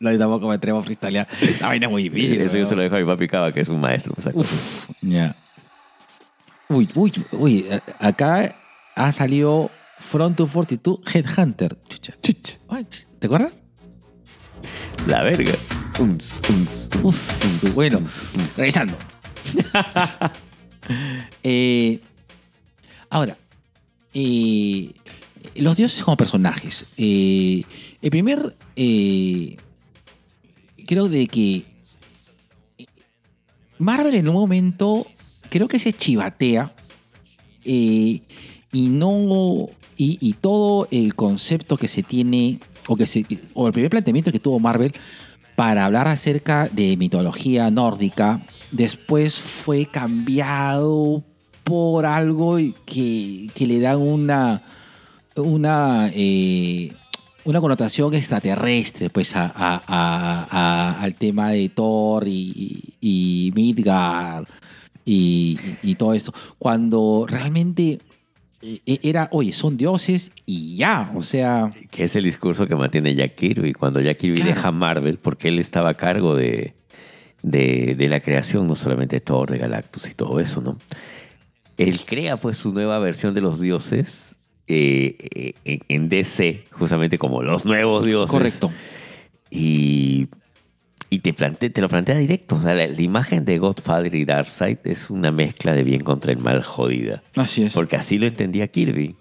No, 0.00 0.10
yo 0.10 0.18
tampoco 0.18 0.48
me 0.48 0.54
atrevo 0.54 0.78
a 0.80 0.82
freestylear. 0.82 1.28
Esa 1.40 1.68
vaina 1.68 1.86
es 1.86 1.92
muy 1.92 2.02
difícil. 2.02 2.40
Eso 2.40 2.58
yo 2.58 2.66
se 2.66 2.74
lo 2.74 2.82
dejo 2.82 2.96
a 2.96 2.98
mi 2.98 3.04
papi 3.04 3.28
Cava, 3.28 3.52
que 3.52 3.60
es 3.60 3.68
un 3.68 3.80
maestro. 3.80 4.14
pues. 4.14 4.28
Uf, 4.34 4.88
ya. 5.00 5.36
Uy, 6.68 6.88
uy, 6.94 7.12
uy. 7.32 7.66
Acá 8.00 8.56
ha 8.96 9.12
salido 9.12 9.70
Front 10.00 10.36
to 10.36 10.46
42 10.48 10.98
Headhunter. 11.14 11.76
Chucha. 11.88 12.14
Ay, 12.68 12.86
¿Te 13.20 13.26
acuerdas? 13.26 13.61
La 15.06 15.22
verga. 15.22 15.54
Bueno, 17.74 18.00
regresando. 18.56 18.96
Eh, 21.44 22.00
ahora, 23.08 23.36
eh, 24.14 24.90
los 25.54 25.76
dioses 25.76 26.02
como 26.02 26.16
personajes. 26.16 26.86
Eh, 26.96 27.62
el 28.00 28.10
primer, 28.10 28.56
eh, 28.74 29.56
creo 30.86 31.08
de 31.08 31.28
que 31.28 31.64
Marvel 33.78 34.16
en 34.16 34.28
un 34.28 34.34
momento 34.34 35.06
creo 35.50 35.68
que 35.68 35.78
se 35.78 35.92
chivatea 35.92 36.72
y 37.64 38.22
no 38.72 39.68
y, 39.96 40.18
y 40.20 40.32
todo 40.34 40.88
el 40.90 41.14
concepto 41.14 41.76
que 41.76 41.86
se 41.86 42.02
tiene 42.02 42.58
o 42.86 42.96
que 42.96 43.06
se 43.06 43.24
o 43.54 43.66
el 43.66 43.72
primer 43.72 43.90
planteamiento 43.90 44.32
que 44.32 44.38
tuvo 44.38 44.58
Marvel 44.58 44.92
para 45.56 45.84
hablar 45.84 46.08
acerca 46.08 46.68
de 46.72 46.96
mitología 46.96 47.70
nórdica 47.70 48.40
después 48.70 49.38
fue 49.38 49.86
cambiado 49.86 51.22
por 51.64 52.06
algo 52.06 52.56
que, 52.84 53.50
que 53.54 53.66
le 53.66 53.80
da 53.80 53.96
una 53.96 54.62
una 55.36 56.10
eh, 56.14 56.92
una 57.44 57.60
connotación 57.60 58.14
extraterrestre 58.14 59.10
pues 59.10 59.32
a, 59.34 60.98
al 61.00 61.14
tema 61.14 61.50
de 61.50 61.68
Thor 61.68 62.26
y, 62.28 62.94
y, 63.00 63.52
Midgard 63.54 64.46
y, 65.04 65.94
todo 65.96 66.14
esto. 66.14 66.32
Cuando 66.58 67.26
realmente 67.28 67.98
era 68.86 69.28
oye 69.32 69.52
son 69.52 69.76
dioses 69.76 70.30
y 70.46 70.76
ya 70.76 71.10
o 71.14 71.22
sea 71.22 71.70
Que 71.90 72.04
es 72.04 72.14
el 72.16 72.24
discurso 72.24 72.66
que 72.66 72.76
mantiene 72.76 73.14
Jack 73.14 73.34
Kirby. 73.34 73.72
Cuando 73.72 74.00
Jack 74.00 74.18
Kirby 74.18 74.36
Claro. 74.36 74.54
deja 74.54 74.70
Marvel, 74.70 75.18
porque 75.18 75.48
él 75.48 75.58
estaba 75.58 75.90
a 75.90 75.94
cargo 75.94 76.36
de, 76.36 76.74
de, 77.42 77.94
de 77.96 78.08
la 78.08 78.20
creación, 78.20 78.66
no 78.68 78.76
solamente 78.76 79.16
de 79.16 79.20
Thor, 79.20 79.50
de 79.50 79.58
Galactus 79.58 80.08
y 80.08 80.14
todo 80.14 80.38
eso, 80.40 80.60
¿no? 80.60 80.78
Él 81.76 82.00
crea 82.06 82.36
pues 82.36 82.58
su 82.58 82.72
nueva 82.72 82.98
versión 83.00 83.34
de 83.34 83.40
los 83.40 83.58
dioses 83.60 84.36
eh, 84.68 85.16
eh, 85.34 85.54
en, 85.64 85.80
en 85.88 86.08
DC, 86.08 86.64
justamente 86.70 87.18
como 87.18 87.42
los 87.42 87.64
nuevos 87.64 88.04
dioses. 88.04 88.30
correcto 88.30 88.70
Y, 89.50 90.28
y 91.12 91.18
te, 91.18 91.34
plante- 91.34 91.68
te 91.70 91.80
lo 91.82 91.88
plantea 91.88 92.16
directo. 92.16 92.56
O 92.56 92.60
sea, 92.62 92.74
la, 92.74 92.86
la 92.86 93.02
imagen 93.02 93.44
de 93.44 93.58
Godfather 93.58 94.14
y 94.14 94.24
Darkseid 94.24 94.78
es 94.84 95.10
una 95.10 95.30
mezcla 95.30 95.74
de 95.74 95.82
bien 95.84 96.02
contra 96.02 96.32
el 96.32 96.38
mal 96.38 96.62
jodida. 96.62 97.22
así 97.36 97.64
es 97.64 97.72
Porque 97.74 97.96
así 97.96 98.18
lo 98.18 98.26
entendía 98.26 98.66
Kirby. 98.68 99.14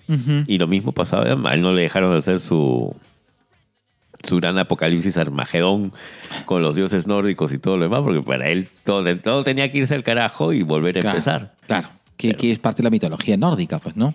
Y 0.48 0.58
lo 0.58 0.68
mismo 0.68 0.94
pasaba, 0.94 1.24
a 1.26 1.54
él 1.54 1.62
no 1.62 1.74
le 1.74 1.82
dejaron 1.82 2.16
hacer 2.16 2.40
su, 2.40 2.96
su 4.24 4.38
gran 4.38 4.58
apocalipsis 4.58 5.18
Armagedón 5.18 5.92
con 6.46 6.62
los 6.62 6.76
dioses 6.76 7.08
nórdicos 7.08 7.52
y 7.54 7.58
todo 7.58 7.76
lo 7.78 7.84
demás, 7.84 8.02
porque 8.02 8.22
para 8.22 8.48
él 8.50 8.70
todo, 8.84 9.04
todo 9.20 9.44
tenía 9.44 9.70
que 9.70 9.80
irse 9.80 9.94
al 9.96 10.04
carajo 10.04 10.54
y 10.54 10.64
volver 10.64 10.98
a 10.98 11.02
Claro, 11.02 11.18
empezar. 11.18 11.54
claro 11.68 11.90
que, 12.18 12.36
que 12.36 12.52
es 12.52 12.60
parte 12.60 12.78
de 12.78 12.84
la 12.84 12.90
mitología 12.92 13.36
nórdica 13.36 13.80
pues 13.80 13.96
no 13.96 14.14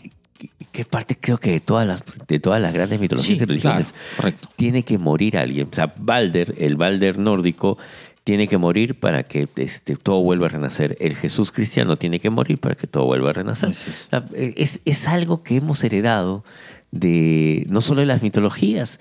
Que- 0.73 0.85
parte, 0.85 1.17
creo 1.19 1.39
que 1.39 1.51
de 1.53 1.61
todas 1.61 1.87
las, 1.87 2.03
de 2.29 2.39
todas 2.39 2.61
las 2.61 2.73
grandes 2.75 3.01
mitologías 3.01 3.39
Sí, 3.39 3.45
y 3.45 3.47
religiones. 3.47 3.95
claro. 4.19 4.37
Tiene 4.57 4.83
que 4.83 4.99
morir 4.99 5.39
alguien. 5.39 5.69
O 5.73 5.75
sea, 5.75 5.95
Balder, 5.99 6.55
el 6.59 6.77
Balder 6.77 7.19
nórdico, 7.19 7.79
tiene 8.25 8.47
que 8.49 8.59
morir 8.59 8.99
para 8.99 9.23
que 9.23 9.49
este, 9.57 9.97
todo 9.97 10.21
vuelva 10.23 10.47
a 10.47 10.49
renacer. 10.51 10.97
El 11.01 11.17
Jesús 11.17 11.51
cristiano 11.53 11.97
tiene 11.97 12.21
que 12.21 12.29
morir 12.29 12.59
para 12.59 12.75
que 12.75 12.87
todo 12.87 13.05
vuelva 13.07 13.31
a 13.31 13.33
renacer. 13.33 13.71
Así 13.71 13.89
es. 13.91 14.05
O 14.07 14.11
sea, 14.11 14.25
es, 14.57 14.81
es 14.85 15.09
algo 15.09 15.43
que 15.43 15.57
hemos 15.57 15.83
heredado 15.85 16.45
de 16.91 17.65
no 17.71 17.81
solo 17.81 18.01
de 18.01 18.07
las 18.07 18.23
mitologías, 18.23 19.01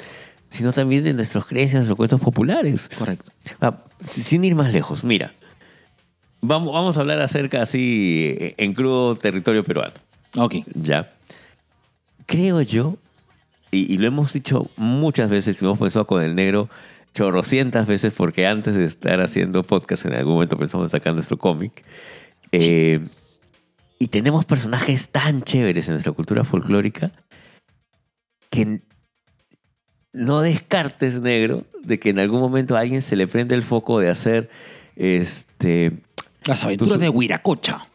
sino 0.50 0.72
también 0.72 1.04
de 1.04 1.14
nuestras 1.14 1.44
creencias, 1.46 1.80
nuestros 1.82 1.98
cuentos 1.98 2.22
populares. 2.22 2.90
correcto 2.98 3.32
Ah, 3.60 3.84
sin 4.02 4.46
ir 4.46 4.56
más 4.56 4.72
lejos, 4.72 5.04
mira, 5.04 5.34
vamos, 6.42 6.74
vamos 6.74 6.98
a 6.98 7.02
hablar 7.02 7.20
acerca 7.20 7.62
así 7.62 8.36
eh, 8.40 8.56
en 8.58 8.74
crudo 8.74 9.16
territorio 9.16 9.64
peruano. 9.64 9.94
ok 10.38 10.56
Ya. 10.76 11.12
Creo 12.26 12.62
yo, 12.62 12.98
y, 13.72 13.94
y 13.94 13.98
lo 13.98 14.08
hemos 14.08 14.34
dicho 14.34 14.70
muchas 14.78 15.30
veces, 15.30 15.62
y 15.62 15.66
hemos 15.66 15.78
pensado 15.80 16.06
con 16.08 16.22
el 16.22 16.36
negro 16.36 16.70
chorrocientas 17.14 17.88
veces, 17.88 18.14
porque 18.14 18.46
antes 18.48 18.74
de 18.76 18.86
estar 18.86 19.22
haciendo 19.22 19.64
podcast 19.64 20.06
en 20.06 20.14
algún 20.14 20.34
momento 20.34 20.58
pensamos 20.58 20.86
en 20.86 20.90
sacar 20.90 21.14
nuestro 21.14 21.38
cómic. 21.38 21.84
eh, 22.52 23.00
y 23.98 24.08
tenemos 24.10 24.44
personajes 24.44 25.10
tan 25.10 25.42
chéveres 25.44 25.88
en 25.88 25.94
nuestra 25.94 26.12
cultura 26.12 26.44
folclórica 26.44 27.12
que 28.50 28.82
no 30.12 30.42
descartes, 30.42 31.22
negro, 31.22 31.64
de 31.82 31.98
que 32.00 32.10
en 32.10 32.20
algún 32.20 32.42
momento 32.42 32.76
a 32.76 32.82
alguien 32.82 33.02
se 33.02 33.16
le 33.16 33.28
prende 33.28 33.56
el 33.56 33.64
foco 33.64 34.00
de 34.00 34.10
hacer 34.10 34.50
este 34.98 35.94
las 36.46 36.64
aventuras 36.64 37.00
de 37.00 37.08
Huiracocha 37.10 37.88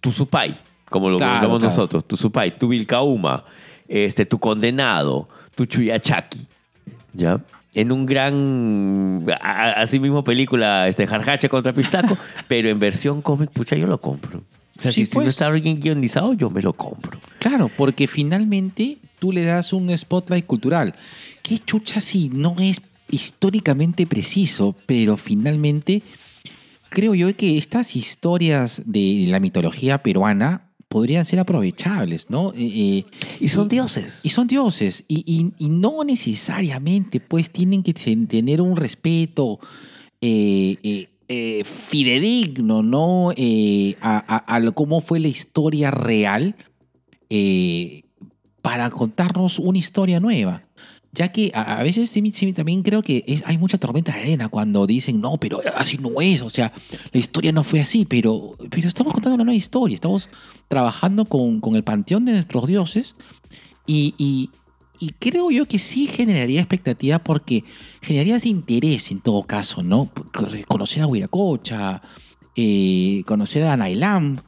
Tusupai, 0.00 0.54
como 0.90 1.10
lo 1.10 1.16
Claro, 1.18 1.30
comentamos 1.32 1.58
claro. 1.60 1.70
nosotros, 1.70 2.04
Tusupai, 2.06 2.58
tu 2.58 2.68
Vilcauma, 2.68 3.44
este, 3.88 4.26
tu 4.26 4.38
condenado, 4.38 5.28
tu 5.54 5.66
Chuyachaki, 5.66 6.46
¿ya? 7.12 7.40
En 7.74 7.92
un 7.92 8.06
gran, 8.06 9.26
a- 9.40 9.72
así 9.80 10.00
mismo 10.00 10.24
película, 10.24 10.88
este, 10.88 11.06
Jarjache 11.06 11.48
contra 11.48 11.72
Pistaco, 11.72 12.16
pero 12.48 12.68
en 12.68 12.78
versión 12.78 13.20
cómic, 13.22 13.50
pucha, 13.50 13.76
yo 13.76 13.86
lo 13.86 14.00
compro. 14.00 14.38
O 14.78 14.80
sea, 14.80 14.92
Sí, 14.92 15.04
si, 15.04 15.10
si 15.10 15.16
no 15.18 15.22
pues. 15.24 15.28
está 15.28 15.48
bien 15.50 15.80
guionizado, 15.80 16.32
yo 16.34 16.50
me 16.50 16.62
lo 16.62 16.72
compro. 16.72 17.18
Claro, 17.38 17.70
porque 17.76 18.06
finalmente 18.06 18.98
tú 19.18 19.32
le 19.32 19.44
das 19.44 19.72
un 19.72 19.96
spotlight 19.96 20.44
cultural. 20.46 20.94
Qué 21.42 21.58
chucha 21.64 22.00
si 22.00 22.28
no 22.28 22.56
es 22.58 22.80
históricamente 23.10 24.06
preciso, 24.06 24.74
pero 24.86 25.16
finalmente 25.16 26.02
creo 26.90 27.14
yo 27.14 27.34
que 27.36 27.56
estas 27.58 27.96
historias 27.96 28.82
de 28.84 29.24
la 29.28 29.40
mitología 29.40 29.98
peruana 29.98 30.62
podrían 30.88 31.24
ser 31.24 31.38
aprovechables, 31.40 32.30
¿no? 32.30 32.52
Eh, 32.56 33.04
Y 33.40 33.48
son 33.48 33.68
dioses. 33.68 34.20
y 34.24 34.30
son 34.30 34.46
dioses. 34.46 35.04
Y, 35.08 35.24
y- 35.26 35.52
y 35.64 35.68
no 35.68 36.04
necesariamente, 36.04 37.20
pues, 37.20 37.50
tienen 37.50 37.82
que 37.82 37.92
ten- 37.94 38.26
tener 38.26 38.60
un 38.60 38.76
respeto 38.76 39.58
eh, 40.20 40.76
eh, 40.82 41.08
eh, 41.28 41.64
fidedigno, 41.64 42.82
¿no? 42.82 43.30
A, 43.30 43.34
a- 44.00 44.36
a 44.54 44.60
lo- 44.60 44.74
cómo 44.74 45.00
fue 45.00 45.18
la 45.20 45.28
historia 45.28 45.90
real 45.90 46.54
para 48.62 48.90
contarnos 48.90 49.58
una 49.58 49.78
historia 49.78 50.20
nueva. 50.20 50.62
Ya 51.16 51.32
que 51.32 51.50
a, 51.54 51.82
veces 51.82 52.12
también 52.54 52.82
creo 52.82 53.02
que 53.02 53.42
hay 53.44 53.58
mucha 53.58 53.78
tormenta 53.78 54.12
de 54.12 54.20
arena 54.20 54.48
cuando 54.48 54.86
dicen, 54.86 55.20
no, 55.20 55.38
pero 55.38 55.62
así 55.74 55.96
no 55.96 56.20
es, 56.20 56.42
o 56.42 56.50
sea, 56.50 56.72
la 57.10 57.18
historia 57.18 57.52
no 57.52 57.64
fue 57.64 57.80
así, 57.80 58.04
pero, 58.04 58.54
pero 58.70 58.86
estamos 58.86 59.14
contando 59.14 59.34
una 59.34 59.44
nueva 59.44 59.56
historia, 59.56 59.94
estamos 59.94 60.28
trabajando 60.68 61.24
con, 61.24 61.60
con 61.60 61.74
el 61.74 61.82
panteón 61.82 62.26
de 62.26 62.32
nuestros 62.32 62.66
dioses 62.66 63.16
y 63.86 64.50
creo 65.18 65.50
yo 65.50 65.66
que 65.66 65.78
sí 65.78 66.06
generaría 66.06 66.60
expectativa 66.60 67.18
porque 67.18 67.64
generaría 68.02 68.36
ese 68.36 68.50
interés 68.50 69.10
en 69.10 69.20
todo 69.20 69.42
caso, 69.44 69.82
¿no? 69.82 70.10
Conocer 70.68 71.02
a 71.02 71.06
Huiracocha, 71.06 72.02
eh, 72.56 73.22
conocer 73.26 73.64
a 73.64 73.76
Nailam, 73.76 74.38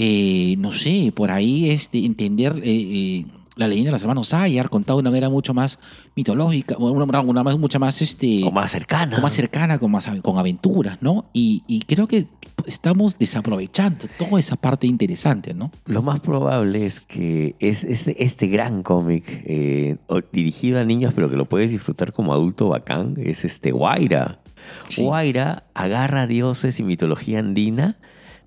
eh, 0.00 0.54
no 0.58 0.70
sé, 0.70 1.12
por 1.12 1.32
ahí 1.32 1.70
este, 1.70 2.04
entender 2.04 2.60
eh, 2.62 2.62
eh, 2.64 3.26
la 3.58 3.68
leyenda 3.68 3.88
de 3.88 3.92
los 3.92 4.02
hermanos 4.02 4.32
Ayar, 4.32 4.70
contado 4.70 4.98
de 4.98 5.00
una 5.02 5.10
manera 5.10 5.28
mucho 5.28 5.52
más 5.52 5.78
mitológica, 6.16 6.76
una, 6.78 7.20
una, 7.20 7.42
más, 7.42 7.58
mucha 7.58 7.78
más, 7.78 8.00
este, 8.00 8.42
O 8.44 8.50
más 8.50 8.70
cercana. 8.70 9.18
o 9.18 9.20
más 9.20 9.32
cercana, 9.34 9.78
con, 9.78 9.90
más, 9.90 10.06
con 10.22 10.38
aventuras, 10.38 10.98
¿no? 11.02 11.26
Y, 11.32 11.62
y 11.66 11.80
creo 11.80 12.06
que 12.08 12.26
estamos 12.66 13.18
desaprovechando 13.18 14.06
toda 14.18 14.40
esa 14.40 14.56
parte 14.56 14.86
interesante, 14.86 15.54
¿no? 15.54 15.70
Lo 15.86 16.02
más 16.02 16.20
probable 16.20 16.86
es 16.86 17.00
que 17.00 17.56
es, 17.60 17.84
este- 17.84 18.22
este 18.24 18.46
gran 18.46 18.82
cómic 18.82 19.24
eh, 19.44 19.96
dirigido 20.32 20.80
a 20.80 20.84
niños, 20.84 21.12
pero 21.14 21.28
que 21.28 21.36
lo 21.36 21.46
puedes 21.48 21.70
disfrutar 21.70 22.12
como 22.12 22.32
adulto 22.32 22.68
bacán, 22.68 23.14
es 23.18 23.44
este 23.44 23.72
Guaira. 23.72 24.40
Sí. 24.88 25.02
Guaira 25.02 25.64
agarra 25.74 26.26
dioses 26.26 26.78
y 26.78 26.82
mitología 26.84 27.38
andina, 27.40 27.96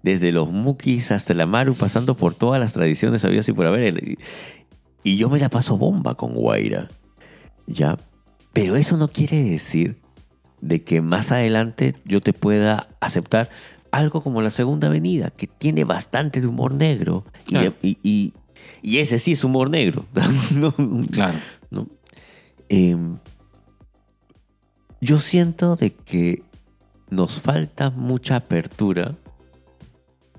desde 0.03 0.31
los 0.31 0.49
mukis 0.49 1.11
hasta 1.11 1.33
la 1.33 1.45
maru, 1.45 1.75
pasando 1.75 2.15
por 2.15 2.33
todas 2.33 2.59
las 2.59 2.73
tradiciones 2.73 3.23
habidas 3.25 3.47
y 3.49 3.53
por 3.53 3.67
haber. 3.67 4.17
Y 5.03 5.17
yo 5.17 5.29
me 5.29 5.39
la 5.39 5.49
paso 5.49 5.77
bomba 5.77 6.15
con 6.15 6.33
Guaira. 6.33 6.87
¿Ya? 7.67 7.97
Pero 8.53 8.75
eso 8.75 8.97
no 8.97 9.07
quiere 9.07 9.41
decir 9.43 9.97
de 10.61 10.83
que 10.83 11.01
más 11.01 11.31
adelante 11.31 11.95
yo 12.05 12.21
te 12.21 12.33
pueda 12.33 12.87
aceptar 12.99 13.49
algo 13.91 14.21
como 14.23 14.41
la 14.41 14.51
segunda 14.51 14.87
avenida, 14.87 15.31
que 15.31 15.47
tiene 15.47 15.83
bastante 15.83 16.39
de 16.41 16.47
humor 16.47 16.73
negro. 16.73 17.25
Y- 17.47 17.49
Claro. 17.49 17.73
Y, 17.81 17.97
y- 18.03 18.33
y 18.83 18.97
ese 18.99 19.17
sí 19.19 19.31
es 19.33 19.43
humor 19.43 19.69
negro. 19.69 20.05
No, 20.55 20.73
Claro. 21.11 21.39
¿no? 21.71 21.87
Em, 22.69 23.17
Yo 25.01 25.19
siento 25.19 25.75
de 25.75 25.93
que 25.93 26.43
nos 27.09 27.41
falta 27.41 27.89
mucha 27.89 28.35
apertura 28.35 29.15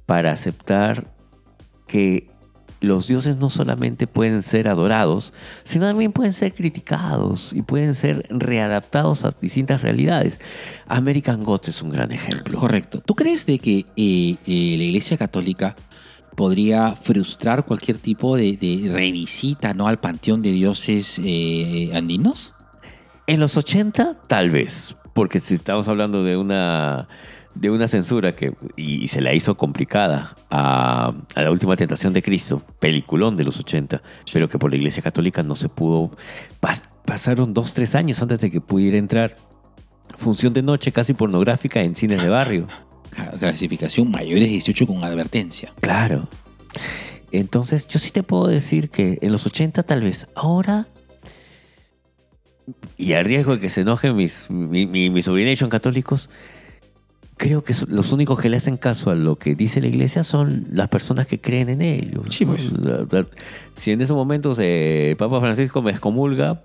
para 0.06 0.30
aceptar 0.32 1.12
que 1.88 2.30
los 2.82 3.06
dioses 3.06 3.36
no 3.38 3.50
solamente 3.50 4.06
pueden 4.06 4.42
ser 4.42 4.68
adorados, 4.68 5.32
sino 5.62 5.86
también 5.86 6.12
pueden 6.12 6.32
ser 6.32 6.54
criticados 6.54 7.52
y 7.52 7.62
pueden 7.62 7.94
ser 7.94 8.26
readaptados 8.28 9.24
a 9.24 9.34
distintas 9.40 9.82
realidades. 9.82 10.40
American 10.86 11.44
Gods 11.44 11.68
es 11.68 11.82
un 11.82 11.90
gran 11.90 12.12
ejemplo. 12.12 12.58
Correcto. 12.58 13.00
¿Tú 13.00 13.14
crees 13.14 13.46
de 13.46 13.58
que 13.58 13.78
eh, 13.96 14.36
eh, 14.46 14.74
la 14.76 14.84
Iglesia 14.84 15.16
Católica 15.16 15.76
podría 16.36 16.94
frustrar 16.96 17.64
cualquier 17.64 17.98
tipo 17.98 18.36
de, 18.36 18.56
de 18.56 18.90
revisita 18.92 19.74
¿no? 19.74 19.86
al 19.86 19.98
panteón 19.98 20.40
de 20.40 20.52
dioses 20.52 21.20
eh, 21.22 21.90
andinos? 21.94 22.54
En 23.26 23.38
los 23.38 23.56
80, 23.56 24.18
tal 24.26 24.50
vez, 24.50 24.96
porque 25.14 25.38
si 25.40 25.54
estamos 25.54 25.86
hablando 25.88 26.24
de 26.24 26.36
una, 26.36 27.06
de 27.54 27.70
una 27.70 27.86
censura 27.88 28.34
que 28.34 28.54
y, 28.76 29.04
y 29.04 29.08
se 29.08 29.20
la 29.20 29.32
hizo 29.34 29.56
complicada 29.56 30.34
a, 30.50 31.12
a 31.34 31.42
la 31.42 31.50
última 31.50 31.76
tentación 31.76 32.12
de 32.12 32.22
Cristo, 32.22 32.62
peliculón 32.80 33.36
de 33.36 33.44
los 33.44 33.58
80, 33.58 34.02
pero 34.32 34.48
que 34.48 34.58
por 34.58 34.70
la 34.70 34.76
Iglesia 34.76 35.02
Católica 35.02 35.42
no 35.42 35.54
se 35.56 35.68
pudo. 35.68 36.10
pas- 36.60 36.84
pasaron 37.04 37.52
dos, 37.52 37.74
tres 37.74 37.94
años 37.94 38.22
antes 38.22 38.40
de 38.40 38.50
que 38.50 38.60
pudiera 38.60 38.96
entrar. 38.96 39.36
Función 40.16 40.52
de 40.52 40.62
noche 40.62 40.92
casi 40.92 41.14
pornográfica 41.14 41.82
en 41.82 41.94
cines 41.96 42.22
de 42.22 42.28
barrio. 42.28 42.68
Ca- 43.10 43.32
Clasificación 43.38 44.10
mayores 44.10 44.44
de 44.44 44.50
18 44.50 44.86
con 44.86 45.02
advertencia. 45.04 45.72
Claro. 45.80 46.28
Entonces, 47.32 47.88
yo 47.88 47.98
sí 47.98 48.10
te 48.10 48.22
puedo 48.22 48.46
decir 48.46 48.88
que 48.90 49.18
en 49.22 49.32
los 49.32 49.46
80 49.46 49.82
tal 49.84 50.02
vez, 50.02 50.26
ahora, 50.34 50.86
y 52.96 53.14
a 53.14 53.22
riesgo 53.22 53.54
de 53.54 53.60
que 53.60 53.70
se 53.70 53.80
enojen 53.80 54.16
mis, 54.16 54.48
mi, 54.50 54.86
mi, 54.86 55.10
mis 55.10 55.28
católicos, 55.70 56.30
creo 57.42 57.64
que 57.64 57.74
los 57.88 58.12
únicos 58.12 58.40
que 58.40 58.48
le 58.48 58.56
hacen 58.56 58.76
caso 58.76 59.10
a 59.10 59.16
lo 59.16 59.36
que 59.36 59.56
dice 59.56 59.80
la 59.80 59.88
iglesia 59.88 60.22
son 60.22 60.64
las 60.70 60.86
personas 60.86 61.26
que 61.26 61.40
creen 61.40 61.70
en 61.70 61.82
ellos. 61.82 62.26
Sí, 62.28 62.46
pues. 62.46 62.70
Si 63.74 63.90
en 63.90 64.00
esos 64.00 64.16
momentos 64.16 64.58
eh, 64.60 65.16
Papa 65.18 65.40
Francisco 65.40 65.82
me 65.82 65.90
excomulga, 65.90 66.62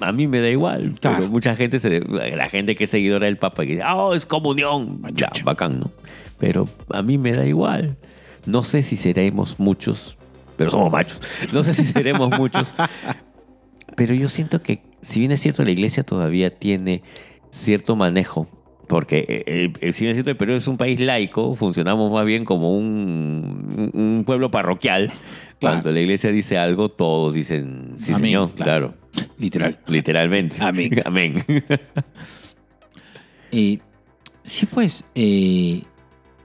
a 0.00 0.12
mí 0.12 0.26
me 0.26 0.40
da 0.40 0.48
igual. 0.48 0.94
Claro. 0.98 1.18
Pero 1.18 1.28
mucha 1.28 1.54
gente, 1.56 1.78
se, 1.78 2.00
la 2.00 2.48
gente 2.48 2.74
que 2.74 2.84
es 2.84 2.90
seguidora 2.90 3.26
del 3.26 3.36
Papa, 3.36 3.64
que 3.64 3.72
dice, 3.72 3.84
oh, 3.86 4.14
es 4.14 4.24
comunión. 4.24 5.02
Ya, 5.12 5.30
bacán, 5.44 5.78
¿no? 5.78 5.90
Pero 6.38 6.66
a 6.90 7.02
mí 7.02 7.18
me 7.18 7.32
da 7.32 7.44
igual. 7.44 7.98
No 8.46 8.62
sé 8.62 8.82
si 8.82 8.96
seremos 8.96 9.60
muchos, 9.60 10.16
pero 10.56 10.70
somos 10.70 10.90
machos. 10.90 11.20
No 11.52 11.62
sé 11.64 11.74
si 11.74 11.84
seremos 11.84 12.30
muchos. 12.38 12.72
Pero 13.96 14.14
yo 14.14 14.28
siento 14.28 14.62
que, 14.62 14.80
si 15.02 15.18
bien 15.18 15.32
es 15.32 15.40
cierto, 15.40 15.64
la 15.64 15.72
iglesia 15.72 16.04
todavía 16.04 16.56
tiene 16.56 17.02
cierto 17.50 17.96
manejo, 17.96 18.46
porque 18.88 19.18
eh, 19.28 19.44
eh, 19.46 19.72
es 19.80 19.96
cierto, 19.96 20.30
el 20.30 20.36
Perú 20.36 20.54
es 20.54 20.66
un 20.66 20.76
país 20.76 20.98
laico, 20.98 21.54
funcionamos 21.54 22.10
más 22.12 22.24
bien 22.26 22.44
como 22.44 22.76
un, 22.76 23.90
un- 23.94 24.00
un 24.00 24.24
pueblo 24.24 24.50
parroquial. 24.50 25.12
Cuando 25.60 25.90
la 25.92 26.00
iglesia 26.00 26.30
dice 26.30 26.56
algo, 26.56 26.88
todos 26.88 27.34
dicen, 27.34 27.94
sí, 27.98 28.12
Amén, 28.12 28.20
señor, 28.22 28.50
claro. 28.52 28.94
claro. 29.12 29.28
Literal. 29.38 29.78
Literalmente. 29.86 30.56
Amén. 30.60 30.90
Amén. 31.04 31.44
Eh, 33.50 33.78
sí, 34.44 34.66
pues. 34.66 35.04
eh, 35.14 35.82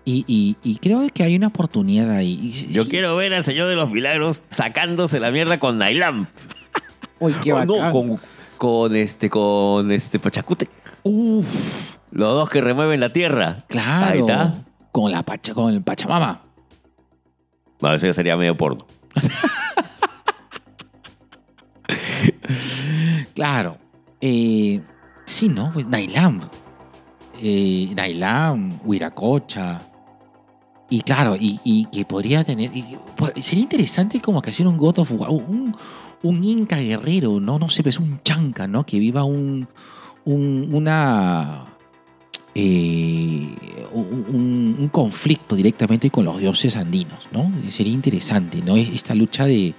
y, 0.06 0.26
y- 0.28 0.56
y 0.64 0.76
creo 0.78 1.00
de 1.02 1.10
que 1.12 1.24
hay 1.24 1.36
una 1.36 1.48
oportunidad 1.48 2.10
ahí. 2.12 2.52
Yo 2.72 2.84
sí- 2.84 2.90
quiero 2.90 3.16
ver 3.16 3.34
al 3.34 3.44
Señor 3.44 3.70
de 3.70 3.76
los 3.76 3.90
Milagros 3.90 4.42
sacándose 4.52 5.20
la 5.20 5.32
mierda 5.32 5.60
con 5.60 5.78
Nailam. 5.78 6.28
Uy, 7.20 7.34
qué 7.44 7.54
Oh, 7.54 7.64
no, 7.66 7.92
con, 7.92 8.20
con 8.58 8.96
este, 8.96 9.30
con 9.30 9.92
este 9.92 10.20
Pachacute. 10.20 10.68
Uf, 11.04 11.96
Los 12.14 12.30
dos 12.34 12.50
que 12.50 12.62
remueven 12.62 13.00
la 13.00 13.12
tierra. 13.12 13.58
claro. 13.68 14.14
Ahí 14.14 14.20
está. 14.20 14.54
Con 14.92 15.12
la 15.12 15.24
pacha, 15.24 15.54
con 15.56 15.74
el 15.74 15.82
Pachamama. 15.82 16.42
Bueno, 17.80 17.96
eso 17.96 18.06
ya 18.06 18.14
sería 18.14 18.38
medio 18.38 18.56
porno. 18.56 18.86
Claro. 23.34 23.78
Eh, 24.22 24.82
sí, 25.26 25.50
¿no? 25.50 25.72
Pues 25.74 25.88
Nailam. 25.88 26.42
Eh, 27.42 27.92
Nailam, 27.96 28.80
Huiracocha. 28.86 29.82
Y 30.90 31.02
claro, 31.02 31.36
y, 31.36 31.60
y 31.64 31.86
que 31.88 32.06
podría 32.06 32.44
tener. 32.44 32.76
y- 32.76 32.98
pues, 33.18 33.34
sería 33.46 33.64
interesante 33.64 34.22
como 34.22 34.42
que 34.42 34.52
hacer 34.52 34.68
un 34.68 34.78
God 34.78 35.00
of 35.00 35.12
War. 35.14 35.30
Un, 35.32 35.76
un 36.22 36.44
Inca 36.44 36.78
guerrero, 36.78 37.40
¿no? 37.40 37.58
No 37.60 37.70
sé, 37.70 37.82
pues 37.84 38.00
un 38.00 38.22
chanca, 38.24 38.68
¿no? 38.68 38.86
Que 38.86 39.00
viva 39.00 39.24
un. 39.24 39.68
un- 40.26 40.70
una. 40.74 41.73
Eh, 42.56 43.56
un, 43.94 44.90
conflicto 44.92 45.56
directamente 45.56 46.10
con 46.10 46.26
los 46.26 46.40
dioses 46.40 46.76
andinos, 46.76 47.28
¿no? 47.32 47.52
Sería 47.70 47.94
interesante, 47.94 48.62
¿no? 48.62 48.76
Esta 48.76 49.16
lucha 49.16 49.46
de, 49.46 49.74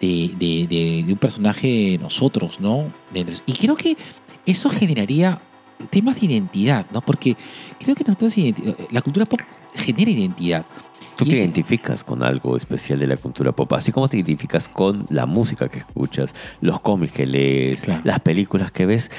de, 0.00 0.30
de- 0.38 0.66
de- 0.68 1.02
de 1.06 1.12
un 1.12 1.18
personaje 1.18 1.66
de 1.92 1.98
nosotros, 1.98 2.60
¿no? 2.60 2.90
Y 3.46 3.52
creo 3.54 3.76
que 3.76 3.96
eso 4.46 4.70
generaría 4.70 5.40
temas 5.90 6.20
de 6.20 6.26
identidad, 6.26 6.86
¿no? 6.92 7.00
Porque 7.00 7.36
creo 7.78 7.94
que 7.94 8.04
nosotros, 8.04 8.32
la 8.90 9.02
cultura 9.02 9.26
pop 9.26 9.40
genera 9.74 10.10
identidad. 10.10 10.64
Tú 11.16 11.24
te 11.24 11.32
identificas 11.36 12.04
con 12.04 12.22
algo 12.22 12.56
especial 12.56 13.00
de 13.00 13.08
la 13.08 13.16
cultura 13.16 13.50
pop, 13.50 13.72
así 13.72 13.90
como 13.90 14.08
te 14.08 14.16
identificas 14.18 14.68
con 14.68 15.04
la 15.10 15.26
música 15.26 15.68
que 15.68 15.80
escuchas, 15.80 16.32
los 16.60 16.78
cómics 16.80 17.12
que 17.12 17.26
lees, 17.26 17.82
Claro. 17.84 18.02
las 18.04 18.20
películas 18.20 18.70
que 18.70 18.86
ves, 18.86 19.10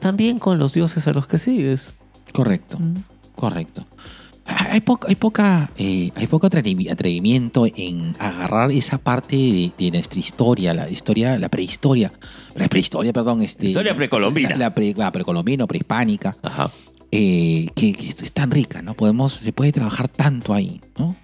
también 0.00 0.38
con 0.38 0.58
los 0.58 0.72
dioses 0.74 1.06
a 1.08 1.12
los 1.12 1.26
que 1.26 1.38
sigues. 1.38 1.92
Correcto, 2.32 2.78
correcto. 3.34 3.86
Hay, 4.48 4.80
poca, 4.80 5.08
hay, 5.08 5.16
poca, 5.16 5.70
eh, 5.76 6.12
hay 6.14 6.26
poco 6.28 6.46
atrevi- 6.48 6.88
atrevimiento 6.90 7.66
en 7.74 8.14
agarrar 8.20 8.70
esa 8.70 8.96
parte 8.98 9.34
de, 9.36 9.72
de 9.76 9.90
nuestra 9.90 10.20
historia, 10.20 10.72
la 10.72 10.88
historia, 10.88 11.36
la 11.38 11.48
prehistoria, 11.48 12.12
la 12.54 12.68
prehistoria, 12.68 13.12
perdón, 13.12 13.42
este, 13.42 13.66
Historia 13.66 13.96
precolombina. 13.96 14.50
la, 14.50 14.56
la 14.56 14.74
pre- 14.74 14.94
la 14.96 15.10
precolombina 15.10 15.64
o 15.64 15.66
prehispánica, 15.66 16.36
Ajá. 16.42 16.70
eh, 17.10 17.68
que, 17.74 17.92
que 17.94 18.08
es 18.10 18.32
tan 18.32 18.52
rica, 18.52 18.82
¿no? 18.82 18.94
Podemos, 18.94 19.32
se 19.32 19.52
puede 19.52 19.72
trabajar 19.72 20.06
tanto 20.06 20.54
ahí, 20.54 20.80
¿no? 20.96 21.16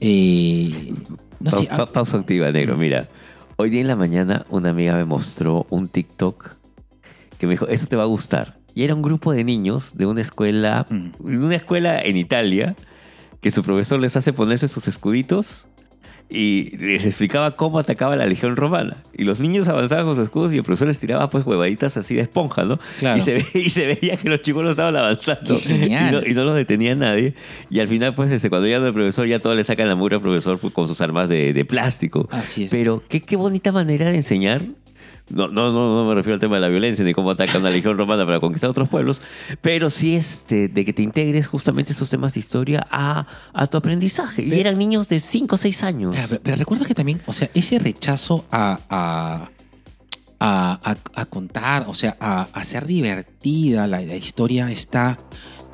Eh, 0.00 0.92
no 1.40 1.50
Pa- 1.50 1.56
sé, 1.58 1.66
pa- 1.66 1.82
ah, 1.82 1.86
pausa 1.86 2.16
activa, 2.16 2.50
negro. 2.50 2.76
Mira, 2.78 3.08
hoy 3.56 3.68
día 3.70 3.82
en 3.82 3.88
la 3.88 3.96
mañana 3.96 4.46
una 4.48 4.70
amiga 4.70 4.94
me 4.96 5.04
mostró 5.04 5.66
un 5.68 5.88
TikTok 5.88 6.56
que 7.44 7.48
me 7.48 7.52
dijo, 7.52 7.68
eso 7.68 7.86
te 7.86 7.96
va 7.96 8.02
a 8.02 8.06
gustar. 8.06 8.58
Y 8.74 8.82
era 8.84 8.94
un 8.94 9.02
grupo 9.02 9.32
de 9.32 9.44
niños 9.44 9.92
de 9.96 10.06
una 10.06 10.20
escuela, 10.20 10.86
Mm. 10.90 11.10
de 11.28 11.36
una 11.38 11.54
escuela 11.56 12.00
en 12.02 12.16
Italia, 12.16 12.74
que 13.40 13.50
su 13.50 13.62
profesor 13.62 14.00
les 14.00 14.16
hace 14.16 14.32
ponerse 14.32 14.66
sus 14.68 14.88
escuditos 14.88 15.68
y 16.30 16.76
les 16.78 17.04
explicaba 17.04 17.52
cómo 17.52 17.78
atacaba 17.78 18.16
la 18.16 18.26
legión 18.26 18.56
romana. 18.56 18.96
Y 19.16 19.24
los 19.24 19.38
niños 19.38 19.68
avanzaban 19.68 20.06
con 20.06 20.16
sus 20.16 20.24
escudos 20.24 20.52
y 20.52 20.56
el 20.56 20.62
profesor 20.64 20.88
les 20.88 20.98
tiraba 20.98 21.28
pues 21.28 21.44
huevaditas 21.46 21.96
así 21.98 22.14
de 22.14 22.22
esponja, 22.22 22.64
¿no? 22.64 22.80
Claro. 22.98 23.18
Y, 23.18 23.20
se 23.20 23.34
ve- 23.34 23.46
y 23.54 23.68
se 23.70 23.86
veía 23.86 24.16
que 24.16 24.28
los 24.30 24.40
chicos 24.42 24.68
estaban 24.68 24.96
avanzando. 24.96 25.56
Y 25.68 25.90
no, 26.10 26.26
y 26.26 26.32
no 26.32 26.44
los 26.44 26.56
detenía 26.56 26.94
nadie. 26.96 27.34
Y 27.70 27.78
al 27.80 27.86
final, 27.88 28.14
pues, 28.14 28.32
este, 28.32 28.48
cuando 28.48 28.66
ya 28.66 28.80
no 28.80 28.86
el 28.86 28.94
profesor, 28.94 29.26
ya 29.26 29.38
todos 29.38 29.54
le 29.56 29.62
sacan 29.64 29.86
la 29.88 29.94
mugre 29.94 30.16
al 30.16 30.22
profesor 30.22 30.58
pues, 30.58 30.72
con 30.72 30.88
sus 30.88 31.00
armas 31.02 31.28
de, 31.28 31.52
de 31.52 31.64
plástico. 31.66 32.26
Así 32.32 32.64
es. 32.64 32.70
Pero 32.70 33.02
qué, 33.08 33.20
qué 33.20 33.36
bonita 33.36 33.70
manera 33.70 34.10
de 34.10 34.16
enseñar. 34.16 34.62
No, 35.30 35.48
no, 35.48 35.72
no, 35.72 35.96
no 36.02 36.06
me 36.08 36.14
refiero 36.14 36.34
al 36.34 36.40
tema 36.40 36.56
de 36.56 36.60
la 36.60 36.68
violencia 36.68 37.02
ni 37.04 37.14
cómo 37.14 37.30
atacan 37.30 37.62
a 37.62 37.64
la 37.64 37.70
legión 37.70 37.96
romana 37.96 38.26
para 38.26 38.40
conquistar 38.40 38.68
otros 38.68 38.88
pueblos, 38.90 39.22
pero 39.62 39.88
sí 39.88 40.14
este, 40.16 40.68
de 40.68 40.84
que 40.84 40.92
te 40.92 41.02
integres 41.02 41.46
justamente 41.46 41.92
esos 41.92 42.10
temas 42.10 42.34
de 42.34 42.40
historia 42.40 42.86
a, 42.90 43.26
a 43.54 43.66
tu 43.66 43.78
aprendizaje. 43.78 44.42
Y 44.44 44.52
eran 44.60 44.76
niños 44.76 45.08
de 45.08 45.20
5 45.20 45.54
o 45.54 45.58
6 45.58 45.82
años. 45.82 46.14
Pero, 46.14 46.40
pero 46.42 46.56
recuerda 46.56 46.84
que 46.84 46.94
también, 46.94 47.22
o 47.26 47.32
sea, 47.32 47.48
ese 47.54 47.78
rechazo 47.78 48.44
a, 48.50 48.78
a, 48.90 49.48
a, 50.40 50.90
a- 50.90 51.20
a 51.20 51.24
contar, 51.26 51.86
o 51.88 51.94
sea, 51.94 52.16
a, 52.20 52.40
a 52.42 52.60
hacer 52.60 52.84
divertida 52.86 53.86
la, 53.86 54.02
la 54.02 54.16
historia 54.16 54.70
está 54.70 55.16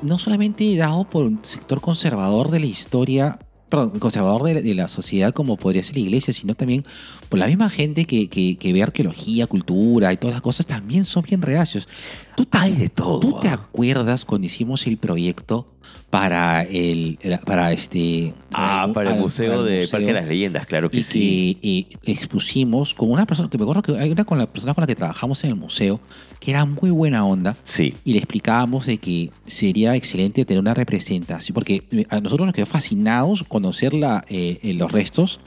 no 0.01 0.17
solamente 0.17 0.75
dado 0.77 1.03
por 1.09 1.25
un 1.25 1.43
sector 1.43 1.81
conservador 1.81 2.51
de 2.51 2.59
la 2.61 2.65
historia, 2.67 3.37
perdón, 3.69 3.99
conservador 3.99 4.43
de 4.61 4.73
la 4.75 4.87
sociedad 4.87 5.33
como 5.33 5.57
podría 5.57 5.83
ser 5.83 5.95
la 5.95 6.01
iglesia, 6.01 6.33
sino 6.33 6.55
también 6.55 6.85
por 7.31 7.39
la 7.39 7.47
misma 7.47 7.69
gente 7.69 8.03
que, 8.05 8.27
que, 8.27 8.57
que 8.57 8.73
ve 8.73 8.83
arqueología, 8.83 9.47
cultura 9.47 10.11
y 10.11 10.17
todas 10.17 10.33
las 10.35 10.41
cosas, 10.41 10.65
también 10.65 11.05
son 11.05 11.23
bien 11.23 11.41
reacios. 11.41 11.87
Tú 12.35 12.45
te- 12.45 12.57
Hay 12.57 12.73
de 12.73 12.89
todo. 12.89 13.19
¿Tú 13.21 13.39
te 13.41 13.47
ah. 13.47 13.53
acuerdas 13.53 14.25
cuando 14.25 14.45
hicimos 14.47 14.85
el 14.85 14.97
proyecto 14.97 15.65
para 16.09 16.63
el 16.63 17.17
para 17.45 17.71
este 17.71 18.33
Ah, 18.51 18.89
para 18.93 19.09
el 19.11 19.15
al- 19.15 19.21
Museo 19.21 19.61
al 19.61 19.65
de 19.65 19.75
museo? 19.81 19.91
Parque 19.91 20.05
de 20.07 20.13
las 20.13 20.27
Leyendas, 20.27 20.65
claro 20.65 20.89
que 20.91 20.97
y 20.97 21.03
sí. 21.03 21.57
que 21.61 21.69
eh, 21.79 21.85
expusimos 22.11 22.93
con 22.93 23.09
una 23.11 23.25
persona 23.25 23.49
que 23.49 23.57
me 23.57 23.63
acuerdo 23.63 23.81
que 23.81 23.97
hay 23.97 24.09
una 24.11 24.25
con 24.25 24.37
la 24.37 24.45
persona 24.45 24.73
con 24.73 24.81
la 24.81 24.87
que 24.87 24.95
trabajamos 24.95 25.41
en 25.45 25.51
el 25.51 25.55
museo 25.55 25.99
que 26.41 26.51
era 26.51 26.65
muy 26.65 26.89
buena 26.91 27.25
onda 27.25 27.55
Sí. 27.63 27.93
y 28.03 28.11
le 28.13 28.17
explicábamos 28.19 28.85
de 28.87 28.97
que 28.97 29.29
sería 29.45 29.95
excelente 29.95 30.43
tener 30.43 30.59
una 30.59 30.73
representación 30.73 31.53
porque 31.53 31.83
eh, 31.91 32.05
a 32.09 32.19
nosotros 32.19 32.45
nos 32.45 32.55
quedó 32.55 32.65
fascinados 32.65 33.43
conocer 33.47 33.93
la, 33.93 34.25
eh, 34.29 34.59
eh, 34.63 34.73
los 34.73 34.91
restos 34.91 35.39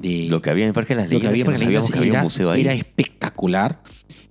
de 0.00 0.26
Lo 0.28 0.42
que 0.42 0.50
había 0.50 0.64
en 0.64 0.68
el 0.68 0.74
Parque 0.74 0.94
de 0.94 1.02
las 1.02 1.10
lo 1.10 1.20
que 1.20 1.28
había 1.28 1.44
había 1.46 1.80
era, 2.12 2.22
museo 2.22 2.50
ahí. 2.50 2.60
era 2.62 2.74
espectacular 2.74 3.80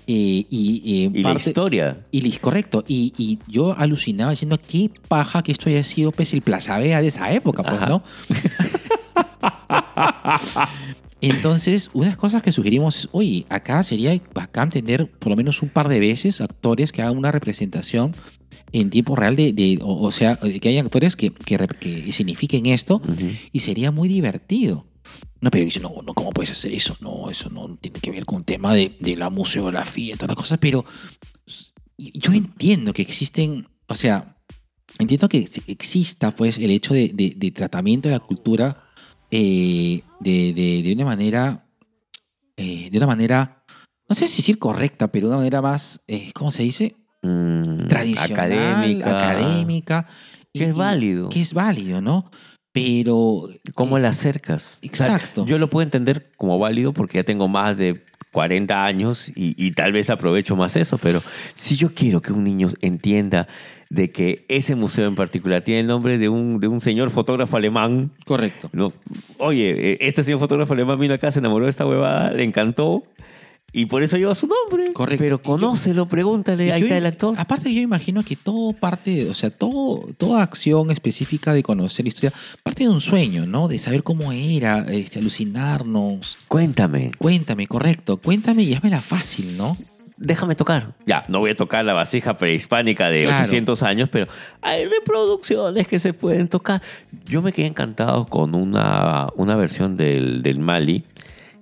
Eh, 0.08 0.46
y, 0.50 1.06
eh, 1.06 1.12
Y 1.20 1.24
la 1.24 1.34
historia. 1.34 1.98
Y 2.12 2.32
correcto. 2.38 2.84
Y, 2.88 3.12
y 3.18 3.40
yo 3.52 3.76
alucinaba 3.78 4.32
diciendo 4.32 4.60
qué 4.68 4.92
paja 5.08 5.42
que 5.42 5.52
esto 5.52 5.68
haya 5.70 5.84
sido 5.84 6.12
pues, 6.12 6.32
el 6.34 6.42
Plaza 6.44 6.78
Vea 6.78 7.02
de 7.02 7.08
esa 7.08 7.32
época, 7.34 7.64
pues, 7.64 7.76
Ajá. 7.76 7.88
¿no? 7.90 8.04
Entonces, 11.22 11.90
unas 11.94 12.18
cosas 12.18 12.44
que 12.44 12.52
sugerimos 12.52 12.98
es, 13.00 13.10
oye, 13.12 13.46
acá 13.50 13.84
sería 13.84 14.20
bacán 14.34 14.70
tener 14.70 15.10
por 15.10 15.32
lo 15.32 15.36
menos 15.38 15.62
un 15.62 15.70
par 15.70 15.88
de 15.90 16.00
veces 16.00 16.42
actores 16.42 16.92
que 16.92 17.02
hagan 17.02 17.18
una 17.18 17.32
representación 17.32 18.12
en 18.72 18.90
tiempo 18.90 19.16
real 19.16 19.36
de, 19.36 19.54
de- 19.54 19.80
o, 19.82 20.02
o 20.04 20.12
sea, 20.12 20.38
que 20.38 20.70
haya 20.70 20.82
actores 20.82 21.16
que, 21.16 21.32
que, 21.32 22.12
signifiquen 22.14 22.66
esto 22.68 23.02
y 23.52 23.62
sería 23.62 23.92
muy 23.92 24.08
divertido. 24.10 24.86
No, 25.42 25.52
pero 25.52 25.66
dice, 25.66 25.80
no, 25.80 25.94
no, 26.04 26.14
¿cómo 26.14 26.32
puedes 26.32 26.52
hacer 26.52 26.74
eso? 26.74 26.96
No, 27.02 27.30
eso 27.30 27.50
no 27.50 27.78
tiene 27.80 28.00
que 28.00 28.12
ver 28.12 28.26
con 28.26 28.44
tema 28.44 28.74
de, 28.74 28.96
de 29.00 29.16
la 29.16 29.30
museografía 29.30 30.14
y 30.14 30.18
todas 30.18 30.30
las 30.30 30.38
cosas, 30.38 30.58
pero 30.60 30.86
yo 31.98 32.34
entiendo 32.34 32.94
que 32.94 33.02
existen, 33.02 33.68
o 33.88 33.96
sea, 33.96 34.38
entiendo 35.00 35.30
que 35.30 35.40
ex- 35.40 35.62
exista 35.68 36.32
pues 36.32 36.58
el 36.58 36.72
hecho 36.72 36.94
de, 36.94 37.10
de- 37.14 37.34
de 37.38 37.52
tratamiento 37.52 38.10
de 38.10 38.14
la 38.16 38.20
cultura 38.20 38.84
eh, 39.32 40.02
de, 40.20 40.54
de- 40.84 40.94
una 40.94 41.06
manera, 41.06 41.66
eh, 42.58 42.90
de 42.92 42.98
una 42.98 43.08
manera, 43.08 43.64
no 44.10 44.16
sé 44.16 44.28
si 44.28 44.38
decir 44.38 44.58
correcta, 44.60 45.12
pero 45.12 45.28
de 45.28 45.32
una 45.34 45.38
manera 45.38 45.62
más, 45.62 46.02
eh, 46.08 46.32
¿cómo 46.34 46.52
se 46.52 46.64
dice? 46.64 46.96
Mm, 47.22 47.88
Tradicional, 47.88 48.52
académica. 48.52 49.30
académica. 49.30 50.08
y- 50.54 50.60
Que 50.60 50.66
es 50.66 50.76
y- 50.76 50.78
válido. 50.78 51.30
Que 51.30 51.42
es 51.42 51.54
válido, 51.54 52.02
¿no? 52.02 52.32
Pero... 52.76 53.48
¿Cómo 53.74 53.98
eh, 53.98 54.02
la 54.02 54.10
acercas? 54.10 54.80
O 54.84 54.96
sea, 54.96 55.08
Exacto. 55.16 55.46
yo 55.46 55.58
lo 55.58 55.70
puedo 55.70 55.84
entender 55.84 56.30
como 56.36 56.60
válido 56.60 56.92
porque 56.92 57.20
ya 57.20 57.24
tengo 57.24 57.48
más 57.48 57.78
de 57.78 58.02
40 58.34 58.84
años 58.84 59.30
y, 59.30 59.56
y 59.58 59.72
tal 59.72 59.94
vez 59.94 60.10
aprovecho 60.10 60.58
más 60.58 60.76
eso, 60.76 60.98
pero 60.98 61.22
si 61.54 61.78
yo 61.78 61.94
quiero 61.94 62.22
que 62.22 62.34
un 62.34 62.44
niño 62.44 62.68
entienda 62.82 63.48
de 63.90 64.10
que 64.10 64.44
ese 64.50 64.76
museo 64.76 65.08
en 65.08 65.16
particular 65.16 65.62
tiene 65.62 65.80
el 65.80 65.88
nombre 65.88 66.18
de 66.18 66.28
un, 66.28 66.60
de 66.60 66.68
un 66.68 66.82
señor 66.82 67.12
fotógrafo 67.12 67.56
alemán, 67.56 68.12
Correcto. 68.26 68.70
no, 68.74 68.92
oye, 69.38 69.94
eh, 69.94 69.98
este 70.02 70.22
señor 70.22 70.42
fotógrafo 70.42 70.74
alemán 70.74 71.00
vino 71.00 71.14
acá, 71.14 71.32
se 71.32 71.40
enamoró 71.40 71.64
de 71.64 71.72
esta 71.72 71.86
huevada, 71.86 72.34
le 72.34 72.44
encantó 72.44 73.04
y 73.78 73.86
por 73.88 74.04
eso 74.04 74.18
lleva 74.18 74.34
su 74.36 74.48
nombre. 74.48 74.94
Correcto. 74.94 75.24
Pero 75.24 75.42
conócelo, 75.42 76.08
pregúntale, 76.08 76.72
ahí 76.72 76.82
yo- 76.82 76.88
está 76.88 76.98
el 76.98 77.06
actor. 77.06 77.36
Aparte, 77.38 77.74
yo 77.74 77.82
imagino 77.82 78.24
que 78.24 78.36
todo 78.36 78.74
parte, 78.74 79.30
o 79.30 79.34
sea, 79.34 79.50
todo, 79.50 80.08
toda 80.18 80.42
acción 80.44 80.92
específica 80.92 81.54
de 81.54 81.62
conocer 81.64 82.06
la 82.06 82.10
historia 82.10 82.34
parte 82.64 82.84
de 82.86 82.90
un 82.90 83.02
sueño, 83.02 83.46
¿no? 83.46 83.68
De 83.68 83.78
saber 83.80 84.04
cómo 84.04 84.32
era, 84.32 84.80
este, 84.90 85.20
alucinarnos. 85.20 86.38
Cuéntame, 86.48 87.12
Cuéntame, 87.18 87.68
correcto. 87.68 88.18
Cuéntame 88.18 88.64
y 88.64 88.74
házmela 88.74 89.02
fácil, 89.02 89.58
¿no? 89.58 89.78
déjame 90.18 90.56
tocar. 90.56 90.94
Ya, 91.06 91.26
no 91.28 91.40
voy 91.40 91.52
a 91.52 91.56
tocar 91.58 91.84
la 91.84 91.92
vasija 91.92 92.38
prehispánica 92.38 93.10
de 93.10 93.24
Claro. 93.26 93.44
800 93.44 93.84
años, 93.84 94.08
pero 94.10 94.30
hay 94.62 94.86
reproducciones 94.86 95.90
que 95.90 96.00
se 96.00 96.14
pueden 96.14 96.48
tocar. 96.48 96.82
Yo 97.26 97.42
me 97.42 97.52
quedé 97.52 97.68
encantado 97.68 98.26
con 98.26 98.56
una, 98.56 99.28
una 99.36 99.58
versión 99.58 99.98
del, 99.98 100.42
del 100.42 100.60
Mali 100.60 101.04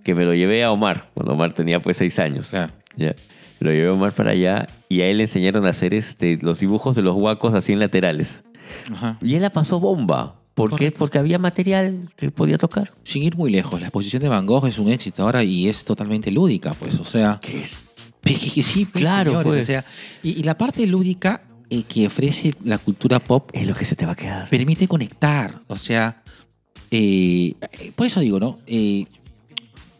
que 0.03 0.15
me 0.15 0.25
lo 0.25 0.33
llevé 0.33 0.63
a 0.63 0.71
Omar, 0.71 1.09
cuando 1.13 1.33
Omar 1.33 1.53
tenía 1.53 1.79
pues 1.81 1.97
6 1.97 2.19
años. 2.19 2.49
Claro. 2.49 2.73
Ya. 2.95 3.15
Lo 3.59 3.71
llevé 3.71 3.87
a 3.87 3.93
Omar 3.93 4.11
para 4.11 4.31
allá 4.31 4.67
y 4.89 5.01
a 5.01 5.07
él 5.07 5.17
le 5.17 5.23
enseñaron 5.23 5.65
a 5.65 5.69
hacer 5.69 5.93
este, 5.93 6.37
los 6.41 6.59
dibujos 6.59 6.95
de 6.95 7.01
los 7.01 7.15
huacos 7.15 7.53
así 7.53 7.73
en 7.73 7.79
laterales. 7.79 8.43
Ajá. 8.91 9.17
Y 9.21 9.35
él 9.35 9.41
la 9.41 9.49
pasó 9.51 9.79
bomba. 9.79 10.35
¿Por 10.53 10.75
qué? 10.75 10.91
Porque 10.91 11.17
había 11.17 11.39
material 11.39 12.09
que 12.15 12.29
podía 12.29 12.57
tocar. 12.59 12.91
Sin 13.03 13.23
ir 13.23 13.35
muy 13.35 13.49
lejos, 13.51 13.79
la 13.81 13.87
exposición 13.87 14.21
de 14.21 14.29
Van 14.29 14.45
Gogh 14.45 14.67
es 14.67 14.77
un 14.77 14.89
éxito 14.89 15.23
ahora 15.23 15.43
y 15.43 15.67
es 15.67 15.83
totalmente 15.83 16.29
lúdica, 16.29 16.73
pues, 16.73 16.99
o 16.99 17.05
sea... 17.05 17.39
¿Qué 17.41 17.61
es? 17.61 17.83
Sí, 18.61 18.85
pues, 18.85 19.01
Claro, 19.03 19.31
señores, 19.31 19.47
pues. 19.51 19.61
o 19.63 19.65
sea, 19.65 19.85
y, 20.21 20.39
y 20.39 20.43
la 20.43 20.57
parte 20.57 20.85
lúdica 20.85 21.41
eh, 21.69 21.83
que 21.83 22.05
ofrece 22.07 22.53
la 22.63 22.77
cultura 22.77 23.19
pop 23.19 23.49
Es 23.51 23.67
lo 23.67 23.73
que 23.73 23.83
se 23.83 23.95
te 23.95 24.05
va 24.05 24.11
a 24.11 24.15
quedar. 24.15 24.47
permite 24.49 24.87
conectar. 24.87 25.59
O 25.67 25.75
sea, 25.75 26.21
eh, 26.91 27.55
eh, 27.79 27.91
por 27.95 28.05
eso 28.05 28.19
digo, 28.19 28.39
¿no? 28.39 28.59
Eh, 28.67 29.05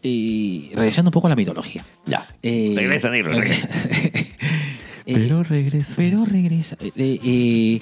eh, 0.04 0.70
regresando 0.74 1.08
un 1.08 1.12
poco 1.12 1.26
a 1.26 1.30
la 1.30 1.36
mitología. 1.36 1.84
Ya. 2.06 2.24
Eh, 2.42 2.72
Regresa, 2.76 3.10
negro, 3.10 3.32
regresa. 3.32 3.68
Eh, 5.06 5.16
Pero 5.18 5.42
regresa. 5.42 5.92
pero 5.98 6.24
regresa. 6.24 6.78
Eh, 6.80 6.90
eh, 6.96 7.18
eh, 7.22 7.80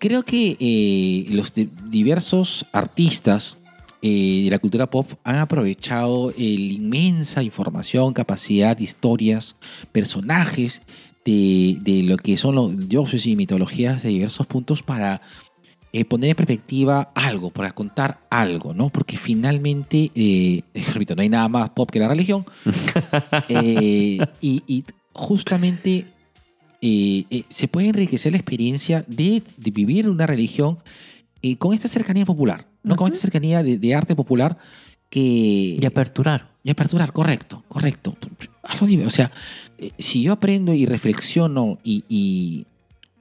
creo 0.00 0.24
que 0.24 0.56
eh, 0.58 1.26
los 1.32 1.54
di- 1.54 1.68
diversos 1.90 2.66
artistas 2.72 3.58
eh, 4.02 4.42
de 4.46 4.50
la 4.50 4.58
cultura 4.58 4.90
pop 4.90 5.12
han 5.22 5.36
aprovechado 5.36 6.32
la 6.36 6.42
inmensa 6.42 7.44
información, 7.44 8.12
capacidad, 8.14 8.76
historias, 8.80 9.54
personajes 9.92 10.82
de, 11.24 11.76
de 11.82 12.02
lo 12.02 12.16
que 12.16 12.36
son 12.36 12.56
los 12.56 12.88
dioses 12.88 13.26
y 13.26 13.36
mitologías 13.36 14.02
de 14.02 14.08
diversos 14.08 14.46
puntos 14.48 14.82
para 14.82 15.20
eh, 15.92 16.04
poner 16.04 16.30
en 16.30 16.36
perspectiva 16.36 17.10
algo, 17.14 17.50
para 17.50 17.72
contar 17.72 18.20
algo, 18.30 18.72
¿no? 18.74 18.90
Porque 18.90 19.16
finalmente, 19.16 20.10
eh, 20.14 20.62
repito, 20.94 21.14
no 21.16 21.22
hay 21.22 21.28
nada 21.28 21.48
más 21.48 21.70
pop 21.70 21.90
que 21.90 21.98
la 21.98 22.08
religión. 22.08 22.44
Eh, 23.48 24.18
y, 24.40 24.62
y 24.66 24.84
justamente 25.12 26.06
se 27.50 27.68
puede 27.68 27.88
enriquecer 27.88 28.32
la 28.32 28.38
experiencia 28.38 29.04
de, 29.06 29.42
de 29.56 29.70
vivir 29.70 30.08
una 30.08 30.26
religión 30.26 30.78
con 31.58 31.74
esta 31.74 31.88
cercanía 31.88 32.24
popular, 32.24 32.66
¿no? 32.82 32.96
Con 32.96 33.08
esta 33.08 33.20
cercanía 33.20 33.62
de, 33.62 33.76
de 33.78 33.94
arte 33.94 34.14
popular 34.14 34.56
que... 35.10 35.76
Y 35.80 35.84
aperturar. 35.84 36.50
Y 36.62 36.70
aperturar, 36.70 37.12
correcto, 37.12 37.64
correcto. 37.68 38.14
O 39.06 39.10
sea, 39.10 39.30
si 39.98 40.22
yo 40.22 40.32
aprendo 40.32 40.72
y 40.74 40.86
reflexiono 40.86 41.78
y, 41.82 42.04
y, 42.08 42.66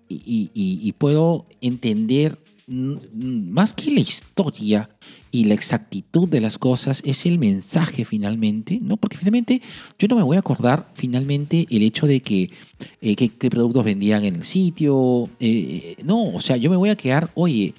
y- 0.10 0.52
y- 0.54 0.80
y 0.84 0.92
puedo 0.94 1.46
entender 1.62 2.38
más 2.70 3.74
que 3.74 3.92
la 3.92 4.00
historia 4.00 4.90
y 5.32 5.46
la 5.46 5.54
exactitud 5.56 6.28
de 6.30 6.40
las 6.42 6.58
cosas, 6.58 7.02
es 7.06 7.26
el 7.26 7.40
mensaje 7.40 8.06
finalmente, 8.06 8.80
¿no? 8.82 8.96
Porque 8.98 9.18
finalmente 9.18 9.62
yo 9.98 10.08
no 10.08 10.16
me 10.16 10.24
voy 10.24 10.38
a 10.38 10.40
acordar 10.42 10.90
finalmente 10.94 11.66
el 11.70 11.82
hecho 11.84 12.06
de 12.08 12.22
que 12.22 12.52
eh, 13.02 13.16
qué, 13.16 13.50
productos 13.50 13.84
vendían 13.84 14.24
en 14.24 14.36
el 14.36 14.44
sitio. 14.44 15.28
eh, 15.40 15.96
no, 16.04 16.24
o 16.34 16.40
sea, 16.42 16.58
yo 16.58 16.70
me 16.70 16.78
voy 16.78 16.90
a 16.90 16.96
quedar, 16.96 17.32
oye, 17.36 17.74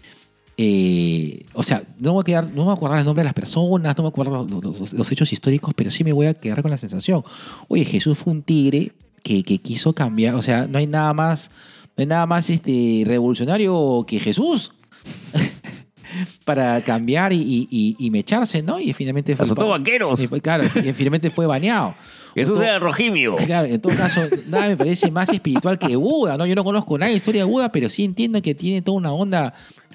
eh, 0.57 1.45
o 1.55 1.63
sea, 1.63 1.83
no 1.99 2.11
me 2.11 2.13
voy 2.15 2.21
a 2.21 2.25
quedar, 2.25 2.45
no 2.45 2.51
me 2.57 2.63
voy 2.65 2.71
a 2.71 2.75
acordar 2.75 2.99
el 2.99 3.05
nombre 3.05 3.23
de 3.23 3.27
las 3.27 3.35
personas, 3.35 3.97
no 3.97 4.03
me 4.03 4.09
acuerdo 4.09 4.47
los, 4.49 4.65
los- 4.81 4.93
los 4.93 5.13
hechos 5.13 5.33
históricos, 5.33 5.73
pero 5.75 5.91
sí 5.91 6.05
me 6.05 6.13
voy 6.13 6.27
a 6.27 6.35
quedar 6.35 6.63
con 6.63 6.71
la 6.71 6.79
sensación. 6.79 7.23
Oye, 7.69 7.85
Jesús 7.85 8.19
fue 8.19 8.33
un 8.33 8.43
tigre 8.43 8.93
que, 9.23 9.43
que 9.43 9.59
quiso 9.59 9.93
cambiar, 9.93 10.35
o 10.35 10.43
sea, 10.43 10.67
no 10.67 10.79
hay 10.79 10.87
nada 10.87 11.13
más, 11.15 11.51
no 11.97 12.03
hay 12.03 12.07
nada 12.07 12.27
más 12.27 12.51
este, 12.51 13.03
revolucionario 13.07 14.05
que 14.07 14.21
Jesús. 14.21 14.73
para 16.45 16.81
cambiar 16.83 17.33
y, 17.33 17.37
y, 17.71 17.97
y- 17.99 18.11
mecharse, 18.11 18.63
¿no? 18.63 18.81
Y 18.81 18.93
finalmente 18.93 19.37
fue. 19.37 19.45
Azotó 19.45 19.69
banqueros. 19.69 20.21
y 20.21 20.27
fue- 20.27 20.41
claro, 20.41 20.65
y 20.65 20.93
finalmente 20.93 21.31
fue 21.31 21.47
baneado. 21.47 21.95
Jesús 22.35 22.61
era 22.61 22.79
rojimio. 22.79 23.37
Claro, 23.37 23.67
en 23.67 23.81
todo 23.81 23.95
caso, 23.97 24.21
nada 24.49 24.69
me 24.69 24.77
parece 24.77 25.11
más 25.11 25.29
espiritual 25.31 25.79
que 25.79 25.97
Buda, 25.97 26.37
¿no? 26.37 26.47
Yo 26.47 26.55
no 26.55 26.63
conozco 26.65 26.97
nada 26.99 27.11
de 27.11 27.17
historia 27.17 27.41
de 27.45 27.51
Buda, 27.51 27.71
pero 27.73 27.89
sí 27.89 28.05
entiendo 28.05 28.41
que 28.43 28.55
tiene 28.55 28.83
toda 28.83 28.99
una 28.99 29.13
onda. 29.13 29.53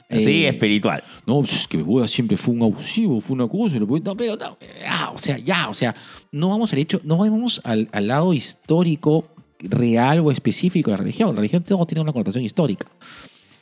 eh, 0.09 0.19
Sí, 0.19 0.45
espiritual. 0.45 1.03
No, 1.25 1.41
es 1.43 1.67
que 1.67 1.77
Buda 1.77 2.07
siempre 2.07 2.35
fue 2.37 2.53
un 2.53 2.63
abusivo, 2.63 3.21
fue 3.21 3.35
una 3.35 3.47
cosa, 3.47 3.77
no, 3.79 3.87
pero 4.15 4.35
no, 4.35 4.57
ya, 4.81 5.11
o 5.11 5.17
sea, 5.17 5.37
ya, 5.37 5.69
o 5.69 5.73
sea, 5.73 5.95
no 6.31 6.49
vamos 6.49 6.71
al 6.73 6.79
hecho, 6.79 6.99
no 7.03 7.17
vamos 7.17 7.61
al, 7.63 7.87
al 7.93 8.07
lado 8.07 8.33
histórico 8.33 9.27
real 9.59 10.19
o 10.19 10.29
específico 10.31 10.91
de 10.91 10.97
la 10.97 11.03
religión. 11.03 11.29
La 11.29 11.35
religión 11.37 11.63
todo 11.63 11.85
tiene 11.85 12.01
una 12.01 12.11
connotación 12.13 12.43
histórica. 12.43 12.85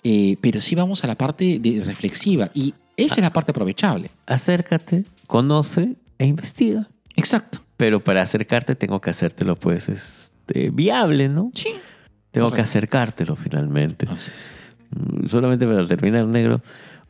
Eh, 0.03 0.37
pero 0.41 0.61
sí 0.61 0.75
vamos 0.75 1.03
a 1.03 1.07
la 1.07 1.15
parte 1.15 1.59
de 1.59 1.81
reflexiva 1.83 2.51
y 2.53 2.73
esa 2.97 3.15
es 3.15 3.21
la 3.21 3.31
parte 3.31 3.51
aprovechable. 3.51 4.09
Acércate, 4.25 5.05
conoce 5.27 5.95
e 6.17 6.25
investiga. 6.25 6.87
Exacto. 7.15 7.59
Pero 7.77 8.03
para 8.03 8.21
acercarte 8.21 8.75
tengo 8.75 8.99
que 9.01 9.09
hacértelo, 9.09 9.55
pues, 9.55 9.89
este, 9.89 10.69
viable, 10.69 11.29
¿no? 11.29 11.51
Sí. 11.53 11.69
Tengo 12.31 12.51
que 12.51 12.61
acercártelo 12.61 13.35
finalmente. 13.35 14.05
Entonces, 14.05 14.49
Mm, 14.95 15.27
Solamente 15.27 15.65
para 15.65 15.87
terminar, 15.87 16.25
negro. 16.27 16.61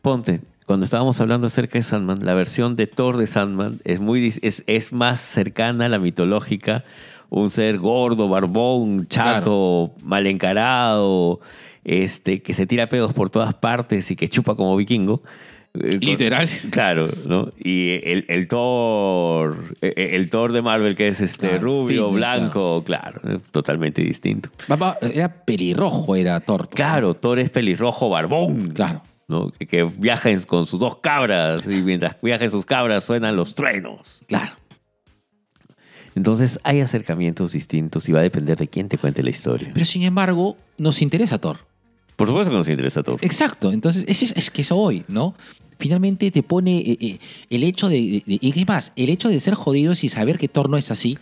Ponte, 0.02 0.40
cuando 0.66 0.84
estábamos 0.84 1.20
hablando 1.20 1.46
acerca 1.46 1.78
de 1.78 1.82
Sandman, 1.82 2.24
la 2.24 2.34
versión 2.34 2.76
de 2.76 2.86
Thor 2.86 3.16
de 3.16 3.26
Sandman 3.26 3.80
es, 3.84 4.00
muy, 4.00 4.34
es, 4.42 4.64
es 4.66 4.92
más 4.92 5.20
cercana 5.20 5.86
a 5.86 5.88
la 5.88 5.98
mitológica. 5.98 6.84
Un 7.30 7.50
ser 7.50 7.78
gordo, 7.78 8.28
barbón, 8.28 9.08
chato, 9.08 9.92
mal 10.02 10.26
encarado, 10.26 11.40
este, 11.84 12.42
que 12.42 12.54
se 12.54 12.66
tira 12.66 12.88
pedos 12.88 13.12
por 13.12 13.30
todas 13.30 13.54
partes 13.54 14.10
y 14.10 14.16
que 14.16 14.28
chupa 14.28 14.54
como 14.56 14.76
vikingo. 14.76 15.22
Eh, 15.74 15.98
Literal. 16.00 16.48
Claro, 16.70 17.08
¿no? 17.26 17.52
Y 17.58 17.94
el, 18.08 18.24
el 18.28 18.46
Thor, 18.46 19.74
eh, 19.82 20.10
el 20.12 20.30
Thor 20.30 20.52
de 20.52 20.62
Marvel 20.62 20.94
que 20.94 21.08
es 21.08 21.20
este 21.20 21.48
Claro, 21.48 21.64
rubio, 21.64 22.04
fitness, 22.06 22.16
blanco, 22.16 22.84
claro, 22.84 23.20
eh, 23.28 23.38
totalmente 23.50 24.00
distinto. 24.00 24.50
Papá, 24.68 24.98
era 25.02 25.44
pelirrojo, 25.44 26.14
era 26.14 26.38
Thor. 26.40 26.68
Claro, 26.68 27.14
Thor 27.14 27.40
es 27.40 27.50
pelirrojo 27.50 28.08
barbón. 28.08 28.68
Claro. 28.70 29.02
¿no? 29.26 29.50
Que, 29.50 29.66
que 29.66 29.82
viaja 29.82 30.30
en- 30.30 30.42
con 30.42 30.66
sus 30.66 30.78
dos 30.78 30.98
cabras 30.98 31.66
y 31.66 31.82
mientras 31.82 32.16
viaja 32.22 32.44
en 32.44 32.50
sus 32.52 32.64
cabras 32.64 33.02
suenan 33.02 33.34
los 33.34 33.54
truenos. 33.56 34.20
Claro. 34.28 34.52
Entonces 36.14 36.60
hay 36.62 36.80
acercamientos 36.80 37.52
distintos 37.52 38.08
y 38.08 38.12
va 38.12 38.20
a 38.20 38.22
depender 38.22 38.56
de 38.56 38.68
quién 38.68 38.88
te 38.88 38.98
cuente 38.98 39.22
la 39.24 39.30
historia. 39.30 39.70
Pero 39.74 39.86
sin 39.86 40.02
embargo, 40.04 40.56
nos 40.78 41.02
interesa 41.02 41.38
Thor. 41.38 41.58
Por 42.16 42.28
supuesto 42.28 42.50
que 42.50 42.56
nos 42.58 42.68
interesa 42.68 43.02
todo. 43.02 43.16
Exacto, 43.20 43.72
entonces 43.72 44.04
es, 44.06 44.22
es 44.36 44.50
que 44.50 44.62
eso 44.62 44.76
hoy, 44.76 45.04
¿no? 45.08 45.34
Finalmente 45.78 46.30
te 46.30 46.42
pone 46.42 46.78
eh, 46.78 46.96
eh, 47.00 47.18
el 47.50 47.64
hecho 47.64 47.88
de, 47.88 47.96
de- 47.96 48.22
de- 48.26 48.38
Y 48.40 48.52
qué 48.52 48.64
más, 48.64 48.92
el 48.96 49.08
hecho 49.10 49.28
de 49.28 49.40
ser 49.40 49.54
jodidos 49.54 50.04
y 50.04 50.08
saber 50.08 50.38
que 50.38 50.48
Thor 50.48 50.70
no 50.70 50.76
es 50.76 50.90
así, 50.90 51.18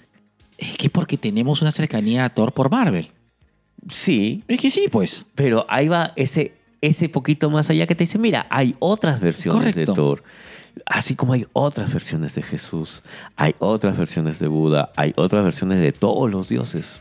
es 0.58 0.76
que 0.76 0.90
porque 0.90 1.16
tenemos 1.16 1.62
una 1.62 1.72
cercanía 1.72 2.24
a 2.26 2.28
Thor 2.30 2.52
por 2.52 2.70
Marvel. 2.70 3.08
Sí, 3.88 4.42
Es 4.48 4.60
que 4.60 4.70
sí, 4.70 4.86
pues. 4.90 5.24
pero 5.34 5.66
ahí 5.68 5.88
va 5.88 6.12
ese, 6.16 6.54
ese 6.80 7.08
poquito 7.08 7.50
más 7.50 7.68
allá 7.70 7.86
que 7.86 7.94
te 7.94 8.04
dice, 8.04 8.18
mira, 8.18 8.46
hay 8.50 8.76
otras 8.78 9.20
versiones 9.20 9.74
Correcto. 9.74 9.92
de 9.92 9.96
Thor. 9.96 10.22
Así 10.86 11.14
como 11.16 11.34
hay 11.34 11.44
otras 11.52 11.92
versiones 11.92 12.34
de 12.34 12.42
Jesús, 12.42 13.02
hay 13.36 13.54
otras 13.58 13.98
versiones 13.98 14.38
de 14.38 14.48
Buda, 14.48 14.90
hay 14.96 15.12
otras 15.16 15.44
versiones 15.44 15.80
de 15.80 15.92
todos 15.92 16.30
los 16.30 16.48
dioses. 16.48 17.00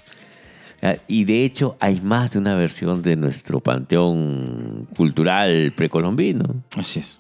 Ah, 0.81 0.95
Y 1.07 1.25
de 1.25 1.43
hecho 1.45 1.77
hay 1.79 2.01
más 2.01 2.33
de 2.33 2.39
una 2.39 2.55
versión 2.55 3.01
de 3.01 3.15
nuestro 3.15 3.59
panteón 3.59 4.87
cultural 4.95 5.73
precolombino. 5.75 6.63
Así 6.75 6.99
es. 6.99 7.19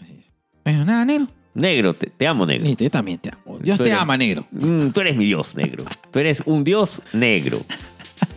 Así 0.00 0.16
es. 0.20 0.26
Bueno, 0.64 0.84
nada, 0.84 1.04
negro. 1.04 1.28
Negro, 1.54 1.94
te, 1.94 2.06
te 2.06 2.26
amo, 2.26 2.46
negro. 2.46 2.66
Yo 2.78 2.90
también 2.90 3.18
te 3.18 3.30
amo. 3.30 3.58
Dios 3.58 3.76
Tú 3.76 3.84
te 3.84 3.90
eres- 3.90 4.00
ama, 4.00 4.16
negro. 4.16 4.46
Mm, 4.52 4.88
tú 4.88 5.00
eres 5.02 5.16
mi 5.16 5.26
dios 5.26 5.54
negro. 5.54 5.84
Tú 6.10 6.18
eres 6.18 6.42
un 6.46 6.64
dios 6.64 7.02
negro. 7.12 7.60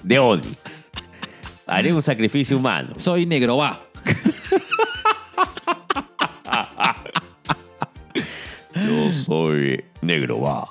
De 0.03 0.19
Onix. 0.19 0.89
Haré 1.67 1.93
un 1.93 2.01
sacrificio 2.01 2.57
humano. 2.57 2.93
Soy 2.97 3.25
negro, 3.25 3.57
va. 3.57 3.81
Yo 8.75 9.13
soy 9.13 9.83
negro, 10.01 10.41
va. 10.41 10.67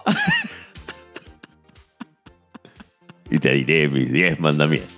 Y 3.31 3.39
te 3.39 3.53
diré 3.53 3.89
mis 3.89 4.13
diez 4.13 4.39
mandamientos. 4.39 4.95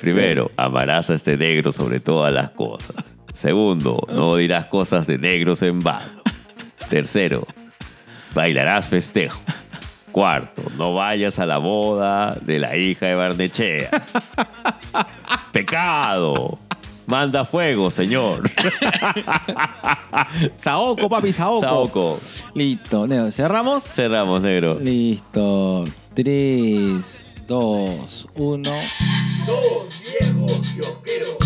Primero, 0.00 0.50
amarás 0.56 1.10
a 1.10 1.14
este 1.14 1.36
negro 1.36 1.72
sobre 1.72 2.00
todas 2.00 2.32
las 2.32 2.50
cosas. 2.50 3.04
Segundo, 3.34 4.06
no 4.08 4.36
dirás 4.36 4.66
cosas 4.66 5.06
de 5.06 5.18
negros 5.18 5.62
en 5.62 5.82
vano. 5.82 6.22
Tercero, 6.88 7.46
bailarás 8.34 8.88
festejo. 8.88 9.40
Cuarto, 10.12 10.62
no 10.78 10.94
vayas 10.94 11.38
a 11.38 11.44
la 11.44 11.58
boda 11.58 12.38
de 12.40 12.58
la 12.58 12.76
hija 12.76 13.06
de 13.06 13.14
Barnechea. 13.14 13.90
Pecado. 15.52 16.58
Manda 17.06 17.44
fuego, 17.44 17.90
señor. 17.90 18.42
Saoko, 20.56 21.08
papi, 21.08 21.32
Saoko. 21.32 21.60
Saoko. 21.60 22.20
Listo, 22.54 23.06
negro. 23.06 23.30
¿Cerramos? 23.30 23.84
Cerramos, 23.84 24.42
negro. 24.42 24.78
Listo. 24.80 25.84
3, 26.14 27.00
2, 27.46 28.28
1. 28.34 28.70
Dos 29.46 30.02
viejos 30.20 30.74
kiosqueros. 30.74 31.36